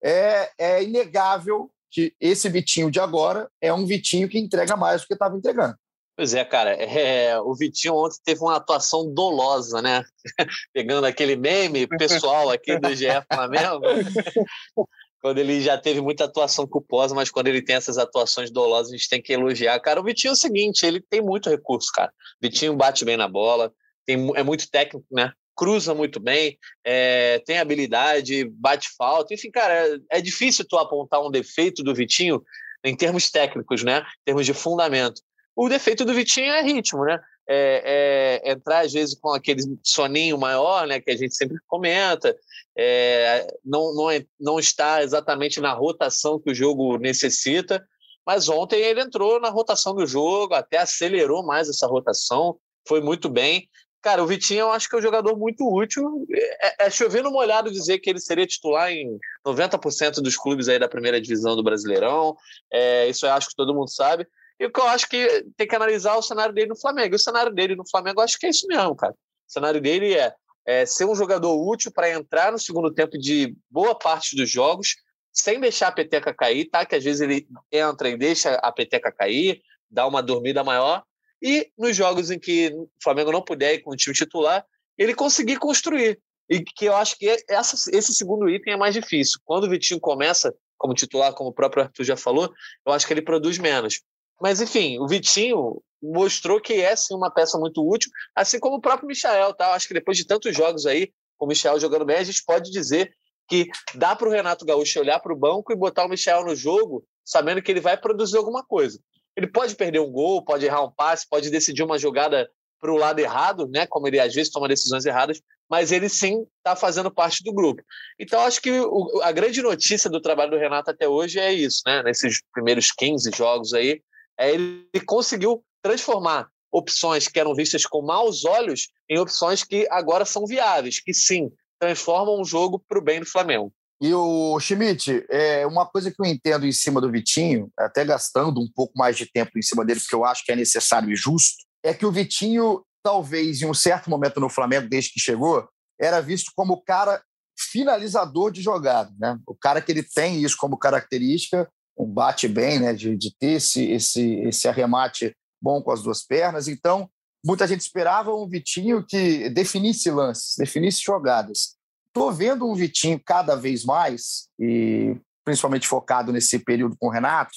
É, 0.03 0.49
é 0.57 0.83
inegável 0.83 1.69
que 1.91 2.13
esse 2.19 2.47
Vitinho 2.49 2.89
de 2.91 2.99
agora 2.99 3.49
é 3.61 3.73
um 3.73 3.85
Vitinho 3.85 4.29
que 4.29 4.39
entrega 4.39 4.77
mais 4.77 5.01
do 5.01 5.07
que 5.07 5.13
estava 5.13 5.35
entregando. 5.35 5.75
Pois 6.15 6.33
é, 6.33 6.43
cara. 6.43 6.71
É, 6.71 7.39
o 7.39 7.55
Vitinho 7.55 7.95
ontem 7.95 8.17
teve 8.25 8.41
uma 8.41 8.57
atuação 8.57 9.09
dolosa, 9.13 9.81
né? 9.81 10.03
Pegando 10.73 11.05
aquele 11.05 11.37
meme 11.37 11.87
pessoal 11.87 12.49
aqui 12.49 12.77
do 12.77 12.93
GE 12.93 13.07
Flamengo. 13.31 13.85
quando 15.21 15.37
ele 15.37 15.61
já 15.61 15.77
teve 15.77 16.01
muita 16.01 16.25
atuação 16.25 16.65
culposa, 16.65 17.13
mas 17.13 17.29
quando 17.29 17.47
ele 17.47 17.61
tem 17.61 17.75
essas 17.75 17.97
atuações 17.97 18.49
dolosas, 18.49 18.91
a 18.91 18.95
gente 18.95 19.09
tem 19.09 19.21
que 19.21 19.33
elogiar. 19.33 19.79
Cara, 19.79 19.99
o 19.99 20.03
Vitinho 20.03 20.31
é 20.31 20.33
o 20.33 20.37
seguinte, 20.37 20.85
ele 20.85 21.01
tem 21.01 21.21
muito 21.21 21.49
recurso, 21.49 21.91
cara. 21.93 22.11
O 22.11 22.45
Vitinho 22.47 22.75
bate 22.75 23.03
bem 23.03 23.17
na 23.17 23.27
bola, 23.27 23.73
tem, 24.05 24.31
é 24.35 24.43
muito 24.43 24.69
técnico, 24.69 25.05
né? 25.11 25.31
Cruza 25.55 25.93
muito 25.93 26.21
bem, 26.21 26.57
é, 26.85 27.41
tem 27.45 27.59
habilidade, 27.59 28.45
bate 28.45 28.89
falta. 28.97 29.33
Enfim, 29.33 29.51
cara, 29.51 29.73
é, 29.73 30.17
é 30.17 30.21
difícil 30.21 30.65
tu 30.65 30.77
apontar 30.77 31.21
um 31.21 31.29
defeito 31.29 31.83
do 31.83 31.93
Vitinho 31.93 32.41
em 32.83 32.95
termos 32.95 33.29
técnicos, 33.29 33.83
né? 33.83 33.99
Em 33.99 34.25
termos 34.25 34.45
de 34.45 34.53
fundamento. 34.53 35.21
O 35.53 35.67
defeito 35.67 36.05
do 36.05 36.13
Vitinho 36.13 36.53
é 36.53 36.61
ritmo, 36.61 37.03
né? 37.03 37.19
É, 37.51 38.41
é, 38.45 38.51
entrar 38.51 38.85
às 38.85 38.93
vezes 38.93 39.15
com 39.19 39.33
aquele 39.33 39.61
soninho 39.83 40.37
maior, 40.37 40.85
né, 40.85 41.01
que 41.01 41.09
a 41.09 41.17
gente 41.17 41.35
sempre 41.35 41.57
comenta, 41.67 42.35
é, 42.81 43.45
não, 43.65 43.93
não, 43.93 44.09
é, 44.09 44.25
não 44.39 44.57
está 44.57 45.03
exatamente 45.03 45.59
na 45.59 45.73
rotação 45.73 46.39
que 46.39 46.49
o 46.49 46.55
jogo 46.55 46.97
necessita, 46.97 47.85
mas 48.25 48.47
ontem 48.47 48.79
ele 48.79 49.01
entrou 49.01 49.37
na 49.37 49.49
rotação 49.49 49.93
do 49.93 50.07
jogo, 50.07 50.53
até 50.53 50.77
acelerou 50.77 51.45
mais 51.45 51.67
essa 51.67 51.85
rotação, 51.85 52.57
foi 52.87 53.01
muito 53.01 53.27
bem. 53.27 53.67
Cara, 54.01 54.23
o 54.23 54.27
Vitinho 54.27 54.61
eu 54.61 54.71
acho 54.71 54.87
que 54.87 54.95
é 54.95 54.99
um 54.99 55.01
jogador 55.01 55.37
muito 55.37 55.69
útil. 55.69 56.25
É, 56.31 56.85
é 56.85 56.89
chovendo 56.89 57.29
molhado 57.29 57.69
dizer 57.69 57.99
que 57.99 58.09
ele 58.09 58.21
seria 58.21 58.47
titular 58.47 58.89
em 58.89 59.19
90% 59.45 60.21
dos 60.21 60.37
clubes 60.37 60.69
aí 60.69 60.79
da 60.79 60.87
primeira 60.87 61.19
divisão 61.19 61.57
do 61.57 61.63
Brasileirão. 61.63 62.33
É, 62.71 63.09
isso 63.09 63.25
eu 63.25 63.33
acho 63.33 63.49
que 63.49 63.55
todo 63.55 63.75
mundo 63.75 63.89
sabe. 63.89 64.25
E 64.57 64.65
o 64.65 64.71
que 64.71 64.79
eu 64.79 64.87
acho 64.87 65.09
que 65.09 65.45
tem 65.57 65.67
que 65.67 65.75
analisar 65.75 66.15
o 66.15 66.21
cenário 66.21 66.55
dele 66.55 66.67
no 66.67 66.79
Flamengo. 66.79 67.13
E 67.13 67.17
o 67.17 67.19
cenário 67.19 67.53
dele 67.53 67.75
no 67.75 67.89
Flamengo, 67.89 68.21
eu 68.21 68.23
acho 68.23 68.39
que 68.39 68.45
é 68.45 68.49
isso 68.49 68.65
mesmo, 68.67 68.95
cara. 68.95 69.13
O 69.13 69.51
cenário 69.51 69.81
dele 69.81 70.13
é, 70.13 70.33
é 70.69 70.85
ser 70.85 71.05
um 71.05 71.15
jogador 71.15 71.55
útil 71.67 71.91
para 71.91 72.11
entrar 72.11 72.51
no 72.51 72.59
segundo 72.59 72.93
tempo 72.93 73.17
de 73.17 73.55
boa 73.71 73.97
parte 73.97 74.35
dos 74.35 74.47
jogos, 74.47 74.97
sem 75.33 75.59
deixar 75.59 75.87
a 75.87 75.91
peteca 75.91 76.31
cair, 76.31 76.69
tá? 76.69 76.85
Que 76.85 76.93
às 76.93 77.03
vezes 77.03 77.21
ele 77.21 77.47
entra 77.71 78.07
e 78.07 78.15
deixa 78.15 78.53
a 78.53 78.71
peteca 78.71 79.11
cair, 79.11 79.63
dá 79.89 80.05
uma 80.05 80.21
dormida 80.21 80.63
maior. 80.63 81.03
E 81.41 81.71
nos 81.75 81.95
jogos 81.95 82.29
em 82.29 82.37
que 82.37 82.67
o 82.71 82.87
Flamengo 83.01 83.31
não 83.31 83.41
puder 83.41 83.73
ir 83.73 83.79
com 83.79 83.89
o 83.89 83.95
time 83.95 84.15
titular, 84.15 84.63
ele 84.95 85.15
conseguir 85.15 85.57
construir. 85.57 86.19
E 86.47 86.61
que 86.63 86.85
eu 86.85 86.95
acho 86.95 87.17
que 87.17 87.43
essa, 87.49 87.89
esse 87.91 88.13
segundo 88.13 88.47
item 88.47 88.73
é 88.73 88.77
mais 88.77 88.93
difícil. 88.93 89.39
Quando 89.45 89.63
o 89.63 89.69
Vitinho 89.71 89.99
começa 89.99 90.53
como 90.77 90.93
titular, 90.93 91.33
como 91.33 91.49
o 91.49 91.53
próprio 91.53 91.85
Arthur 91.85 92.03
já 92.03 92.15
falou, 92.15 92.53
eu 92.85 92.93
acho 92.93 93.07
que 93.07 93.13
ele 93.13 93.23
produz 93.23 93.57
menos. 93.57 94.01
Mas, 94.39 94.61
enfim, 94.61 94.99
o 94.99 95.07
Vitinho 95.07 95.81
mostrou 96.01 96.61
que 96.61 96.73
é 96.73 96.95
sim 96.95 97.13
uma 97.13 97.31
peça 97.31 97.57
muito 97.57 97.87
útil, 97.87 98.09
assim 98.35 98.59
como 98.59 98.77
o 98.77 98.81
próprio 98.81 99.07
Michael, 99.07 99.53
tá? 99.53 99.73
Acho 99.73 99.87
que 99.87 99.93
depois 99.93 100.17
de 100.17 100.25
tantos 100.25 100.55
jogos 100.55 100.85
aí, 100.85 101.11
com 101.37 101.45
o 101.45 101.47
Michel 101.47 101.79
jogando 101.79 102.05
bem, 102.05 102.17
a 102.17 102.23
gente 102.23 102.43
pode 102.43 102.71
dizer 102.71 103.13
que 103.47 103.67
dá 103.95 104.15
para 104.15 104.27
o 104.27 104.31
Renato 104.31 104.65
Gaúcho 104.65 104.99
olhar 104.99 105.19
para 105.19 105.33
o 105.33 105.37
banco 105.37 105.73
e 105.73 105.75
botar 105.75 106.05
o 106.05 106.09
Michel 106.09 106.45
no 106.45 106.55
jogo, 106.55 107.03
sabendo 107.25 107.61
que 107.61 107.71
ele 107.71 107.81
vai 107.81 107.97
produzir 107.97 108.37
alguma 108.37 108.63
coisa. 108.63 108.99
Ele 109.35 109.47
pode 109.47 109.75
perder 109.75 109.99
um 109.99 110.11
gol, 110.11 110.43
pode 110.43 110.65
errar 110.65 110.83
um 110.83 110.91
passe, 110.91 111.27
pode 111.27 111.49
decidir 111.49 111.83
uma 111.83 111.97
jogada 111.97 112.49
para 112.79 112.91
o 112.91 112.97
lado 112.97 113.19
errado, 113.19 113.67
né? 113.67 113.87
Como 113.87 114.07
ele 114.07 114.19
às 114.19 114.33
vezes 114.33 114.51
toma 114.51 114.67
decisões 114.67 115.05
erradas, 115.05 115.41
mas 115.69 115.91
ele 115.91 116.09
sim 116.09 116.45
está 116.57 116.75
fazendo 116.75 117.11
parte 117.11 117.43
do 117.43 117.53
grupo. 117.53 117.81
Então, 118.17 118.41
acho 118.41 118.61
que 118.61 118.71
o, 118.71 119.21
a 119.21 119.31
grande 119.31 119.61
notícia 119.61 120.09
do 120.09 120.21
trabalho 120.21 120.51
do 120.51 120.57
Renato 120.57 120.91
até 120.91 121.07
hoje 121.07 121.39
é 121.39 121.51
isso, 121.51 121.81
né? 121.85 122.03
Nesses 122.03 122.41
primeiros 122.53 122.91
15 122.91 123.31
jogos 123.35 123.73
aí, 123.73 124.01
é, 124.37 124.51
ele 124.51 124.87
conseguiu 125.05 125.63
transformar 125.81 126.47
opções 126.71 127.27
que 127.27 127.39
eram 127.39 127.55
vistas 127.55 127.85
com 127.85 128.01
maus 128.01 128.45
olhos 128.45 128.89
em 129.09 129.17
opções 129.17 129.63
que 129.63 129.87
agora 129.89 130.25
são 130.25 130.45
viáveis, 130.45 131.01
que 131.01 131.13
sim, 131.13 131.51
transformam 131.79 132.39
o 132.39 132.45
jogo 132.45 132.83
para 132.87 132.99
o 132.99 133.01
bem 133.01 133.19
do 133.19 133.25
Flamengo. 133.25 133.73
E 134.01 134.13
o 134.13 134.57
Schmidt, 134.59 135.25
é 135.29 135.67
uma 135.67 135.85
coisa 135.85 136.09
que 136.09 136.21
eu 136.21 136.25
entendo 136.25 136.65
em 136.65 136.71
cima 136.71 137.01
do 137.01 137.11
Vitinho, 137.11 137.69
até 137.77 138.05
gastando 138.05 138.61
um 138.61 138.69
pouco 138.73 138.93
mais 138.97 139.17
de 139.17 139.29
tempo 139.29 139.57
em 139.57 139.61
cima 139.61 139.83
dele, 139.83 139.99
porque 139.99 140.15
eu 140.15 140.23
acho 140.23 140.45
que 140.45 140.51
é 140.51 140.55
necessário 140.55 141.11
e 141.11 141.15
justo, 141.15 141.65
é 141.83 141.93
que 141.93 142.05
o 142.05 142.11
Vitinho, 142.11 142.85
talvez 143.03 143.61
em 143.61 143.65
um 143.65 143.73
certo 143.73 144.09
momento 144.09 144.39
no 144.39 144.49
Flamengo, 144.49 144.87
desde 144.87 145.11
que 145.11 145.19
chegou, 145.19 145.67
era 145.99 146.21
visto 146.21 146.51
como 146.55 146.73
o 146.73 146.81
cara 146.81 147.21
finalizador 147.57 148.51
de 148.51 148.61
jogada, 148.61 149.11
né? 149.19 149.37
O 149.45 149.53
cara 149.53 149.81
que 149.81 149.91
ele 149.91 150.03
tem 150.03 150.41
isso 150.41 150.55
como 150.57 150.77
característica 150.77 151.69
um 151.99 152.07
bate 152.07 152.47
bem, 152.47 152.79
né, 152.79 152.93
de, 152.93 153.17
de 153.17 153.35
ter 153.37 153.57
esse, 153.57 153.83
esse, 153.91 154.35
esse 154.45 154.67
arremate 154.69 155.35
bom 155.61 155.81
com 155.81 155.91
as 155.91 156.01
duas 156.01 156.23
pernas. 156.23 156.67
Então, 156.67 157.09
muita 157.45 157.67
gente 157.67 157.81
esperava 157.81 158.33
um 158.33 158.47
Vitinho 158.47 159.05
que 159.05 159.49
definisse 159.49 160.09
lances, 160.09 160.55
definisse 160.57 161.01
jogadas. 161.01 161.75
Estou 162.07 162.31
vendo 162.31 162.67
um 162.67 162.75
Vitinho 162.75 163.21
cada 163.23 163.55
vez 163.55 163.83
mais, 163.83 164.47
e 164.59 165.15
principalmente 165.45 165.87
focado 165.87 166.31
nesse 166.31 166.59
período 166.59 166.95
com 166.97 167.07
o 167.07 167.11
Renato, 167.11 167.51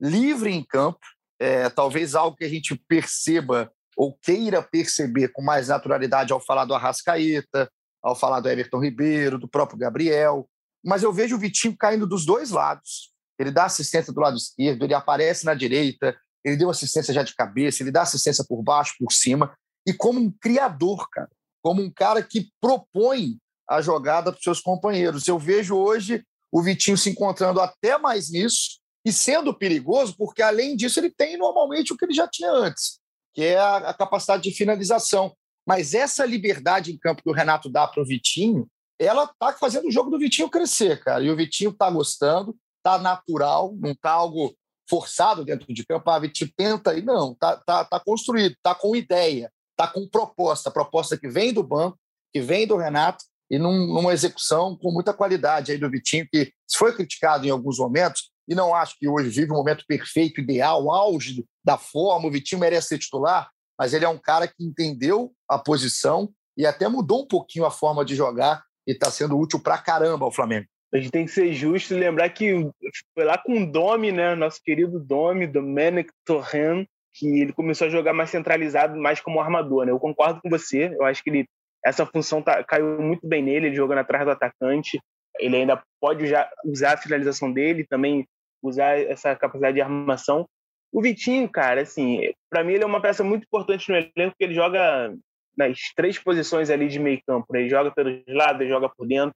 livre 0.00 0.50
em 0.50 0.64
campo, 0.64 1.00
é, 1.40 1.68
talvez 1.68 2.14
algo 2.14 2.36
que 2.36 2.44
a 2.44 2.48
gente 2.48 2.76
perceba 2.88 3.70
ou 3.96 4.16
queira 4.22 4.62
perceber 4.62 5.28
com 5.28 5.42
mais 5.42 5.68
naturalidade 5.68 6.32
ao 6.32 6.40
falar 6.40 6.64
do 6.64 6.74
Arrascaeta, 6.74 7.70
ao 8.02 8.14
falar 8.14 8.40
do 8.40 8.48
Everton 8.48 8.80
Ribeiro, 8.80 9.38
do 9.38 9.48
próprio 9.48 9.78
Gabriel. 9.78 10.48
Mas 10.84 11.02
eu 11.02 11.12
vejo 11.12 11.34
o 11.34 11.38
Vitinho 11.38 11.76
caindo 11.76 12.06
dos 12.06 12.24
dois 12.24 12.50
lados 12.50 13.12
ele 13.38 13.50
dá 13.50 13.64
assistência 13.64 14.12
do 14.12 14.20
lado 14.20 14.36
esquerdo, 14.36 14.84
ele 14.84 14.94
aparece 14.94 15.46
na 15.46 15.54
direita, 15.54 16.16
ele 16.48 16.56
deu 16.56 16.70
assistência 16.70 17.14
já 17.14 17.22
de 17.22 17.34
cabeça, 17.34 17.82
ele 17.82 17.90
dá 17.90 18.02
assistência 18.02 18.44
por 18.46 18.62
baixo, 18.62 18.94
por 18.98 19.12
cima, 19.12 19.56
e 19.86 19.92
como 19.92 20.20
um 20.20 20.30
criador, 20.30 21.08
cara, 21.10 21.30
como 21.62 21.82
um 21.82 21.90
cara 21.90 22.22
que 22.22 22.50
propõe 22.60 23.38
a 23.68 23.80
jogada 23.80 24.32
para 24.32 24.38
os 24.38 24.44
seus 24.44 24.60
companheiros. 24.60 25.28
Eu 25.28 25.38
vejo 25.38 25.76
hoje 25.76 26.24
o 26.50 26.62
Vitinho 26.62 26.96
se 26.96 27.10
encontrando 27.10 27.60
até 27.60 27.98
mais 27.98 28.30
nisso 28.30 28.80
e 29.04 29.12
sendo 29.12 29.54
perigoso, 29.54 30.14
porque 30.16 30.42
além 30.42 30.76
disso 30.76 30.98
ele 30.98 31.10
tem 31.10 31.36
normalmente 31.36 31.92
o 31.92 31.96
que 31.96 32.04
ele 32.04 32.14
já 32.14 32.26
tinha 32.26 32.50
antes, 32.50 32.98
que 33.34 33.42
é 33.42 33.58
a, 33.58 33.92
capacidade 33.94 34.42
de 34.42 34.52
finalização. 34.52 35.34
Mas 35.66 35.92
essa 35.92 36.24
liberdade 36.24 36.92
em 36.92 36.98
campo 36.98 37.22
que 37.22 37.30
o 37.30 37.34
Renato 37.34 37.70
dá 37.70 37.86
para 37.86 38.02
o 38.02 38.06
Vitinho, 38.06 38.66
ela 38.98 39.24
está 39.24 39.52
fazendo 39.52 39.86
o 39.86 39.92
jogo 39.92 40.10
do 40.10 40.18
Vitinho 40.18 40.48
crescer, 40.48 41.02
cara. 41.02 41.22
E 41.22 41.30
o 41.30 41.36
Vitinho 41.36 41.70
está 41.70 41.90
gostando 41.90 42.56
está 42.78 42.98
natural, 42.98 43.74
não 43.78 43.92
está 43.92 44.10
algo 44.10 44.56
forçado 44.88 45.44
dentro 45.44 45.72
de 45.72 45.84
campo, 45.84 46.10
a 46.10 46.18
Vitinho 46.18 46.50
tenta 46.56 46.96
e 46.96 47.02
não, 47.02 47.34
tá, 47.34 47.56
tá, 47.58 47.84
tá 47.84 48.00
construído, 48.00 48.56
tá 48.62 48.74
com 48.74 48.96
ideia, 48.96 49.50
tá 49.76 49.86
com 49.86 50.08
proposta, 50.08 50.70
proposta 50.70 51.16
que 51.16 51.28
vem 51.28 51.52
do 51.52 51.62
banco, 51.62 51.98
que 52.32 52.40
vem 52.40 52.66
do 52.66 52.76
Renato 52.76 53.24
e 53.50 53.58
num, 53.58 53.86
numa 53.86 54.12
execução 54.12 54.76
com 54.76 54.90
muita 54.90 55.12
qualidade 55.12 55.72
aí 55.72 55.78
do 55.78 55.90
Vitinho, 55.90 56.28
que 56.30 56.52
foi 56.74 56.94
criticado 56.94 57.46
em 57.46 57.50
alguns 57.50 57.78
momentos, 57.78 58.30
e 58.46 58.54
não 58.54 58.74
acho 58.74 58.96
que 58.98 59.08
hoje 59.08 59.28
vive 59.28 59.52
um 59.52 59.56
momento 59.56 59.84
perfeito, 59.86 60.40
ideal, 60.40 60.90
auge 60.90 61.44
da 61.64 61.76
forma, 61.76 62.28
o 62.28 62.30
Vitinho 62.30 62.60
merece 62.60 62.88
ser 62.88 62.98
titular, 62.98 63.50
mas 63.78 63.94
ele 63.94 64.04
é 64.04 64.08
um 64.08 64.18
cara 64.18 64.48
que 64.48 64.64
entendeu 64.64 65.32
a 65.48 65.58
posição 65.58 66.30
e 66.56 66.66
até 66.66 66.88
mudou 66.88 67.22
um 67.22 67.26
pouquinho 67.26 67.64
a 67.64 67.70
forma 67.70 68.04
de 68.04 68.16
jogar 68.16 68.64
e 68.86 68.92
está 68.92 69.10
sendo 69.10 69.38
útil 69.38 69.60
para 69.60 69.78
caramba 69.78 70.24
ao 70.24 70.32
Flamengo. 70.32 70.66
A 70.92 70.96
gente 70.96 71.10
tem 71.10 71.26
que 71.26 71.30
ser 71.30 71.52
justo 71.52 71.92
e 71.92 71.98
lembrar 71.98 72.28
que 72.30 72.66
foi 73.14 73.24
lá 73.24 73.36
com 73.36 73.62
o 73.62 73.70
Domi, 73.70 74.10
né? 74.10 74.34
Nosso 74.34 74.60
querido 74.62 74.98
Domi, 74.98 75.46
Domenic 75.46 76.10
Torren, 76.24 76.86
que 77.14 77.40
ele 77.40 77.52
começou 77.52 77.86
a 77.86 77.90
jogar 77.90 78.12
mais 78.14 78.30
centralizado, 78.30 78.98
mais 78.98 79.20
como 79.20 79.40
armador, 79.40 79.84
né? 79.84 79.92
Eu 79.92 80.00
concordo 80.00 80.40
com 80.40 80.48
você. 80.48 80.94
Eu 80.94 81.04
acho 81.04 81.22
que 81.22 81.30
ele, 81.30 81.46
essa 81.84 82.06
função 82.06 82.40
tá, 82.40 82.64
caiu 82.64 83.00
muito 83.02 83.26
bem 83.26 83.42
nele, 83.42 83.66
ele 83.66 83.76
jogando 83.76 83.98
atrás 83.98 84.24
do 84.24 84.30
atacante. 84.30 84.98
Ele 85.38 85.56
ainda 85.56 85.82
pode 86.00 86.24
usar, 86.24 86.50
usar 86.64 86.94
a 86.94 86.96
finalização 86.96 87.52
dele, 87.52 87.86
também 87.86 88.26
usar 88.62 88.98
essa 88.98 89.36
capacidade 89.36 89.74
de 89.74 89.82
armação. 89.82 90.46
O 90.90 91.02
Vitinho, 91.02 91.48
cara, 91.50 91.82
assim, 91.82 92.32
para 92.50 92.64
mim 92.64 92.72
ele 92.72 92.82
é 92.84 92.86
uma 92.86 93.00
peça 93.00 93.22
muito 93.22 93.44
importante 93.44 93.90
no 93.90 93.96
elenco, 93.96 94.30
porque 94.30 94.44
ele 94.44 94.54
joga 94.54 95.14
nas 95.56 95.78
três 95.94 96.18
posições 96.18 96.70
ali 96.70 96.88
de 96.88 96.98
meio 96.98 97.20
campo. 97.26 97.46
Né? 97.52 97.60
Ele 97.60 97.68
joga 97.68 97.90
pelos 97.90 98.22
lados, 98.28 98.60
ele 98.60 98.70
joga 98.70 98.88
por 98.88 99.06
dentro. 99.06 99.34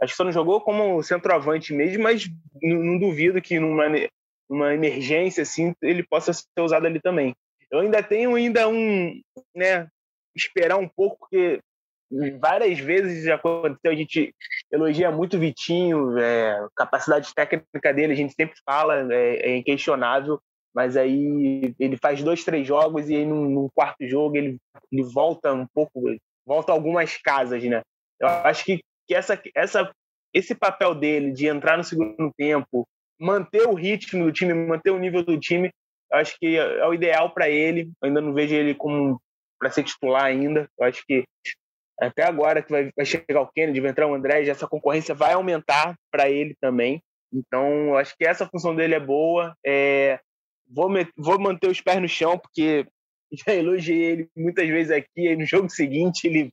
Acho 0.00 0.12
que 0.12 0.16
só 0.16 0.24
não 0.24 0.32
jogou 0.32 0.60
como 0.60 1.02
centroavante 1.02 1.74
mesmo, 1.74 2.02
mas 2.02 2.28
não, 2.62 2.98
duvido 2.98 3.42
que 3.42 3.58
numa, 3.58 3.84
numa 4.48 4.74
emergência 4.74 5.42
assim 5.42 5.74
ele 5.82 6.02
possa 6.02 6.32
ser 6.32 6.44
usado 6.60 6.86
ali 6.86 7.00
também. 7.00 7.34
Eu 7.70 7.80
ainda 7.80 8.02
tenho 8.02 8.34
ainda 8.34 8.68
um, 8.68 9.20
né, 9.54 9.88
esperar 10.34 10.76
um 10.76 10.88
pouco 10.88 11.18
porque 11.18 11.60
várias 12.40 12.78
vezes 12.78 13.24
já 13.24 13.34
aconteceu, 13.34 13.92
a 13.92 13.94
gente 13.94 14.34
elogia 14.72 15.10
muito 15.10 15.36
o 15.36 15.40
Vitinho, 15.40 16.16
é, 16.18 16.66
capacidade 16.74 17.34
técnica 17.34 17.92
dele, 17.92 18.12
a 18.12 18.16
gente 18.16 18.34
sempre 18.34 18.56
fala, 18.64 19.12
é, 19.12 19.50
é, 19.50 19.56
inquestionável, 19.56 20.40
mas 20.74 20.96
aí 20.96 21.74
ele 21.78 21.96
faz 21.96 22.22
dois, 22.22 22.44
três 22.44 22.66
jogos 22.66 23.08
e 23.08 23.16
aí 23.16 23.26
num, 23.26 23.48
num 23.50 23.68
quarto 23.74 24.06
jogo 24.06 24.36
ele, 24.36 24.58
ele 24.90 25.02
volta 25.02 25.52
um 25.52 25.66
pouco, 25.66 26.00
volta 26.46 26.72
algumas 26.72 27.16
casas, 27.18 27.62
né? 27.64 27.82
Eu 28.20 28.28
acho 28.28 28.64
que, 28.64 28.80
que 29.08 29.14
essa, 29.14 29.40
essa, 29.54 29.90
esse 30.34 30.54
papel 30.54 30.94
dele 30.94 31.32
de 31.32 31.46
entrar 31.46 31.78
no 31.78 31.84
segundo 31.84 32.30
tempo, 32.36 32.86
manter 33.18 33.66
o 33.66 33.74
ritmo 33.74 34.24
do 34.24 34.32
time, 34.32 34.52
manter 34.52 34.90
o 34.90 34.98
nível 34.98 35.24
do 35.24 35.40
time, 35.40 35.70
eu 36.12 36.18
acho 36.18 36.38
que 36.38 36.58
é, 36.58 36.78
é 36.78 36.86
o 36.86 36.94
ideal 36.94 37.32
para 37.32 37.48
ele. 37.48 37.90
Eu 38.00 38.08
ainda 38.08 38.20
não 38.20 38.34
vejo 38.34 38.54
ele 38.54 38.74
como 38.74 39.20
para 39.58 39.70
ser 39.70 39.82
titular 39.82 40.24
ainda. 40.24 40.68
Eu 40.78 40.86
acho 40.86 41.02
que 41.06 41.24
até 42.00 42.22
agora 42.22 42.62
que 42.62 42.70
vai, 42.70 42.90
vai 42.96 43.04
chegar 43.04 43.40
o 43.40 43.48
Kennedy, 43.48 43.80
vai 43.80 43.90
entrar 43.90 44.06
o 44.06 44.14
André, 44.14 44.46
essa 44.46 44.68
concorrência 44.68 45.14
vai 45.14 45.32
aumentar 45.32 45.96
para 46.12 46.30
ele 46.30 46.54
também. 46.60 47.02
Então, 47.32 47.96
acho 47.96 48.16
que 48.16 48.24
essa 48.24 48.46
função 48.46 48.74
dele 48.74 48.94
é 48.94 49.00
boa. 49.00 49.54
É, 49.66 50.20
vou, 50.66 50.88
me, 50.88 51.06
vou 51.16 51.40
manter 51.40 51.68
os 51.68 51.80
pés 51.80 52.00
no 52.00 52.08
chão, 52.08 52.38
porque 52.38 52.86
já 53.46 53.54
elogiei 53.54 54.02
ele 54.02 54.28
muitas 54.36 54.68
vezes 54.68 54.92
aqui, 54.92 55.28
aí 55.28 55.36
no 55.36 55.44
jogo 55.44 55.68
seguinte 55.68 56.26
ele 56.26 56.50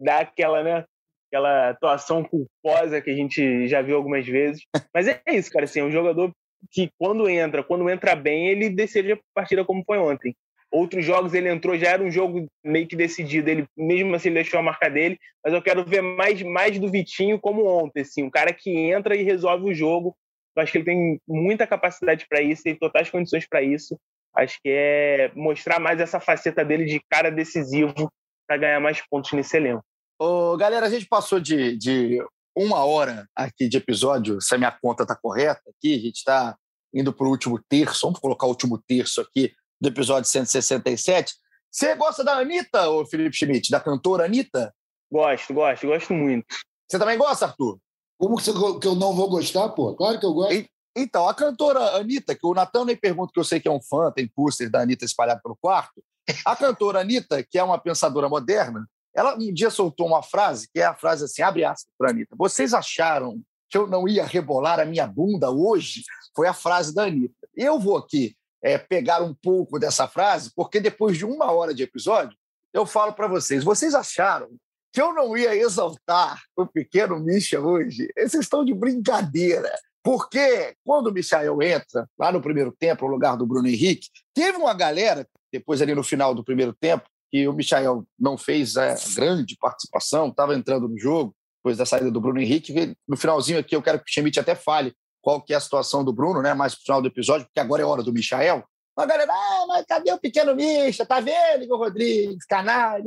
dá 0.00 0.20
aquela, 0.20 0.62
né, 0.62 0.84
aquela 1.28 1.70
atuação 1.70 2.24
culposa 2.24 3.00
que 3.00 3.10
a 3.10 3.14
gente 3.14 3.68
já 3.68 3.82
viu 3.82 3.96
algumas 3.96 4.26
vezes. 4.26 4.62
Mas 4.94 5.08
é 5.08 5.20
isso, 5.28 5.50
cara, 5.50 5.64
assim, 5.64 5.80
é 5.80 5.84
um 5.84 5.90
jogador 5.90 6.32
que 6.70 6.90
quando 6.98 7.28
entra, 7.28 7.62
quando 7.62 7.88
entra 7.88 8.16
bem, 8.16 8.48
ele 8.48 8.70
decide 8.70 9.12
a 9.12 9.18
partida 9.34 9.64
como 9.64 9.84
foi 9.84 9.98
ontem. 9.98 10.34
Outros 10.70 11.04
jogos 11.04 11.32
ele 11.32 11.48
entrou, 11.48 11.78
já 11.78 11.90
era 11.90 12.02
um 12.02 12.10
jogo 12.10 12.46
meio 12.64 12.88
que 12.88 12.96
decidido, 12.96 13.48
ele 13.48 13.66
mesmo 13.76 14.14
assim 14.14 14.32
deixou 14.32 14.58
a 14.58 14.62
marca 14.62 14.90
dele, 14.90 15.16
mas 15.44 15.54
eu 15.54 15.62
quero 15.62 15.84
ver 15.84 16.02
mais, 16.02 16.42
mais 16.42 16.78
do 16.78 16.90
Vitinho 16.90 17.38
como 17.38 17.66
ontem, 17.66 18.00
assim, 18.00 18.24
um 18.24 18.30
cara 18.30 18.52
que 18.52 18.70
entra 18.70 19.14
e 19.14 19.22
resolve 19.22 19.70
o 19.70 19.74
jogo. 19.74 20.16
Eu 20.56 20.62
acho 20.62 20.72
que 20.72 20.78
ele 20.78 20.84
tem 20.84 21.20
muita 21.28 21.66
capacidade 21.66 22.26
para 22.28 22.40
isso, 22.40 22.62
tem 22.62 22.74
totais 22.74 23.10
condições 23.10 23.46
para 23.46 23.62
isso. 23.62 23.96
Acho 24.34 24.58
que 24.62 24.68
é 24.68 25.30
mostrar 25.34 25.78
mais 25.78 26.00
essa 26.00 26.18
faceta 26.18 26.64
dele 26.64 26.84
de 26.84 27.00
cara 27.08 27.30
decisivo 27.30 28.10
para 28.46 28.56
ganhar 28.56 28.80
mais 28.80 29.00
pontos 29.08 29.32
nesse 29.32 29.56
elenco. 29.56 29.84
Ô, 30.18 30.56
galera, 30.56 30.86
a 30.86 30.90
gente 30.90 31.06
passou 31.06 31.38
de, 31.38 31.76
de 31.76 32.24
uma 32.56 32.84
hora 32.84 33.28
aqui 33.36 33.68
de 33.68 33.76
episódio, 33.76 34.40
se 34.40 34.54
a 34.54 34.58
minha 34.58 34.72
conta 34.72 35.02
está 35.02 35.14
correta 35.14 35.60
aqui, 35.68 35.94
a 35.94 35.98
gente 35.98 36.16
está 36.16 36.56
indo 36.94 37.12
para 37.12 37.26
o 37.26 37.30
último 37.30 37.62
terço, 37.68 38.06
vamos 38.06 38.18
colocar 38.18 38.46
o 38.46 38.48
último 38.48 38.78
terço 38.78 39.20
aqui 39.20 39.52
do 39.78 39.88
episódio 39.88 40.30
167. 40.30 41.34
Você 41.70 41.94
gosta 41.96 42.24
da 42.24 42.38
Anitta, 42.38 42.88
ô 42.88 43.04
Felipe 43.04 43.36
Schmidt, 43.36 43.70
da 43.70 43.78
cantora 43.78 44.24
Anitta? 44.24 44.74
Gosto, 45.12 45.52
gosto, 45.52 45.86
gosto 45.86 46.14
muito. 46.14 46.46
Você 46.88 46.98
também 46.98 47.18
gosta, 47.18 47.44
Arthur? 47.46 47.78
Como 48.18 48.38
que 48.80 48.88
eu 48.88 48.94
não 48.94 49.12
vou 49.14 49.28
gostar, 49.28 49.68
pô? 49.68 49.94
Claro 49.94 50.18
que 50.18 50.24
eu 50.24 50.32
gosto. 50.32 50.54
E, 50.54 50.66
então, 50.96 51.28
a 51.28 51.34
cantora 51.34 51.96
Anitta, 51.96 52.34
que 52.34 52.46
o 52.46 52.54
Natan 52.54 52.86
nem 52.86 52.96
pergunta, 52.96 53.30
que 53.34 53.38
eu 53.38 53.44
sei 53.44 53.60
que 53.60 53.68
é 53.68 53.70
um 53.70 53.82
fã, 53.82 54.10
tem 54.10 54.26
pôster 54.26 54.70
da 54.70 54.80
Anitta 54.80 55.04
espalhado 55.04 55.42
pelo 55.42 55.58
quarto. 55.60 56.02
A 56.46 56.56
cantora 56.56 57.00
Anitta, 57.00 57.42
que 57.42 57.58
é 57.58 57.62
uma 57.62 57.78
pensadora 57.78 58.30
moderna, 58.30 58.88
ela 59.16 59.34
um 59.34 59.52
dia 59.52 59.70
soltou 59.70 60.06
uma 60.06 60.22
frase, 60.22 60.68
que 60.70 60.78
é 60.78 60.84
a 60.84 60.94
frase 60.94 61.24
assim, 61.24 61.40
abre 61.40 61.64
aspas 61.64 61.90
para 61.96 62.10
Anitta. 62.10 62.36
Vocês 62.36 62.74
acharam 62.74 63.40
que 63.70 63.78
eu 63.78 63.86
não 63.86 64.06
ia 64.06 64.24
rebolar 64.26 64.78
a 64.78 64.84
minha 64.84 65.06
bunda 65.06 65.50
hoje? 65.50 66.02
Foi 66.34 66.46
a 66.46 66.52
frase 66.52 66.94
da 66.94 67.04
Anitta. 67.04 67.34
Eu 67.56 67.80
vou 67.80 67.96
aqui 67.96 68.36
é, 68.62 68.76
pegar 68.76 69.22
um 69.22 69.32
pouco 69.32 69.78
dessa 69.78 70.06
frase, 70.06 70.52
porque 70.54 70.78
depois 70.80 71.16
de 71.16 71.24
uma 71.24 71.50
hora 71.50 71.72
de 71.72 71.82
episódio, 71.82 72.36
eu 72.74 72.84
falo 72.84 73.14
para 73.14 73.26
vocês: 73.26 73.64
vocês 73.64 73.94
acharam 73.94 74.50
que 74.92 75.00
eu 75.00 75.14
não 75.14 75.34
ia 75.34 75.56
exaltar 75.56 76.42
o 76.54 76.66
pequeno 76.66 77.18
Misha 77.18 77.58
hoje? 77.58 78.08
Vocês 78.14 78.34
estão 78.34 78.64
de 78.64 78.74
brincadeira. 78.74 79.72
Porque 80.02 80.76
quando 80.84 81.08
o 81.08 81.12
Michael 81.12 81.60
entra 81.62 82.08
lá 82.18 82.30
no 82.30 82.40
primeiro 82.40 82.70
tempo, 82.70 83.06
no 83.06 83.10
lugar 83.10 83.36
do 83.36 83.46
Bruno 83.46 83.66
Henrique, 83.66 84.08
teve 84.32 84.56
uma 84.56 84.72
galera, 84.72 85.26
depois 85.50 85.82
ali 85.82 85.94
no 85.94 86.04
final 86.04 86.32
do 86.32 86.44
primeiro 86.44 86.72
tempo, 86.72 87.08
que 87.30 87.46
o 87.48 87.52
Michael 87.52 88.06
não 88.18 88.36
fez 88.38 88.76
a 88.76 88.94
grande 89.14 89.56
participação, 89.56 90.28
estava 90.28 90.54
entrando 90.54 90.88
no 90.88 90.98
jogo, 90.98 91.34
depois 91.58 91.76
da 91.76 91.86
saída 91.86 92.10
do 92.10 92.20
Bruno 92.20 92.40
Henrique. 92.40 92.96
No 93.06 93.16
finalzinho 93.16 93.58
aqui, 93.58 93.74
eu 93.74 93.82
quero 93.82 93.98
que 93.98 94.10
o 94.10 94.12
Schmidt 94.12 94.38
até 94.38 94.54
fale 94.54 94.94
qual 95.20 95.42
que 95.42 95.52
é 95.52 95.56
a 95.56 95.60
situação 95.60 96.04
do 96.04 96.12
Bruno, 96.12 96.40
né? 96.40 96.54
Mais 96.54 96.74
pro 96.74 96.84
final 96.84 97.02
do 97.02 97.08
episódio, 97.08 97.46
porque 97.46 97.58
agora 97.58 97.82
é 97.82 97.84
hora 97.84 98.02
do 98.02 98.12
Michael. 98.12 98.64
A 98.96 99.04
galera, 99.04 99.32
ah, 99.32 99.64
mas 99.66 99.84
cadê 99.84 100.12
o 100.12 100.18
pequeno 100.18 100.54
Misha? 100.54 101.04
Tá 101.04 101.20
vendo, 101.20 101.64
Igor 101.64 101.78
Rodrigues, 101.78 102.46
canal, 102.46 102.98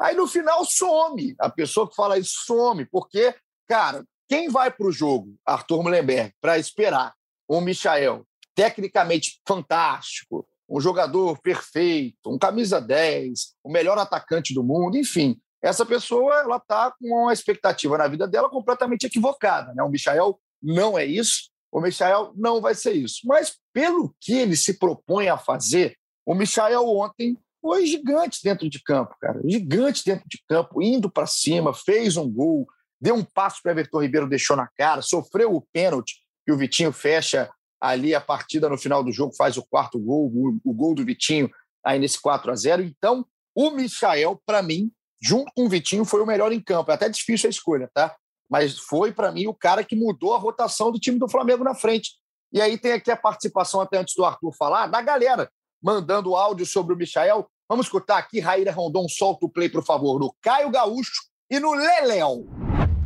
Aí 0.00 0.16
no 0.16 0.26
final 0.26 0.64
some. 0.64 1.34
A 1.38 1.50
pessoa 1.50 1.88
que 1.88 1.94
fala 1.94 2.18
isso 2.18 2.44
some, 2.46 2.86
porque, 2.86 3.34
cara, 3.68 4.04
quem 4.28 4.48
vai 4.48 4.70
para 4.70 4.86
o 4.86 4.92
jogo, 4.92 5.34
Arthur 5.44 5.82
Mullenberg, 5.82 6.32
para 6.40 6.58
esperar 6.58 7.12
um 7.48 7.60
Michael 7.60 8.24
tecnicamente 8.54 9.40
fantástico, 9.46 10.46
um 10.72 10.80
jogador 10.80 11.38
perfeito, 11.42 12.30
um 12.30 12.38
camisa 12.38 12.80
10, 12.80 13.56
o 13.62 13.70
melhor 13.70 13.98
atacante 13.98 14.54
do 14.54 14.64
mundo, 14.64 14.96
enfim, 14.96 15.38
essa 15.62 15.84
pessoa 15.84 16.40
ela 16.40 16.56
está 16.56 16.90
com 16.98 17.08
uma 17.08 17.32
expectativa 17.32 17.98
na 17.98 18.08
vida 18.08 18.26
dela 18.26 18.48
completamente 18.48 19.04
equivocada. 19.04 19.74
Né? 19.74 19.82
O 19.82 19.90
Michael 19.90 20.40
não 20.62 20.98
é 20.98 21.04
isso, 21.04 21.50
o 21.70 21.78
Michael 21.78 22.32
não 22.34 22.60
vai 22.60 22.74
ser 22.74 22.92
isso. 22.92 23.20
Mas 23.26 23.58
pelo 23.72 24.14
que 24.18 24.32
ele 24.32 24.56
se 24.56 24.78
propõe 24.78 25.28
a 25.28 25.36
fazer, 25.36 25.94
o 26.24 26.34
Michael 26.34 26.88
ontem 26.88 27.36
foi 27.60 27.86
gigante 27.86 28.40
dentro 28.42 28.68
de 28.68 28.82
campo, 28.82 29.14
cara. 29.20 29.40
Gigante 29.44 30.02
dentro 30.04 30.24
de 30.26 30.42
campo, 30.48 30.80
indo 30.80 31.10
para 31.10 31.26
cima, 31.26 31.74
fez 31.74 32.16
um 32.16 32.28
gol, 32.28 32.66
deu 32.98 33.14
um 33.14 33.24
passo 33.24 33.60
para 33.62 33.72
Everton 33.72 34.00
Ribeiro, 34.00 34.28
deixou 34.28 34.56
na 34.56 34.68
cara, 34.74 35.02
sofreu 35.02 35.54
o 35.54 35.60
pênalti 35.70 36.14
que 36.46 36.50
o 36.50 36.56
Vitinho 36.56 36.92
fecha 36.92 37.50
ali 37.82 38.14
a 38.14 38.20
partida 38.20 38.68
no 38.68 38.78
final 38.78 39.02
do 39.02 39.10
jogo, 39.10 39.34
faz 39.34 39.56
o 39.56 39.66
quarto 39.66 39.98
gol, 39.98 40.30
o, 40.32 40.60
o 40.64 40.72
gol 40.72 40.94
do 40.94 41.04
Vitinho 41.04 41.50
aí 41.84 41.98
nesse 41.98 42.20
4 42.20 42.52
a 42.52 42.54
0 42.54 42.82
Então, 42.82 43.26
o 43.54 43.70
Michael, 43.70 44.40
para 44.46 44.62
mim, 44.62 44.90
junto 45.20 45.50
com 45.54 45.64
o 45.64 45.68
Vitinho, 45.68 46.04
foi 46.04 46.22
o 46.22 46.26
melhor 46.26 46.52
em 46.52 46.60
campo. 46.60 46.90
É 46.90 46.94
até 46.94 47.08
difícil 47.08 47.48
a 47.48 47.50
escolha, 47.50 47.90
tá? 47.92 48.14
mas 48.52 48.78
foi, 48.78 49.10
para 49.10 49.32
mim, 49.32 49.46
o 49.46 49.54
cara 49.54 49.82
que 49.82 49.96
mudou 49.96 50.34
a 50.34 50.38
rotação 50.38 50.92
do 50.92 50.98
time 50.98 51.18
do 51.18 51.26
Flamengo 51.26 51.64
na 51.64 51.74
frente. 51.74 52.10
E 52.52 52.60
aí 52.60 52.76
tem 52.76 52.92
aqui 52.92 53.10
a 53.10 53.16
participação, 53.16 53.80
até 53.80 53.96
antes 53.96 54.14
do 54.14 54.26
Arthur 54.26 54.52
falar, 54.52 54.88
da 54.88 55.00
galera 55.00 55.50
mandando 55.82 56.36
áudio 56.36 56.66
sobre 56.66 56.92
o 56.92 56.96
Michael. 56.96 57.48
Vamos 57.66 57.86
escutar 57.86 58.18
aqui, 58.18 58.40
Raíra 58.40 58.70
Rondon, 58.70 59.08
solta 59.08 59.46
o 59.46 59.48
play, 59.48 59.70
por 59.70 59.82
favor, 59.82 60.20
no 60.20 60.36
Caio 60.42 60.70
Gaúcho 60.70 61.22
e 61.50 61.58
no 61.58 61.72
Leléo. 61.72 62.46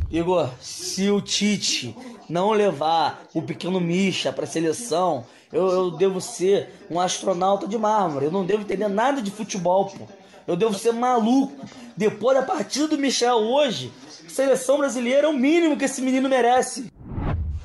Igor, 0.09 0.49
se 0.59 1.09
o 1.09 1.21
Tite 1.21 1.95
não 2.29 2.51
levar 2.51 3.23
o 3.33 3.41
pequeno 3.41 3.79
Misha 3.79 4.31
para 4.31 4.45
a 4.45 4.47
seleção, 4.47 5.25
eu, 5.51 5.67
eu, 5.67 5.91
devo 5.91 6.21
ser 6.21 6.69
um 6.89 6.99
astronauta 6.99 7.67
de 7.67 7.77
mármore. 7.77 8.25
Eu 8.25 8.31
não 8.31 8.45
devo 8.45 8.63
entender 8.63 8.87
nada 8.87 9.21
de 9.21 9.31
futebol, 9.31 9.85
pô. 9.85 10.07
Eu 10.45 10.55
devo 10.55 10.73
ser 10.73 10.93
maluco. 10.93 11.65
Depois 11.95 12.37
da 12.37 12.43
partida 12.43 12.87
do 12.87 12.97
Michel 12.97 13.37
hoje, 13.37 13.91
Seleção 14.27 14.77
brasileira 14.77 15.25
é 15.25 15.29
o 15.29 15.33
mínimo 15.33 15.77
que 15.77 15.85
esse 15.85 16.01
menino 16.01 16.29
merece. 16.29 16.91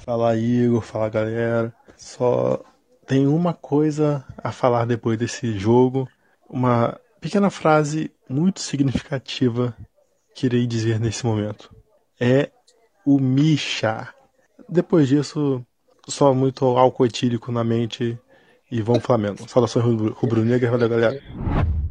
Fala 0.05 0.35
Igor, 0.37 0.81
fala 0.81 1.09
galera. 1.11 1.75
Só 1.99 2.63
tenho 3.07 3.35
uma 3.35 3.53
coisa 3.53 4.25
a 4.39 4.53
falar 4.53 4.87
depois 4.87 5.19
desse 5.19 5.59
jogo, 5.59 6.09
uma 6.49 6.99
pequena 7.21 7.51
frase 7.51 8.11
muito 8.29 8.61
significativa 8.61 9.77
que 10.35 10.47
irei 10.47 10.67
dizer 10.67 10.99
nesse 10.99 11.27
momento. 11.27 11.75
É 12.25 12.53
o 13.05 13.19
Misha. 13.19 14.15
Depois 14.69 15.09
disso, 15.09 15.67
só 16.07 16.33
muito 16.33 16.65
álcool 16.65 17.07
etílico 17.07 17.51
na 17.51 17.65
mente 17.65 18.17
e 18.71 18.81
vão 18.81 19.01
Flamengo. 19.01 19.49
Saudações 19.49 19.85
rubro-negras, 19.85 20.71
valeu 20.71 20.89
galera. 20.89 21.21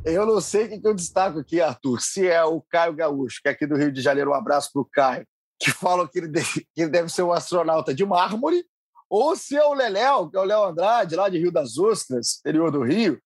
Eu 0.05 0.25
não 0.25 0.39
sei 0.39 0.67
o 0.67 0.82
que 0.82 0.88
eu 0.88 0.93
destaco 0.93 1.39
aqui, 1.39 1.59
Arthur. 1.59 1.99
Se 1.99 2.29
é 2.29 2.41
o 2.45 2.61
Caio 2.61 2.93
Gaúcho, 2.93 3.41
que 3.43 3.49
é 3.49 3.51
aqui 3.51 3.67
do 3.67 3.75
Rio 3.75 3.91
de 3.91 4.01
Janeiro, 4.01 4.32
um 4.32 4.34
abraço 4.34 4.69
para 4.71 4.82
o 4.82 4.88
Caio, 4.89 5.27
que 5.59 5.69
fala 5.69 6.07
que 6.07 6.19
ele, 6.19 6.29
deve, 6.29 6.65
que 6.73 6.82
ele 6.82 6.89
deve 6.89 7.09
ser 7.09 7.23
um 7.23 7.34
astronauta 7.34 7.93
de 7.93 8.05
mármore, 8.05 8.63
ou 9.09 9.36
se 9.36 9.57
é 9.57 9.65
o 9.65 9.73
Leléo, 9.73 10.29
que 10.29 10.38
é 10.38 10.39
o 10.39 10.45
Léo 10.45 10.63
Andrade, 10.63 11.17
lá 11.17 11.27
de 11.27 11.38
Rio 11.38 11.51
das 11.51 11.77
Ostras, 11.77 12.38
interior 12.39 12.71
do 12.71 12.82
Rio, 12.82 13.21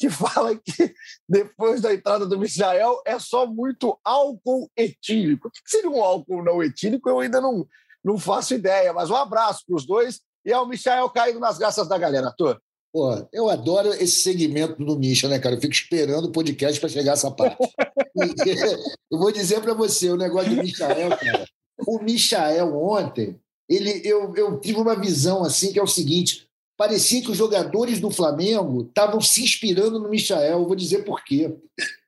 que 0.00 0.08
fala 0.08 0.56
que 0.56 0.94
depois 1.28 1.82
da 1.82 1.92
entrada 1.92 2.24
do 2.24 2.38
Michael 2.38 3.02
é 3.06 3.18
só 3.18 3.46
muito 3.46 4.00
álcool 4.02 4.70
etílico. 4.74 5.48
O 5.48 5.50
que 5.50 5.60
seria 5.66 5.90
um 5.90 6.02
álcool 6.02 6.42
não 6.42 6.62
etílico? 6.62 7.06
Eu 7.06 7.20
ainda 7.20 7.38
não, 7.38 7.66
não 8.02 8.18
faço 8.18 8.54
ideia, 8.54 8.94
mas 8.94 9.10
um 9.10 9.14
abraço 9.14 9.62
para 9.66 9.76
os 9.76 9.84
dois. 9.84 10.22
E 10.42 10.50
é 10.50 10.58
o 10.58 10.66
Michael 10.66 11.10
caindo 11.10 11.38
nas 11.38 11.58
graças 11.58 11.86
da 11.86 11.98
galera, 11.98 12.28
Arthur. 12.28 12.58
Pô, 12.90 13.28
eu 13.30 13.50
adoro 13.50 13.90
esse 13.90 14.22
segmento 14.22 14.82
do 14.82 14.98
Misha, 14.98 15.28
né, 15.28 15.38
cara? 15.38 15.54
Eu 15.54 15.60
fico 15.60 15.74
esperando 15.74 16.24
o 16.24 16.32
podcast 16.32 16.80
para 16.80 16.88
chegar 16.88 17.12
essa 17.12 17.30
parte. 17.30 17.58
eu 19.12 19.18
vou 19.18 19.30
dizer 19.30 19.60
para 19.60 19.74
você 19.74 20.08
o 20.08 20.16
negócio 20.16 20.56
do 20.56 20.62
Michael, 20.62 21.10
cara. 21.10 21.44
O 21.86 21.98
Michael 22.02 22.74
ontem, 22.74 23.38
ele, 23.68 24.00
eu, 24.02 24.34
eu 24.34 24.58
tive 24.58 24.80
uma 24.80 24.98
visão 24.98 25.44
assim 25.44 25.74
que 25.74 25.78
é 25.78 25.82
o 25.82 25.86
seguinte: 25.86 26.48
parecia 26.80 27.20
que 27.20 27.30
os 27.30 27.36
jogadores 27.36 28.00
do 28.00 28.10
Flamengo 28.10 28.86
estavam 28.88 29.20
se 29.20 29.42
inspirando 29.42 30.00
no 30.00 30.08
Michael. 30.08 30.60
Eu 30.60 30.66
vou 30.66 30.74
dizer 30.74 31.04
por 31.04 31.22
quê. 31.22 31.54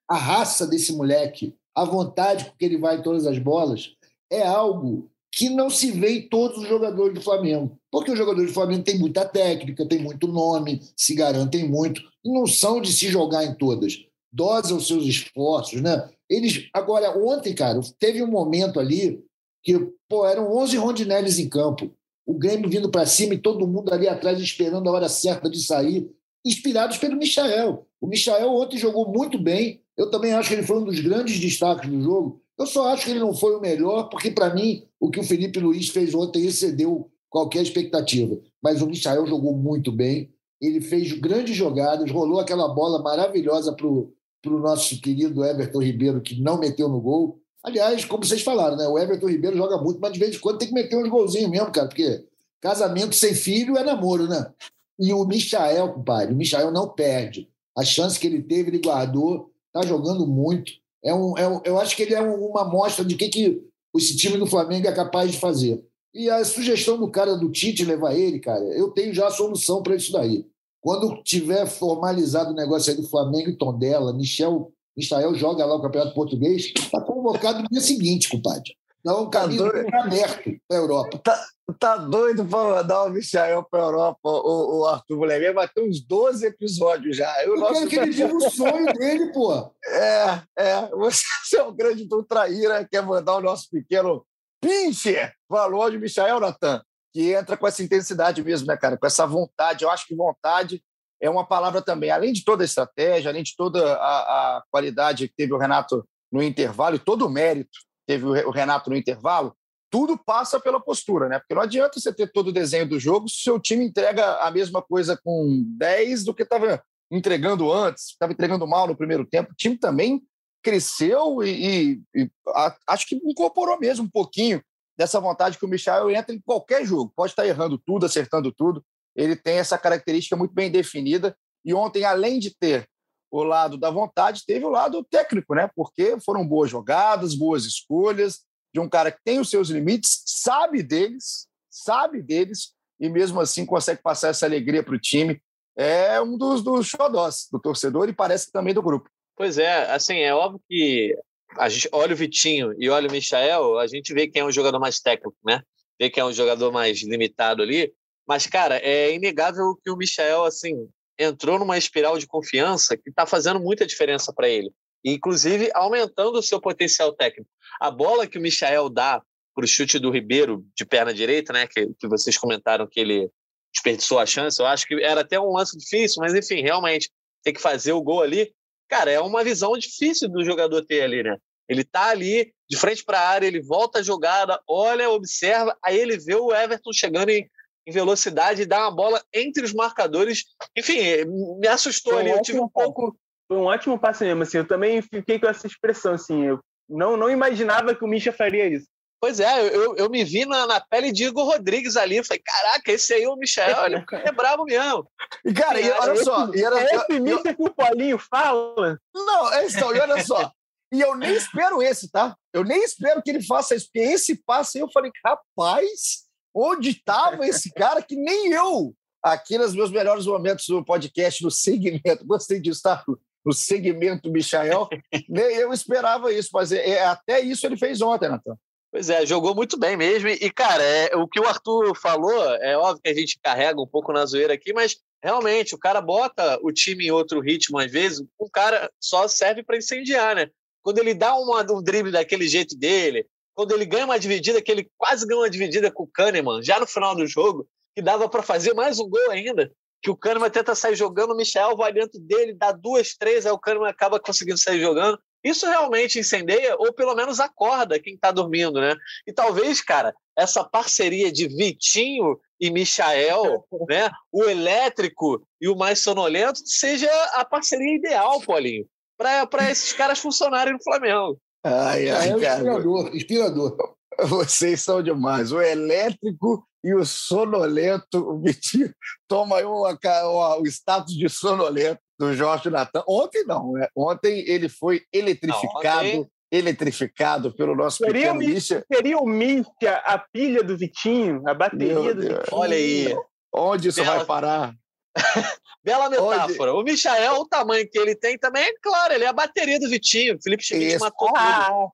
A 0.08 0.16
raça 0.16 0.66
desse 0.66 0.94
moleque, 0.94 1.54
a 1.74 1.84
vontade 1.84 2.46
com 2.46 2.52
que 2.56 2.64
ele 2.64 2.78
vai 2.78 2.96
em 2.96 3.02
todas 3.02 3.26
as 3.26 3.38
bolas, 3.38 3.92
é 4.30 4.42
algo 4.42 5.10
que 5.30 5.50
não 5.50 5.68
se 5.68 5.90
vê 5.90 6.20
em 6.20 6.26
todos 6.26 6.56
os 6.56 6.66
jogadores 6.66 7.12
do 7.12 7.20
Flamengo. 7.20 7.76
Porque 7.90 8.12
os 8.12 8.16
jogadores 8.16 8.50
do 8.50 8.54
Flamengo 8.54 8.82
têm 8.82 8.98
muita 8.98 9.26
técnica, 9.26 9.86
têm 9.86 9.98
muito 9.98 10.26
nome, 10.26 10.80
se 10.96 11.14
garantem 11.14 11.68
muito, 11.68 12.00
e 12.24 12.32
não 12.32 12.46
são 12.46 12.80
de 12.80 12.94
se 12.94 13.08
jogar 13.08 13.44
em 13.44 13.54
todas. 13.54 14.06
Dosam 14.32 14.78
os 14.78 14.86
seus 14.86 15.04
esforços, 15.04 15.82
né? 15.82 16.08
Eles, 16.30 16.70
agora, 16.72 17.14
ontem, 17.18 17.54
cara, 17.54 17.78
teve 17.98 18.22
um 18.22 18.30
momento 18.30 18.80
ali 18.80 19.22
que, 19.62 19.78
pô, 20.08 20.26
eram 20.26 20.50
11 20.56 20.78
rondinelles 20.78 21.38
em 21.38 21.46
campo. 21.46 21.92
O 22.26 22.34
Grêmio 22.34 22.70
vindo 22.70 22.90
para 22.90 23.06
cima 23.06 23.34
e 23.34 23.38
todo 23.38 23.66
mundo 23.66 23.92
ali 23.92 24.08
atrás 24.08 24.40
esperando 24.40 24.88
a 24.88 24.92
hora 24.92 25.08
certa 25.08 25.50
de 25.50 25.62
sair, 25.62 26.10
inspirados 26.44 26.98
pelo 26.98 27.16
Michael. 27.16 27.86
O 28.00 28.06
Michael 28.06 28.50
ontem 28.50 28.78
jogou 28.78 29.12
muito 29.12 29.38
bem. 29.38 29.80
Eu 29.96 30.10
também 30.10 30.32
acho 30.32 30.48
que 30.48 30.54
ele 30.54 30.62
foi 30.62 30.78
um 30.78 30.84
dos 30.84 31.00
grandes 31.00 31.38
destaques 31.38 31.88
do 31.88 32.00
jogo. 32.00 32.40
Eu 32.58 32.66
só 32.66 32.88
acho 32.88 33.04
que 33.04 33.10
ele 33.10 33.20
não 33.20 33.34
foi 33.34 33.56
o 33.56 33.60
melhor, 33.60 34.08
porque, 34.08 34.30
para 34.30 34.54
mim, 34.54 34.84
o 35.00 35.10
que 35.10 35.20
o 35.20 35.24
Felipe 35.24 35.58
Luiz 35.58 35.88
fez 35.88 36.14
ontem 36.14 36.46
excedeu 36.46 37.10
qualquer 37.28 37.62
expectativa. 37.62 38.38
Mas 38.62 38.82
o 38.82 38.86
Michael 38.86 39.26
jogou 39.26 39.56
muito 39.56 39.90
bem, 39.90 40.30
ele 40.60 40.80
fez 40.80 41.12
grandes 41.12 41.56
jogadas, 41.56 42.10
rolou 42.10 42.38
aquela 42.38 42.68
bola 42.68 43.02
maravilhosa 43.02 43.74
para 43.74 43.86
o 43.86 44.58
nosso 44.60 45.00
querido 45.00 45.44
Everton 45.44 45.82
Ribeiro, 45.82 46.20
que 46.20 46.40
não 46.40 46.58
meteu 46.58 46.88
no 46.88 47.00
gol. 47.00 47.41
Aliás, 47.64 48.04
como 48.04 48.24
vocês 48.24 48.42
falaram, 48.42 48.76
né? 48.76 48.86
o 48.88 48.98
Everton 48.98 49.28
Ribeiro 49.28 49.56
joga 49.56 49.78
muito, 49.78 50.00
mas 50.00 50.12
de 50.12 50.18
vez 50.18 50.34
em 50.34 50.38
quando 50.38 50.58
tem 50.58 50.68
que 50.68 50.74
meter 50.74 50.96
uns 50.96 51.08
golzinhos 51.08 51.50
mesmo, 51.50 51.70
cara, 51.70 51.86
porque 51.86 52.24
casamento 52.60 53.14
sem 53.14 53.34
filho 53.34 53.76
é 53.76 53.84
namoro, 53.84 54.26
né? 54.26 54.52
E 54.98 55.12
o 55.12 55.24
Michael, 55.24 55.92
compadre, 55.92 56.34
o 56.34 56.36
Michael 56.36 56.70
não 56.70 56.88
perde. 56.88 57.48
A 57.76 57.84
chance 57.84 58.18
que 58.18 58.26
ele 58.26 58.42
teve, 58.42 58.70
ele 58.70 58.78
guardou, 58.78 59.50
tá 59.72 59.82
jogando 59.82 60.26
muito. 60.26 60.72
É 61.04 61.14
um, 61.14 61.36
é 61.38 61.48
um, 61.48 61.60
eu 61.64 61.78
acho 61.78 61.96
que 61.96 62.02
ele 62.02 62.14
é 62.14 62.20
uma 62.20 62.62
amostra 62.62 63.04
de 63.04 63.16
que, 63.16 63.28
que 63.28 63.62
esse 63.96 64.16
time 64.16 64.38
do 64.38 64.46
Flamengo 64.46 64.86
é 64.86 64.92
capaz 64.92 65.30
de 65.30 65.38
fazer. 65.38 65.82
E 66.14 66.28
a 66.28 66.44
sugestão 66.44 66.98
do 66.98 67.10
cara 67.10 67.36
do 67.36 67.50
Tite 67.50 67.84
levar 67.84 68.14
ele, 68.14 68.38
cara, 68.38 68.62
eu 68.76 68.90
tenho 68.90 69.14
já 69.14 69.28
a 69.28 69.30
solução 69.30 69.82
para 69.82 69.96
isso 69.96 70.12
daí. 70.12 70.46
Quando 70.80 71.22
tiver 71.22 71.66
formalizado 71.66 72.50
o 72.50 72.56
negócio 72.56 72.92
aí 72.92 73.00
do 73.00 73.08
Flamengo 73.08 73.50
e 73.50 73.56
Tondela, 73.56 74.12
Michel, 74.12 74.72
Michael 74.96 75.34
joga 75.34 75.64
lá 75.64 75.76
o 75.76 75.82
Campeonato 75.82 76.14
Português, 76.14 76.72
está 76.76 77.00
convocado 77.00 77.62
no 77.62 77.68
dia 77.68 77.80
seguinte, 77.80 78.28
compadre. 78.28 78.74
Um 79.04 79.28
tá 79.28 79.40
caminho 79.40 79.90
tá 79.90 80.04
aberto 80.04 80.50
para 80.68 80.78
a 80.78 80.80
Europa. 80.80 81.18
Tá, 81.18 81.46
tá 81.78 81.96
doido 81.96 82.44
para 82.44 82.76
mandar 82.76 83.04
o 83.04 83.10
Michael 83.10 83.66
para 83.68 83.80
a 83.80 83.86
Europa, 83.86 84.20
o, 84.22 84.80
o 84.80 84.86
Arthur 84.86 85.16
Mulher. 85.16 85.52
Vai 85.52 85.68
ter 85.68 85.82
uns 85.82 86.00
12 86.00 86.46
episódios 86.46 87.16
já. 87.16 87.44
Eu, 87.44 87.56
eu 87.56 87.72
quero 87.72 87.88
que 87.88 87.96
ele 87.96 88.10
viva 88.12 88.34
o 88.34 88.50
sonho 88.50 88.86
dele, 88.94 89.32
pô. 89.32 89.72
É, 89.84 90.42
é. 90.56 90.88
Você 90.90 91.24
é 91.58 91.62
um 91.64 91.74
grande 91.74 92.06
traíra, 92.28 92.86
quer 92.88 93.02
mandar 93.02 93.36
o 93.36 93.42
nosso 93.42 93.68
pequeno 93.70 94.24
pincher 94.60 95.34
valor 95.48 95.90
de 95.90 95.98
Michael 95.98 96.38
Natan, 96.38 96.80
que 97.12 97.32
entra 97.32 97.56
com 97.56 97.66
essa 97.66 97.82
intensidade 97.82 98.42
mesmo, 98.44 98.68
né, 98.68 98.76
cara? 98.76 98.96
Com 98.96 99.06
essa 99.06 99.26
vontade. 99.26 99.82
Eu 99.82 99.90
acho 99.90 100.06
que 100.06 100.14
vontade 100.14 100.80
é 101.22 101.30
uma 101.30 101.46
palavra 101.46 101.80
também. 101.80 102.10
Além 102.10 102.32
de 102.32 102.44
toda 102.44 102.64
a 102.64 102.66
estratégia, 102.66 103.30
além 103.30 103.44
de 103.44 103.54
toda 103.56 103.94
a, 103.94 104.56
a 104.56 104.64
qualidade 104.70 105.28
que 105.28 105.34
teve 105.36 105.54
o 105.54 105.58
Renato 105.58 106.04
no 106.30 106.42
intervalo 106.42 106.96
e 106.96 106.98
todo 106.98 107.26
o 107.26 107.30
mérito 107.30 107.78
teve 108.06 108.24
o 108.24 108.50
Renato 108.50 108.90
no 108.90 108.96
intervalo, 108.96 109.54
tudo 109.88 110.18
passa 110.18 110.58
pela 110.58 110.80
postura, 110.80 111.28
né? 111.28 111.38
Porque 111.38 111.54
não 111.54 111.62
adianta 111.62 112.00
você 112.00 112.12
ter 112.12 112.32
todo 112.32 112.48
o 112.48 112.52
desenho 112.52 112.88
do 112.88 112.98
jogo 112.98 113.28
se 113.28 113.36
o 113.36 113.42
seu 113.44 113.60
time 113.60 113.84
entrega 113.84 114.38
a 114.38 114.50
mesma 114.50 114.82
coisa 114.82 115.16
com 115.22 115.62
10 115.78 116.24
do 116.24 116.34
que 116.34 116.42
estava 116.42 116.82
entregando 117.10 117.70
antes, 117.70 118.08
estava 118.08 118.32
entregando 118.32 118.66
mal 118.66 118.88
no 118.88 118.96
primeiro 118.96 119.24
tempo. 119.24 119.52
O 119.52 119.56
time 119.56 119.76
também 119.76 120.20
cresceu 120.62 121.42
e, 121.44 122.00
e, 122.14 122.22
e 122.22 122.30
a, 122.48 122.76
acho 122.88 123.06
que 123.06 123.16
incorporou 123.16 123.78
mesmo 123.78 124.06
um 124.06 124.10
pouquinho 124.10 124.60
dessa 124.96 125.20
vontade 125.20 125.58
que 125.58 125.64
o 125.64 125.68
Michel 125.68 126.10
entra 126.10 126.34
em 126.34 126.40
qualquer 126.40 126.84
jogo. 126.84 127.12
Pode 127.14 127.32
estar 127.32 127.46
errando 127.46 127.78
tudo, 127.78 128.06
acertando 128.06 128.50
tudo. 128.50 128.84
Ele 129.16 129.36
tem 129.36 129.58
essa 129.58 129.78
característica 129.78 130.36
muito 130.36 130.54
bem 130.54 130.70
definida. 130.70 131.36
E 131.64 131.74
ontem, 131.74 132.04
além 132.04 132.38
de 132.38 132.56
ter 132.56 132.88
o 133.30 133.42
lado 133.42 133.78
da 133.78 133.90
vontade, 133.90 134.44
teve 134.46 134.64
o 134.64 134.70
lado 134.70 135.04
técnico, 135.04 135.54
né? 135.54 135.70
Porque 135.74 136.18
foram 136.24 136.46
boas 136.46 136.70
jogadas, 136.70 137.34
boas 137.34 137.64
escolhas, 137.64 138.40
de 138.74 138.80
um 138.80 138.88
cara 138.88 139.10
que 139.10 139.20
tem 139.24 139.38
os 139.40 139.50
seus 139.50 139.68
limites, 139.68 140.22
sabe 140.26 140.82
deles, 140.82 141.46
sabe 141.70 142.22
deles, 142.22 142.74
e 143.00 143.08
mesmo 143.08 143.40
assim 143.40 143.64
consegue 143.64 144.02
passar 144.02 144.28
essa 144.28 144.46
alegria 144.46 144.82
para 144.82 144.94
o 144.94 145.00
time. 145.00 145.40
É 145.76 146.20
um 146.20 146.36
dos, 146.36 146.62
dos 146.62 146.86
xodós 146.86 147.48
do 147.50 147.58
torcedor 147.58 148.08
e 148.08 148.12
parece 148.12 148.52
também 148.52 148.74
do 148.74 148.82
grupo. 148.82 149.08
Pois 149.34 149.56
é, 149.56 149.90
assim, 149.90 150.18
é 150.18 150.34
óbvio 150.34 150.60
que 150.68 151.16
a 151.56 151.68
gente 151.68 151.88
olha 151.92 152.12
o 152.12 152.16
Vitinho 152.16 152.74
e 152.78 152.88
olha 152.90 153.08
o 153.08 153.12
Michael, 153.12 153.78
a 153.78 153.86
gente 153.86 154.12
vê 154.12 154.28
quem 154.28 154.42
é 154.42 154.44
um 154.44 154.52
jogador 154.52 154.78
mais 154.78 155.00
técnico, 155.00 155.36
né? 155.44 155.62
Vê 155.98 156.10
quem 156.10 156.20
é 156.20 156.24
um 156.24 156.32
jogador 156.32 156.70
mais 156.70 157.02
limitado 157.02 157.62
ali. 157.62 157.92
Mas, 158.26 158.46
cara, 158.46 158.76
é 158.78 159.12
inegável 159.14 159.76
que 159.82 159.90
o 159.90 159.96
Michael, 159.96 160.44
assim, 160.44 160.88
entrou 161.18 161.58
numa 161.58 161.78
espiral 161.78 162.18
de 162.18 162.26
confiança 162.26 162.96
que 162.96 163.10
está 163.10 163.26
fazendo 163.26 163.60
muita 163.60 163.86
diferença 163.86 164.32
para 164.32 164.48
ele, 164.48 164.70
inclusive 165.04 165.70
aumentando 165.74 166.38
o 166.38 166.42
seu 166.42 166.60
potencial 166.60 167.12
técnico. 167.12 167.48
A 167.80 167.90
bola 167.90 168.26
que 168.26 168.38
o 168.38 168.40
Michael 168.40 168.88
dá 168.88 169.22
para 169.54 169.64
o 169.64 169.68
chute 169.68 169.98
do 169.98 170.10
Ribeiro 170.10 170.64
de 170.74 170.84
perna 170.84 171.12
direita, 171.12 171.52
né, 171.52 171.66
que, 171.66 171.86
que 171.98 172.08
vocês 172.08 172.38
comentaram 172.38 172.86
que 172.86 173.00
ele 173.00 173.30
desperdiçou 173.72 174.18
a 174.18 174.26
chance, 174.26 174.60
eu 174.60 174.66
acho 174.66 174.86
que 174.86 175.02
era 175.02 175.22
até 175.22 175.40
um 175.40 175.52
lance 175.52 175.76
difícil, 175.76 176.20
mas 176.20 176.34
enfim, 176.34 176.62
realmente 176.62 177.10
tem 177.42 177.52
que 177.52 177.60
fazer 177.60 177.92
o 177.92 178.02
gol 178.02 178.22
ali. 178.22 178.52
Cara, 178.88 179.10
é 179.10 179.20
uma 179.20 179.42
visão 179.42 179.76
difícil 179.76 180.28
do 180.28 180.44
jogador 180.44 180.84
ter 180.84 181.02
ali, 181.02 181.22
né? 181.22 181.36
Ele 181.68 181.82
tá 181.82 182.10
ali 182.10 182.52
de 182.68 182.76
frente 182.76 183.02
para 183.04 183.18
a 183.18 183.28
área, 183.28 183.46
ele 183.46 183.62
volta 183.62 184.00
a 184.00 184.02
jogada, 184.02 184.60
olha, 184.68 185.08
observa, 185.10 185.76
aí 185.82 185.98
ele 185.98 186.18
vê 186.18 186.34
o 186.34 186.54
Everton 186.54 186.92
chegando 186.92 187.30
em 187.30 187.48
em 187.86 187.92
velocidade 187.92 188.62
e 188.62 188.66
dar 188.66 188.82
uma 188.82 188.94
bola 188.94 189.22
entre 189.32 189.64
os 189.64 189.72
marcadores. 189.72 190.44
Enfim, 190.76 191.24
me 191.58 191.68
assustou 191.68 192.18
ali. 192.18 192.30
Eu 192.30 192.42
tive 192.42 192.60
um 192.60 192.68
pouco. 192.68 193.16
Foi 193.48 193.58
um 193.58 193.64
ótimo 193.64 193.98
passe 193.98 194.24
mesmo. 194.24 194.42
Assim, 194.42 194.58
eu 194.58 194.66
também 194.66 195.02
fiquei 195.02 195.38
com 195.38 195.48
essa 195.48 195.66
expressão. 195.66 196.14
Assim, 196.14 196.44
eu 196.44 196.60
não, 196.88 197.16
não 197.16 197.30
imaginava 197.30 197.94
que 197.94 198.04
o 198.04 198.08
Misha 198.08 198.32
faria 198.32 198.66
isso. 198.66 198.86
Pois 199.22 199.38
é, 199.38 199.68
eu, 199.68 199.94
eu 199.94 200.10
me 200.10 200.24
vi 200.24 200.44
na, 200.44 200.66
na 200.66 200.80
pele 200.80 201.12
de 201.12 201.24
Igor 201.24 201.46
Rodrigues 201.46 201.96
ali. 201.96 202.16
Eu 202.16 202.24
falei, 202.24 202.42
caraca, 202.44 202.90
esse 202.90 203.14
aí 203.14 203.22
é 203.22 203.28
o 203.28 203.36
Michel, 203.36 203.76
olha, 203.78 204.04
é 204.26 204.32
bravo 204.32 204.64
mesmo. 204.64 205.08
E, 205.44 205.54
cara, 205.54 205.80
e, 205.80 205.88
olha 205.92 206.12
esse, 206.14 206.24
só. 206.24 206.52
E 206.52 206.64
era, 206.64 206.80
é 206.80 206.84
esse 206.96 207.04
eu, 207.08 207.22
Misha 207.22 207.36
eu, 207.36 207.54
que 207.54 207.62
o 207.62 207.72
Paulinho 207.72 208.18
fala? 208.18 208.98
Não, 209.14 209.52
é 209.52 209.66
isso, 209.66 209.78
e 209.78 210.00
olha 210.00 210.24
só. 210.24 210.50
E 210.92 211.00
eu 211.00 211.14
nem 211.14 211.30
espero 211.36 211.80
esse, 211.80 212.10
tá? 212.10 212.36
Eu 212.52 212.64
nem 212.64 212.82
espero 212.82 213.22
que 213.22 213.30
ele 213.30 213.42
faça 213.42 213.76
isso, 213.76 213.86
porque 213.92 214.00
esse 214.00 214.42
passe 214.44 214.78
aí 214.78 214.82
eu 214.82 214.90
falei, 214.90 215.12
rapaz, 215.24 216.21
Onde 216.54 216.90
estava 216.90 217.46
esse 217.46 217.70
cara 217.72 218.02
que 218.02 218.16
nem 218.16 218.52
eu, 218.52 218.94
aqui 219.22 219.56
nos 219.56 219.74
meus 219.74 219.90
melhores 219.90 220.26
momentos 220.26 220.66
do 220.66 220.84
podcast, 220.84 221.42
no 221.42 221.50
segmento, 221.50 222.26
gostei 222.26 222.60
de 222.60 222.70
estar 222.70 223.04
no 223.44 223.52
segmento 223.52 224.30
Michael, 224.30 224.88
nem 225.28 225.56
eu 225.56 225.72
esperava 225.72 226.32
isso, 226.32 226.50
mas 226.52 226.72
é, 226.72 226.90
é, 226.90 227.04
até 227.04 227.40
isso 227.40 227.66
ele 227.66 227.76
fez 227.76 228.00
ontem, 228.00 228.28
Natan. 228.28 228.56
Pois 228.92 229.08
é, 229.08 229.24
jogou 229.24 229.54
muito 229.54 229.78
bem 229.78 229.96
mesmo. 229.96 230.28
E, 230.28 230.50
cara, 230.50 230.82
é, 230.82 231.16
o 231.16 231.26
que 231.26 231.40
o 231.40 231.46
Arthur 231.46 231.96
falou, 231.96 232.54
é 232.56 232.76
óbvio 232.76 233.00
que 233.02 233.10
a 233.10 233.14
gente 233.14 233.38
carrega 233.42 233.80
um 233.80 233.86
pouco 233.86 234.12
na 234.12 234.26
zoeira 234.26 234.52
aqui, 234.52 234.72
mas 234.74 234.98
realmente, 235.22 235.74
o 235.74 235.78
cara 235.78 236.00
bota 236.00 236.58
o 236.62 236.70
time 236.70 237.06
em 237.06 237.10
outro 237.10 237.40
ritmo 237.40 237.78
às 237.78 237.90
vezes, 237.90 238.22
o 238.38 238.50
cara 238.50 238.90
só 239.00 239.26
serve 239.26 239.62
para 239.62 239.78
incendiar, 239.78 240.36
né? 240.36 240.50
Quando 240.82 240.98
ele 240.98 241.14
dá 241.14 241.34
uma, 241.34 241.62
um 241.72 241.82
drible 241.82 242.10
daquele 242.10 242.46
jeito 242.46 242.76
dele, 242.76 243.26
quando 243.54 243.72
ele 243.72 243.84
ganha 243.84 244.04
uma 244.04 244.18
dividida, 244.18 244.62
que 244.62 244.70
ele 244.70 244.90
quase 244.96 245.26
ganhou 245.26 245.42
uma 245.42 245.50
dividida 245.50 245.90
com 245.90 246.04
o 246.04 246.08
Kahneman, 246.08 246.62
já 246.62 246.80
no 246.80 246.86
final 246.86 247.14
do 247.14 247.26
jogo, 247.26 247.66
que 247.94 248.02
dava 248.02 248.28
para 248.28 248.42
fazer 248.42 248.74
mais 248.74 248.98
um 248.98 249.08
gol 249.08 249.30
ainda, 249.30 249.70
que 250.02 250.10
o 250.10 250.16
Kahneman 250.16 250.50
tenta 250.50 250.74
sair 250.74 250.96
jogando, 250.96 251.32
o 251.32 251.36
Michel 251.36 251.76
vai 251.76 251.92
dentro 251.92 252.18
dele, 252.18 252.54
dá 252.54 252.72
duas, 252.72 253.14
três, 253.14 253.46
aí 253.46 253.52
o 253.52 253.58
Kahneman 253.58 253.88
acaba 253.88 254.18
conseguindo 254.18 254.58
sair 254.58 254.80
jogando. 254.80 255.18
Isso 255.44 255.66
realmente 255.66 256.18
incendeia, 256.18 256.76
ou 256.78 256.92
pelo 256.92 257.14
menos 257.14 257.40
acorda 257.40 257.98
quem 257.98 258.14
está 258.14 258.30
dormindo, 258.30 258.80
né? 258.80 258.94
E 259.26 259.32
talvez, 259.32 259.80
cara, 259.80 260.14
essa 260.36 260.64
parceria 260.64 261.32
de 261.32 261.48
Vitinho 261.48 262.38
e 262.60 262.70
Michael, 262.70 263.64
né? 263.88 264.10
O 264.30 264.44
elétrico 264.44 265.44
e 265.60 265.68
o 265.68 265.76
mais 265.76 266.00
sonolento, 266.00 266.60
seja 266.64 267.10
a 267.34 267.44
parceria 267.44 267.96
ideal, 267.96 268.40
Paulinho, 268.40 268.86
para 269.16 269.70
esses 269.70 269.92
caras 269.92 270.18
funcionarem 270.18 270.72
no 270.72 270.82
Flamengo. 270.82 271.38
Ai, 271.64 272.08
ai, 272.10 272.30
é 272.30 272.40
cara. 272.40 272.54
inspirador, 272.56 273.16
inspirador. 273.16 273.94
Vocês 274.24 274.80
são 274.80 275.02
demais. 275.02 275.52
O 275.52 275.60
elétrico 275.60 276.66
e 276.84 276.94
o 276.94 277.04
sonolento. 277.04 278.18
O 278.18 278.40
Vitinho 278.40 278.92
toma 279.28 279.58
aí 279.58 279.64
uma, 279.64 279.98
uma, 280.24 280.56
o 280.58 280.66
status 280.66 281.14
de 281.14 281.28
sonolento 281.28 282.00
do 282.18 282.34
Jorge 282.34 282.68
Natan. 282.68 283.02
Ontem 283.08 283.44
não, 283.46 283.72
né? 283.72 283.88
Ontem 283.96 284.44
ele 284.46 284.68
foi 284.68 285.02
eletrificado. 285.12 286.08
Não, 286.08 286.20
ontem... 286.20 286.30
Eletrificado 286.54 287.50
pelo 287.56 287.74
nosso 287.74 287.96
seria 287.96 288.34
pequeno 288.34 288.38
Misha. 288.40 288.84
Seria 288.92 289.16
o 289.16 289.26
Misha 289.26 289.94
a 290.04 290.18
pilha 290.18 290.62
do 290.62 290.76
Vitinho, 290.76 291.42
a 291.46 291.54
bateria 291.54 291.94
Meu 291.94 292.14
do 292.14 292.20
Deus. 292.20 292.40
Vitinho. 292.40 292.58
Olha 292.58 292.76
aí. 292.76 293.16
Onde 293.54 293.88
isso 293.88 294.02
Bela... 294.02 294.16
vai 294.16 294.26
parar? 294.26 294.74
Bela 295.84 296.08
metáfora. 296.08 296.74
O 296.74 296.82
Michael, 296.82 297.34
o 297.34 297.48
tamanho 297.48 297.88
que 297.90 297.98
ele 297.98 298.14
tem 298.14 298.38
também, 298.38 298.64
é 298.64 298.74
claro, 298.80 299.14
ele 299.14 299.24
é 299.24 299.28
a 299.28 299.32
bateria 299.32 299.80
do 299.80 299.88
Vitinho. 299.88 300.38
Felipe 300.42 300.62
Schmidt 300.62 300.94
Isso. 300.94 301.04
matou 301.04 301.30
ah, 301.36 301.88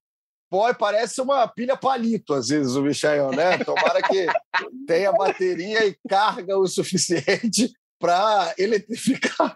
Pô, 0.51 0.75
parece 0.75 1.21
uma 1.21 1.47
pilha 1.47 1.77
palito, 1.77 2.33
às 2.33 2.49
vezes, 2.49 2.75
o 2.75 2.83
Michael, 2.83 3.33
né? 3.33 3.59
Tomara 3.65 4.01
que 4.03 4.27
tenha 4.87 5.13
bateria 5.13 5.87
e 5.87 5.97
carga 6.09 6.57
o 6.57 6.67
suficiente 6.67 7.71
para 7.99 8.55
eletrificar 8.57 9.55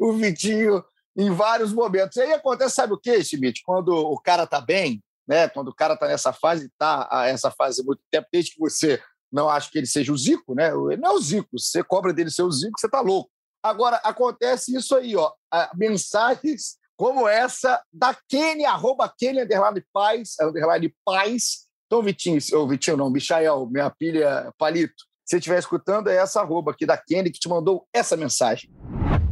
o 0.00 0.12
Vitinho 0.14 0.82
em 1.16 1.30
vários 1.30 1.72
momentos. 1.72 2.16
E 2.16 2.22
aí 2.22 2.32
acontece, 2.32 2.74
sabe 2.74 2.92
o 2.92 2.98
que, 2.98 3.22
Schmidt? 3.22 3.62
Quando 3.64 3.94
o 3.94 4.18
cara 4.20 4.46
tá 4.46 4.60
bem, 4.60 5.00
né? 5.28 5.48
Quando 5.48 5.68
o 5.68 5.74
cara 5.74 5.96
tá 5.96 6.08
nessa 6.08 6.32
fase, 6.32 6.68
tá 6.76 7.08
essa 7.26 7.50
fase 7.50 7.80
há 7.80 7.84
muito 7.84 8.02
tempo, 8.10 8.26
desde 8.32 8.52
que 8.52 8.58
você 8.58 9.00
não 9.32 9.48
acha 9.48 9.70
que 9.70 9.78
ele 9.78 9.86
seja 9.86 10.12
o 10.12 10.16
Zico, 10.16 10.54
né? 10.54 10.68
Ele 10.68 11.00
não 11.00 11.12
é 11.12 11.14
o 11.14 11.20
Zico. 11.20 11.58
Se 11.58 11.70
você 11.70 11.82
cobra 11.82 12.12
dele 12.12 12.30
ser 12.30 12.42
o 12.42 12.52
Zico, 12.52 12.78
você 12.78 12.88
tá 12.88 13.00
louco. 13.00 13.30
Agora, 13.62 13.96
acontece 13.98 14.76
isso 14.76 14.94
aí, 14.94 15.16
ó. 15.16 15.32
Mensagens 15.74 16.76
como 16.96 17.26
essa 17.26 17.82
da 17.92 18.16
Kenny, 18.28 18.64
arroba 18.64 19.12
Kenny, 19.18 19.42
underline 19.42 19.84
paz, 19.92 20.36
underline 20.40 20.94
paz. 21.04 21.66
Então, 21.86 22.02
Vitinho, 22.02 22.38
ou 22.52 22.68
Vitinho 22.68 22.96
não, 22.96 23.10
Michael, 23.10 23.68
minha 23.70 23.90
pilha 23.90 24.52
Palito, 24.56 25.04
se 25.24 25.36
estiver 25.36 25.58
escutando, 25.58 26.08
é 26.08 26.16
essa 26.16 26.40
arroba 26.40 26.70
aqui 26.70 26.86
da 26.86 26.96
Kenny 26.96 27.30
que 27.30 27.38
te 27.38 27.48
mandou 27.48 27.86
essa 27.92 28.16
mensagem. 28.16 28.70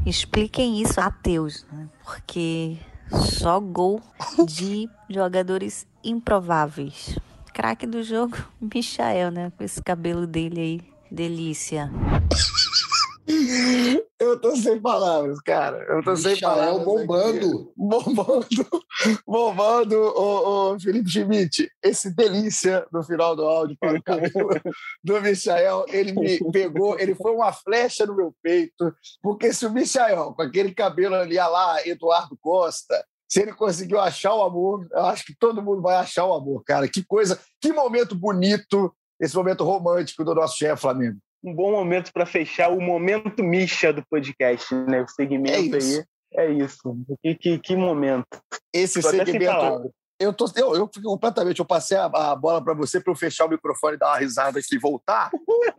Expliquem 0.06 0.80
isso 0.80 1.00
a 1.00 1.10
Deus, 1.10 1.64
né? 1.70 1.88
porque 2.02 2.78
só 3.38 3.60
gol 3.60 4.00
de 4.46 4.88
jogadores 5.08 5.86
improváveis. 6.02 7.18
Craque 7.60 7.86
do 7.86 8.02
jogo, 8.02 8.38
Michael, 8.58 9.30
né? 9.30 9.52
Com 9.54 9.62
esse 9.62 9.82
cabelo 9.82 10.26
dele 10.26 10.58
aí, 10.58 10.80
delícia. 11.10 11.90
Eu 14.18 14.40
tô 14.40 14.56
sem 14.56 14.80
palavras, 14.80 15.38
cara. 15.40 15.76
Eu 15.86 16.02
tô 16.02 16.16
sem 16.16 16.40
palavras. 16.40 16.82
bombando. 16.82 17.70
Bombando. 17.76 18.46
Bombando, 19.28 19.94
ô, 19.94 20.72
ô, 20.72 20.80
Felipe 20.80 21.10
Schmidt. 21.10 21.70
Esse 21.82 22.10
delícia 22.14 22.86
no 22.90 23.02
final 23.02 23.36
do 23.36 23.44
áudio 23.44 23.76
para 23.78 23.98
o 23.98 24.00
cabelo 24.04 24.48
do 25.04 25.20
Michael, 25.20 25.84
ele 25.88 26.12
me 26.12 26.38
pegou, 26.50 26.98
ele 26.98 27.14
foi 27.14 27.32
uma 27.32 27.52
flecha 27.52 28.06
no 28.06 28.16
meu 28.16 28.34
peito. 28.42 28.90
Porque 29.22 29.52
se 29.52 29.66
o 29.66 29.70
Michael, 29.70 30.32
com 30.32 30.40
aquele 30.40 30.72
cabelo 30.72 31.14
ali, 31.14 31.36
lá, 31.36 31.86
Eduardo 31.86 32.38
Costa, 32.40 33.04
se 33.30 33.40
ele 33.40 33.52
conseguiu 33.52 34.00
achar 34.00 34.34
o 34.34 34.42
amor, 34.42 34.88
eu 34.92 35.06
acho 35.06 35.24
que 35.24 35.34
todo 35.38 35.62
mundo 35.62 35.80
vai 35.80 35.96
achar 35.96 36.26
o 36.26 36.34
amor, 36.34 36.64
cara. 36.64 36.88
Que 36.88 37.04
coisa, 37.04 37.38
que 37.60 37.72
momento 37.72 38.14
bonito, 38.14 38.94
esse 39.20 39.36
momento 39.36 39.64
romântico 39.64 40.24
do 40.24 40.34
nosso 40.34 40.56
chefe 40.58 40.82
Flamengo 40.82 41.18
um 41.42 41.54
bom 41.54 41.70
momento 41.70 42.12
para 42.12 42.26
fechar 42.26 42.70
o 42.70 42.80
momento 42.80 43.42
Misha 43.42 43.92
do 43.92 44.04
podcast, 44.06 44.74
né? 44.74 45.02
O 45.02 45.08
segmento 45.08 45.76
é 45.76 45.78
aí. 45.78 46.04
É 46.34 46.52
isso. 46.52 46.96
Que, 47.22 47.34
que, 47.34 47.58
que 47.58 47.76
momento. 47.76 48.26
Esse 48.72 49.00
tô 49.00 49.10
segmento. 49.10 49.92
Eu, 50.18 50.34
tô, 50.34 50.44
eu, 50.54 50.76
eu 50.76 50.90
fico 50.92 51.08
completamente. 51.08 51.58
Eu 51.58 51.64
passei 51.64 51.96
a, 51.96 52.04
a 52.04 52.36
bola 52.36 52.62
para 52.62 52.74
você 52.74 53.00
para 53.00 53.10
eu 53.10 53.16
fechar 53.16 53.46
o 53.46 53.48
microfone, 53.48 53.96
dar 53.96 54.08
uma 54.08 54.18
risada 54.18 54.58
aqui 54.58 54.76
e 54.76 54.78
voltar, 54.78 55.30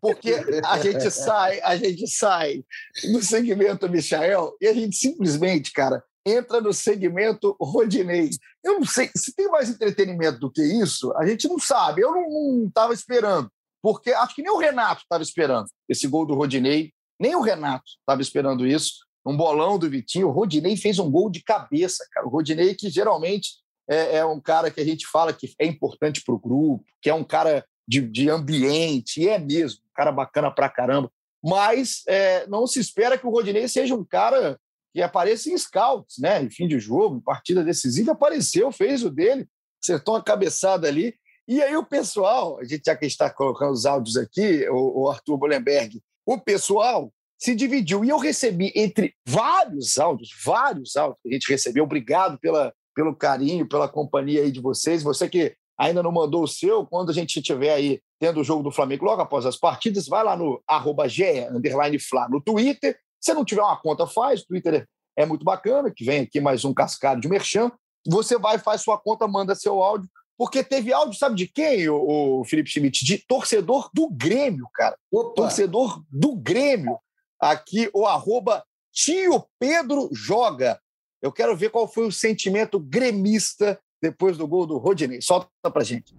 porque 0.02 0.34
a 0.66 0.80
gente 0.80 1.10
sai, 1.12 1.62
a 1.62 1.76
gente 1.76 2.08
sai 2.08 2.64
no 3.12 3.22
segmento 3.22 3.88
Michael 3.88 4.58
e 4.60 4.68
a 4.68 4.74
gente 4.74 4.96
simplesmente, 4.96 5.72
cara, 5.72 6.04
entra 6.26 6.62
no 6.62 6.74
segmento 6.74 7.56
Rodinei. 7.60 8.30
Eu 8.64 8.80
não 8.80 8.86
sei 8.86 9.10
se 9.16 9.34
tem 9.36 9.48
mais 9.50 9.70
entretenimento 9.70 10.40
do 10.40 10.52
que 10.52 10.62
isso, 10.62 11.12
a 11.18 11.26
gente 11.26 11.48
não 11.48 11.60
sabe. 11.60 12.02
Eu 12.02 12.12
não 12.12 12.68
estava 12.68 12.94
esperando 12.94 13.52
porque 13.82 14.12
acho 14.12 14.36
que 14.36 14.44
nem 14.44 14.52
o 14.52 14.58
Renato 14.58 15.02
estava 15.02 15.24
esperando 15.24 15.68
esse 15.90 16.08
gol 16.08 16.26
do 16.26 16.36
Rodinei, 16.36 16.94
nem 17.20 17.36
o 17.36 17.42
Renato 17.42 17.84
estava 18.00 18.22
esperando 18.22 18.66
isso. 18.66 19.06
Um 19.26 19.36
bolão 19.36 19.78
do 19.78 19.90
Vitinho, 19.90 20.28
o 20.28 20.32
Rodinei 20.32 20.78
fez 20.78 21.00
um 21.00 21.10
gol 21.10 21.30
de 21.30 21.44
cabeça, 21.44 22.06
cara. 22.12 22.26
O 22.26 22.30
Rodinei, 22.30 22.76
que 22.76 22.90
geralmente 22.90 23.60
é, 23.90 24.18
é 24.18 24.26
um 24.26 24.40
cara 24.40 24.72
que 24.72 24.82
a 24.82 24.86
gente 24.86 25.06
fala 25.08 25.34
que 25.34 25.54
é 25.60 25.66
importante 25.66 26.24
para 26.24 26.34
o 26.34 26.40
grupo, 26.40 26.84
que 27.02 27.10
é 27.10 27.14
um 27.14 27.24
cara 27.24 27.66
de, 27.88 28.02
de 28.02 28.30
ambiente, 28.30 29.22
e 29.22 29.28
é 29.28 29.38
mesmo, 29.38 29.82
um 29.82 29.94
cara 29.94 30.12
bacana 30.12 30.50
pra 30.52 30.70
caramba. 30.70 31.12
Mas 31.44 32.04
é, 32.08 32.48
não 32.48 32.66
se 32.68 32.80
espera 32.80 33.18
que 33.18 33.26
o 33.26 33.32
Rodinei 33.32 33.68
seja 33.68 33.96
um 33.96 34.06
cara 34.06 34.60
que 34.94 35.02
apareça 35.02 35.50
em 35.50 35.58
scouts, 35.58 36.18
né? 36.20 36.44
Em 36.44 36.50
fim 36.50 36.68
de 36.68 36.80
jogo, 36.80 37.18
em 37.18 37.22
partida 37.22 37.64
decisiva, 37.64 38.12
apareceu, 38.12 38.72
fez 38.72 39.04
o 39.04 39.10
dele, 39.10 39.48
acertou 39.82 40.16
uma 40.16 40.24
cabeçada 40.24 40.88
ali 40.88 41.16
e 41.48 41.62
aí 41.62 41.76
o 41.76 41.86
pessoal, 41.86 42.60
a 42.60 42.64
gente 42.64 42.84
já 42.86 42.96
que 42.96 43.06
está 43.06 43.30
colocando 43.30 43.74
os 43.74 43.86
áudios 43.86 44.16
aqui, 44.16 44.66
o, 44.70 45.02
o 45.02 45.10
Arthur 45.10 45.38
Bolenberg, 45.38 46.02
o 46.26 46.40
pessoal 46.40 47.12
se 47.38 47.56
dividiu. 47.56 48.06
E 48.06 48.10
eu 48.10 48.18
recebi 48.18 48.72
entre 48.76 49.14
vários 49.28 49.98
áudios, 49.98 50.30
vários 50.46 50.96
áudios 50.96 51.20
que 51.22 51.30
a 51.30 51.34
gente 51.34 51.50
recebeu. 51.50 51.84
Obrigado 51.84 52.40
pela, 52.40 52.74
pelo 52.96 53.16
carinho, 53.16 53.68
pela 53.68 53.90
companhia 53.90 54.44
aí 54.44 54.52
de 54.52 54.62
vocês. 54.62 55.04
Você 55.04 55.28
que 55.28 55.54
ainda 55.78 56.02
não 56.02 56.12
mandou 56.12 56.44
o 56.44 56.48
seu, 56.48 56.86
quando 56.86 57.10
a 57.10 57.14
gente 57.14 57.38
estiver 57.38 57.74
aí 57.74 58.00
tendo 58.18 58.40
o 58.40 58.44
jogo 58.46 58.64
do 58.64 58.72
Flamengo 58.72 59.04
logo 59.04 59.22
após 59.22 59.46
as 59.46 59.58
partidas, 59.58 60.08
vai 60.08 60.24
lá 60.24 60.38
no 60.38 60.64
arroba 60.66 61.06
underline 61.52 62.00
Fla, 62.00 62.30
no 62.30 62.40
Twitter. 62.40 62.98
Se 63.22 63.34
não 63.34 63.46
tiver 63.46 63.62
uma 63.62 63.78
conta, 63.78 64.08
faz. 64.08 64.42
O 64.42 64.48
Twitter 64.48 64.88
é 65.16 65.26
muito 65.26 65.46
bacana, 65.46 65.92
que 65.96 66.04
vem 66.04 66.22
aqui 66.22 66.42
mais 66.42 66.66
um 66.66 66.74
cascado 66.74 67.22
de 67.22 67.30
merchan. 67.30 67.72
Você 68.08 68.38
vai, 68.38 68.58
faz 68.58 68.82
sua 68.82 68.98
conta, 68.98 69.28
manda 69.28 69.54
seu 69.54 69.82
áudio 69.82 70.10
porque 70.42 70.64
teve 70.64 70.92
áudio, 70.92 71.14
sabe 71.20 71.36
de 71.36 71.46
quem, 71.46 71.88
o, 71.88 72.40
o 72.40 72.44
Felipe 72.46 72.68
Schmidt? 72.68 73.06
De 73.06 73.20
torcedor 73.20 73.92
do 73.94 74.10
Grêmio, 74.10 74.68
cara. 74.74 74.98
Opa. 75.12 75.36
Torcedor 75.36 76.04
do 76.10 76.36
Grêmio. 76.36 76.98
Aqui, 77.40 77.92
o 77.94 78.08
arroba 78.08 78.64
Tio 78.92 79.46
Pedro 79.60 80.10
Joga. 80.12 80.80
Eu 81.22 81.32
quero 81.32 81.56
ver 81.56 81.70
qual 81.70 81.88
foi 81.88 82.08
o 82.08 82.12
sentimento 82.12 82.80
gremista 82.80 83.80
depois 84.02 84.36
do 84.36 84.48
gol 84.48 84.66
do 84.66 84.80
Rodinei. 84.80 85.22
Solta 85.22 85.48
pra 85.72 85.84
gente. 85.84 86.16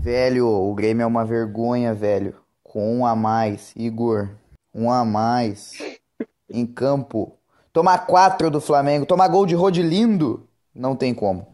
Velho, 0.00 0.48
o 0.48 0.74
Grêmio 0.74 1.04
é 1.04 1.06
uma 1.06 1.24
vergonha, 1.24 1.94
velho. 1.94 2.34
Com 2.64 2.98
um 2.98 3.06
a 3.06 3.14
mais. 3.14 3.72
Igor, 3.76 4.34
um 4.74 4.90
a 4.90 5.04
mais. 5.04 5.70
Em 6.52 6.66
campo. 6.66 7.38
Tomar 7.72 8.06
quatro 8.06 8.50
do 8.50 8.60
Flamengo. 8.60 9.06
Tomar 9.06 9.28
gol 9.28 9.46
de 9.46 9.54
Rodilindo. 9.54 10.46
Não 10.74 10.94
tem 10.94 11.14
como. 11.14 11.46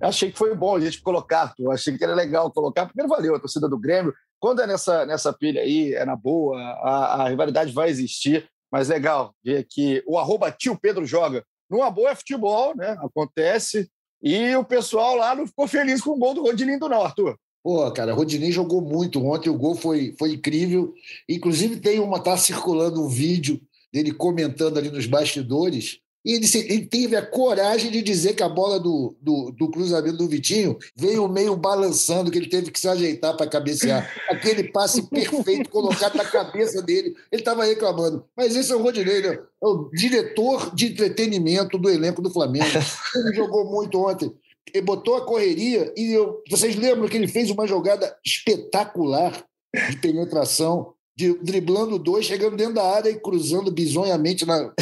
Achei 0.00 0.30
que 0.30 0.38
foi 0.38 0.54
bom 0.54 0.76
a 0.76 0.80
gente 0.80 1.00
colocar, 1.00 1.54
tu. 1.54 1.70
achei 1.70 1.96
que 1.96 2.04
era 2.04 2.14
legal 2.14 2.50
colocar. 2.50 2.86
Primeiro, 2.86 3.08
valeu 3.08 3.34
a 3.34 3.40
torcida 3.40 3.68
do 3.68 3.78
Grêmio. 3.78 4.12
Quando 4.38 4.60
é 4.60 4.66
nessa, 4.66 5.06
nessa 5.06 5.32
pilha 5.32 5.62
aí, 5.62 5.94
é 5.94 6.04
na 6.04 6.14
boa, 6.14 6.60
a, 6.60 7.22
a 7.22 7.28
rivalidade 7.30 7.72
vai 7.72 7.88
existir. 7.88 8.46
Mas 8.70 8.88
legal 8.88 9.34
ver 9.42 9.66
que 9.70 10.02
o 10.06 10.18
arroba 10.18 10.50
tio 10.50 10.76
Pedro 10.78 11.06
joga. 11.06 11.44
Numa 11.70 11.90
boa 11.90 12.10
é 12.10 12.14
futebol, 12.14 12.76
né? 12.76 12.96
Acontece. 13.00 13.88
E 14.22 14.54
o 14.56 14.64
pessoal 14.64 15.16
lá 15.16 15.34
não 15.34 15.46
ficou 15.46 15.66
feliz 15.66 16.02
com 16.02 16.10
o 16.10 16.18
gol 16.18 16.34
do 16.34 16.42
Rodilindo, 16.42 16.88
não, 16.88 17.02
Arthur. 17.02 17.38
Pô, 17.62 17.90
cara, 17.92 18.12
Rodinei 18.12 18.52
jogou 18.52 18.82
muito 18.82 19.24
ontem, 19.24 19.48
o 19.48 19.56
gol 19.56 19.74
foi, 19.74 20.14
foi 20.18 20.32
incrível. 20.32 20.92
Inclusive, 21.28 21.80
tem 21.80 21.98
uma, 21.98 22.20
tá 22.20 22.36
circulando 22.36 23.02
um 23.02 23.08
vídeo 23.08 23.60
dele 23.94 24.10
comentando 24.10 24.76
ali 24.76 24.90
nos 24.90 25.06
bastidores 25.06 26.00
E 26.24 26.32
ele, 26.32 26.46
ele 26.54 26.86
teve 26.86 27.14
a 27.14 27.24
coragem 27.24 27.92
de 27.92 28.02
dizer 28.02 28.34
que 28.34 28.42
a 28.42 28.48
bola 28.48 28.80
do, 28.80 29.14
do, 29.20 29.52
do 29.52 29.70
cruzamento 29.70 30.16
do 30.16 30.26
Vitinho 30.26 30.76
veio 30.96 31.28
meio 31.28 31.54
balançando, 31.54 32.30
que 32.30 32.38
ele 32.38 32.48
teve 32.48 32.70
que 32.70 32.80
se 32.80 32.88
ajeitar 32.88 33.36
para 33.36 33.46
cabecear. 33.46 34.10
Aquele 34.30 34.64
passe 34.64 35.02
perfeito 35.08 35.68
colocado 35.68 36.16
na 36.16 36.24
cabeça 36.24 36.80
dele. 36.80 37.14
Ele 37.30 37.42
estava 37.42 37.64
reclamando. 37.66 38.24
Mas 38.34 38.56
esse 38.56 38.72
é 38.72 38.74
o 38.74 38.82
Rodinei, 38.82 39.20
né? 39.20 39.38
É 39.62 39.66
o 39.66 39.90
diretor 39.92 40.74
de 40.74 40.86
entretenimento 40.86 41.76
do 41.76 41.90
elenco 41.90 42.22
do 42.22 42.30
Flamengo. 42.30 42.66
Ele 43.14 43.36
jogou 43.36 43.70
muito 43.70 43.98
ontem. 43.98 44.34
Ele 44.72 44.84
botou 44.84 45.16
a 45.16 45.26
correria 45.26 45.92
e 45.94 46.10
eu, 46.10 46.42
vocês 46.50 46.74
lembram 46.74 47.06
que 47.06 47.18
ele 47.18 47.28
fez 47.28 47.50
uma 47.50 47.66
jogada 47.66 48.16
espetacular 48.24 49.44
de 49.90 49.96
penetração, 49.98 50.93
de, 51.16 51.34
driblando 51.38 51.98
dois, 51.98 52.26
chegando 52.26 52.56
dentro 52.56 52.74
da 52.74 52.84
área 52.84 53.10
e 53.10 53.20
cruzando 53.20 53.70
bizonhamente 53.70 54.44
na, 54.44 54.62
no 54.62 54.72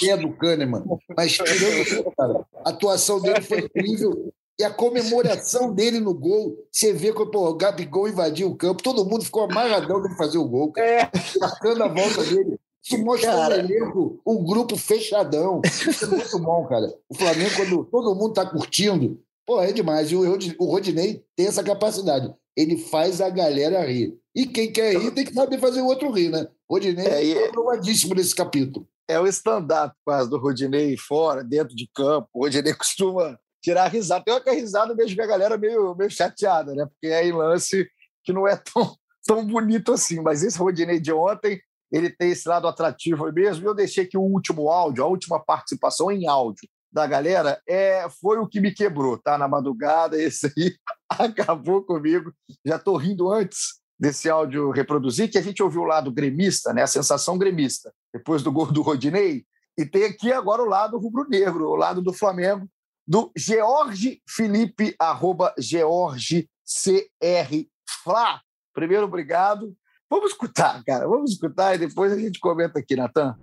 pé 0.00 0.16
do 0.16 0.32
Kahneman. 0.36 0.84
Mas 1.16 1.32
tirando 1.32 2.12
cara, 2.16 2.46
a 2.64 2.70
atuação 2.70 3.20
dele 3.20 3.40
foi 3.40 3.60
incrível. 3.60 4.32
E 4.60 4.64
a 4.64 4.70
comemoração 4.70 5.72
dele 5.72 6.00
no 6.00 6.12
gol, 6.12 6.56
você 6.72 6.92
vê 6.92 7.12
que 7.12 7.26
pô, 7.26 7.48
o 7.48 7.54
Gabigol 7.54 8.08
invadiu 8.08 8.48
o 8.48 8.56
campo, 8.56 8.82
todo 8.82 9.04
mundo 9.04 9.24
ficou 9.24 9.44
amarradão 9.44 10.02
dele 10.02 10.16
fazer 10.16 10.38
o 10.38 10.48
gol, 10.48 10.72
cara. 10.72 11.10
marcando 11.40 11.84
a 11.84 11.88
volta 11.88 12.24
dele. 12.24 12.58
Isso 12.82 12.98
mostra 13.04 13.36
um 13.36 13.52
elenco, 13.52 14.20
um 14.26 14.44
grupo 14.44 14.76
fechadão. 14.76 15.60
Isso 15.64 16.04
é 16.04 16.08
muito 16.08 16.38
bom, 16.40 16.66
cara. 16.66 16.92
O 17.08 17.14
Flamengo, 17.14 17.54
quando 17.54 17.84
todo 17.84 18.14
mundo 18.14 18.32
tá 18.32 18.46
curtindo, 18.46 19.20
pô, 19.46 19.60
é 19.62 19.72
demais. 19.72 20.10
E 20.10 20.16
o 20.16 20.22
o 20.58 20.64
Rodinei 20.64 21.22
tem 21.36 21.46
essa 21.46 21.62
capacidade. 21.62 22.34
Ele 22.56 22.76
faz 22.76 23.20
a 23.20 23.30
galera 23.30 23.84
rir. 23.86 24.18
E 24.38 24.46
quem 24.46 24.72
quer 24.72 24.96
rir 24.96 25.10
tem 25.10 25.24
que 25.24 25.34
saber 25.34 25.58
fazer 25.58 25.80
o 25.80 25.86
outro 25.86 26.12
rir, 26.12 26.28
né? 26.30 26.46
Rodinei 26.70 27.04
É, 27.08 27.24
e- 27.24 27.32
é 27.36 27.48
aprovadíssimo 27.48 28.14
nesse 28.14 28.32
capítulo. 28.32 28.88
É 29.08 29.18
o 29.18 29.26
stand-up 29.26 29.96
quase 30.04 30.30
do 30.30 30.38
Rodinei 30.38 30.96
fora, 30.96 31.42
dentro 31.42 31.74
de 31.74 31.90
campo. 31.92 32.28
O 32.32 32.44
Rodinei 32.44 32.72
costuma 32.78 33.36
tirar 33.60 33.88
risada. 33.88 34.24
Tem 34.24 34.32
uma 34.32 34.40
que 34.40 34.48
é 34.48 34.54
risada 34.54 34.94
mesmo 34.94 35.16
que 35.16 35.22
a 35.22 35.26
galera 35.26 35.58
meio, 35.58 35.92
meio 35.96 36.08
chateada, 36.08 36.72
né? 36.72 36.86
Porque 36.86 37.12
é 37.12 37.26
em 37.26 37.32
lance 37.32 37.84
que 38.22 38.32
não 38.32 38.46
é 38.46 38.54
tão, 38.54 38.94
tão 39.26 39.44
bonito 39.44 39.92
assim. 39.92 40.20
Mas 40.20 40.44
esse 40.44 40.56
Rodinei 40.56 41.00
de 41.00 41.12
ontem, 41.12 41.60
ele 41.90 42.08
tem 42.08 42.30
esse 42.30 42.48
lado 42.48 42.68
atrativo 42.68 43.32
mesmo. 43.32 43.64
E 43.64 43.66
eu 43.66 43.74
deixei 43.74 44.04
aqui 44.04 44.16
o 44.16 44.22
último 44.22 44.70
áudio, 44.70 45.02
a 45.02 45.08
última 45.08 45.44
participação 45.44 46.12
em 46.12 46.28
áudio 46.28 46.68
da 46.92 47.08
galera, 47.08 47.60
é, 47.68 48.06
foi 48.20 48.38
o 48.38 48.46
que 48.46 48.60
me 48.60 48.72
quebrou, 48.72 49.18
tá? 49.18 49.36
Na 49.36 49.48
madrugada, 49.48 50.16
esse 50.22 50.46
aí 50.56 50.76
acabou 51.08 51.82
comigo. 51.82 52.32
Já 52.64 52.76
estou 52.76 52.96
rindo 52.96 53.32
antes 53.32 53.78
desse 53.98 54.30
áudio 54.30 54.70
reproduzir, 54.70 55.30
que 55.30 55.38
a 55.38 55.42
gente 55.42 55.62
ouviu 55.62 55.82
o 55.82 55.86
lado 55.86 56.12
gremista, 56.12 56.72
né? 56.72 56.82
A 56.82 56.86
sensação 56.86 57.36
gremista, 57.36 57.92
depois 58.12 58.42
do 58.42 58.52
gol 58.52 58.70
do 58.70 58.82
Rodinei. 58.82 59.44
E 59.76 59.84
tem 59.84 60.04
aqui 60.04 60.32
agora 60.32 60.62
o 60.62 60.68
lado 60.68 60.98
rubro-negro, 60.98 61.68
o 61.68 61.76
lado 61.76 62.00
do 62.00 62.12
Flamengo, 62.12 62.68
do 63.06 63.32
George 63.36 64.20
Felipe, 64.28 64.94
arroba 64.98 65.54
George 65.58 66.48
CR 66.64 67.66
Fla. 68.04 68.40
Primeiro, 68.74 69.04
obrigado. 69.04 69.74
Vamos 70.10 70.32
escutar, 70.32 70.82
cara. 70.84 71.08
Vamos 71.08 71.32
escutar 71.32 71.74
e 71.74 71.78
depois 71.78 72.12
a 72.12 72.18
gente 72.18 72.38
comenta 72.38 72.78
aqui, 72.78 72.94
Natan. 72.96 73.36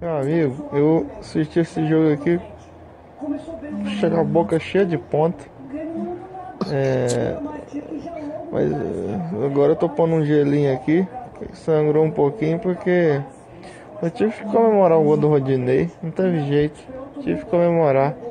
Meu 0.00 0.16
amigo, 0.16 0.70
eu 0.72 1.10
assisti 1.18 1.58
esse 1.58 1.86
jogo 1.88 2.12
aqui, 2.12 2.38
chega 3.98 4.20
a 4.20 4.24
boca 4.24 4.58
cheia 4.60 4.86
de 4.86 4.96
ponta. 4.96 5.44
É, 6.70 7.36
mas 8.50 8.72
eh, 8.72 9.46
agora 9.46 9.72
eu 9.72 9.76
tô 9.76 9.88
pondo 9.88 10.14
um 10.14 10.24
gelinho 10.24 10.74
aqui, 10.74 11.06
sangrou 11.54 12.04
um 12.04 12.10
pouquinho 12.10 12.58
porque 12.58 13.22
eu 14.02 14.10
tive 14.10 14.32
que 14.32 14.44
comemorar 14.44 14.98
o 14.98 15.04
gol 15.04 15.16
do 15.16 15.28
Rodinei, 15.28 15.90
não 16.02 16.10
teve 16.10 16.44
jeito, 16.46 16.80
tive 17.22 17.44
que 17.44 17.50
comemorar. 17.50 18.16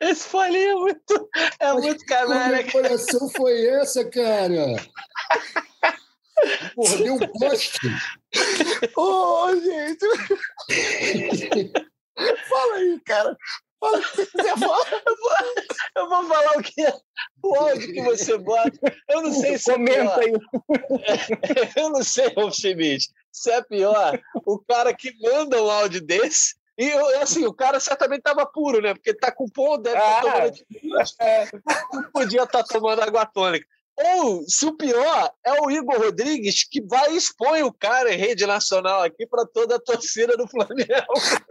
Esse 0.00 0.28
folhinho 0.28 0.70
é 0.70 0.74
muito, 0.74 1.30
é 1.58 1.72
muito 1.72 2.04
canalha. 2.06 2.62
Que 2.62 2.70
coração 2.72 3.28
foi 3.30 3.66
essa, 3.66 4.04
cara? 4.04 4.76
Porra, 6.74 6.96
deu 6.98 7.14
um 7.14 7.18
poste. 7.18 7.88
Ô, 8.96 9.48
gente! 9.56 10.06
Fala 12.48 12.74
aí, 12.76 13.00
cara. 13.04 13.36
Você 13.90 14.26
quiser 14.26 14.58
falar. 14.58 14.84
Eu 15.06 15.16
vou, 15.16 15.32
eu 15.96 16.08
vou 16.08 16.24
falar 16.28 16.58
o 16.58 16.62
que 16.62 16.82
é 16.84 16.92
o 17.42 17.54
áudio 17.54 17.92
que 17.92 18.02
você 18.02 18.36
bota. 18.38 18.78
Eu 19.08 19.22
não 19.22 19.32
sei 19.32 19.58
se 19.58 19.70
Comenta 19.70 20.20
é 20.22 20.24
pior. 20.24 20.40
Eu 21.76 21.90
não 21.90 22.02
sei, 22.02 22.32
ô 22.36 22.50
Schmidt, 22.50 23.08
se 23.30 23.50
é 23.50 23.62
pior 23.62 24.18
o 24.44 24.58
cara 24.58 24.92
que 24.94 25.12
manda 25.20 25.62
um 25.62 25.70
áudio 25.70 26.00
desse. 26.04 26.54
E 26.76 26.88
eu, 26.88 27.22
assim, 27.22 27.44
o 27.46 27.54
cara 27.54 27.78
certamente 27.78 28.18
estava 28.18 28.44
puro, 28.44 28.80
né? 28.82 28.94
Porque 28.94 29.14
tá 29.14 29.30
com 29.30 29.48
pão, 29.48 29.80
deve 29.80 29.96
estar 29.96 30.18
Ah. 30.18 30.20
tomando. 30.22 30.54
É, 31.20 31.48
não 31.92 32.02
podia 32.10 32.42
estar 32.42 32.64
tomando 32.64 33.00
água 33.00 33.24
tônica. 33.24 33.64
Ou, 33.96 34.42
se 34.48 34.66
o 34.66 34.76
pior, 34.76 35.30
é 35.46 35.52
o 35.62 35.70
Igor 35.70 35.96
Rodrigues 36.00 36.64
que 36.68 36.82
vai 36.84 37.12
e 37.12 37.16
expõe 37.16 37.62
o 37.62 37.72
cara 37.72 38.12
em 38.12 38.18
rede 38.18 38.44
nacional 38.44 39.02
aqui 39.04 39.24
para 39.24 39.46
toda 39.46 39.76
a 39.76 39.80
torcida 39.80 40.36
do 40.36 40.48
Flamengo. 40.48 40.90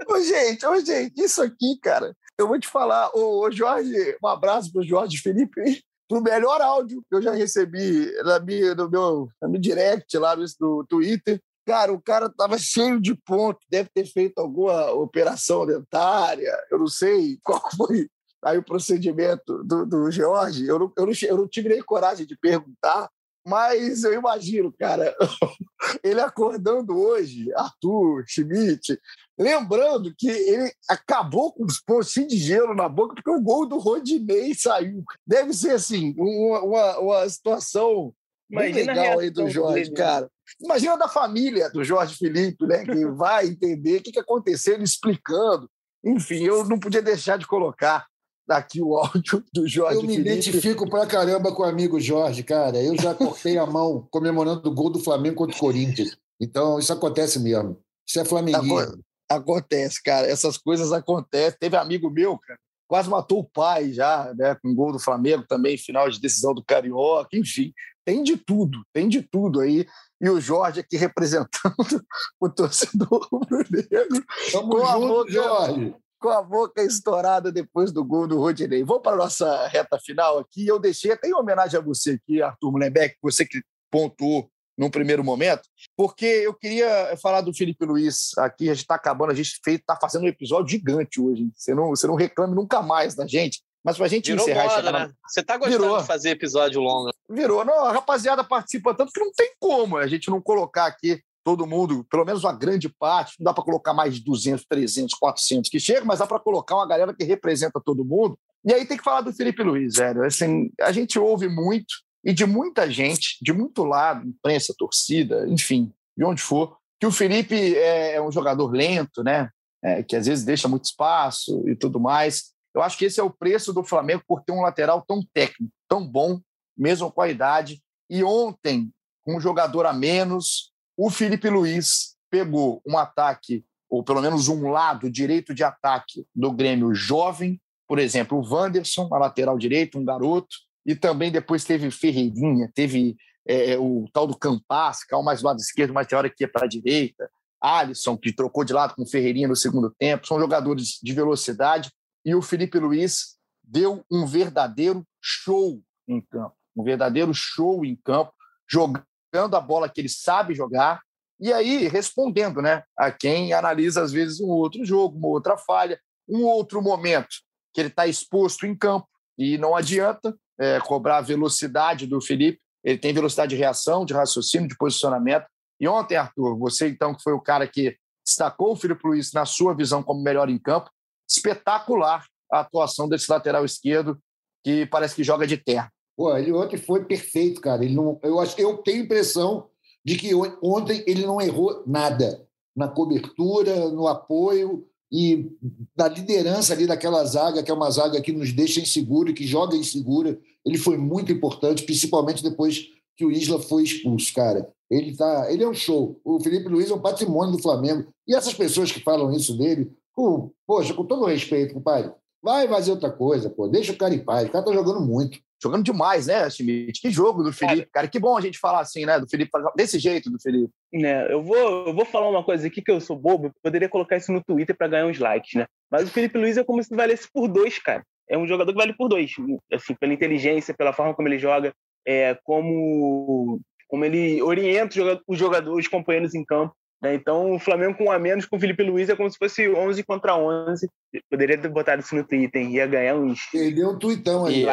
Ô, 0.10 0.20
gente, 0.20 0.66
ô, 0.66 0.78
gente, 0.82 1.14
isso 1.24 1.42
aqui, 1.42 1.80
cara, 1.82 2.14
eu 2.38 2.48
vou 2.48 2.60
te 2.60 2.68
falar, 2.68 3.10
ô, 3.14 3.42
ô, 3.42 3.52
Jorge, 3.52 4.18
um 4.24 4.28
abraço 4.28 4.72
pro 4.72 4.84
Jorge 4.84 5.18
Felipe, 5.18 5.84
pro 6.08 6.22
melhor 6.22 6.62
áudio 6.62 7.04
que 7.10 7.16
eu 7.16 7.22
já 7.22 7.32
recebi 7.32 8.12
na 8.24 8.40
minha, 8.40 8.76
no 8.76 8.90
meu, 8.90 9.30
na 9.42 9.58
direct 9.58 10.18
lá 10.18 10.36
no, 10.36 10.46
no 10.60 10.86
Twitter. 10.86 11.40
Cara, 11.66 11.94
o 11.94 12.02
cara 12.02 12.30
tava 12.30 12.58
cheio 12.58 13.00
de 13.00 13.16
ponto, 13.16 13.60
deve 13.70 13.90
ter 13.94 14.06
feito 14.06 14.38
alguma 14.40 14.92
operação 14.92 15.66
dentária, 15.66 16.52
eu 16.70 16.78
não 16.78 16.88
sei 16.88 17.38
qual 17.42 17.62
foi 17.78 18.10
aí 18.44 18.58
o 18.58 18.64
procedimento 18.64 19.64
do, 19.64 19.86
do 19.86 20.12
Jorge. 20.12 20.68
Eu 20.68 20.78
não, 20.78 20.92
eu, 20.98 21.06
não, 21.06 21.14
eu 21.22 21.38
não 21.38 21.48
tive 21.48 21.70
nem 21.70 21.82
coragem 21.82 22.26
de 22.26 22.38
perguntar, 22.38 23.10
mas 23.46 24.04
eu 24.04 24.14
imagino, 24.14 24.74
cara, 24.78 25.16
ele 26.04 26.22
acordando 26.22 26.98
hoje, 26.98 27.54
Arthur, 27.56 28.24
Schmidt, 28.28 29.00
lembrando 29.38 30.14
que 30.18 30.30
ele 30.30 30.72
acabou 30.90 31.52
com 31.54 31.66
os 31.66 31.80
pontos 31.82 32.14
de 32.14 32.38
gelo 32.38 32.74
na 32.76 32.88
boca 32.88 33.16
porque 33.16 33.30
o 33.32 33.42
gol 33.42 33.66
do 33.66 33.78
Rodinei 33.78 34.54
saiu. 34.54 35.04
Deve 35.26 35.54
ser, 35.54 35.72
assim, 35.72 36.14
uma, 36.18 36.62
uma, 36.62 37.00
uma 37.00 37.30
situação 37.30 38.14
Imagina 38.52 38.94
legal 38.94 39.20
aí 39.20 39.30
do 39.30 39.50
Jorge, 39.50 39.84
dele, 39.86 39.96
cara. 39.96 40.30
Imagina 40.62 40.98
da 40.98 41.08
família 41.08 41.70
do 41.72 41.84
Jorge 41.84 42.16
Felipe, 42.16 42.66
né, 42.68 42.86
que 42.86 43.06
vai 43.12 43.48
entender 43.48 43.98
o 43.98 44.02
que, 44.04 44.12
que 44.12 44.20
aconteceu, 44.20 44.76
ele 44.76 44.84
explicando. 44.84 45.68
Enfim, 46.06 46.44
eu 46.44 46.66
não 46.66 46.78
podia 46.78 47.02
deixar 47.02 47.38
de 47.38 47.48
colocar 47.48 48.06
aqui 48.50 48.82
o 48.82 48.96
áudio 48.98 49.44
do 49.54 49.68
Jorge 49.68 49.96
Eu 49.98 50.02
me 50.04 50.16
Felipe. 50.16 50.30
identifico 50.30 50.88
pra 50.90 51.08
caramba 51.08 51.54
com 51.56 51.64
o 51.64 51.66
amigo 51.66 52.00
Jorge, 52.00 52.44
cara. 52.44 52.78
Eu 52.84 52.96
já 53.02 53.16
cortei 53.16 53.58
a 53.58 53.66
mão 53.66 54.06
comemorando 54.12 54.70
o 54.70 54.74
gol 54.74 54.90
do 54.90 55.00
Flamengo 55.00 55.38
contra 55.38 55.56
o 55.56 55.60
Corinthians. 55.60 56.18
Então, 56.40 56.78
isso 56.78 56.92
acontece 56.92 57.40
mesmo. 57.40 57.80
Isso 58.06 58.20
é 58.20 58.26
flamenguismo. 58.26 58.78
Aco- 58.80 59.00
Acontece, 59.30 60.02
cara. 60.04 60.28
Essas 60.28 60.58
coisas 60.58 60.92
acontecem. 60.92 61.58
Teve 61.60 61.76
amigo 61.78 62.10
meu, 62.10 62.38
cara, 62.38 62.60
quase 62.88 63.10
matou 63.10 63.40
o 63.40 63.50
pai 63.50 63.92
já, 63.94 64.34
né? 64.36 64.56
Com 64.62 64.74
gol 64.76 64.92
do 64.92 65.00
Flamengo 65.00 65.46
também, 65.48 65.78
final 65.78 66.10
de 66.10 66.20
decisão 66.20 66.54
do 66.54 66.64
Carioca, 66.64 67.30
enfim. 67.38 67.74
Tem 68.06 68.22
de 68.22 68.36
tudo, 68.38 68.84
tem 68.94 69.08
de 69.08 69.22
tudo 69.22 69.62
aí. 69.62 69.86
E 70.22 70.30
o 70.30 70.40
Jorge 70.40 70.82
aqui 70.82 70.98
representando 70.98 71.74
o 72.40 72.50
torcedor 72.50 73.28
rubro-negro. 73.32 74.24
Tamo 74.52 74.70
com 74.70 74.86
a 74.86 74.94
junto, 74.94 75.08
boca- 75.08 75.32
Jorge. 75.32 75.96
Com 76.20 76.30
a 76.30 76.42
boca 76.42 76.82
estourada 76.84 77.52
depois 77.52 77.92
do 77.92 78.04
gol 78.04 78.28
do 78.28 78.38
Rodinei. 78.40 78.84
Vamos 78.84 79.04
para 79.04 79.14
a 79.14 79.18
nossa 79.18 79.68
reta 79.68 80.00
final 80.00 80.38
aqui. 80.40 80.66
Eu 80.66 80.80
deixei 80.80 81.12
até 81.12 81.28
em 81.28 81.34
homenagem 81.34 81.78
a 81.78 81.84
você 81.84 82.12
aqui, 82.12 82.42
Arthur 82.42 82.72
Mullenbeck, 82.72 83.18
você 83.22 83.46
que 83.46 83.62
pontuou 83.92 84.50
num 84.78 84.90
primeiro 84.90 85.24
momento, 85.24 85.62
porque 85.96 86.26
eu 86.26 86.54
queria 86.54 87.16
falar 87.22 87.42
do 87.42 87.54
Felipe 87.54 87.86
Luiz 87.86 88.32
aqui. 88.38 88.70
A 88.70 88.74
gente 88.74 88.84
está 88.84 88.96
acabando, 88.96 89.32
a 89.32 89.36
gente 89.36 89.60
está 89.68 89.98
fazendo 90.02 90.24
um 90.24 90.28
episódio 90.28 90.70
gigante 90.70 91.22
hoje. 91.22 91.48
Você 91.56 91.74
não, 91.76 91.90
você 91.90 92.08
não 92.08 92.16
reclame 92.16 92.56
nunca 92.56 92.82
mais 92.82 93.16
da 93.16 93.28
gente. 93.28 93.62
Mas 93.86 93.98
para 93.98 94.06
a 94.06 94.10
gente 94.10 94.32
Virou 94.32 94.44
encerrar 94.46 94.70
chegar 94.70 94.92
na- 94.92 95.08
né? 95.08 95.14
Você 95.28 95.44
tá 95.44 95.58
gostando 95.58 95.82
Virou. 95.84 95.98
de 96.00 96.08
fazer 96.08 96.30
episódio 96.30 96.80
longo. 96.82 97.12
Virou. 97.30 97.66
Não, 97.66 97.86
a 97.86 97.92
rapaziada 97.92 98.44
participa 98.44 98.96
tanto 98.96 99.12
que 99.12 99.20
não 99.20 99.32
tem 99.34 99.52
como 99.60 99.98
a 99.98 100.08
gente 100.08 100.30
não 100.30 100.42
colocar 100.42 100.86
aqui 100.86 101.22
todo 101.44 101.68
mundo, 101.68 102.06
pelo 102.10 102.24
menos 102.24 102.46
uma 102.46 102.54
grande 102.54 102.88
parte. 102.88 103.34
Não 103.40 103.44
dá 103.44 103.54
para 103.54 103.64
colocar 103.66 103.94
mais 103.94 104.16
de 104.16 104.24
200, 104.24 104.64
300, 104.70 105.14
400 105.16 105.70
que 105.70 105.80
chega, 105.82 106.06
mas 106.06 106.20
dá 106.20 106.26
para 106.26 106.40
colocar 106.40 106.76
uma 106.76 106.88
galera 106.88 107.14
que 107.14 107.26
representa 107.26 107.82
todo 107.84 108.06
mundo. 108.06 108.40
E 108.66 108.74
aí 108.74 108.86
tem 108.86 108.98
que 108.98 109.04
falar 109.04 109.20
do 109.20 109.34
Felipe 109.34 109.62
Luiz, 109.62 109.96
velho. 109.98 110.24
Assim, 110.24 110.72
a 110.80 110.94
gente 110.94 111.20
ouve 111.20 111.50
muito 111.50 111.94
e 112.24 112.34
de 112.34 112.46
muita 112.46 112.90
gente, 112.90 113.38
de 113.42 113.52
muito 113.52 113.84
lado, 113.84 114.28
imprensa, 114.28 114.74
torcida, 114.78 115.46
enfim, 115.48 115.92
de 116.16 116.24
onde 116.24 116.42
for, 116.42 116.78
que 117.00 117.06
o 117.06 117.12
Felipe 117.12 117.76
é, 117.76 118.16
é 118.16 118.22
um 118.22 118.32
jogador 118.32 118.72
lento, 118.72 119.24
né? 119.24 119.50
É, 119.84 120.02
que 120.02 120.16
às 120.16 120.26
vezes 120.26 120.46
deixa 120.46 120.70
muito 120.70 120.86
espaço 120.86 121.68
e 121.68 121.76
tudo 121.76 122.00
mais. 122.00 122.54
Eu 122.74 122.82
acho 122.82 122.98
que 122.98 123.06
esse 123.06 123.20
é 123.20 123.24
o 123.24 123.30
preço 123.30 123.74
do 123.74 123.84
Flamengo 123.84 124.24
por 124.26 124.42
ter 124.42 124.54
um 124.54 124.62
lateral 124.62 125.04
tão 125.06 125.22
técnico, 125.34 125.74
tão 125.90 126.08
bom, 126.08 126.40
mesmo 126.78 127.12
com 127.12 127.22
a 127.22 127.28
idade. 127.28 127.84
E 128.10 128.24
ontem, 128.24 128.90
com 129.24 129.36
um 129.36 129.42
jogador 129.42 129.86
a 129.86 129.92
menos, 129.92 130.72
o 130.98 131.10
Felipe 131.10 131.50
Luiz 131.50 132.16
pegou 132.32 132.82
um 132.88 132.98
ataque, 132.98 133.66
ou 133.90 134.02
pelo 134.02 134.22
menos 134.22 134.48
um 134.48 134.70
lado 134.70 135.10
direito 135.10 135.54
de 135.54 135.64
ataque 135.64 136.26
do 136.34 136.52
Grêmio 136.52 136.96
jovem, 136.96 137.62
por 137.86 138.00
exemplo, 138.00 138.40
o 138.40 138.42
Wanderson, 138.42 139.10
a 139.12 139.18
lateral 139.18 139.58
direito, 139.58 140.00
um 140.00 140.06
garoto, 140.06 140.56
e 140.86 140.96
também 140.96 141.32
depois 141.32 141.64
teve 141.64 141.90
Ferreirinha, 141.92 142.72
teve 142.74 143.16
é, 143.46 143.78
o 143.78 144.06
tal 144.12 144.28
do 144.28 144.38
Campas, 144.38 145.04
que 145.04 145.14
é 145.14 145.22
mais 145.22 145.42
do 145.42 145.46
lado 145.46 145.60
esquerdo, 145.60 145.94
mas 145.94 146.08
tem 146.08 146.18
hora 146.18 146.30
que 146.30 146.44
ia 146.44 146.48
para 146.48 146.66
a 146.66 146.70
direita, 146.70 147.30
Alisson, 147.62 148.18
que 148.18 148.34
trocou 148.34 148.64
de 148.66 148.74
lado 148.74 148.94
com 148.94 149.06
Ferreirinha 149.06 149.48
no 149.48 149.56
segundo 149.56 149.90
tempo, 149.98 150.28
são 150.28 150.40
jogadores 150.40 151.00
de 151.02 151.14
velocidade, 151.14 151.92
e 152.26 152.36
o 152.36 152.42
Felipe 152.42 152.78
Luiz 152.78 153.38
deu 153.64 154.04
um 154.12 154.26
verdadeiro 154.26 155.06
show 155.22 155.82
em 156.08 156.20
campo, 156.20 156.56
um 156.76 156.84
verdadeiro 156.84 157.34
show 157.34 157.86
em 157.86 157.96
campo, 157.96 158.34
jogando 158.70 159.56
a 159.56 159.62
bola 159.62 159.90
que 159.90 160.02
ele 160.02 160.10
sabe 160.10 160.54
jogar, 160.54 161.02
e 161.40 161.52
aí 161.52 161.88
respondendo 161.88 162.62
né, 162.62 162.84
a 162.98 163.12
quem 163.12 163.54
analisa 163.54 164.02
às 164.02 164.12
vezes 164.12 164.40
um 164.42 164.50
outro 164.50 164.86
jogo, 164.86 165.18
uma 165.18 165.30
outra 165.30 165.58
falha, 165.58 166.00
um 166.28 166.44
outro 166.44 166.82
momento 166.82 167.36
que 167.74 167.82
ele 167.82 167.90
está 167.90 168.06
exposto 168.06 168.66
em 168.66 168.76
campo, 168.76 169.08
e 169.38 169.58
não 169.58 169.76
adianta 169.76 170.36
é, 170.60 170.80
cobrar 170.80 171.18
a 171.18 171.22
velocidade 171.22 172.08
do 172.08 172.22
Felipe, 172.22 172.60
ele 172.84 172.98
tem 172.98 173.14
velocidade 173.14 173.52
de 173.52 173.56
reação, 173.56 174.06
de 174.06 174.14
raciocínio, 174.14 174.68
de 174.68 174.78
posicionamento. 174.78 175.46
E 175.80 175.88
ontem, 175.88 176.16
Arthur, 176.16 176.58
você 176.58 176.90
então 176.90 177.16
que 177.16 177.24
foi 177.24 177.34
o 177.34 177.42
cara 177.42 177.68
que 177.68 177.96
destacou 178.26 178.74
o 178.74 178.76
Felipe 178.76 179.06
Luiz 179.06 179.32
na 179.34 179.46
sua 179.46 179.74
visão 179.74 180.04
como 180.04 180.22
melhor 180.22 180.50
em 180.50 180.58
campo, 180.58 180.90
espetacular 181.30 182.26
a 182.52 182.60
atuação 182.60 183.08
desse 183.08 183.30
lateral 183.30 183.66
esquerdo 183.66 184.20
que 184.64 184.86
parece 184.86 185.16
que 185.16 185.24
joga 185.24 185.46
de 185.46 185.58
terra. 185.58 185.92
Pô, 186.16 186.36
ele 186.38 186.54
ontem 186.54 186.78
foi 186.78 187.04
perfeito, 187.06 187.60
cara. 187.60 187.84
Ele 187.84 187.96
não, 187.96 188.20
eu 188.24 188.40
acho, 188.40 188.60
eu 188.60 188.78
tenho 188.78 189.02
a 189.02 189.06
impressão 189.06 189.70
de 190.06 190.16
que 190.16 190.34
ontem 190.62 191.04
ele 191.08 191.26
não 191.26 191.42
errou 191.42 191.84
nada 191.88 192.46
na 192.76 192.88
cobertura, 192.88 193.90
no 193.90 194.08
apoio 194.08 194.88
e 195.14 195.48
na 195.96 196.08
liderança 196.08 196.74
ali 196.74 196.88
daquela 196.88 197.24
zaga, 197.24 197.62
que 197.62 197.70
é 197.70 197.74
uma 197.74 197.92
zaga 197.92 198.20
que 198.20 198.32
nos 198.32 198.52
deixa 198.52 198.82
inseguro 198.82 199.30
e 199.30 199.34
que 199.34 199.46
joga 199.46 199.78
insegura. 199.78 200.40
Ele 200.66 200.78
foi 200.80 200.98
muito 200.98 201.32
importante, 201.32 201.84
principalmente 201.84 202.42
depois 202.42 202.88
que 203.16 203.24
o 203.24 203.32
Isla 203.32 203.62
foi 203.62 203.84
expulso, 203.84 204.34
cara. 204.34 204.68
Ele 204.90 205.16
tá, 205.16 205.52
ele 205.52 205.64
é 205.64 205.70
um 205.70 205.74
show. 205.74 206.20
O 206.26 206.40
Felipe 206.40 206.68
Luiz 206.68 206.90
é 206.90 206.96
um 206.96 207.00
patrimônio 207.00 207.56
do 207.56 207.62
Flamengo. 207.62 208.12
E 208.28 208.34
essas 208.34 208.56
pessoas 208.56 208.92
que 208.92 209.00
falam 209.02 209.32
isso 209.32 209.56
dele, 209.56 209.92
com, 210.14 210.50
poxa, 210.66 210.96
com 210.96 211.06
todo 211.06 211.26
respeito, 211.26 211.76
compadre, 211.76 212.12
vai 212.42 212.68
fazer 212.68 212.90
outra 212.90 213.12
coisa, 213.12 213.52
pô. 213.52 213.68
Deixa 213.68 213.92
o 213.92 213.98
cara 213.98 214.16
em 214.16 214.26
paz. 214.26 214.48
O 214.48 214.52
cara 214.52 214.66
tá 214.66 214.74
jogando 214.74 215.00
muito. 215.00 215.38
Jogando 215.64 215.86
demais, 215.86 216.28
né, 216.28 216.50
Schmidt? 216.50 217.00
Que 217.00 217.10
jogo 217.10 217.42
do 217.42 217.54
Felipe, 217.54 217.90
cara. 217.90 218.06
Que 218.06 218.20
bom 218.20 218.38
a 218.38 218.42
gente 218.42 218.60
falar 218.60 218.82
assim, 218.82 219.06
né? 219.06 219.18
Do 219.18 219.30
Felipe, 219.30 219.50
desse 219.78 219.98
jeito 219.98 220.30
do 220.30 220.38
Felipe. 220.38 220.74
Né, 220.92 221.32
eu 221.32 221.42
vou, 221.42 221.88
eu 221.88 221.94
vou 221.94 222.04
falar 222.04 222.30
uma 222.30 222.44
coisa 222.44 222.68
aqui 222.68 222.82
que 222.82 222.92
eu 222.92 223.00
sou 223.00 223.16
bobo, 223.16 223.50
poderia 223.64 223.88
colocar 223.88 224.18
isso 224.18 224.34
no 224.34 224.44
Twitter 224.44 224.76
para 224.76 224.90
ganhar 224.90 225.06
uns 225.06 225.18
likes, 225.18 225.54
né? 225.54 225.66
Mas 225.90 226.04
o 226.04 226.12
Felipe 226.12 226.38
Luiz 226.38 226.58
é 226.58 226.66
como 226.66 226.84
se 226.84 226.94
valesse 226.94 227.30
por 227.32 227.48
dois, 227.48 227.80
cara. 227.80 228.04
É 228.30 228.38
um 228.38 228.46
jogador 228.46 228.74
que 228.74 228.78
vale 228.78 228.94
por 228.94 229.08
dois, 229.08 229.32
assim, 229.72 229.96
pela 229.96 230.14
inteligência, 230.14 230.74
pela 230.74 230.92
forma 230.92 231.14
como 231.14 231.30
ele 231.30 231.40
joga, 231.40 231.74
é, 232.06 232.38
como, 232.44 233.62
como 233.88 234.04
ele 234.04 234.42
orienta 234.42 235.00
os 235.26 235.38
jogadores, 235.38 235.86
os 235.86 235.88
companheiros 235.88 236.36
em 236.36 236.44
campo. 236.44 236.76
Né? 237.04 237.14
Então, 237.16 237.54
o 237.54 237.60
Flamengo 237.60 237.98
com 237.98 238.06
um 238.06 238.12
a 238.12 238.18
menos 238.18 238.46
com 238.46 238.56
o 238.56 238.60
Felipe 238.60 238.82
Luiz 238.82 239.10
é 239.10 239.16
como 239.16 239.30
se 239.30 239.38
fosse 239.38 239.68
11 239.68 240.02
contra 240.04 240.38
11. 240.38 240.90
Poderia 241.30 241.58
ter 241.58 241.68
botado 241.68 242.02
isso 242.02 242.16
no 242.16 242.24
Twitter, 242.24 242.66
ia 242.66 242.88
ganhar 242.88 243.16
uns. 243.16 243.42
Perdeu 243.52 243.90
um 243.90 244.00
tuitão 244.00 244.46
aí. 244.46 244.66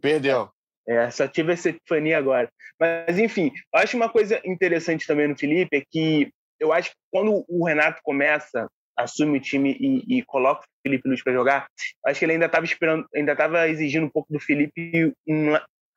Perdeu. 0.00 0.48
É, 0.86 1.10
só 1.10 1.26
tive 1.26 1.52
essa 1.52 1.70
epifania 1.70 2.16
agora. 2.16 2.48
Mas, 2.78 3.18
enfim, 3.18 3.50
eu 3.72 3.80
acho 3.80 3.96
uma 3.96 4.08
coisa 4.08 4.40
interessante 4.44 5.06
também 5.06 5.26
no 5.26 5.36
Felipe 5.36 5.76
é 5.76 5.82
que 5.90 6.30
eu 6.60 6.72
acho 6.72 6.90
que 6.90 6.96
quando 7.10 7.44
o 7.48 7.66
Renato 7.66 8.00
começa, 8.04 8.68
assume 8.96 9.38
o 9.38 9.40
time 9.40 9.76
e, 9.80 10.18
e 10.18 10.22
coloca 10.22 10.60
o 10.60 10.82
Felipe 10.86 11.08
Luiz 11.08 11.24
para 11.24 11.32
jogar, 11.32 11.66
acho 12.06 12.18
que 12.18 12.24
ele 12.24 12.34
ainda 12.34 12.46
estava 12.46 12.64
esperando, 12.64 13.06
ainda 13.14 13.32
estava 13.32 13.68
exigindo 13.68 14.06
um 14.06 14.10
pouco 14.10 14.32
do 14.32 14.38
Felipe 14.38 15.12
um, 15.26 15.54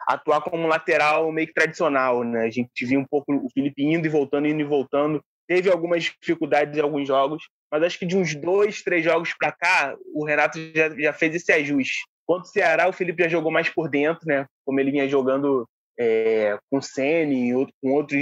atuar 0.07 0.41
como 0.41 0.63
um 0.63 0.67
lateral 0.67 1.31
meio 1.31 1.47
que 1.47 1.53
tradicional, 1.53 2.23
né? 2.23 2.45
A 2.45 2.49
gente 2.49 2.85
viu 2.85 2.99
um 2.99 3.05
pouco 3.05 3.33
o 3.33 3.49
Felipe 3.53 3.83
indo 3.83 4.07
e 4.07 4.09
voltando, 4.09 4.47
indo 4.47 4.61
e 4.61 4.65
voltando. 4.65 5.21
Teve 5.47 5.69
algumas 5.69 6.03
dificuldades 6.03 6.77
em 6.77 6.81
alguns 6.81 7.07
jogos, 7.07 7.43
mas 7.71 7.83
acho 7.83 7.99
que 7.99 8.05
de 8.05 8.17
uns 8.17 8.35
dois, 8.35 8.81
três 8.81 9.03
jogos 9.03 9.33
para 9.37 9.51
cá, 9.51 9.95
o 10.13 10.25
Renato 10.25 10.59
já, 10.75 10.89
já 10.89 11.13
fez 11.13 11.35
esse 11.35 11.51
ajuste. 11.51 12.05
Quanto 12.25 12.45
o 12.45 12.47
Ceará, 12.47 12.87
o 12.87 12.93
Felipe 12.93 13.23
já 13.23 13.29
jogou 13.29 13.51
mais 13.51 13.69
por 13.69 13.89
dentro, 13.89 14.27
né? 14.27 14.45
Como 14.65 14.79
ele 14.79 14.91
vinha 14.91 15.07
jogando 15.07 15.65
é, 15.97 16.57
com 16.69 16.77
o 16.77 16.81
Sene, 16.81 17.51
com 17.81 17.91
outros, 17.93 18.21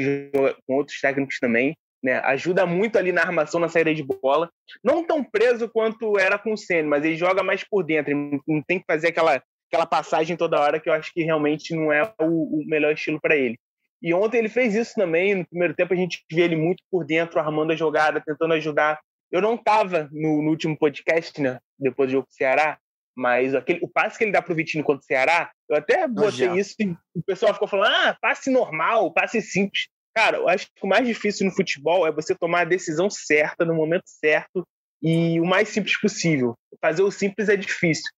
com 0.67 0.75
outros 0.75 0.99
técnicos 1.01 1.39
também. 1.39 1.75
Né? 2.03 2.19
Ajuda 2.19 2.67
muito 2.67 2.99
ali 2.99 3.11
na 3.11 3.21
armação, 3.21 3.59
na 3.59 3.67
saída 3.67 3.93
de 3.93 4.03
bola. 4.03 4.49
Não 4.83 5.03
tão 5.03 5.23
preso 5.23 5.67
quanto 5.67 6.19
era 6.19 6.37
com 6.37 6.53
o 6.53 6.57
Sene, 6.57 6.87
mas 6.87 7.03
ele 7.03 7.15
joga 7.15 7.41
mais 7.41 7.63
por 7.63 7.83
dentro. 7.83 8.11
Ele 8.11 8.39
não 8.47 8.61
tem 8.61 8.79
que 8.79 8.85
fazer 8.85 9.07
aquela, 9.07 9.41
aquela 9.71 9.87
passagem 9.87 10.37
toda 10.37 10.59
hora 10.59 10.79
que 10.79 10.87
eu 10.87 10.93
acho 10.93 11.11
que 11.11 11.23
realmente 11.23 11.75
não 11.75 11.91
é 11.91 12.03
o, 12.21 12.59
o 12.59 12.63
melhor 12.67 12.93
estilo 12.93 13.19
para 13.19 13.35
ele. 13.35 13.57
E 14.01 14.13
ontem 14.13 14.37
ele 14.37 14.49
fez 14.49 14.75
isso 14.75 14.93
também. 14.95 15.35
No 15.35 15.47
primeiro 15.47 15.73
tempo 15.73 15.93
a 15.93 15.97
gente 15.97 16.23
via 16.29 16.45
ele 16.45 16.55
muito 16.55 16.83
por 16.91 17.05
dentro, 17.05 17.39
armando 17.39 17.71
a 17.71 17.75
jogada, 17.75 18.21
tentando 18.25 18.53
ajudar. 18.53 18.99
Eu 19.31 19.41
não 19.41 19.55
estava 19.55 20.09
no, 20.11 20.41
no, 20.41 20.49
último 20.49 20.77
podcast, 20.77 21.41
né? 21.41 21.59
Depois 21.77 22.09
do 22.09 22.13
jogo 22.13 22.27
do 22.27 22.33
Ceará, 22.33 22.77
mas 23.15 23.55
aquele, 23.55 23.79
o 23.81 23.87
passe 23.87 24.17
que 24.17 24.23
ele 24.23 24.31
dá 24.31 24.41
pro 24.41 24.55
Vitinho 24.55 24.83
contra 24.83 25.01
o 25.01 25.05
Ceará, 25.05 25.51
eu 25.69 25.75
até 25.75 26.07
botei 26.07 26.51
isso 26.51 26.75
e 26.79 26.95
o 27.15 27.23
pessoal 27.25 27.53
ficou 27.53 27.67
falando: 27.67 27.93
ah, 27.93 28.17
passe 28.21 28.49
normal, 28.51 29.11
passe 29.11 29.41
simples. 29.41 29.87
Cara, 30.15 30.37
eu 30.37 30.47
acho 30.47 30.67
que 30.67 30.85
o 30.85 30.87
mais 30.87 31.05
difícil 31.05 31.45
no 31.45 31.51
futebol 31.51 32.07
é 32.07 32.11
você 32.11 32.33
tomar 32.35 32.61
a 32.61 32.65
decisão 32.65 33.09
certa, 33.09 33.65
no 33.65 33.75
momento 33.75 34.03
certo 34.05 34.65
e 35.01 35.39
o 35.39 35.45
mais 35.45 35.69
simples 35.69 35.99
possível. 35.99 36.55
Fazer 36.81 37.03
o 37.03 37.11
simples 37.11 37.49
é 37.49 37.55
difícil. 37.55 38.09